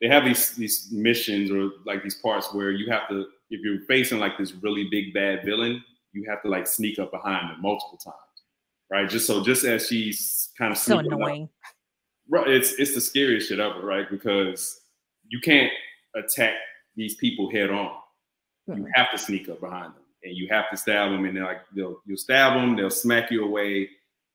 They 0.00 0.08
have 0.08 0.24
these 0.24 0.50
these 0.50 0.88
missions 0.92 1.50
or 1.50 1.70
like 1.86 2.02
these 2.02 2.16
parts 2.16 2.52
where 2.52 2.70
you 2.70 2.90
have 2.90 3.08
to, 3.08 3.26
if 3.50 3.60
you're 3.62 3.80
facing 3.86 4.18
like 4.18 4.36
this 4.36 4.52
really 4.52 4.88
big 4.90 5.14
bad 5.14 5.44
villain, 5.44 5.82
you 6.12 6.24
have 6.28 6.42
to 6.42 6.48
like 6.48 6.66
sneak 6.66 6.98
up 6.98 7.10
behind 7.10 7.48
them 7.50 7.62
multiple 7.62 7.96
times, 7.98 8.16
right? 8.90 9.08
Just 9.08 9.26
so 9.26 9.42
just 9.42 9.64
as 9.64 9.86
she's 9.86 10.50
kind 10.58 10.72
of 10.72 10.78
so 10.78 10.94
sneaking 10.94 11.12
up, 11.12 11.18
annoying 11.20 11.48
Right, 12.28 12.48
it's 12.48 12.72
it's 12.74 12.94
the 12.94 13.00
scariest 13.00 13.48
shit 13.48 13.60
ever, 13.60 13.80
right? 13.80 14.10
Because 14.10 14.80
you 15.28 15.40
can't 15.40 15.70
attack 16.16 16.54
these 16.96 17.14
people 17.16 17.50
head 17.50 17.70
on. 17.70 17.92
You 18.66 18.74
Mm-mm. 18.74 18.90
have 18.94 19.10
to 19.10 19.18
sneak 19.18 19.48
up 19.48 19.60
behind 19.60 19.94
them, 19.94 20.02
and 20.22 20.36
you 20.36 20.48
have 20.50 20.70
to 20.70 20.76
stab 20.76 21.10
them, 21.10 21.24
and 21.24 21.36
they're 21.36 21.44
like 21.44 21.60
they'll 21.74 22.00
you'll 22.06 22.16
stab 22.16 22.54
them, 22.54 22.76
they'll 22.76 22.90
smack 22.90 23.30
you 23.30 23.44
away, 23.44 23.88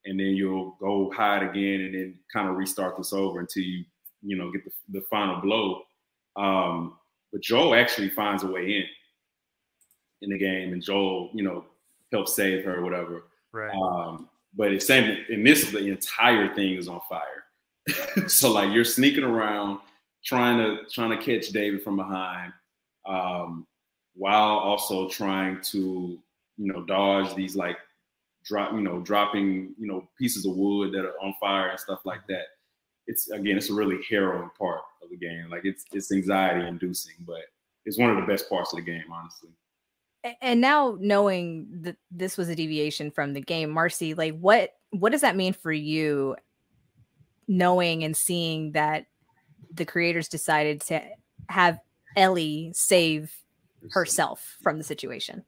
and 0.06 0.20
then 0.20 0.36
you'll 0.36 0.76
go 0.80 1.12
hide 1.16 1.44
again, 1.44 1.82
and 1.82 1.96
then 1.96 2.20
kind 2.32 2.50
of 2.50 2.56
restart 2.56 2.98
this 2.98 3.14
over 3.14 3.40
until 3.40 3.64
you 3.64 3.84
you 4.22 4.38
know 4.38 4.52
get 4.52 4.64
the, 4.66 4.72
the 4.90 5.02
final 5.10 5.42
blow. 5.42 5.82
Um, 6.36 6.98
but 7.32 7.42
Joel 7.42 7.76
actually 7.76 8.10
finds 8.10 8.44
a 8.44 8.48
way 8.48 8.78
in 8.78 8.84
in 10.22 10.30
the 10.30 10.38
game, 10.38 10.74
and 10.74 10.84
Joel 10.84 11.32
you 11.34 11.44
know 11.44 11.66
helps 12.12 12.36
save 12.36 12.66
her, 12.66 12.78
or 12.80 12.84
whatever. 12.84 13.24
right 13.52 13.74
Um, 13.74 14.30
but 14.56 14.74
it's 14.74 14.88
same 14.88 15.26
in 15.30 15.44
this, 15.44 15.70
the 15.72 15.88
entire 15.88 16.54
thing 16.54 16.76
is 16.76 16.88
on 16.88 17.02
fire. 17.08 17.44
so 18.28 18.52
like 18.52 18.74
you're 18.74 18.86
sneaking 18.86 19.24
around, 19.24 19.80
trying 20.24 20.58
to 20.58 20.84
trying 20.92 21.18
to 21.18 21.24
catch 21.24 21.50
David 21.50 21.82
from 21.82 21.98
behind, 21.98 22.54
um, 23.06 23.66
while 24.16 24.58
also 24.58 25.10
trying 25.10 25.62
to 25.62 26.20
you 26.58 26.74
know 26.74 26.84
dodge 26.84 27.34
these 27.36 27.56
like 27.56 27.78
drop 28.44 28.74
you 28.74 28.82
know 28.82 29.00
dropping 29.00 29.74
you 29.78 29.88
know 29.88 30.08
pieces 30.18 30.46
of 30.46 30.56
wood 30.56 30.92
that 30.94 31.06
are 31.06 31.16
on 31.22 31.34
fire 31.40 31.70
and 31.70 31.80
stuff 31.80 32.02
like 32.06 32.26
that. 32.28 32.46
It's 33.08 33.30
again, 33.30 33.58
it's 33.58 33.70
a 33.70 33.74
really 33.74 34.00
harrowing 34.10 34.52
part 34.58 34.82
of 35.02 35.10
the 35.10 35.18
game. 35.18 35.50
Like 35.50 35.66
it's 35.66 35.86
it's 35.94 36.12
anxiety 36.12 36.68
inducing, 36.68 37.16
but 37.26 37.42
it's 37.86 37.98
one 37.98 38.10
of 38.10 38.18
the 38.18 38.28
best 38.32 38.50
parts 38.50 38.74
of 38.74 38.78
the 38.78 38.86
game, 38.86 39.06
honestly. 39.12 39.50
And 40.42 40.60
now 40.60 40.98
knowing 41.00 41.68
that 41.82 41.96
this 42.12 42.38
was 42.38 42.50
a 42.50 42.56
deviation 42.56 43.10
from 43.10 43.34
the 43.34 43.42
game, 43.42 43.70
Marcy, 43.72 44.14
like 44.14 44.38
what 44.38 44.72
what 44.92 45.12
does 45.12 45.22
that 45.22 45.36
mean 45.36 45.54
for 45.54 45.72
you 45.72 46.36
knowing 47.48 48.04
and 48.04 48.16
seeing 48.16 48.74
that 48.74 49.08
the 49.72 49.86
creators 49.86 50.28
decided 50.28 50.82
to 50.82 51.02
have 51.50 51.80
Ellie 52.16 52.72
save 52.74 53.34
herself 53.92 54.58
from 54.62 54.78
the 54.78 54.84
situation? 54.84 55.44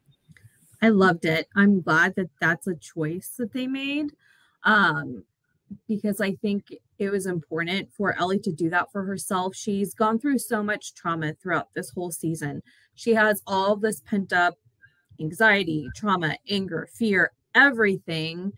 I 0.81 0.89
loved 0.89 1.25
it. 1.25 1.47
I'm 1.55 1.81
glad 1.81 2.15
that 2.15 2.29
that's 2.39 2.67
a 2.67 2.75
choice 2.75 3.33
that 3.37 3.53
they 3.53 3.67
made. 3.67 4.11
Um, 4.63 5.23
because 5.87 6.19
I 6.19 6.33
think 6.33 6.65
it 6.99 7.09
was 7.09 7.25
important 7.25 7.91
for 7.93 8.17
Ellie 8.17 8.39
to 8.39 8.51
do 8.51 8.69
that 8.71 8.91
for 8.91 9.03
herself. 9.03 9.55
She's 9.55 9.93
gone 9.93 10.19
through 10.19 10.39
so 10.39 10.61
much 10.61 10.93
trauma 10.93 11.33
throughout 11.33 11.73
this 11.73 11.89
whole 11.91 12.11
season. 12.11 12.61
She 12.95 13.13
has 13.13 13.41
all 13.47 13.75
this 13.75 14.01
pent 14.01 14.33
up 14.33 14.55
anxiety, 15.19 15.87
trauma, 15.95 16.35
anger, 16.49 16.89
fear, 16.93 17.31
everything. 17.55 18.53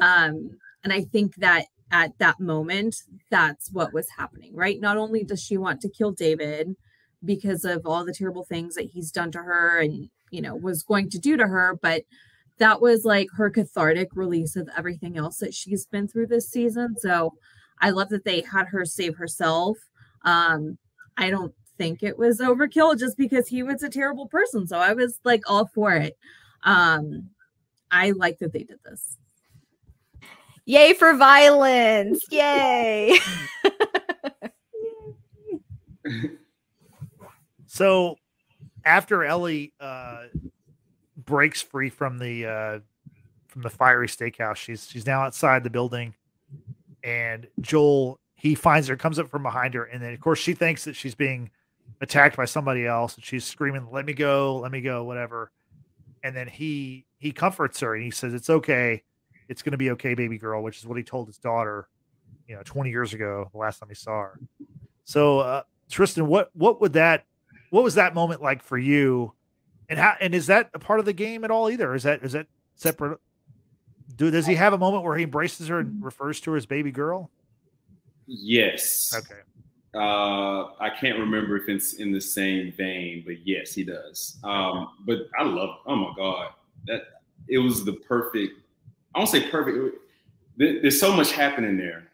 Um, 0.00 0.58
and 0.84 0.92
I 0.92 1.02
think 1.02 1.34
that 1.36 1.66
at 1.92 2.18
that 2.18 2.40
moment, 2.40 2.96
that's 3.30 3.70
what 3.70 3.92
was 3.92 4.08
happening, 4.16 4.56
right? 4.56 4.80
Not 4.80 4.96
only 4.96 5.22
does 5.22 5.42
she 5.42 5.58
want 5.58 5.80
to 5.82 5.90
kill 5.90 6.10
David 6.10 6.74
because 7.24 7.64
of 7.64 7.86
all 7.86 8.04
the 8.04 8.14
terrible 8.14 8.44
things 8.44 8.74
that 8.74 8.90
he's 8.92 9.12
done 9.12 9.30
to 9.32 9.38
her 9.38 9.78
and, 9.78 10.08
you 10.30 10.40
know, 10.40 10.56
was 10.56 10.82
going 10.82 11.10
to 11.10 11.18
do 11.18 11.36
to 11.36 11.46
her, 11.46 11.78
but 11.80 12.02
that 12.58 12.80
was 12.80 13.04
like 13.04 13.28
her 13.36 13.50
cathartic 13.50 14.08
release 14.14 14.56
of 14.56 14.68
everything 14.76 15.18
else 15.18 15.38
that 15.38 15.54
she's 15.54 15.86
been 15.86 16.08
through 16.08 16.26
this 16.26 16.48
season. 16.48 16.96
So 16.98 17.34
I 17.80 17.90
love 17.90 18.08
that 18.08 18.24
they 18.24 18.40
had 18.40 18.68
her 18.68 18.84
save 18.84 19.16
herself. 19.16 19.76
Um, 20.24 20.78
I 21.16 21.30
don't 21.30 21.54
think 21.76 22.02
it 22.02 22.18
was 22.18 22.40
overkill 22.40 22.98
just 22.98 23.18
because 23.18 23.48
he 23.48 23.62
was 23.62 23.82
a 23.82 23.88
terrible 23.90 24.28
person. 24.28 24.66
So 24.66 24.78
I 24.78 24.94
was 24.94 25.20
like 25.24 25.42
all 25.46 25.66
for 25.66 25.92
it. 25.92 26.16
Um, 26.64 27.28
I 27.90 28.12
like 28.12 28.38
that 28.38 28.52
they 28.52 28.64
did 28.64 28.78
this. 28.84 29.18
Yay 30.64 30.94
for 30.94 31.14
violence! 31.14 32.24
Yay! 32.30 33.18
So 37.72 38.16
after 38.84 39.24
Ellie 39.24 39.72
uh, 39.80 40.24
breaks 41.16 41.62
free 41.62 41.88
from 41.88 42.18
the 42.18 42.44
uh, 42.46 42.78
from 43.48 43.62
the 43.62 43.70
fiery 43.70 44.08
steakhouse, 44.08 44.56
she's 44.56 44.86
she's 44.86 45.06
now 45.06 45.22
outside 45.22 45.64
the 45.64 45.70
building, 45.70 46.12
and 47.02 47.46
Joel 47.62 48.20
he 48.34 48.54
finds 48.54 48.88
her, 48.88 48.96
comes 48.96 49.18
up 49.18 49.30
from 49.30 49.42
behind 49.42 49.72
her, 49.72 49.84
and 49.84 50.02
then 50.02 50.12
of 50.12 50.20
course 50.20 50.38
she 50.38 50.52
thinks 50.52 50.84
that 50.84 50.94
she's 50.96 51.14
being 51.14 51.50
attacked 52.02 52.36
by 52.36 52.44
somebody 52.44 52.86
else, 52.86 53.14
and 53.14 53.24
she's 53.24 53.46
screaming, 53.46 53.88
"Let 53.90 54.04
me 54.04 54.12
go! 54.12 54.58
Let 54.58 54.70
me 54.70 54.82
go!" 54.82 55.04
Whatever. 55.04 55.50
And 56.22 56.36
then 56.36 56.48
he 56.48 57.06
he 57.16 57.32
comforts 57.32 57.80
her 57.80 57.94
and 57.94 58.04
he 58.04 58.10
says, 58.10 58.34
"It's 58.34 58.50
okay. 58.50 59.02
It's 59.52 59.62
going 59.62 59.72
to 59.72 59.78
be 59.78 59.90
okay, 59.90 60.14
baby 60.14 60.38
girl," 60.38 60.62
which 60.62 60.78
is 60.78 60.86
what 60.86 60.96
he 60.96 61.04
told 61.04 61.26
his 61.28 61.36
daughter, 61.36 61.88
you 62.48 62.56
know, 62.56 62.62
20 62.64 62.90
years 62.90 63.12
ago, 63.12 63.48
the 63.52 63.58
last 63.58 63.78
time 63.78 63.90
he 63.90 63.94
saw 63.94 64.22
her. 64.22 64.40
So, 65.04 65.40
uh, 65.40 65.62
Tristan, 65.90 66.26
what 66.26 66.50
what 66.54 66.80
would 66.80 66.94
that 66.94 67.26
what 67.70 67.84
was 67.84 67.94
that 67.96 68.14
moment 68.14 68.42
like 68.42 68.62
for 68.62 68.78
you? 68.78 69.34
And 69.88 69.98
how 69.98 70.14
and 70.20 70.34
is 70.34 70.46
that 70.46 70.70
a 70.72 70.78
part 70.78 71.00
of 71.00 71.04
the 71.04 71.12
game 71.12 71.44
at 71.44 71.50
all 71.50 71.70
either? 71.70 71.94
Is 71.94 72.02
that 72.04 72.22
is 72.22 72.32
that 72.32 72.46
separate? 72.76 73.20
Do 74.16 74.30
does 74.30 74.46
he 74.46 74.54
have 74.54 74.72
a 74.72 74.78
moment 74.78 75.04
where 75.04 75.16
he 75.16 75.24
embraces 75.24 75.68
her 75.68 75.80
and 75.80 76.02
refers 76.02 76.40
to 76.40 76.52
her 76.52 76.56
as 76.56 76.66
baby 76.66 76.90
girl? 76.90 77.30
Yes. 78.26 79.12
Okay. 79.14 79.40
Uh, 79.94 80.72
I 80.80 80.90
can't 80.98 81.18
remember 81.18 81.56
if 81.56 81.68
it's 81.68 81.94
in 81.94 82.12
the 82.12 82.20
same 82.20 82.72
vein, 82.72 83.22
but 83.26 83.46
yes, 83.46 83.74
he 83.74 83.84
does. 83.84 84.38
Um, 84.42 84.88
but 85.04 85.28
I 85.38 85.44
love. 85.44 85.80
Oh 85.86 85.96
my 85.96 86.12
god, 86.16 86.52
that 86.86 87.02
it 87.48 87.58
was 87.58 87.84
the 87.84 87.92
perfect. 87.92 88.61
I 89.14 89.18
won't 89.18 89.30
say 89.30 89.48
perfect. 89.48 89.96
There's 90.56 90.98
so 90.98 91.14
much 91.14 91.32
happening 91.32 91.76
there. 91.76 92.04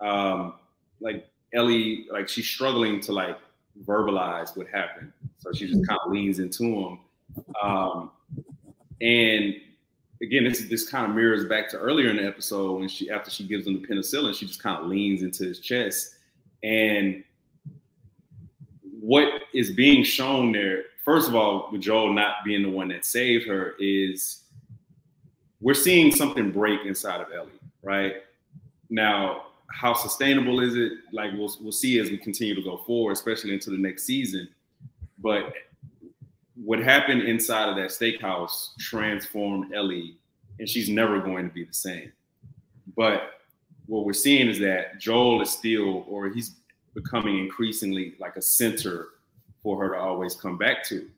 Um, 0.00 0.54
like 1.00 1.28
Ellie, 1.52 2.06
like 2.10 2.28
she's 2.28 2.46
struggling 2.46 3.00
to 3.00 3.12
like 3.12 3.38
verbalize 3.84 4.56
what 4.56 4.66
happened, 4.68 5.12
so 5.38 5.52
she 5.52 5.66
just 5.66 5.86
kind 5.86 5.98
of 6.04 6.12
leans 6.12 6.38
into 6.38 6.64
him. 6.64 6.98
Um, 7.62 8.10
and 9.00 9.54
again, 10.22 10.44
this 10.44 10.60
this 10.68 10.88
kind 10.88 11.08
of 11.08 11.16
mirrors 11.16 11.46
back 11.46 11.68
to 11.70 11.78
earlier 11.78 12.10
in 12.10 12.16
the 12.16 12.26
episode 12.26 12.78
when 12.78 12.88
she 12.88 13.10
after 13.10 13.30
she 13.30 13.46
gives 13.46 13.66
him 13.66 13.80
the 13.80 13.86
penicillin, 13.86 14.34
she 14.34 14.46
just 14.46 14.62
kind 14.62 14.80
of 14.80 14.86
leans 14.86 15.22
into 15.22 15.44
his 15.44 15.60
chest. 15.60 16.16
And 16.62 17.22
what 19.00 19.42
is 19.54 19.70
being 19.70 20.02
shown 20.02 20.52
there, 20.52 20.84
first 21.04 21.28
of 21.28 21.34
all, 21.34 21.68
with 21.70 21.82
Joel 21.82 22.12
not 22.12 22.36
being 22.44 22.62
the 22.62 22.70
one 22.70 22.88
that 22.88 23.04
saved 23.04 23.46
her, 23.46 23.74
is 23.78 24.42
we're 25.60 25.74
seeing 25.74 26.14
something 26.14 26.50
break 26.50 26.84
inside 26.84 27.20
of 27.20 27.28
Ellie, 27.32 27.50
right? 27.82 28.16
Now, 28.90 29.46
how 29.68 29.94
sustainable 29.94 30.60
is 30.60 30.76
it? 30.76 30.92
Like 31.12 31.32
we'll 31.32 31.54
we'll 31.60 31.72
see 31.72 31.98
as 31.98 32.10
we 32.10 32.18
continue 32.18 32.54
to 32.54 32.62
go 32.62 32.78
forward, 32.78 33.12
especially 33.12 33.52
into 33.52 33.70
the 33.70 33.78
next 33.78 34.04
season. 34.04 34.48
But 35.18 35.52
what 36.62 36.78
happened 36.78 37.22
inside 37.22 37.68
of 37.68 37.76
that 37.76 37.90
steakhouse 37.90 38.76
transformed 38.78 39.74
Ellie, 39.74 40.16
and 40.58 40.68
she's 40.68 40.88
never 40.88 41.20
going 41.20 41.46
to 41.48 41.52
be 41.52 41.64
the 41.64 41.74
same. 41.74 42.12
But 42.96 43.40
what 43.86 44.04
we're 44.04 44.12
seeing 44.12 44.48
is 44.48 44.58
that 44.60 44.98
Joel 44.98 45.42
is 45.42 45.50
still, 45.50 46.04
or 46.08 46.28
he's 46.28 46.54
becoming 46.94 47.38
increasingly 47.38 48.14
like 48.18 48.36
a 48.36 48.42
center 48.42 49.08
for 49.62 49.78
her 49.82 49.94
to 49.94 50.00
always 50.00 50.34
come 50.34 50.56
back 50.56 50.84
to. 50.84 51.08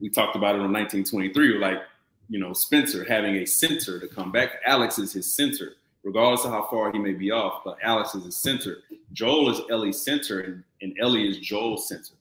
We 0.00 0.08
talked 0.08 0.34
about 0.34 0.56
it 0.56 0.60
on 0.60 0.72
1923, 0.72 1.58
like, 1.58 1.82
you 2.28 2.38
know, 2.38 2.52
Spencer 2.52 3.04
having 3.04 3.36
a 3.36 3.44
center 3.44 4.00
to 4.00 4.08
come 4.08 4.32
back. 4.32 4.60
Alex 4.66 4.98
is 4.98 5.12
his 5.12 5.32
center, 5.32 5.74
regardless 6.02 6.44
of 6.44 6.50
how 6.50 6.66
far 6.70 6.92
he 6.92 6.98
may 6.98 7.12
be 7.12 7.30
off, 7.30 7.62
but 7.64 7.78
Alex 7.82 8.14
is 8.14 8.24
his 8.24 8.36
center. 8.36 8.78
Joel 9.12 9.50
is 9.50 9.60
Ellie's 9.70 10.00
center, 10.00 10.40
and, 10.40 10.64
and 10.80 10.96
Ellie 11.00 11.28
is 11.28 11.38
Joel's 11.38 11.88
center. 11.88 12.14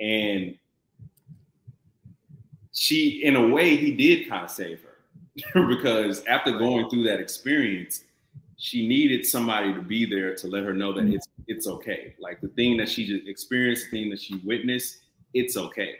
And 0.00 0.56
she, 2.72 3.22
in 3.24 3.36
a 3.36 3.48
way, 3.48 3.76
he 3.76 3.92
did 3.92 4.28
kind 4.28 4.44
of 4.44 4.50
save 4.50 4.80
her 4.82 5.66
because 5.68 6.24
after 6.26 6.58
going 6.58 6.88
through 6.90 7.04
that 7.04 7.20
experience, 7.20 8.04
she 8.56 8.86
needed 8.86 9.26
somebody 9.26 9.74
to 9.74 9.82
be 9.82 10.06
there 10.06 10.34
to 10.36 10.46
let 10.46 10.64
her 10.64 10.72
know 10.72 10.92
that 10.92 11.04
it's 11.04 11.28
it's 11.46 11.66
okay. 11.66 12.14
Like 12.18 12.40
the 12.40 12.48
thing 12.48 12.76
that 12.78 12.88
she 12.88 13.06
just 13.06 13.28
experienced, 13.28 13.90
the 13.90 14.02
thing 14.02 14.10
that 14.10 14.20
she 14.20 14.40
witnessed, 14.44 14.98
it's 15.34 15.56
okay, 15.56 15.96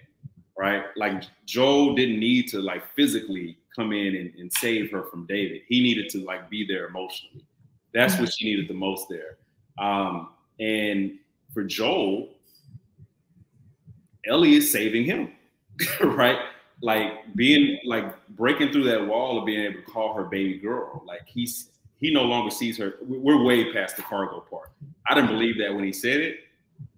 right? 0.56 0.85
Like 0.97 1.24
Joel 1.47 1.94
didn't 1.94 2.20
need 2.20 2.48
to 2.48 2.60
like 2.60 2.82
physically 2.94 3.59
come 3.74 3.93
in 3.93 4.14
and, 4.14 4.32
and 4.39 4.52
save 4.52 4.90
her 4.93 5.05
from 5.05 5.26
David. 5.26 5.62
He 5.68 5.82
needed 5.82 6.09
to 6.10 6.24
like 6.24 6.48
be 6.48 6.66
there 6.66 6.86
emotionally. 6.86 7.44
That's 7.93 8.18
what 8.18 8.32
she 8.32 8.47
needed 8.47 8.68
the 8.68 8.74
most 8.74 9.09
there. 9.09 9.39
Um, 9.78 10.31
and 10.60 11.18
for 11.52 11.64
Joel, 11.64 12.28
Ellie 14.26 14.55
is 14.55 14.70
saving 14.70 15.05
him, 15.05 15.32
right? 16.01 16.39
Like 16.82 17.35
being 17.35 17.78
like 17.85 18.14
breaking 18.31 18.72
through 18.72 18.85
that 18.85 19.06
wall 19.06 19.39
of 19.39 19.47
being 19.47 19.60
able 19.60 19.81
to 19.81 19.82
call 19.82 20.14
her 20.14 20.24
baby 20.24 20.59
girl. 20.59 21.02
Like 21.06 21.22
he's 21.26 21.70
he 22.01 22.12
no 22.12 22.22
longer 22.22 22.51
sees 22.51 22.76
her. 22.78 22.94
We're 23.02 23.43
way 23.43 23.72
past 23.72 23.97
the 23.97 24.02
cargo 24.02 24.40
part. 24.40 24.70
I 25.09 25.14
didn't 25.14 25.31
believe 25.31 25.59
that 25.59 25.74
when 25.74 25.85
he 25.85 25.93
said 25.93 26.20
it, 26.20 26.40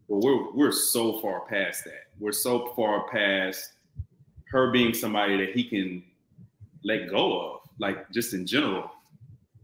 but 0.08 0.16
we're 0.18 0.52
we're 0.52 0.72
so 0.72 1.18
far 1.20 1.40
past 1.46 1.84
that. 1.84 2.04
We're 2.18 2.32
so 2.32 2.72
far 2.74 3.08
past 3.08 3.72
her 4.50 4.70
being 4.70 4.94
somebody 4.94 5.36
that 5.38 5.54
he 5.54 5.64
can 5.64 6.02
let 6.84 7.10
go 7.10 7.40
of, 7.40 7.60
like 7.78 8.10
just 8.10 8.32
in 8.32 8.46
general. 8.46 8.90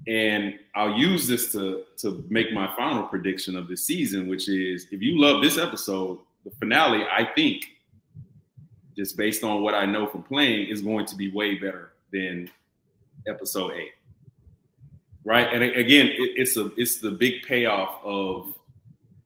And 0.08 0.58
I'll 0.74 0.98
use 0.98 1.28
this 1.28 1.52
to 1.52 1.84
to 1.98 2.24
make 2.28 2.52
my 2.52 2.74
final 2.76 3.04
prediction 3.04 3.56
of 3.56 3.68
this 3.68 3.86
season, 3.86 4.26
which 4.26 4.48
is 4.48 4.88
if 4.90 5.00
you 5.00 5.20
love 5.20 5.42
this 5.42 5.58
episode, 5.58 6.18
the 6.44 6.50
finale, 6.50 7.04
I 7.04 7.24
think, 7.36 7.66
just 8.96 9.16
based 9.16 9.44
on 9.44 9.62
what 9.62 9.74
I 9.74 9.86
know 9.86 10.08
from 10.08 10.24
playing, 10.24 10.68
is 10.68 10.82
going 10.82 11.06
to 11.06 11.16
be 11.16 11.30
way 11.30 11.54
better 11.54 11.92
than 12.12 12.50
episode 13.28 13.74
eight. 13.74 13.92
Right. 15.24 15.46
And 15.52 15.62
again, 15.62 16.08
it, 16.08 16.32
it's 16.36 16.56
a 16.56 16.72
it's 16.76 16.98
the 16.98 17.12
big 17.12 17.42
payoff 17.44 18.00
of 18.02 18.54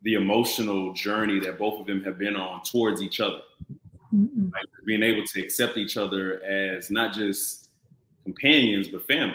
the 0.03 0.15
emotional 0.15 0.93
journey 0.93 1.41
that 1.41 1.59
both 1.59 1.81
of 1.81 1.87
them 1.87 2.03
have 2.05 2.19
been 2.19 2.37
on 2.37 2.63
towards 2.63 3.03
each 3.03 3.21
other. 3.21 3.41
Mm-mm. 4.15 4.53
Right? 4.53 4.65
Being 4.85 5.03
able 5.03 5.25
to 5.27 5.43
accept 5.43 5.77
each 5.77 5.97
other 5.97 6.43
as 6.45 6.91
not 6.91 7.13
just 7.13 7.71
companions, 8.25 8.89
but 8.89 9.07
family. 9.07 9.35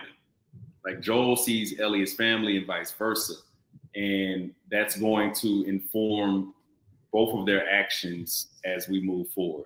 Like 0.86 1.02
Joel 1.02 1.36
sees 1.36 1.80
Ellie 1.80 2.04
as 2.04 2.14
family 2.14 2.58
and 2.58 2.66
vice 2.66 2.92
versa. 2.92 3.34
And 3.96 4.54
that's 4.70 4.98
going 4.98 5.34
to 5.36 5.66
inform 5.68 6.54
both 7.12 7.38
of 7.38 7.46
their 7.46 7.70
actions 7.70 8.48
as 8.64 8.88
we 8.88 9.02
move 9.02 9.30
forward. 9.30 9.66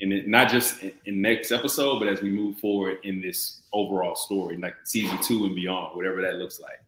And 0.00 0.12
it, 0.12 0.26
not 0.26 0.48
just 0.48 0.82
in, 0.82 0.92
in 1.06 1.22
next 1.22 1.52
episode, 1.52 1.98
but 2.00 2.08
as 2.08 2.22
we 2.22 2.30
move 2.30 2.58
forward 2.58 2.98
in 3.04 3.20
this 3.20 3.60
overall 3.72 4.16
story, 4.16 4.56
like 4.56 4.74
season 4.84 5.18
two 5.22 5.44
and 5.44 5.54
beyond, 5.54 5.94
whatever 5.94 6.20
that 6.22 6.36
looks 6.36 6.58
like. 6.58 6.80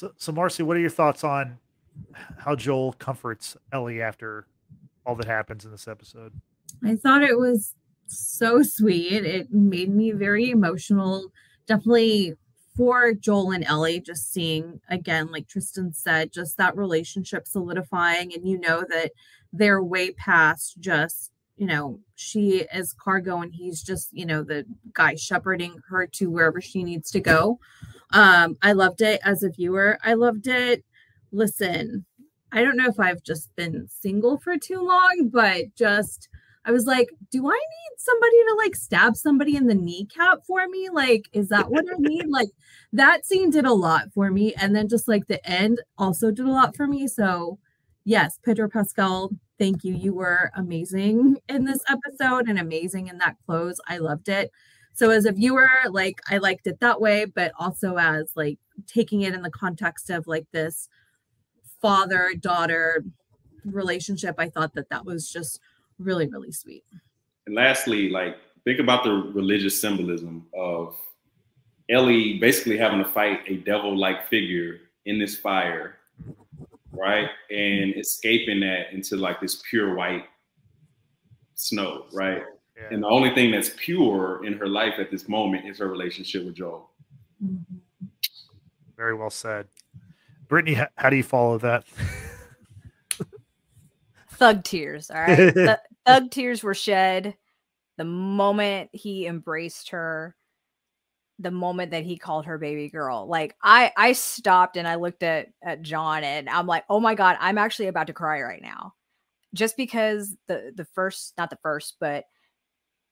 So, 0.00 0.12
so 0.16 0.32
Marcy, 0.32 0.62
what 0.62 0.78
are 0.78 0.80
your 0.80 0.88
thoughts 0.88 1.24
on 1.24 1.58
how 2.38 2.56
Joel 2.56 2.94
comforts 2.94 3.54
Ellie 3.70 4.00
after 4.00 4.46
all 5.04 5.14
that 5.16 5.26
happens 5.26 5.66
in 5.66 5.70
this 5.70 5.86
episode. 5.86 6.32
I 6.82 6.96
thought 6.96 7.22
it 7.22 7.38
was 7.38 7.74
so 8.06 8.62
sweet. 8.62 9.26
It 9.26 9.52
made 9.52 9.94
me 9.94 10.12
very 10.12 10.50
emotional. 10.50 11.32
Definitely 11.66 12.34
for 12.78 13.12
Joel 13.12 13.50
and 13.50 13.64
Ellie, 13.64 14.00
just 14.00 14.32
seeing 14.32 14.80
again, 14.88 15.30
like 15.30 15.48
Tristan 15.48 15.92
said, 15.92 16.32
just 16.32 16.56
that 16.56 16.78
relationship 16.78 17.46
solidifying, 17.46 18.32
and 18.32 18.48
you 18.48 18.58
know 18.58 18.86
that 18.88 19.10
they're 19.52 19.82
way 19.82 20.12
past 20.12 20.80
just, 20.80 21.30
you 21.60 21.66
know, 21.66 22.00
she 22.14 22.64
is 22.72 22.94
cargo 22.94 23.42
and 23.42 23.52
he's 23.52 23.82
just, 23.82 24.08
you 24.14 24.24
know, 24.24 24.42
the 24.42 24.64
guy 24.94 25.14
shepherding 25.14 25.76
her 25.90 26.06
to 26.06 26.30
wherever 26.30 26.58
she 26.58 26.82
needs 26.82 27.10
to 27.10 27.20
go. 27.20 27.58
Um, 28.14 28.56
I 28.62 28.72
loved 28.72 29.02
it 29.02 29.20
as 29.26 29.42
a 29.42 29.50
viewer. 29.50 29.98
I 30.02 30.14
loved 30.14 30.46
it. 30.46 30.82
Listen, 31.32 32.06
I 32.50 32.62
don't 32.62 32.78
know 32.78 32.88
if 32.88 32.98
I've 32.98 33.22
just 33.22 33.54
been 33.56 33.86
single 33.90 34.38
for 34.38 34.56
too 34.56 34.80
long, 34.80 35.28
but 35.30 35.74
just 35.76 36.30
I 36.64 36.72
was 36.72 36.86
like, 36.86 37.10
do 37.30 37.46
I 37.46 37.52
need 37.52 37.98
somebody 37.98 38.36
to 38.36 38.54
like 38.56 38.74
stab 38.74 39.14
somebody 39.14 39.54
in 39.54 39.66
the 39.66 39.74
kneecap 39.74 40.38
for 40.46 40.66
me? 40.66 40.88
Like, 40.90 41.26
is 41.34 41.48
that 41.50 41.70
what 41.70 41.84
I 41.90 41.98
need? 41.98 42.24
like, 42.30 42.48
that 42.94 43.26
scene 43.26 43.50
did 43.50 43.66
a 43.66 43.74
lot 43.74 44.14
for 44.14 44.30
me. 44.30 44.54
And 44.54 44.74
then 44.74 44.88
just 44.88 45.08
like 45.08 45.26
the 45.26 45.46
end 45.46 45.82
also 45.98 46.30
did 46.30 46.46
a 46.46 46.50
lot 46.50 46.74
for 46.74 46.86
me. 46.86 47.06
So, 47.06 47.58
yes, 48.04 48.38
Pedro 48.42 48.70
Pascal, 48.70 49.30
thank 49.60 49.84
you. 49.84 49.94
You 49.94 50.14
were 50.14 50.50
amazing 50.56 51.36
in 51.48 51.64
this 51.64 51.80
episode 51.88 52.48
and 52.48 52.58
amazing 52.58 53.06
in 53.06 53.18
that 53.18 53.36
close. 53.46 53.78
I 53.86 53.98
loved 53.98 54.28
it. 54.28 54.50
So, 54.94 55.10
as 55.10 55.24
a 55.24 55.32
viewer, 55.32 55.70
like, 55.88 56.20
I 56.28 56.38
liked 56.38 56.66
it 56.66 56.80
that 56.80 57.00
way, 57.00 57.26
but 57.26 57.52
also 57.60 57.94
as 57.96 58.32
like 58.34 58.58
taking 58.88 59.20
it 59.20 59.34
in 59.34 59.42
the 59.42 59.50
context 59.50 60.10
of 60.10 60.26
like 60.26 60.46
this 60.50 60.88
father 61.80 62.32
daughter 62.40 63.04
relationship, 63.64 64.34
I 64.38 64.48
thought 64.48 64.74
that 64.74 64.90
that 64.90 65.04
was 65.04 65.30
just 65.30 65.60
really 66.00 66.26
really 66.26 66.50
sweet 66.50 66.82
and 67.46 67.54
lastly 67.54 68.08
like 68.08 68.36
think 68.64 68.80
about 68.80 69.04
the 69.04 69.12
religious 69.34 69.80
symbolism 69.80 70.46
of 70.54 70.96
ellie 71.90 72.38
basically 72.38 72.78
having 72.78 72.98
to 72.98 73.04
fight 73.04 73.40
a 73.46 73.56
devil-like 73.58 74.26
figure 74.28 74.80
in 75.04 75.18
this 75.18 75.36
fire 75.36 75.96
right 77.00 77.28
and 77.50 77.94
escaping 77.96 78.60
that 78.60 78.92
into 78.92 79.16
like 79.16 79.40
this 79.40 79.62
pure 79.68 79.94
white 79.94 80.24
snow 81.54 82.06
right 82.12 82.42
yeah. 82.76 82.88
and 82.90 83.02
the 83.02 83.08
only 83.08 83.34
thing 83.34 83.50
that's 83.50 83.70
pure 83.76 84.44
in 84.44 84.54
her 84.54 84.66
life 84.66 84.94
at 84.98 85.10
this 85.10 85.28
moment 85.28 85.66
is 85.66 85.78
her 85.78 85.88
relationship 85.88 86.44
with 86.44 86.54
joel 86.54 86.90
mm-hmm. 87.42 88.06
very 88.96 89.14
well 89.14 89.30
said 89.30 89.66
brittany 90.48 90.78
how 90.96 91.10
do 91.10 91.16
you 91.16 91.22
follow 91.22 91.58
that 91.58 91.84
thug 94.40 94.64
tears. 94.64 95.10
All 95.10 95.20
right. 95.20 95.36
Th- 95.54 95.78
thug 96.04 96.30
tears 96.32 96.64
were 96.64 96.74
shed 96.74 97.36
the 97.96 98.04
moment 98.04 98.90
he 98.92 99.26
embraced 99.26 99.90
her, 99.90 100.34
the 101.40 101.50
moment 101.50 101.90
that 101.90 102.04
he 102.04 102.16
called 102.16 102.46
her 102.46 102.58
baby 102.58 102.88
girl. 102.88 103.26
Like 103.26 103.56
I 103.62 103.92
I 103.96 104.12
stopped 104.12 104.76
and 104.76 104.86
I 104.86 104.96
looked 104.96 105.22
at 105.22 105.48
at 105.62 105.82
John 105.82 106.24
and 106.24 106.48
I'm 106.48 106.66
like, 106.66 106.84
"Oh 106.88 107.00
my 107.00 107.14
god, 107.14 107.36
I'm 107.40 107.58
actually 107.58 107.88
about 107.88 108.06
to 108.08 108.12
cry 108.12 108.42
right 108.42 108.62
now." 108.62 108.94
Just 109.54 109.76
because 109.76 110.36
the 110.46 110.72
the 110.74 110.84
first 110.84 111.34
not 111.38 111.50
the 111.50 111.58
first, 111.62 111.96
but 112.00 112.24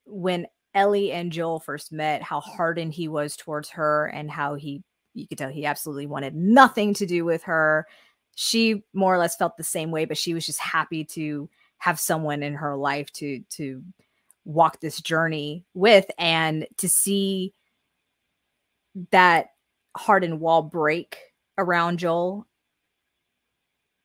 when 0.04 0.46
Ellie 0.74 1.12
and 1.12 1.32
Joel 1.32 1.60
first 1.60 1.92
met, 1.92 2.22
how 2.22 2.40
hardened 2.40 2.94
he 2.94 3.08
was 3.08 3.36
towards 3.36 3.70
her 3.70 4.06
and 4.06 4.30
how 4.30 4.54
he 4.54 4.82
you 5.14 5.26
could 5.26 5.38
tell 5.38 5.50
he 5.50 5.66
absolutely 5.66 6.06
wanted 6.06 6.34
nothing 6.34 6.94
to 6.94 7.06
do 7.06 7.24
with 7.24 7.42
her 7.44 7.86
she 8.40 8.84
more 8.94 9.12
or 9.12 9.18
less 9.18 9.34
felt 9.34 9.56
the 9.56 9.64
same 9.64 9.90
way, 9.90 10.04
but 10.04 10.16
she 10.16 10.32
was 10.32 10.46
just 10.46 10.60
happy 10.60 11.04
to 11.04 11.50
have 11.78 11.98
someone 11.98 12.44
in 12.44 12.54
her 12.54 12.76
life 12.76 13.12
to 13.14 13.40
to 13.50 13.82
walk 14.44 14.80
this 14.80 15.00
journey 15.00 15.64
with 15.74 16.06
and 16.20 16.64
to 16.76 16.88
see 16.88 17.52
that 19.10 19.50
hardened 19.96 20.40
wall 20.40 20.62
break 20.62 21.18
around 21.56 21.98
Joel 21.98 22.46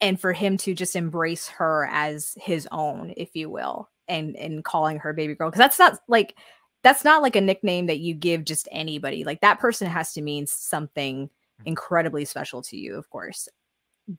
and 0.01 0.19
for 0.19 0.33
him 0.33 0.57
to 0.57 0.73
just 0.73 0.95
embrace 0.95 1.47
her 1.47 1.87
as 1.91 2.35
his 2.39 2.67
own 2.71 3.13
if 3.15 3.35
you 3.35 3.49
will 3.49 3.89
and 4.07 4.35
and 4.35 4.63
calling 4.63 4.99
her 4.99 5.13
baby 5.13 5.35
girl 5.35 5.49
because 5.49 5.59
that's 5.59 5.79
not 5.79 5.99
like 6.07 6.35
that's 6.83 7.05
not 7.05 7.21
like 7.21 7.35
a 7.35 7.41
nickname 7.41 7.85
that 7.85 7.99
you 7.99 8.13
give 8.13 8.43
just 8.43 8.67
anybody 8.71 9.23
like 9.23 9.39
that 9.41 9.59
person 9.59 9.87
has 9.87 10.13
to 10.13 10.21
mean 10.21 10.45
something 10.45 11.27
mm. 11.27 11.65
incredibly 11.65 12.25
special 12.25 12.61
to 12.61 12.75
you 12.75 12.95
of 12.95 13.09
course 13.09 13.47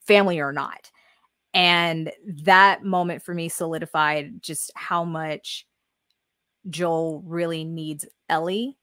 family 0.02 0.40
or 0.40 0.52
not. 0.52 0.90
And 1.52 2.12
that 2.42 2.84
moment 2.84 3.22
for 3.22 3.34
me 3.34 3.48
solidified 3.48 4.42
just 4.42 4.72
how 4.74 5.04
much 5.04 5.66
Joel 6.68 7.22
really 7.24 7.64
needs 7.64 8.06
Ellie. 8.28 8.76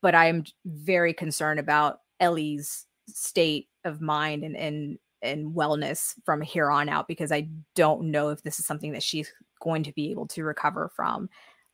But 0.00 0.14
I'm 0.14 0.44
very 0.64 1.14
concerned 1.14 1.60
about 1.60 2.00
Ellie's 2.20 2.86
state 3.08 3.68
of 3.84 4.00
mind 4.00 4.44
and, 4.44 4.56
and 4.56 4.98
and 5.22 5.54
wellness 5.54 6.14
from 6.24 6.40
here 6.40 6.70
on 6.70 6.88
out 6.88 7.06
because 7.06 7.30
I 7.30 7.48
don't 7.76 8.10
know 8.10 8.30
if 8.30 8.42
this 8.42 8.58
is 8.58 8.66
something 8.66 8.92
that 8.92 9.04
she's 9.04 9.32
going 9.60 9.84
to 9.84 9.92
be 9.92 10.10
able 10.10 10.26
to 10.28 10.42
recover 10.42 10.90
from, 10.96 11.30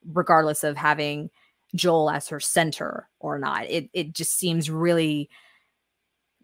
regardless 0.07 0.65
of 0.65 0.77
having 0.77 1.31
Joel 1.75 2.11
as 2.11 2.29
her 2.29 2.41
center 2.41 3.09
or 3.21 3.39
not. 3.39 3.65
It 3.67 3.89
it 3.93 4.13
just 4.13 4.39
seems 4.39 4.71
really 4.71 5.31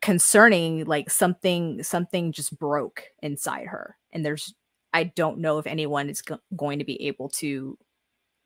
concerning 0.04 0.84
like 0.84 1.10
something 1.10 1.82
something 1.82 2.30
just 2.30 2.58
broke 2.58 3.04
inside 3.22 3.66
her 3.66 3.96
and 4.12 4.22
there's 4.22 4.52
i 4.92 5.02
don't 5.02 5.38
know 5.38 5.56
if 5.56 5.66
anyone 5.66 6.10
is 6.10 6.20
go- 6.20 6.38
going 6.56 6.78
to 6.78 6.84
be 6.84 7.00
able 7.06 7.26
to 7.30 7.78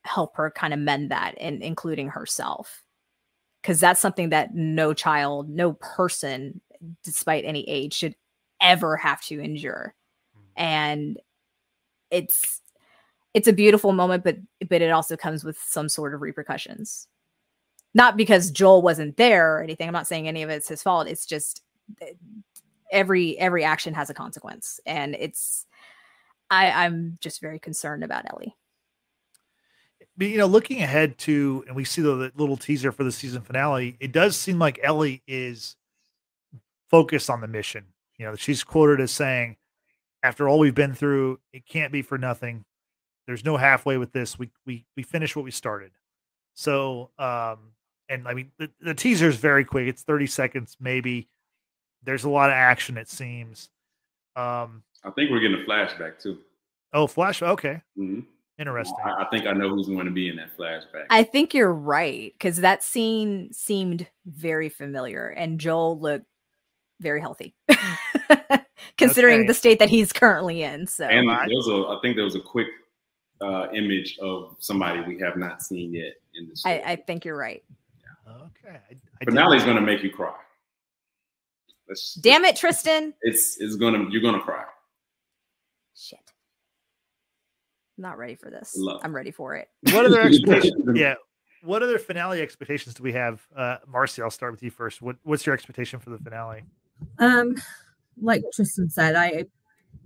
help 0.04 0.36
her 0.36 0.52
kind 0.52 0.72
of 0.72 0.78
mend 0.78 1.10
that 1.10 1.34
and 1.40 1.60
including 1.60 2.06
herself 2.06 2.84
because 3.68 3.80
that's 3.80 4.00
something 4.00 4.30
that 4.30 4.54
no 4.54 4.94
child 4.94 5.48
no 5.50 5.74
person 5.74 6.60
despite 7.04 7.44
any 7.44 7.68
age 7.68 7.92
should 7.92 8.14
ever 8.62 8.96
have 8.96 9.20
to 9.20 9.38
endure 9.40 9.94
mm. 10.34 10.40
and 10.56 11.20
it's 12.10 12.62
it's 13.34 13.46
a 13.48 13.52
beautiful 13.52 13.92
moment 13.92 14.24
but 14.24 14.38
but 14.68 14.80
it 14.80 14.90
also 14.90 15.16
comes 15.16 15.44
with 15.44 15.58
some 15.58 15.88
sort 15.88 16.14
of 16.14 16.22
repercussions 16.22 17.08
not 17.94 18.16
because 18.16 18.50
Joel 18.50 18.82
wasn't 18.82 19.16
there 19.16 19.56
or 19.56 19.62
anything. 19.62 19.88
I'm 19.88 19.94
not 19.94 20.06
saying 20.06 20.28
any 20.28 20.42
of 20.42 20.50
it's 20.50 20.68
his 20.68 20.82
fault. 20.82 21.08
It's 21.08 21.26
just 21.26 21.62
eh, 22.00 22.12
every 22.92 23.38
every 23.38 23.64
action 23.64 23.94
has 23.94 24.10
a 24.10 24.14
consequence, 24.14 24.78
and 24.86 25.16
it's 25.18 25.66
I 26.50 26.70
I'm 26.70 27.18
just 27.20 27.40
very 27.40 27.58
concerned 27.58 28.04
about 28.04 28.24
Ellie. 28.30 28.54
You 30.18 30.38
know, 30.38 30.46
looking 30.46 30.82
ahead 30.82 31.16
to, 31.18 31.64
and 31.66 31.76
we 31.76 31.84
see 31.84 32.02
the, 32.02 32.14
the 32.14 32.32
little 32.36 32.56
teaser 32.56 32.90
for 32.90 33.04
the 33.04 33.12
season 33.12 33.42
finale, 33.42 33.96
it 34.00 34.10
does 34.10 34.36
seem 34.36 34.58
like 34.58 34.80
Ellie 34.82 35.22
is 35.28 35.76
focused 36.90 37.30
on 37.30 37.40
the 37.40 37.46
mission. 37.46 37.84
You 38.18 38.26
know, 38.26 38.34
she's 38.34 38.64
quoted 38.64 39.00
as 39.00 39.12
saying, 39.12 39.56
"After 40.22 40.48
all 40.48 40.58
we've 40.58 40.74
been 40.74 40.94
through, 40.94 41.38
it 41.52 41.66
can't 41.66 41.92
be 41.92 42.02
for 42.02 42.18
nothing. 42.18 42.64
There's 43.26 43.44
no 43.44 43.56
halfway 43.56 43.96
with 43.96 44.12
this. 44.12 44.38
We 44.38 44.50
we 44.66 44.86
we 44.96 45.04
finish 45.04 45.36
what 45.36 45.44
we 45.44 45.52
started." 45.52 45.92
So, 46.54 47.10
um, 47.20 47.58
and 48.08 48.26
I 48.26 48.34
mean 48.34 48.50
the, 48.58 48.70
the 48.80 48.94
teaser 48.94 49.28
is 49.28 49.36
very 49.36 49.64
quick. 49.64 49.86
It's 49.86 50.02
30 50.02 50.26
seconds, 50.26 50.76
maybe. 50.80 51.28
There's 52.02 52.24
a 52.24 52.28
lot 52.28 52.50
of 52.50 52.54
action, 52.54 52.96
it 52.96 53.08
seems. 53.08 53.70
Um, 54.34 54.82
I 55.04 55.10
think 55.10 55.30
we're 55.30 55.40
getting 55.40 55.62
a 55.62 55.64
flashback 55.64 56.20
too. 56.20 56.38
Oh, 56.92 57.06
flash. 57.06 57.42
Okay. 57.42 57.82
Mm-hmm. 57.96 58.20
Interesting. 58.58 58.96
I, 59.04 59.22
I, 59.22 59.26
think 59.30 59.46
I 59.46 59.52
know 59.52 59.68
who's 59.68 59.86
going 59.86 60.06
to 60.06 60.10
be 60.10 60.28
in 60.28 60.36
that 60.36 60.56
flashback. 60.56 61.06
I 61.10 61.22
think 61.22 61.54
you're 61.54 61.72
right 61.72 62.32
because 62.32 62.56
that 62.56 62.82
scene 62.82 63.52
seemed 63.52 64.08
very 64.26 64.68
familiar, 64.68 65.28
and 65.28 65.60
Joel 65.60 65.98
looked 65.98 66.26
very 67.00 67.20
healthy, 67.20 67.54
considering 68.98 69.40
okay. 69.40 69.46
the 69.46 69.54
state 69.54 69.78
that 69.78 69.88
he's 69.88 70.12
currently 70.12 70.62
in. 70.62 70.88
So, 70.88 71.04
and 71.04 71.28
there 71.28 71.46
was 71.48 71.68
a, 71.68 71.96
I 71.96 71.98
think 72.02 72.16
there 72.16 72.24
was 72.24 72.34
a 72.34 72.40
quick 72.40 72.66
uh, 73.40 73.68
image 73.72 74.18
of 74.18 74.56
somebody 74.58 75.02
we 75.02 75.20
have 75.20 75.36
not 75.36 75.62
seen 75.62 75.94
yet 75.94 76.14
in 76.34 76.48
this. 76.48 76.64
I, 76.66 76.82
I, 76.84 76.96
think 76.96 77.24
you're 77.24 77.36
right. 77.36 77.62
Okay. 78.28 78.76
I, 78.90 78.94
I 79.20 79.24
Finale's 79.24 79.64
gonna 79.64 79.80
make 79.80 80.02
you 80.02 80.10
cry. 80.10 80.34
Let's, 81.88 82.14
Damn 82.14 82.44
it, 82.44 82.56
Tristan. 82.56 83.14
It's 83.22 83.58
it's 83.60 83.76
gonna 83.76 84.06
you're 84.10 84.22
gonna 84.22 84.40
cry. 84.40 84.64
Shit. 85.94 86.27
I'm 87.98 88.02
not 88.02 88.16
ready 88.16 88.36
for 88.36 88.48
this. 88.48 88.74
Love. 88.76 89.00
I'm 89.02 89.14
ready 89.14 89.32
for 89.32 89.56
it. 89.56 89.68
What 89.92 90.06
other 90.06 90.20
expectations? 90.22 90.82
yeah. 90.94 91.14
What 91.62 91.82
other 91.82 91.98
finale 91.98 92.40
expectations 92.40 92.94
do 92.94 93.02
we 93.02 93.12
have? 93.12 93.46
Uh 93.54 93.78
Marcy, 93.86 94.22
I'll 94.22 94.30
start 94.30 94.52
with 94.52 94.62
you 94.62 94.70
first. 94.70 95.02
What 95.02 95.16
what's 95.24 95.44
your 95.44 95.54
expectation 95.54 95.98
for 95.98 96.10
the 96.10 96.18
finale? 96.18 96.62
Um, 97.18 97.56
like 98.20 98.42
Tristan 98.54 98.88
said, 98.88 99.16
I 99.16 99.46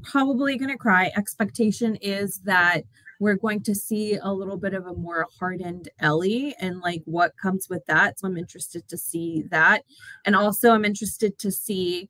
probably 0.03 0.57
gonna 0.57 0.79
cry. 0.79 1.13
Expectation 1.17 1.97
is 1.97 2.39
that 2.45 2.85
we're 3.21 3.37
going 3.37 3.63
to 3.63 3.75
see 3.75 4.17
a 4.17 4.33
little 4.33 4.57
bit 4.57 4.75
of 4.75 4.87
a 4.87 4.95
more 4.95 5.29
hardened 5.39 5.89
Ellie 6.01 6.57
and 6.59 6.81
like 6.81 7.03
what 7.05 7.37
comes 7.41 7.69
with 7.69 7.85
that. 7.87 8.19
So 8.19 8.27
I'm 8.27 8.37
interested 8.37 8.89
to 8.89 8.97
see 8.97 9.45
that. 9.51 9.85
And 10.25 10.35
also, 10.35 10.73
I'm 10.73 10.85
interested 10.85 11.39
to 11.39 11.53
see 11.53 12.09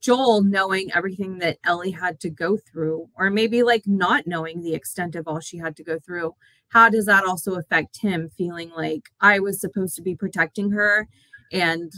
Joel 0.00 0.42
knowing 0.42 0.90
everything 0.94 1.38
that 1.38 1.58
Ellie 1.64 1.90
had 1.90 2.20
to 2.20 2.30
go 2.30 2.56
through, 2.56 3.08
or 3.16 3.30
maybe 3.30 3.62
like 3.62 3.86
not 3.86 4.26
knowing 4.26 4.62
the 4.62 4.74
extent 4.74 5.14
of 5.14 5.28
all 5.28 5.40
she 5.40 5.58
had 5.58 5.76
to 5.76 5.84
go 5.84 5.98
through, 5.98 6.34
how 6.68 6.88
does 6.88 7.06
that 7.06 7.24
also 7.24 7.54
affect 7.54 8.00
him 8.00 8.30
feeling 8.36 8.70
like 8.70 9.02
I 9.20 9.38
was 9.38 9.60
supposed 9.60 9.94
to 9.96 10.02
be 10.02 10.14
protecting 10.14 10.70
her 10.70 11.08
and 11.52 11.92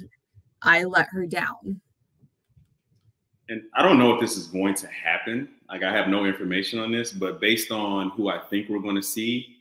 I 0.62 0.84
let 0.84 1.08
her 1.10 1.26
down? 1.26 1.80
And 3.48 3.62
I 3.74 3.82
don't 3.82 3.98
know 3.98 4.12
if 4.12 4.20
this 4.20 4.36
is 4.36 4.46
going 4.46 4.74
to 4.74 4.88
happen. 4.88 5.48
Like 5.70 5.82
I 5.82 5.92
have 5.92 6.08
no 6.08 6.26
information 6.26 6.78
on 6.78 6.92
this, 6.92 7.12
but 7.12 7.40
based 7.40 7.70
on 7.70 8.10
who 8.10 8.28
I 8.28 8.40
think 8.50 8.68
we're 8.68 8.80
going 8.80 8.96
to 8.96 9.02
see, 9.02 9.56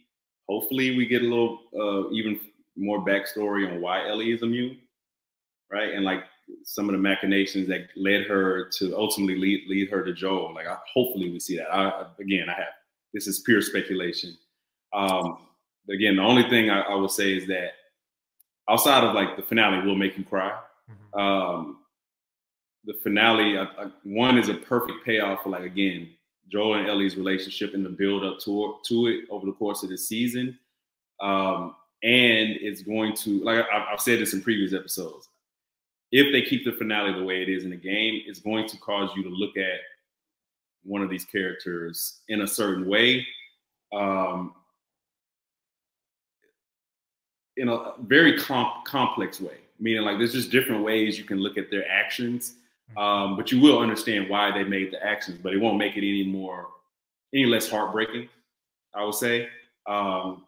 hopefully 0.50 0.98
we 0.98 1.06
get 1.06 1.22
a 1.22 1.26
little 1.26 1.60
uh, 1.74 2.10
even 2.12 2.40
more 2.76 3.04
backstory 3.04 3.70
on 3.72 3.82
why 3.82 4.08
Ellie 4.08 4.32
is 4.32 4.44
immune, 4.44 4.78
right? 5.72 5.94
And 5.94 6.04
like 6.04 6.24
some 6.64 6.90
of 6.90 6.94
the 6.94 7.02
machinations 7.02 7.68
that 7.68 7.88
led 7.96 8.24
her 8.24 8.70
to 8.70 8.96
ultimately 8.96 9.38
lead 9.38 9.68
lead 9.68 9.90
her 9.90 10.04
to 10.04 10.14
Joel. 10.14 10.54
Like, 10.54 10.68
I, 10.68 10.78
hopefully, 10.94 11.32
we 11.32 11.40
see 11.40 11.58
that. 11.58 11.74
I, 11.74 12.06
again, 12.20 12.50
I 12.50 12.54
have 12.54 12.68
this 13.14 13.28
is 13.28 13.40
pure 13.40 13.62
speculation. 13.62 14.38
Um, 14.94 15.40
again, 15.90 16.18
the 16.18 16.22
only 16.22 16.50
thing 16.50 16.70
I, 16.70 16.82
I 16.82 16.96
would 16.96 17.12
say 17.12 17.36
is 17.36 17.48
that 17.48 17.72
outside 18.70 19.04
of 19.04 19.16
like 19.16 19.36
the 19.36 19.44
finale 19.44 19.86
will 19.86 19.96
make 19.96 20.18
you 20.18 20.24
cry. 20.24 20.58
Mm-hmm. 20.90 21.20
Um, 21.20 21.78
the 22.86 22.94
finale, 23.04 23.58
I, 23.58 23.64
I, 23.64 23.88
one 24.04 24.38
is 24.38 24.50
a 24.50 24.54
perfect 24.54 25.06
payoff 25.06 25.44
for 25.44 25.50
like 25.50 25.64
again 25.64 26.10
Joel 26.50 26.76
and 26.76 26.88
Ellie's 26.88 27.18
relationship 27.18 27.74
and 27.74 27.86
the 27.86 27.90
build 27.90 28.24
up 28.24 28.40
to 28.42 28.76
to 28.86 29.08
it 29.08 29.26
over 29.30 29.46
the 29.46 29.54
course 29.54 29.84
of 29.84 29.90
the 29.90 29.98
season. 29.98 30.58
Um, 31.20 31.76
and 32.04 32.52
it's 32.62 32.84
going 32.84 33.16
to 33.16 33.44
like 33.44 33.66
I, 33.72 33.88
I've 33.92 34.02
said 34.02 34.20
this 34.20 34.34
in 34.34 34.42
previous 34.42 34.74
episodes 34.74 35.30
if 36.12 36.32
they 36.32 36.42
keep 36.42 36.64
the 36.64 36.72
finale 36.72 37.14
the 37.14 37.24
way 37.24 37.42
it 37.42 37.50
is 37.50 37.64
in 37.64 37.70
the 37.70 37.76
game, 37.76 38.22
it's 38.26 38.40
going 38.40 38.68
to 38.68 38.78
cause 38.78 39.10
you 39.16 39.24
to 39.24 39.30
look 39.30 39.58
at 39.58 39.80
one 40.84 41.02
of 41.02 41.10
these 41.10 41.26
characters 41.26 42.20
in 42.30 42.42
a 42.42 42.48
certain 42.48 42.88
way. 42.88 43.26
Um, 43.94 44.54
in 47.58 47.70
a 47.70 47.94
very 48.02 48.38
comp- 48.38 48.86
complex 48.86 49.42
way, 49.42 49.58
meaning 49.80 50.04
like 50.04 50.18
there's 50.18 50.34
just 50.34 50.52
different 50.52 50.84
ways 50.84 51.18
you 51.18 51.24
can 51.24 51.40
look 51.40 51.58
at 51.58 51.70
their 51.70 51.90
actions, 51.90 52.54
mm-hmm. 52.92 52.98
um, 52.98 53.36
but 53.36 53.52
you 53.52 53.60
will 53.60 53.80
understand 53.80 54.30
why 54.30 54.52
they 54.52 54.64
made 54.64 54.92
the 54.92 55.04
actions, 55.04 55.40
but 55.42 55.54
it 55.54 55.60
won't 55.60 55.78
make 55.78 55.98
it 55.98 56.08
any 56.08 56.24
more, 56.24 56.68
any 57.34 57.46
less 57.46 57.70
heartbreaking. 57.70 58.30
I 58.94 59.04
would 59.04 59.16
say 59.16 59.50
um, 59.88 60.44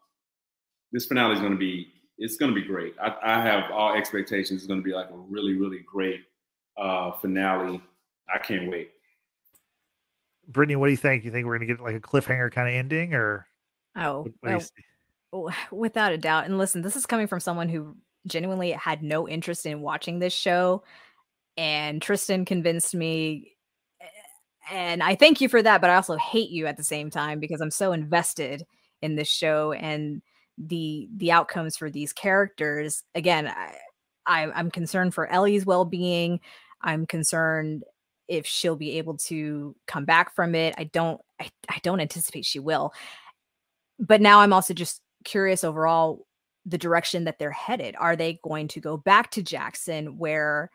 this 0.91 1.05
finale 1.05 1.33
is 1.33 1.39
going 1.39 1.51
to 1.51 1.57
be 1.57 1.91
it's 2.19 2.35
going 2.35 2.53
to 2.53 2.55
be 2.55 2.67
great. 2.67 2.93
I, 3.01 3.15
I, 3.23 3.41
have 3.41 3.71
all 3.71 3.93
expectations. 3.93 4.61
It's 4.61 4.67
going 4.67 4.81
to 4.81 4.83
be 4.83 4.93
like 4.93 5.09
a 5.09 5.15
really, 5.15 5.53
really 5.53 5.79
great 5.79 6.25
uh, 6.77 7.13
finale. 7.13 7.81
I 8.33 8.37
can't 8.37 8.69
wait. 8.69 8.91
Brittany, 10.49 10.75
what 10.75 10.87
do 10.87 10.91
you 10.91 10.97
think? 10.97 11.23
You 11.23 11.31
think 11.31 11.47
we're 11.47 11.57
going 11.57 11.67
to 11.67 11.73
get 11.73 11.83
like 11.83 11.95
a 11.95 12.01
cliffhanger 12.01 12.51
kind 12.51 12.67
of 12.67 12.73
ending, 12.75 13.13
or 13.13 13.47
oh, 13.95 14.27
well, 14.43 15.49
without 15.71 16.11
a 16.11 16.17
doubt. 16.17 16.45
And 16.45 16.57
listen, 16.57 16.81
this 16.81 16.95
is 16.95 17.05
coming 17.05 17.27
from 17.27 17.39
someone 17.39 17.69
who 17.69 17.95
genuinely 18.27 18.71
had 18.71 19.01
no 19.01 19.27
interest 19.27 19.65
in 19.65 19.81
watching 19.81 20.19
this 20.19 20.33
show, 20.33 20.83
and 21.55 22.01
Tristan 22.01 22.45
convinced 22.45 22.93
me. 22.93 23.53
And 24.71 25.01
I 25.01 25.15
thank 25.15 25.41
you 25.41 25.49
for 25.49 25.63
that, 25.63 25.81
but 25.81 25.89
I 25.89 25.95
also 25.95 26.15
hate 26.17 26.51
you 26.51 26.67
at 26.67 26.77
the 26.77 26.83
same 26.83 27.09
time 27.09 27.39
because 27.39 27.59
I'm 27.59 27.71
so 27.71 27.91
invested 27.91 28.65
in 29.01 29.15
this 29.15 29.29
show 29.29 29.71
and 29.71 30.21
the 30.59 31.07
the 31.15 31.31
outcomes 31.31 31.77
for 31.77 31.89
these 31.89 32.11
characters 32.13 33.03
again 33.15 33.47
I, 33.47 33.75
I 34.25 34.51
i'm 34.51 34.69
concerned 34.69 35.13
for 35.13 35.25
ellie's 35.27 35.65
well-being 35.65 36.41
i'm 36.81 37.05
concerned 37.05 37.83
if 38.27 38.45
she'll 38.45 38.75
be 38.75 38.97
able 38.97 39.17
to 39.17 39.75
come 39.87 40.05
back 40.05 40.35
from 40.35 40.55
it 40.55 40.75
i 40.77 40.83
don't 40.83 41.21
I, 41.39 41.49
I 41.69 41.79
don't 41.83 42.01
anticipate 42.01 42.45
she 42.45 42.59
will. 42.59 42.93
But 43.99 44.21
now 44.21 44.39
i'm 44.41 44.53
also 44.53 44.73
just 44.73 45.01
curious 45.23 45.63
overall 45.63 46.25
the 46.65 46.77
direction 46.77 47.23
that 47.23 47.39
they're 47.39 47.51
headed. 47.51 47.95
Are 47.97 48.15
they 48.15 48.39
going 48.43 48.67
to 48.69 48.79
go 48.79 48.97
back 48.97 49.31
to 49.31 49.43
jackson 49.43 50.17
where 50.17 50.69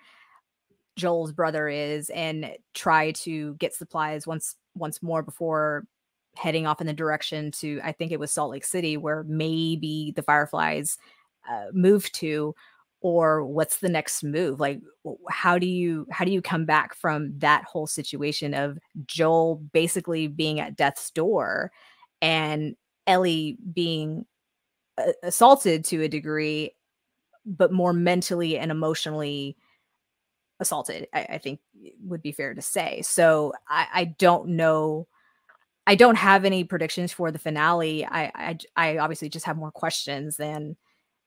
joel's 0.97 1.33
brother 1.33 1.69
is 1.69 2.09
and 2.11 2.53
try 2.73 3.11
to 3.13 3.55
get 3.55 3.75
supplies 3.75 4.27
once 4.27 4.57
once 4.75 5.03
more 5.03 5.23
before 5.23 5.87
heading 6.37 6.67
off 6.67 6.81
in 6.81 6.87
the 6.87 6.93
direction 6.93 7.51
to 7.53 7.81
I 7.83 7.93
think 7.93 8.13
it 8.13 8.21
was 8.21 8.31
Salt 8.31 8.51
Lake 8.51 8.65
City 8.65 8.97
where 8.97 9.25
maybe 9.25 10.13
the 10.17 10.23
Fireflies 10.23 10.99
uh, 11.49 11.67
move 11.73 12.11
to 12.13 12.55
or 13.01 13.45
what's 13.45 13.81
the 13.81 13.89
next 13.89 14.25
move? 14.25 14.61
Like 14.61 14.81
how 15.29 15.59
do 15.59 15.67
you 15.67 16.07
how 16.11 16.25
do 16.25 16.33
you 16.33 16.41
come 16.41 16.65
back 16.65 16.95
from 16.95 17.39
that 17.39 17.65
whole 17.65 17.87
situation 17.87 18.55
of 18.55 18.79
Joel 19.05 19.57
basically 19.57 20.27
being 20.27 20.59
at 20.59 20.77
death's 20.77 21.11
door 21.11 21.71
and 22.23 22.77
Ellie 23.07 23.59
being 23.75 24.25
uh, 24.97 25.13
assaulted 25.23 25.85
to 25.87 26.03
a 26.03 26.09
degree 26.09 26.75
but 27.45 27.71
more 27.71 27.93
mentally 27.93 28.57
and 28.57 28.71
emotionally 28.71 29.55
assaulted 30.59 31.07
I, 31.13 31.27
I 31.33 31.39
think 31.39 31.61
would 32.03 32.23
be 32.23 32.33
fair 32.33 32.55
to 32.55 32.63
say. 32.63 33.03
So 33.03 33.53
I, 33.69 33.87
I 33.93 34.05
don't 34.05 34.51
know 34.51 35.09
I 35.87 35.95
don't 35.95 36.17
have 36.17 36.45
any 36.45 36.65
predictions 36.65 37.13
for 37.13 37.31
the 37.31 37.39
finale. 37.39 38.07
I, 38.07 38.33
I, 38.35 38.59
I 38.77 38.99
obviously 38.99 39.29
just 39.29 39.47
have 39.47 39.57
more 39.57 39.71
questions 39.71 40.37
than 40.37 40.77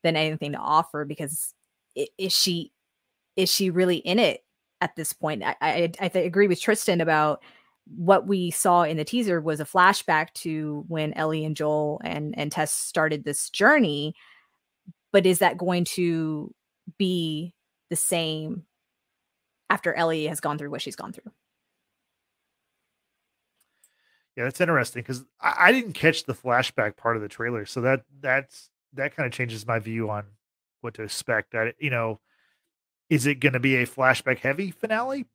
than 0.03 0.15
anything 0.15 0.53
to 0.53 0.57
offer 0.57 1.05
because 1.05 1.53
is 2.17 2.33
she 2.33 2.71
is 3.35 3.51
she 3.51 3.69
really 3.69 3.97
in 3.97 4.19
it 4.19 4.43
at 4.81 4.95
this 4.95 5.13
point? 5.13 5.43
I 5.43 5.55
I, 5.61 5.91
I 5.99 6.05
agree 6.19 6.47
with 6.47 6.61
Tristan 6.61 7.01
about 7.01 7.43
what 7.95 8.27
we 8.27 8.51
saw 8.51 8.83
in 8.83 8.97
the 8.97 9.05
teaser 9.05 9.39
was 9.39 9.59
a 9.59 9.65
flashback 9.65 10.33
to 10.33 10.83
when 10.87 11.13
Ellie 11.13 11.45
and 11.45 11.55
Joel 11.55 12.01
and 12.03 12.37
and 12.37 12.51
Tess 12.51 12.71
started 12.71 13.23
this 13.23 13.49
journey. 13.49 14.15
But 15.13 15.25
is 15.25 15.39
that 15.39 15.57
going 15.57 15.85
to 15.95 16.53
be 16.97 17.53
the 17.89 17.95
same 17.95 18.63
after 19.69 19.93
Ellie 19.93 20.27
has 20.27 20.39
gone 20.39 20.57
through 20.57 20.71
what 20.71 20.81
she's 20.81 20.95
gone 20.95 21.13
through? 21.13 21.31
Yeah, 24.37 24.43
that's 24.43 24.61
interesting 24.61 25.01
because 25.01 25.25
I, 25.41 25.55
I, 25.57 25.71
didn't 25.71 25.93
catch 25.93 26.25
the 26.25 26.35
flashback 26.35 26.95
part 26.95 27.15
of 27.15 27.23
the 27.23 27.27
trailer, 27.27 27.65
so 27.65 27.81
that 27.81 28.03
that's 28.21 28.69
that 28.93 29.15
kind 29.15 29.25
of 29.25 29.33
changes 29.33 29.65
my 29.65 29.79
view 29.79 30.11
on 30.11 30.25
what 30.81 30.93
to 30.93 31.03
expect. 31.03 31.55
I, 31.55 31.73
you 31.79 31.89
know, 31.89 32.19
is 33.09 33.25
it 33.25 33.39
going 33.39 33.53
to 33.53 33.59
be 33.59 33.77
a 33.77 33.87
flashback 33.87 34.37
heavy 34.37 34.69
finale? 34.69 35.25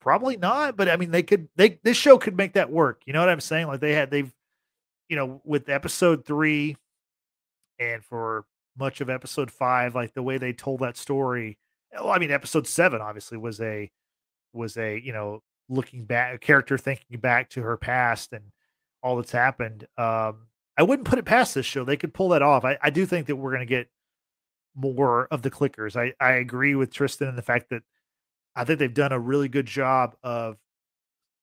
Probably 0.00 0.36
not, 0.36 0.76
but 0.76 0.88
I 0.88 0.96
mean, 0.96 1.12
they 1.12 1.22
could. 1.22 1.48
They 1.54 1.78
this 1.84 1.96
show 1.96 2.18
could 2.18 2.36
make 2.36 2.54
that 2.54 2.68
work. 2.68 3.02
You 3.06 3.12
know 3.12 3.20
what 3.20 3.28
I'm 3.28 3.40
saying? 3.40 3.68
Like 3.68 3.78
they 3.78 3.92
had 3.92 4.10
they've, 4.10 4.32
you 5.08 5.14
know, 5.14 5.40
with 5.44 5.68
episode 5.68 6.24
three, 6.24 6.76
and 7.78 8.04
for 8.04 8.44
much 8.76 9.00
of 9.00 9.08
episode 9.08 9.52
five, 9.52 9.94
like 9.94 10.14
the 10.14 10.22
way 10.22 10.36
they 10.36 10.52
told 10.52 10.80
that 10.80 10.96
story. 10.96 11.58
Well, 11.92 12.10
I 12.10 12.18
mean, 12.18 12.32
episode 12.32 12.66
seven 12.66 13.00
obviously 13.00 13.38
was 13.38 13.60
a 13.60 13.88
was 14.52 14.76
a 14.76 14.98
you 14.98 15.12
know 15.12 15.42
looking 15.68 16.04
back, 16.04 16.34
a 16.34 16.38
character 16.38 16.78
thinking 16.78 17.20
back 17.20 17.50
to 17.50 17.62
her 17.62 17.76
past 17.76 18.32
and 18.32 18.44
all 19.02 19.16
that's 19.16 19.32
happened. 19.32 19.86
Um, 19.96 20.48
I 20.76 20.82
wouldn't 20.82 21.08
put 21.08 21.18
it 21.18 21.24
past 21.24 21.54
this 21.54 21.66
show. 21.66 21.84
They 21.84 21.96
could 21.96 22.14
pull 22.14 22.30
that 22.30 22.42
off. 22.42 22.64
I, 22.64 22.78
I 22.80 22.90
do 22.90 23.04
think 23.04 23.26
that 23.26 23.36
we're 23.36 23.50
going 23.50 23.66
to 23.66 23.66
get 23.66 23.88
more 24.74 25.26
of 25.30 25.42
the 25.42 25.50
clickers. 25.50 25.96
I, 25.96 26.14
I 26.24 26.34
agree 26.34 26.74
with 26.74 26.92
Tristan 26.92 27.28
in 27.28 27.36
the 27.36 27.42
fact 27.42 27.70
that 27.70 27.82
I 28.54 28.64
think 28.64 28.78
they've 28.78 28.92
done 28.92 29.12
a 29.12 29.18
really 29.18 29.48
good 29.48 29.66
job 29.66 30.16
of, 30.22 30.56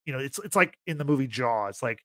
you 0.05 0.13
know, 0.13 0.19
it's 0.19 0.39
it's 0.39 0.55
like 0.55 0.77
in 0.87 0.97
the 0.97 1.05
movie 1.05 1.27
Jaws. 1.27 1.81
Like 1.83 2.03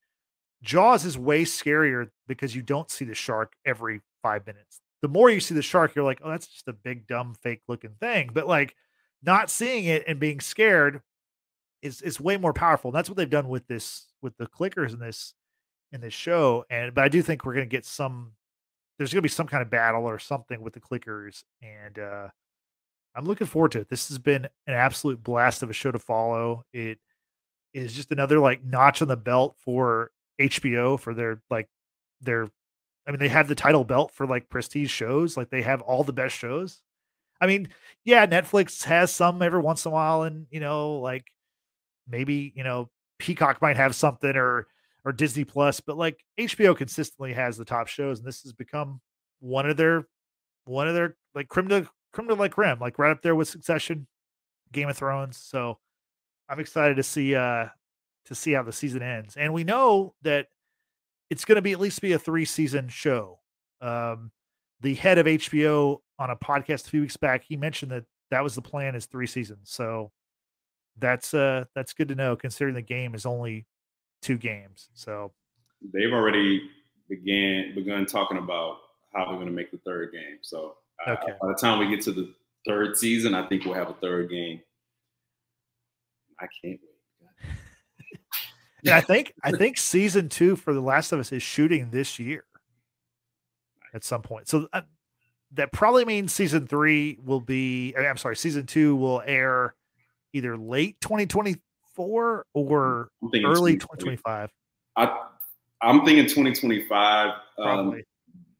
Jaws 0.61 1.05
is 1.05 1.17
way 1.17 1.43
scarier 1.43 2.09
because 2.27 2.55
you 2.55 2.61
don't 2.61 2.91
see 2.91 3.05
the 3.05 3.15
shark 3.15 3.53
every 3.65 4.01
five 4.21 4.45
minutes. 4.45 4.81
The 5.01 5.07
more 5.07 5.29
you 5.29 5.39
see 5.39 5.55
the 5.55 5.61
shark, 5.61 5.95
you're 5.95 6.05
like, 6.05 6.19
oh, 6.23 6.29
that's 6.29 6.47
just 6.47 6.67
a 6.67 6.73
big, 6.73 7.07
dumb, 7.07 7.35
fake 7.41 7.61
looking 7.67 7.95
thing. 7.99 8.31
But 8.33 8.47
like 8.47 8.75
not 9.23 9.49
seeing 9.49 9.85
it 9.85 10.03
and 10.07 10.19
being 10.19 10.39
scared 10.39 11.01
is 11.81 12.01
is 12.01 12.19
way 12.19 12.37
more 12.37 12.53
powerful. 12.53 12.89
And 12.89 12.95
that's 12.95 13.09
what 13.09 13.17
they've 13.17 13.29
done 13.29 13.47
with 13.47 13.67
this 13.67 14.07
with 14.21 14.37
the 14.37 14.47
clickers 14.47 14.93
in 14.93 14.99
this 14.99 15.33
in 15.91 16.01
this 16.01 16.13
show. 16.13 16.65
And 16.69 16.93
but 16.93 17.03
I 17.03 17.09
do 17.09 17.21
think 17.21 17.45
we're 17.45 17.53
gonna 17.53 17.65
get 17.65 17.85
some 17.85 18.33
there's 18.97 19.13
gonna 19.13 19.21
be 19.21 19.29
some 19.29 19.47
kind 19.47 19.61
of 19.61 19.69
battle 19.69 20.05
or 20.05 20.19
something 20.19 20.61
with 20.61 20.73
the 20.73 20.79
clickers. 20.79 21.43
And 21.61 21.99
uh 21.99 22.27
I'm 23.15 23.25
looking 23.25 23.47
forward 23.47 23.71
to 23.73 23.79
it. 23.79 23.89
This 23.89 24.07
has 24.07 24.19
been 24.19 24.45
an 24.67 24.73
absolute 24.73 25.21
blast 25.21 25.63
of 25.63 25.69
a 25.69 25.73
show 25.73 25.91
to 25.91 25.99
follow. 25.99 26.63
It 26.71 26.99
is 27.73 27.93
just 27.93 28.11
another 28.11 28.39
like 28.39 28.63
notch 28.63 29.01
on 29.01 29.07
the 29.07 29.17
belt 29.17 29.55
for 29.59 30.11
HBO 30.39 30.99
for 30.99 31.13
their 31.13 31.41
like 31.49 31.67
their 32.21 32.47
I 33.07 33.11
mean 33.11 33.19
they 33.19 33.29
have 33.29 33.47
the 33.47 33.55
title 33.55 33.83
belt 33.83 34.11
for 34.13 34.27
like 34.27 34.49
prestige 34.49 34.91
shows. 34.91 35.35
Like 35.35 35.49
they 35.49 35.61
have 35.63 35.81
all 35.81 36.03
the 36.03 36.13
best 36.13 36.35
shows. 36.35 36.81
I 37.41 37.47
mean, 37.47 37.69
yeah, 38.05 38.27
Netflix 38.27 38.83
has 38.83 39.11
some 39.11 39.41
every 39.41 39.61
once 39.61 39.85
in 39.85 39.91
a 39.91 39.93
while 39.93 40.23
and 40.23 40.45
you 40.51 40.59
know 40.59 40.99
like 40.99 41.25
maybe 42.07 42.53
you 42.55 42.63
know 42.63 42.89
Peacock 43.19 43.61
might 43.61 43.77
have 43.77 43.95
something 43.95 44.35
or 44.35 44.67
or 45.03 45.11
Disney 45.11 45.43
Plus, 45.43 45.79
but 45.79 45.97
like 45.97 46.23
HBO 46.39 46.75
consistently 46.75 47.33
has 47.33 47.57
the 47.57 47.65
top 47.65 47.87
shows, 47.87 48.19
and 48.19 48.27
this 48.27 48.43
has 48.43 48.53
become 48.53 49.01
one 49.39 49.69
of 49.69 49.77
their 49.77 50.07
one 50.65 50.87
of 50.87 50.95
their 50.95 51.15
like 51.33 51.47
criminal 51.47 51.85
criminal 52.13 52.37
like 52.37 52.51
creme, 52.51 52.79
like 52.79 52.99
right 52.99 53.11
up 53.11 53.21
there 53.21 53.35
with 53.35 53.47
Succession, 53.47 54.07
Game 54.71 54.89
of 54.89 54.97
Thrones. 54.97 55.37
So 55.37 55.79
I'm 56.49 56.59
excited 56.59 56.97
to 56.97 57.03
see 57.03 57.35
uh 57.35 57.67
to 58.25 58.35
see 58.35 58.53
how 58.53 58.63
the 58.63 58.71
season 58.71 59.01
ends. 59.01 59.35
And 59.37 59.53
we 59.53 59.63
know 59.63 60.13
that 60.21 60.47
it's 61.29 61.45
going 61.45 61.55
to 61.55 61.61
be 61.61 61.71
at 61.71 61.79
least 61.79 62.01
be 62.01 62.11
a 62.11 62.19
three 62.19 62.45
season 62.45 62.89
show. 62.89 63.39
Um, 63.81 64.31
the 64.81 64.93
head 64.95 65.17
of 65.17 65.25
HBO 65.25 65.99
on 66.19 66.29
a 66.29 66.35
podcast 66.35 66.87
a 66.87 66.89
few 66.89 67.01
weeks 67.01 67.17
back, 67.17 67.43
he 67.43 67.57
mentioned 67.57 67.91
that 67.91 68.03
that 68.29 68.43
was 68.43 68.55
the 68.55 68.61
plan 68.61 68.95
is 68.95 69.05
three 69.05 69.27
seasons. 69.27 69.71
So 69.71 70.11
that's 70.99 71.33
uh 71.33 71.65
that's 71.75 71.93
good 71.93 72.07
to 72.09 72.15
know 72.15 72.35
considering 72.35 72.75
the 72.75 72.81
game 72.81 73.15
is 73.15 73.25
only 73.25 73.65
two 74.21 74.37
games. 74.37 74.89
So 74.93 75.31
They've 75.93 76.13
already 76.13 76.69
began 77.09 77.73
begun 77.73 78.05
talking 78.05 78.37
about 78.37 78.77
how 79.13 79.25
they're 79.25 79.33
going 79.35 79.47
to 79.47 79.51
make 79.51 79.71
the 79.71 79.79
third 79.79 80.11
game. 80.11 80.37
So 80.41 80.75
uh, 81.07 81.11
Okay. 81.13 81.33
by 81.41 81.47
the 81.47 81.55
time 81.55 81.79
we 81.79 81.89
get 81.89 82.01
to 82.05 82.11
the 82.11 82.33
third 82.67 82.95
season, 82.97 83.33
I 83.33 83.47
think 83.47 83.65
we'll 83.65 83.73
have 83.73 83.89
a 83.89 83.93
third 83.95 84.29
game. 84.29 84.61
I 86.39 86.45
can't 86.63 86.79
wait. 86.81 87.51
and 88.85 88.93
I 88.93 89.01
think 89.01 89.33
I 89.43 89.51
think 89.51 89.77
season 89.77 90.29
two 90.29 90.55
for 90.55 90.73
The 90.73 90.81
Last 90.81 91.11
of 91.11 91.19
Us 91.19 91.31
is 91.31 91.41
shooting 91.43 91.89
this 91.91 92.19
year 92.19 92.43
at 93.93 94.03
some 94.03 94.21
point. 94.21 94.47
So 94.47 94.67
uh, 94.71 94.81
that 95.53 95.71
probably 95.71 96.05
means 96.05 96.31
season 96.33 96.67
three 96.67 97.17
will 97.23 97.41
be. 97.41 97.93
I'm 97.97 98.17
sorry, 98.17 98.35
season 98.37 98.65
two 98.65 98.95
will 98.95 99.21
air 99.25 99.75
either 100.33 100.57
late 100.57 100.99
2024 101.01 102.45
or 102.53 103.09
early 103.43 103.73
2025. 103.73 104.49
I, 104.97 105.17
I'm 105.81 106.05
thinking 106.05 106.25
2025. 106.25 107.27
Um, 107.27 107.33
Probably. 107.57 108.03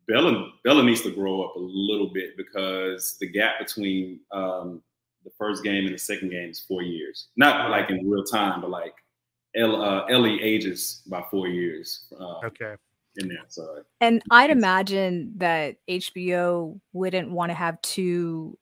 Bella 0.07 0.49
Bella 0.63 0.83
needs 0.83 1.01
to 1.01 1.11
grow 1.11 1.41
up 1.43 1.55
a 1.55 1.59
little 1.59 2.11
bit 2.13 2.35
because 2.35 3.17
the 3.19 3.27
gap 3.29 3.59
between 3.59 4.19
um, 4.31 4.81
the 5.23 5.31
first 5.37 5.63
game 5.63 5.85
and 5.85 5.93
the 5.93 5.99
second 5.99 6.29
game 6.29 6.49
is 6.49 6.59
four 6.59 6.81
years. 6.81 7.29
Not 7.37 7.69
like 7.69 7.89
in 7.89 8.09
real 8.09 8.23
time, 8.23 8.61
but 8.61 8.69
like 8.69 8.93
El, 9.55 9.81
uh, 9.81 10.05
Ellie 10.05 10.41
ages 10.41 11.03
by 11.07 11.23
four 11.29 11.47
years 11.47 12.05
uh, 12.19 12.45
okay. 12.45 12.75
in 13.17 13.27
there. 13.27 13.43
So 13.47 13.83
And 13.99 14.21
I'd 14.31 14.49
imagine 14.49 15.33
that 15.37 15.77
HBO 15.89 16.79
wouldn't 16.93 17.31
want 17.31 17.49
to 17.49 17.55
have 17.55 17.81
two. 17.81 18.57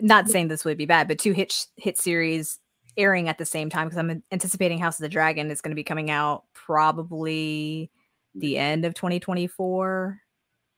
Not 0.00 0.28
saying 0.28 0.48
this 0.48 0.64
would 0.64 0.78
be 0.78 0.86
bad, 0.86 1.08
but 1.08 1.18
two 1.18 1.32
hit 1.32 1.66
hit 1.76 1.98
series 1.98 2.58
airing 2.96 3.28
at 3.28 3.38
the 3.38 3.46
same 3.46 3.70
time 3.70 3.88
because 3.88 3.98
I'm 3.98 4.22
anticipating 4.32 4.78
House 4.78 4.98
of 4.98 5.02
the 5.02 5.08
Dragon 5.08 5.50
is 5.50 5.60
going 5.60 5.70
to 5.70 5.76
be 5.76 5.84
coming 5.84 6.10
out 6.10 6.44
probably 6.54 7.90
the 8.34 8.54
mm. 8.54 8.58
end 8.58 8.84
of 8.84 8.94
2024, 8.94 10.18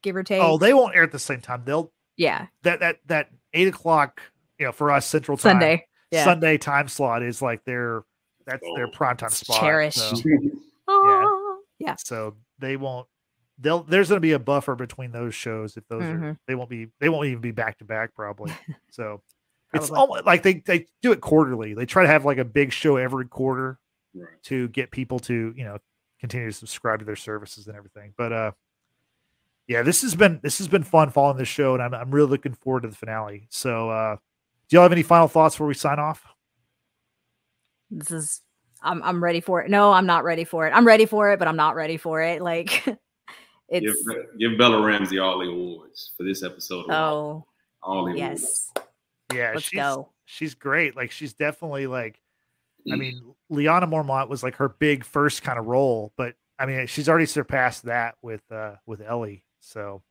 give 0.03 0.17
or 0.17 0.23
take. 0.23 0.43
Oh, 0.43 0.59
they 0.59 0.75
won't 0.75 0.95
air 0.95 1.03
at 1.03 1.13
the 1.13 1.19
same 1.19 1.41
time. 1.41 1.63
They'll 1.65 1.93
yeah, 2.17 2.47
that 2.63 2.81
that 2.81 2.99
that 3.07 3.29
eight 3.55 3.69
o'clock. 3.69 4.21
You 4.59 4.67
know, 4.67 4.73
for 4.73 4.93
us 4.93 5.07
Central 5.07 5.37
Time, 5.37 5.55
Sunday. 5.55 5.87
Yeah. 6.13 6.25
Sunday 6.25 6.59
time 6.59 6.89
slot 6.89 7.23
is 7.23 7.41
like 7.43 7.65
their 7.65 8.05
that's 8.47 8.63
their 8.77 8.87
Oh, 8.87 8.91
prime 8.91 9.17
time 9.17 9.31
spot. 9.31 9.61
cherished. 9.61 9.99
so- 9.99 10.17
Oh, 10.89 11.59
yeah. 11.79 11.97
so 11.97 12.37
they 12.59 12.77
won't 12.77 13.07
they'll 13.63 13.83
there's 13.85 14.09
going 14.09 14.17
to 14.17 14.21
be 14.21 14.33
a 14.33 14.39
buffer 14.39 14.75
between 14.75 15.13
those 15.13 15.35
shows 15.35 15.77
if 15.77 15.87
those 15.89 16.03
are 16.03 16.19
Mhm. 16.19 16.39
they 16.47 16.55
won't 16.55 16.69
be 16.71 16.89
they 17.01 17.09
won't 17.09 17.27
even 17.27 17.41
be 17.41 17.51
back 17.53 17.79
to 17.79 17.85
back 17.85 18.15
probably 18.15 18.53
so 18.91 19.23
it's 19.73 19.89
Probably. 19.89 20.01
almost 20.01 20.27
like 20.27 20.43
they 20.43 20.55
they 20.67 20.87
do 21.01 21.13
it 21.13 21.21
quarterly 21.21 21.73
they 21.75 21.87
try 21.87 22.03
to 22.03 22.09
have 22.09 22.25
like 22.25 22.39
a 22.39 22.45
big 22.45 22.73
show 22.73 22.97
every 22.97 23.27
quarter 23.27 23.79
right. 24.15 24.29
to 24.45 24.69
get 24.69 24.91
people 24.91 25.19
to 25.21 25.55
you 25.57 25.65
know 25.65 25.79
continue 26.21 26.49
to 26.51 26.53
subscribe 26.57 26.99
to 26.99 27.05
their 27.05 27.17
services 27.17 27.67
and 27.69 27.77
everything 27.77 28.13
but 28.19 28.33
uh 28.33 28.53
yeah 29.69 29.83
this 29.83 30.03
has 30.03 30.15
been 30.15 30.41
this 30.43 30.59
has 30.59 30.69
been 30.69 30.83
fun 30.83 31.11
following 31.11 31.37
this 31.39 31.49
show 31.49 31.75
and 31.75 31.83
i'm, 31.83 31.95
I'm 31.95 32.11
really 32.11 32.29
looking 32.31 32.55
forward 32.55 32.83
to 32.83 32.89
the 32.89 32.95
finale 32.97 33.47
so 33.51 33.89
uh 33.91 34.17
do 34.69 34.77
y'all 34.77 34.83
have 34.83 34.93
any 34.93 35.03
final 35.03 35.29
thoughts 35.29 35.55
before 35.55 35.67
we 35.69 35.75
sign 35.75 35.99
off 35.99 36.23
This 37.91 38.11
is. 38.11 38.41
I'm 38.85 39.01
I'm 39.05 39.23
ready 39.23 39.41
for 39.41 39.63
it. 39.63 39.71
No, 39.71 39.93
I'm 39.93 40.07
not 40.07 40.25
ready 40.25 40.43
for 40.45 40.67
it. 40.67 40.71
I'm 40.73 40.85
ready 40.87 41.07
for 41.07 41.31
it, 41.31 41.39
but 41.39 41.47
I'm 41.47 41.55
not 41.57 41.77
ready 41.77 41.99
for 41.99 42.21
it. 42.21 42.43
Like, 42.43 42.85
Give, 43.81 43.95
it's 43.97 44.05
give 44.39 44.59
Bella 44.59 44.85
Ramsey 44.85 45.19
all 45.19 45.39
the 45.39 45.49
awards 45.49 46.13
for 46.17 46.25
this 46.25 46.43
episode. 46.43 46.87
oh 46.91 47.45
all 47.83 48.05
the 48.05 48.13
awards. 48.13 48.17
yes, 48.17 48.73
yeah 49.35 49.51
let's 49.55 49.65
she's, 49.65 49.77
go. 49.77 50.11
she's 50.25 50.55
great 50.55 50.95
like 50.95 51.11
she's 51.11 51.33
definitely 51.33 51.87
like 51.87 52.21
Mm. 52.89 52.93
I 52.93 52.97
mean, 52.97 53.35
Lyanna 53.51 53.85
Mormont 53.89 54.29
was 54.29 54.43
like 54.43 54.57
her 54.57 54.69
big 54.69 55.05
first 55.05 55.43
kind 55.43 55.59
of 55.59 55.67
role, 55.67 56.13
but 56.17 56.35
I 56.59 56.67
mean, 56.67 56.87
she's 56.87 57.09
already 57.09 57.27
surpassed 57.27 57.85
that 57.85 58.17
with 58.23 58.43
uh 58.51 58.75
with 58.87 59.01
Ellie. 59.01 59.45
So 59.61 60.03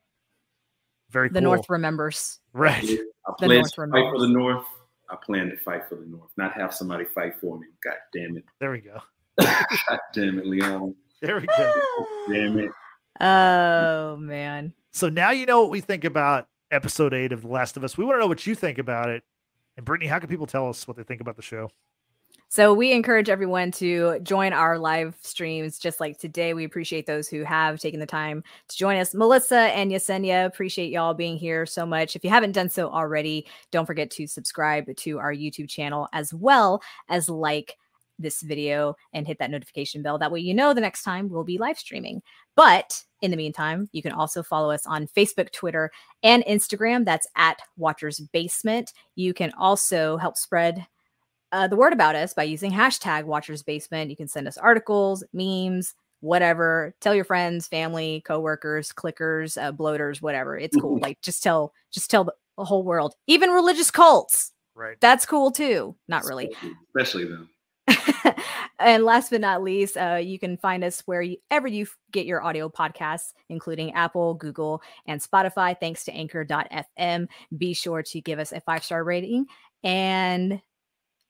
very 1.10 1.28
The 1.28 1.42
cool. 1.42 1.42
North 1.56 1.70
remembers. 1.70 2.40
right? 2.54 2.82
I 2.84 3.34
The 3.40 3.48
North 3.48 3.74
to 3.74 3.88
fight 3.88 4.12
for 4.12 4.20
the 4.22 4.28
North. 4.28 4.66
I 5.10 5.18
plan 5.26 5.50
to 5.50 5.58
fight 5.58 5.82
for 5.90 5.96
the 5.96 6.06
North, 6.06 6.30
not 6.38 6.54
have 6.54 6.74
somebody 6.74 7.04
fight 7.04 7.34
for 7.42 7.60
me. 7.60 7.68
God 7.84 7.96
damn 8.14 8.38
it. 8.38 8.46
There 8.62 8.72
we 8.72 8.80
go. 8.80 9.02
God 9.42 10.00
damn 10.14 10.40
it, 10.40 10.46
Leon. 10.46 10.96
There 11.22 11.40
we 11.40 11.46
go. 11.46 11.82
Damn 12.32 12.58
it. 12.58 12.72
Oh 13.20 14.18
man. 14.18 14.74
So 14.92 15.10
now 15.10 15.32
you 15.32 15.46
know 15.46 15.62
what 15.62 15.72
we 15.72 15.82
think 15.82 16.04
about 16.04 16.48
episode 16.72 17.14
eight 17.14 17.32
of 17.32 17.42
The 17.42 17.48
Last 17.48 17.78
of 17.78 17.84
Us. 17.84 17.98
We 17.98 18.06
want 18.06 18.16
to 18.18 18.20
know 18.22 18.28
what 18.28 18.48
you 18.48 18.56
think 18.56 18.78
about 18.78 19.10
it. 19.10 19.24
And 19.78 19.86
Brittany, 19.86 20.08
how 20.08 20.20
can 20.20 20.30
people 20.30 20.48
tell 20.48 20.70
us 20.70 20.88
what 20.88 20.98
they 20.98 21.04
think 21.04 21.22
about 21.22 21.36
the 21.36 21.42
show? 21.42 21.70
So 22.50 22.74
we 22.74 22.92
encourage 22.92 23.30
everyone 23.30 23.72
to 23.72 24.20
join 24.24 24.52
our 24.52 24.78
live 24.78 25.16
streams 25.22 25.80
just 25.80 26.02
like 26.02 26.18
today. 26.18 26.54
We 26.54 26.66
appreciate 26.66 27.06
those 27.06 27.30
who 27.30 27.46
have 27.46 27.80
taken 27.80 28.02
the 28.02 28.06
time 28.06 28.44
to 28.68 28.78
join 28.78 28.98
us. 28.98 29.14
Melissa 29.14 29.56
and 29.56 29.90
Yesenia, 29.90 30.46
appreciate 30.46 30.92
y'all 30.92 31.14
being 31.14 31.38
here 31.38 31.66
so 31.66 31.86
much. 31.86 32.14
If 32.18 32.26
you 32.26 32.30
haven't 32.30 32.52
done 32.52 32.68
so 32.68 32.90
already, 32.90 33.48
don't 33.72 33.86
forget 33.86 34.12
to 34.12 34.28
subscribe 34.28 34.94
to 34.94 35.20
our 35.20 35.34
YouTube 35.34 35.70
channel 35.70 36.10
as 36.12 36.34
well 36.34 36.82
as 37.08 37.30
like 37.30 37.78
this 38.22 38.42
video 38.42 38.96
and 39.14 39.28
hit 39.28 39.40
that 39.40 39.52
notification 39.52 40.02
bell. 40.02 40.18
That 40.18 40.32
way 40.32 40.40
you 40.40 40.54
know 40.54 40.74
the 40.74 40.82
next 40.82 41.04
time 41.04 41.30
we'll 41.30 41.44
be 41.44 41.58
live 41.58 41.78
streaming. 41.78 42.22
But 42.56 43.04
in 43.22 43.32
the 43.32 43.38
meantime, 43.38 43.90
you 43.92 44.02
can 44.02 44.12
also 44.12 44.44
follow 44.44 44.72
us 44.72 44.86
on 44.86 45.08
Facebook, 45.08 45.52
Twitter, 45.52 45.92
and 46.24 46.44
Instagram. 46.46 47.06
That's 47.06 47.28
at 47.36 47.60
Watchers 47.78 48.20
Basement. 48.20 48.94
You 49.16 49.34
can 49.34 49.52
also 49.58 50.18
help 50.18 50.38
spread 50.38 50.86
uh, 51.52 51.68
the 51.68 51.76
word 51.76 51.94
about 51.94 52.16
us 52.16 52.34
by 52.34 52.44
using 52.44 52.72
hashtag 52.72 53.26
Watchers 53.26 53.64
Basement. 53.64 54.10
You 54.10 54.16
can 54.16 54.28
send 54.28 54.48
us 54.48 54.58
articles, 54.58 55.24
memes, 55.34 55.94
whatever. 56.22 56.96
Tell 57.02 57.14
your 57.14 57.26
friends, 57.26 57.68
family, 57.68 58.22
coworkers, 58.26 58.92
clickers, 58.92 59.62
uh, 59.62 59.72
bloaters, 59.72 60.22
whatever. 60.22 60.58
It's 60.58 60.78
cool. 60.78 61.00
like 61.00 61.22
just 61.22 61.44
tell, 61.44 61.74
just 61.92 62.10
tell 62.10 62.24
the, 62.24 62.34
whole 62.58 62.84
world, 62.84 63.16
even 63.26 63.50
religious 63.50 63.90
cults. 63.90 64.52
Right. 64.76 64.98
That's 65.00 65.26
cool 65.26 65.52
too. 65.52 65.96
Not 66.08 66.26
really. 66.26 66.56
Especially 66.90 67.26
them. 67.26 67.50
and 68.80 69.04
last 69.04 69.30
but 69.30 69.42
not 69.42 69.64
least, 69.64 69.98
uh, 69.98 70.20
you 70.22 70.40
can 70.40 70.58
find 70.58 70.84
us 70.84 71.02
wherever 71.06 71.68
you 71.68 71.88
get 72.12 72.26
your 72.26 72.44
audio 72.44 72.70
podcasts, 72.70 73.34
including 73.50 73.94
Apple, 73.94 74.34
Google, 74.36 74.82
and 75.06 75.22
Spotify. 75.22 75.76
Thanks 75.80 76.04
to 76.06 76.14
Anchor.fm. 76.14 77.28
Be 77.58 77.74
sure 77.74 78.04
to 78.04 78.22
give 78.22 78.40
us 78.40 78.52
a 78.52 78.62
five 78.62 78.84
star 78.84 79.04
rating. 79.04 79.46
And 79.84 80.62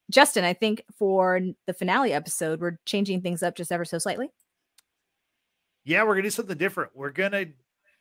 Justin, 0.09 0.43
I 0.43 0.53
think 0.53 0.83
for 0.97 1.39
the 1.67 1.73
finale 1.73 2.13
episode, 2.13 2.59
we're 2.59 2.77
changing 2.85 3.21
things 3.21 3.43
up 3.43 3.55
just 3.55 3.71
ever 3.71 3.85
so 3.85 3.97
slightly. 3.97 4.29
Yeah, 5.83 6.03
we're 6.03 6.13
gonna 6.13 6.23
do 6.23 6.29
something 6.29 6.57
different. 6.57 6.91
We're 6.93 7.11
gonna 7.11 7.45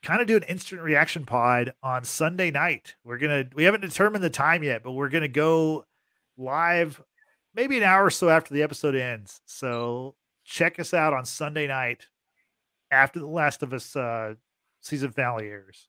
kind 0.03 0.21
of 0.21 0.27
do 0.27 0.37
an 0.37 0.43
instant 0.45 0.83
reaction 0.83 1.25
pod 1.25 1.73
on 1.83 2.05
Sunday 2.05 2.51
night. 2.51 2.95
We're 3.05 3.19
gonna 3.19 3.45
we 3.55 3.65
haven't 3.65 3.81
determined 3.81 4.25
the 4.25 4.31
time 4.31 4.63
yet, 4.63 4.83
but 4.83 4.93
we're 4.93 5.09
gonna 5.09 5.29
go 5.29 5.87
live 6.37 7.01
maybe 7.55 7.77
an 7.77 7.83
hour 7.83 8.05
or 8.07 8.11
so 8.11 8.29
after 8.29 8.55
the 8.55 8.63
episode 8.63 8.95
ends. 8.95 9.41
So 9.47 10.15
check 10.45 10.79
us 10.79 10.95
out 10.95 11.13
on 11.13 11.25
Sunday 11.25 11.67
night 11.67 12.07
after 12.91 13.19
the 13.21 13.27
Last 13.27 13.63
of 13.63 13.73
Us 13.73 13.95
uh 13.97 14.35
season 14.81 15.11
finale 15.13 15.47
airs. 15.49 15.89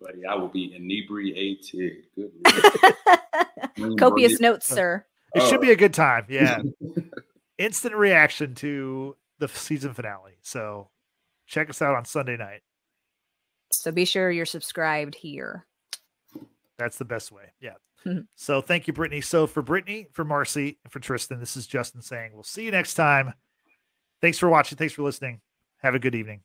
Buddy, 0.00 0.26
I 0.28 0.34
will 0.34 0.48
be 0.48 0.74
inebriated. 0.74 2.04
Good 2.16 2.32
Lord. 3.78 3.98
Copious 3.98 4.40
notes, 4.40 4.66
sir. 4.66 5.04
It 5.34 5.42
should 5.48 5.58
Oh. 5.58 5.62
be 5.62 5.70
a 5.70 5.76
good 5.76 5.94
time. 5.94 6.26
Yeah. 6.28 6.60
Instant 7.58 7.94
reaction 7.94 8.54
to 8.56 9.16
the 9.38 9.46
season 9.48 9.94
finale. 9.94 10.32
So 10.42 10.90
check 11.46 11.70
us 11.70 11.80
out 11.80 11.94
on 11.94 12.04
Sunday 12.04 12.36
night. 12.36 12.62
So 13.70 13.92
be 13.92 14.04
sure 14.04 14.30
you're 14.30 14.44
subscribed 14.44 15.14
here. 15.14 15.66
That's 16.78 16.98
the 16.98 17.04
best 17.04 17.30
way. 17.30 17.52
Yeah. 17.60 17.74
So 18.34 18.60
thank 18.60 18.86
you, 18.86 18.92
Brittany. 18.92 19.20
So 19.20 19.46
for 19.46 19.62
Brittany, 19.62 20.08
for 20.12 20.24
Marcy, 20.24 20.78
and 20.84 20.92
for 20.92 20.98
Tristan, 20.98 21.38
this 21.38 21.56
is 21.56 21.66
Justin 21.66 22.02
saying 22.02 22.32
we'll 22.34 22.42
see 22.42 22.64
you 22.64 22.70
next 22.70 22.94
time. 22.94 23.32
Thanks 24.20 24.38
for 24.38 24.48
watching. 24.48 24.76
Thanks 24.76 24.94
for 24.94 25.02
listening. 25.02 25.40
Have 25.82 25.94
a 25.94 25.98
good 25.98 26.14
evening. 26.14 26.42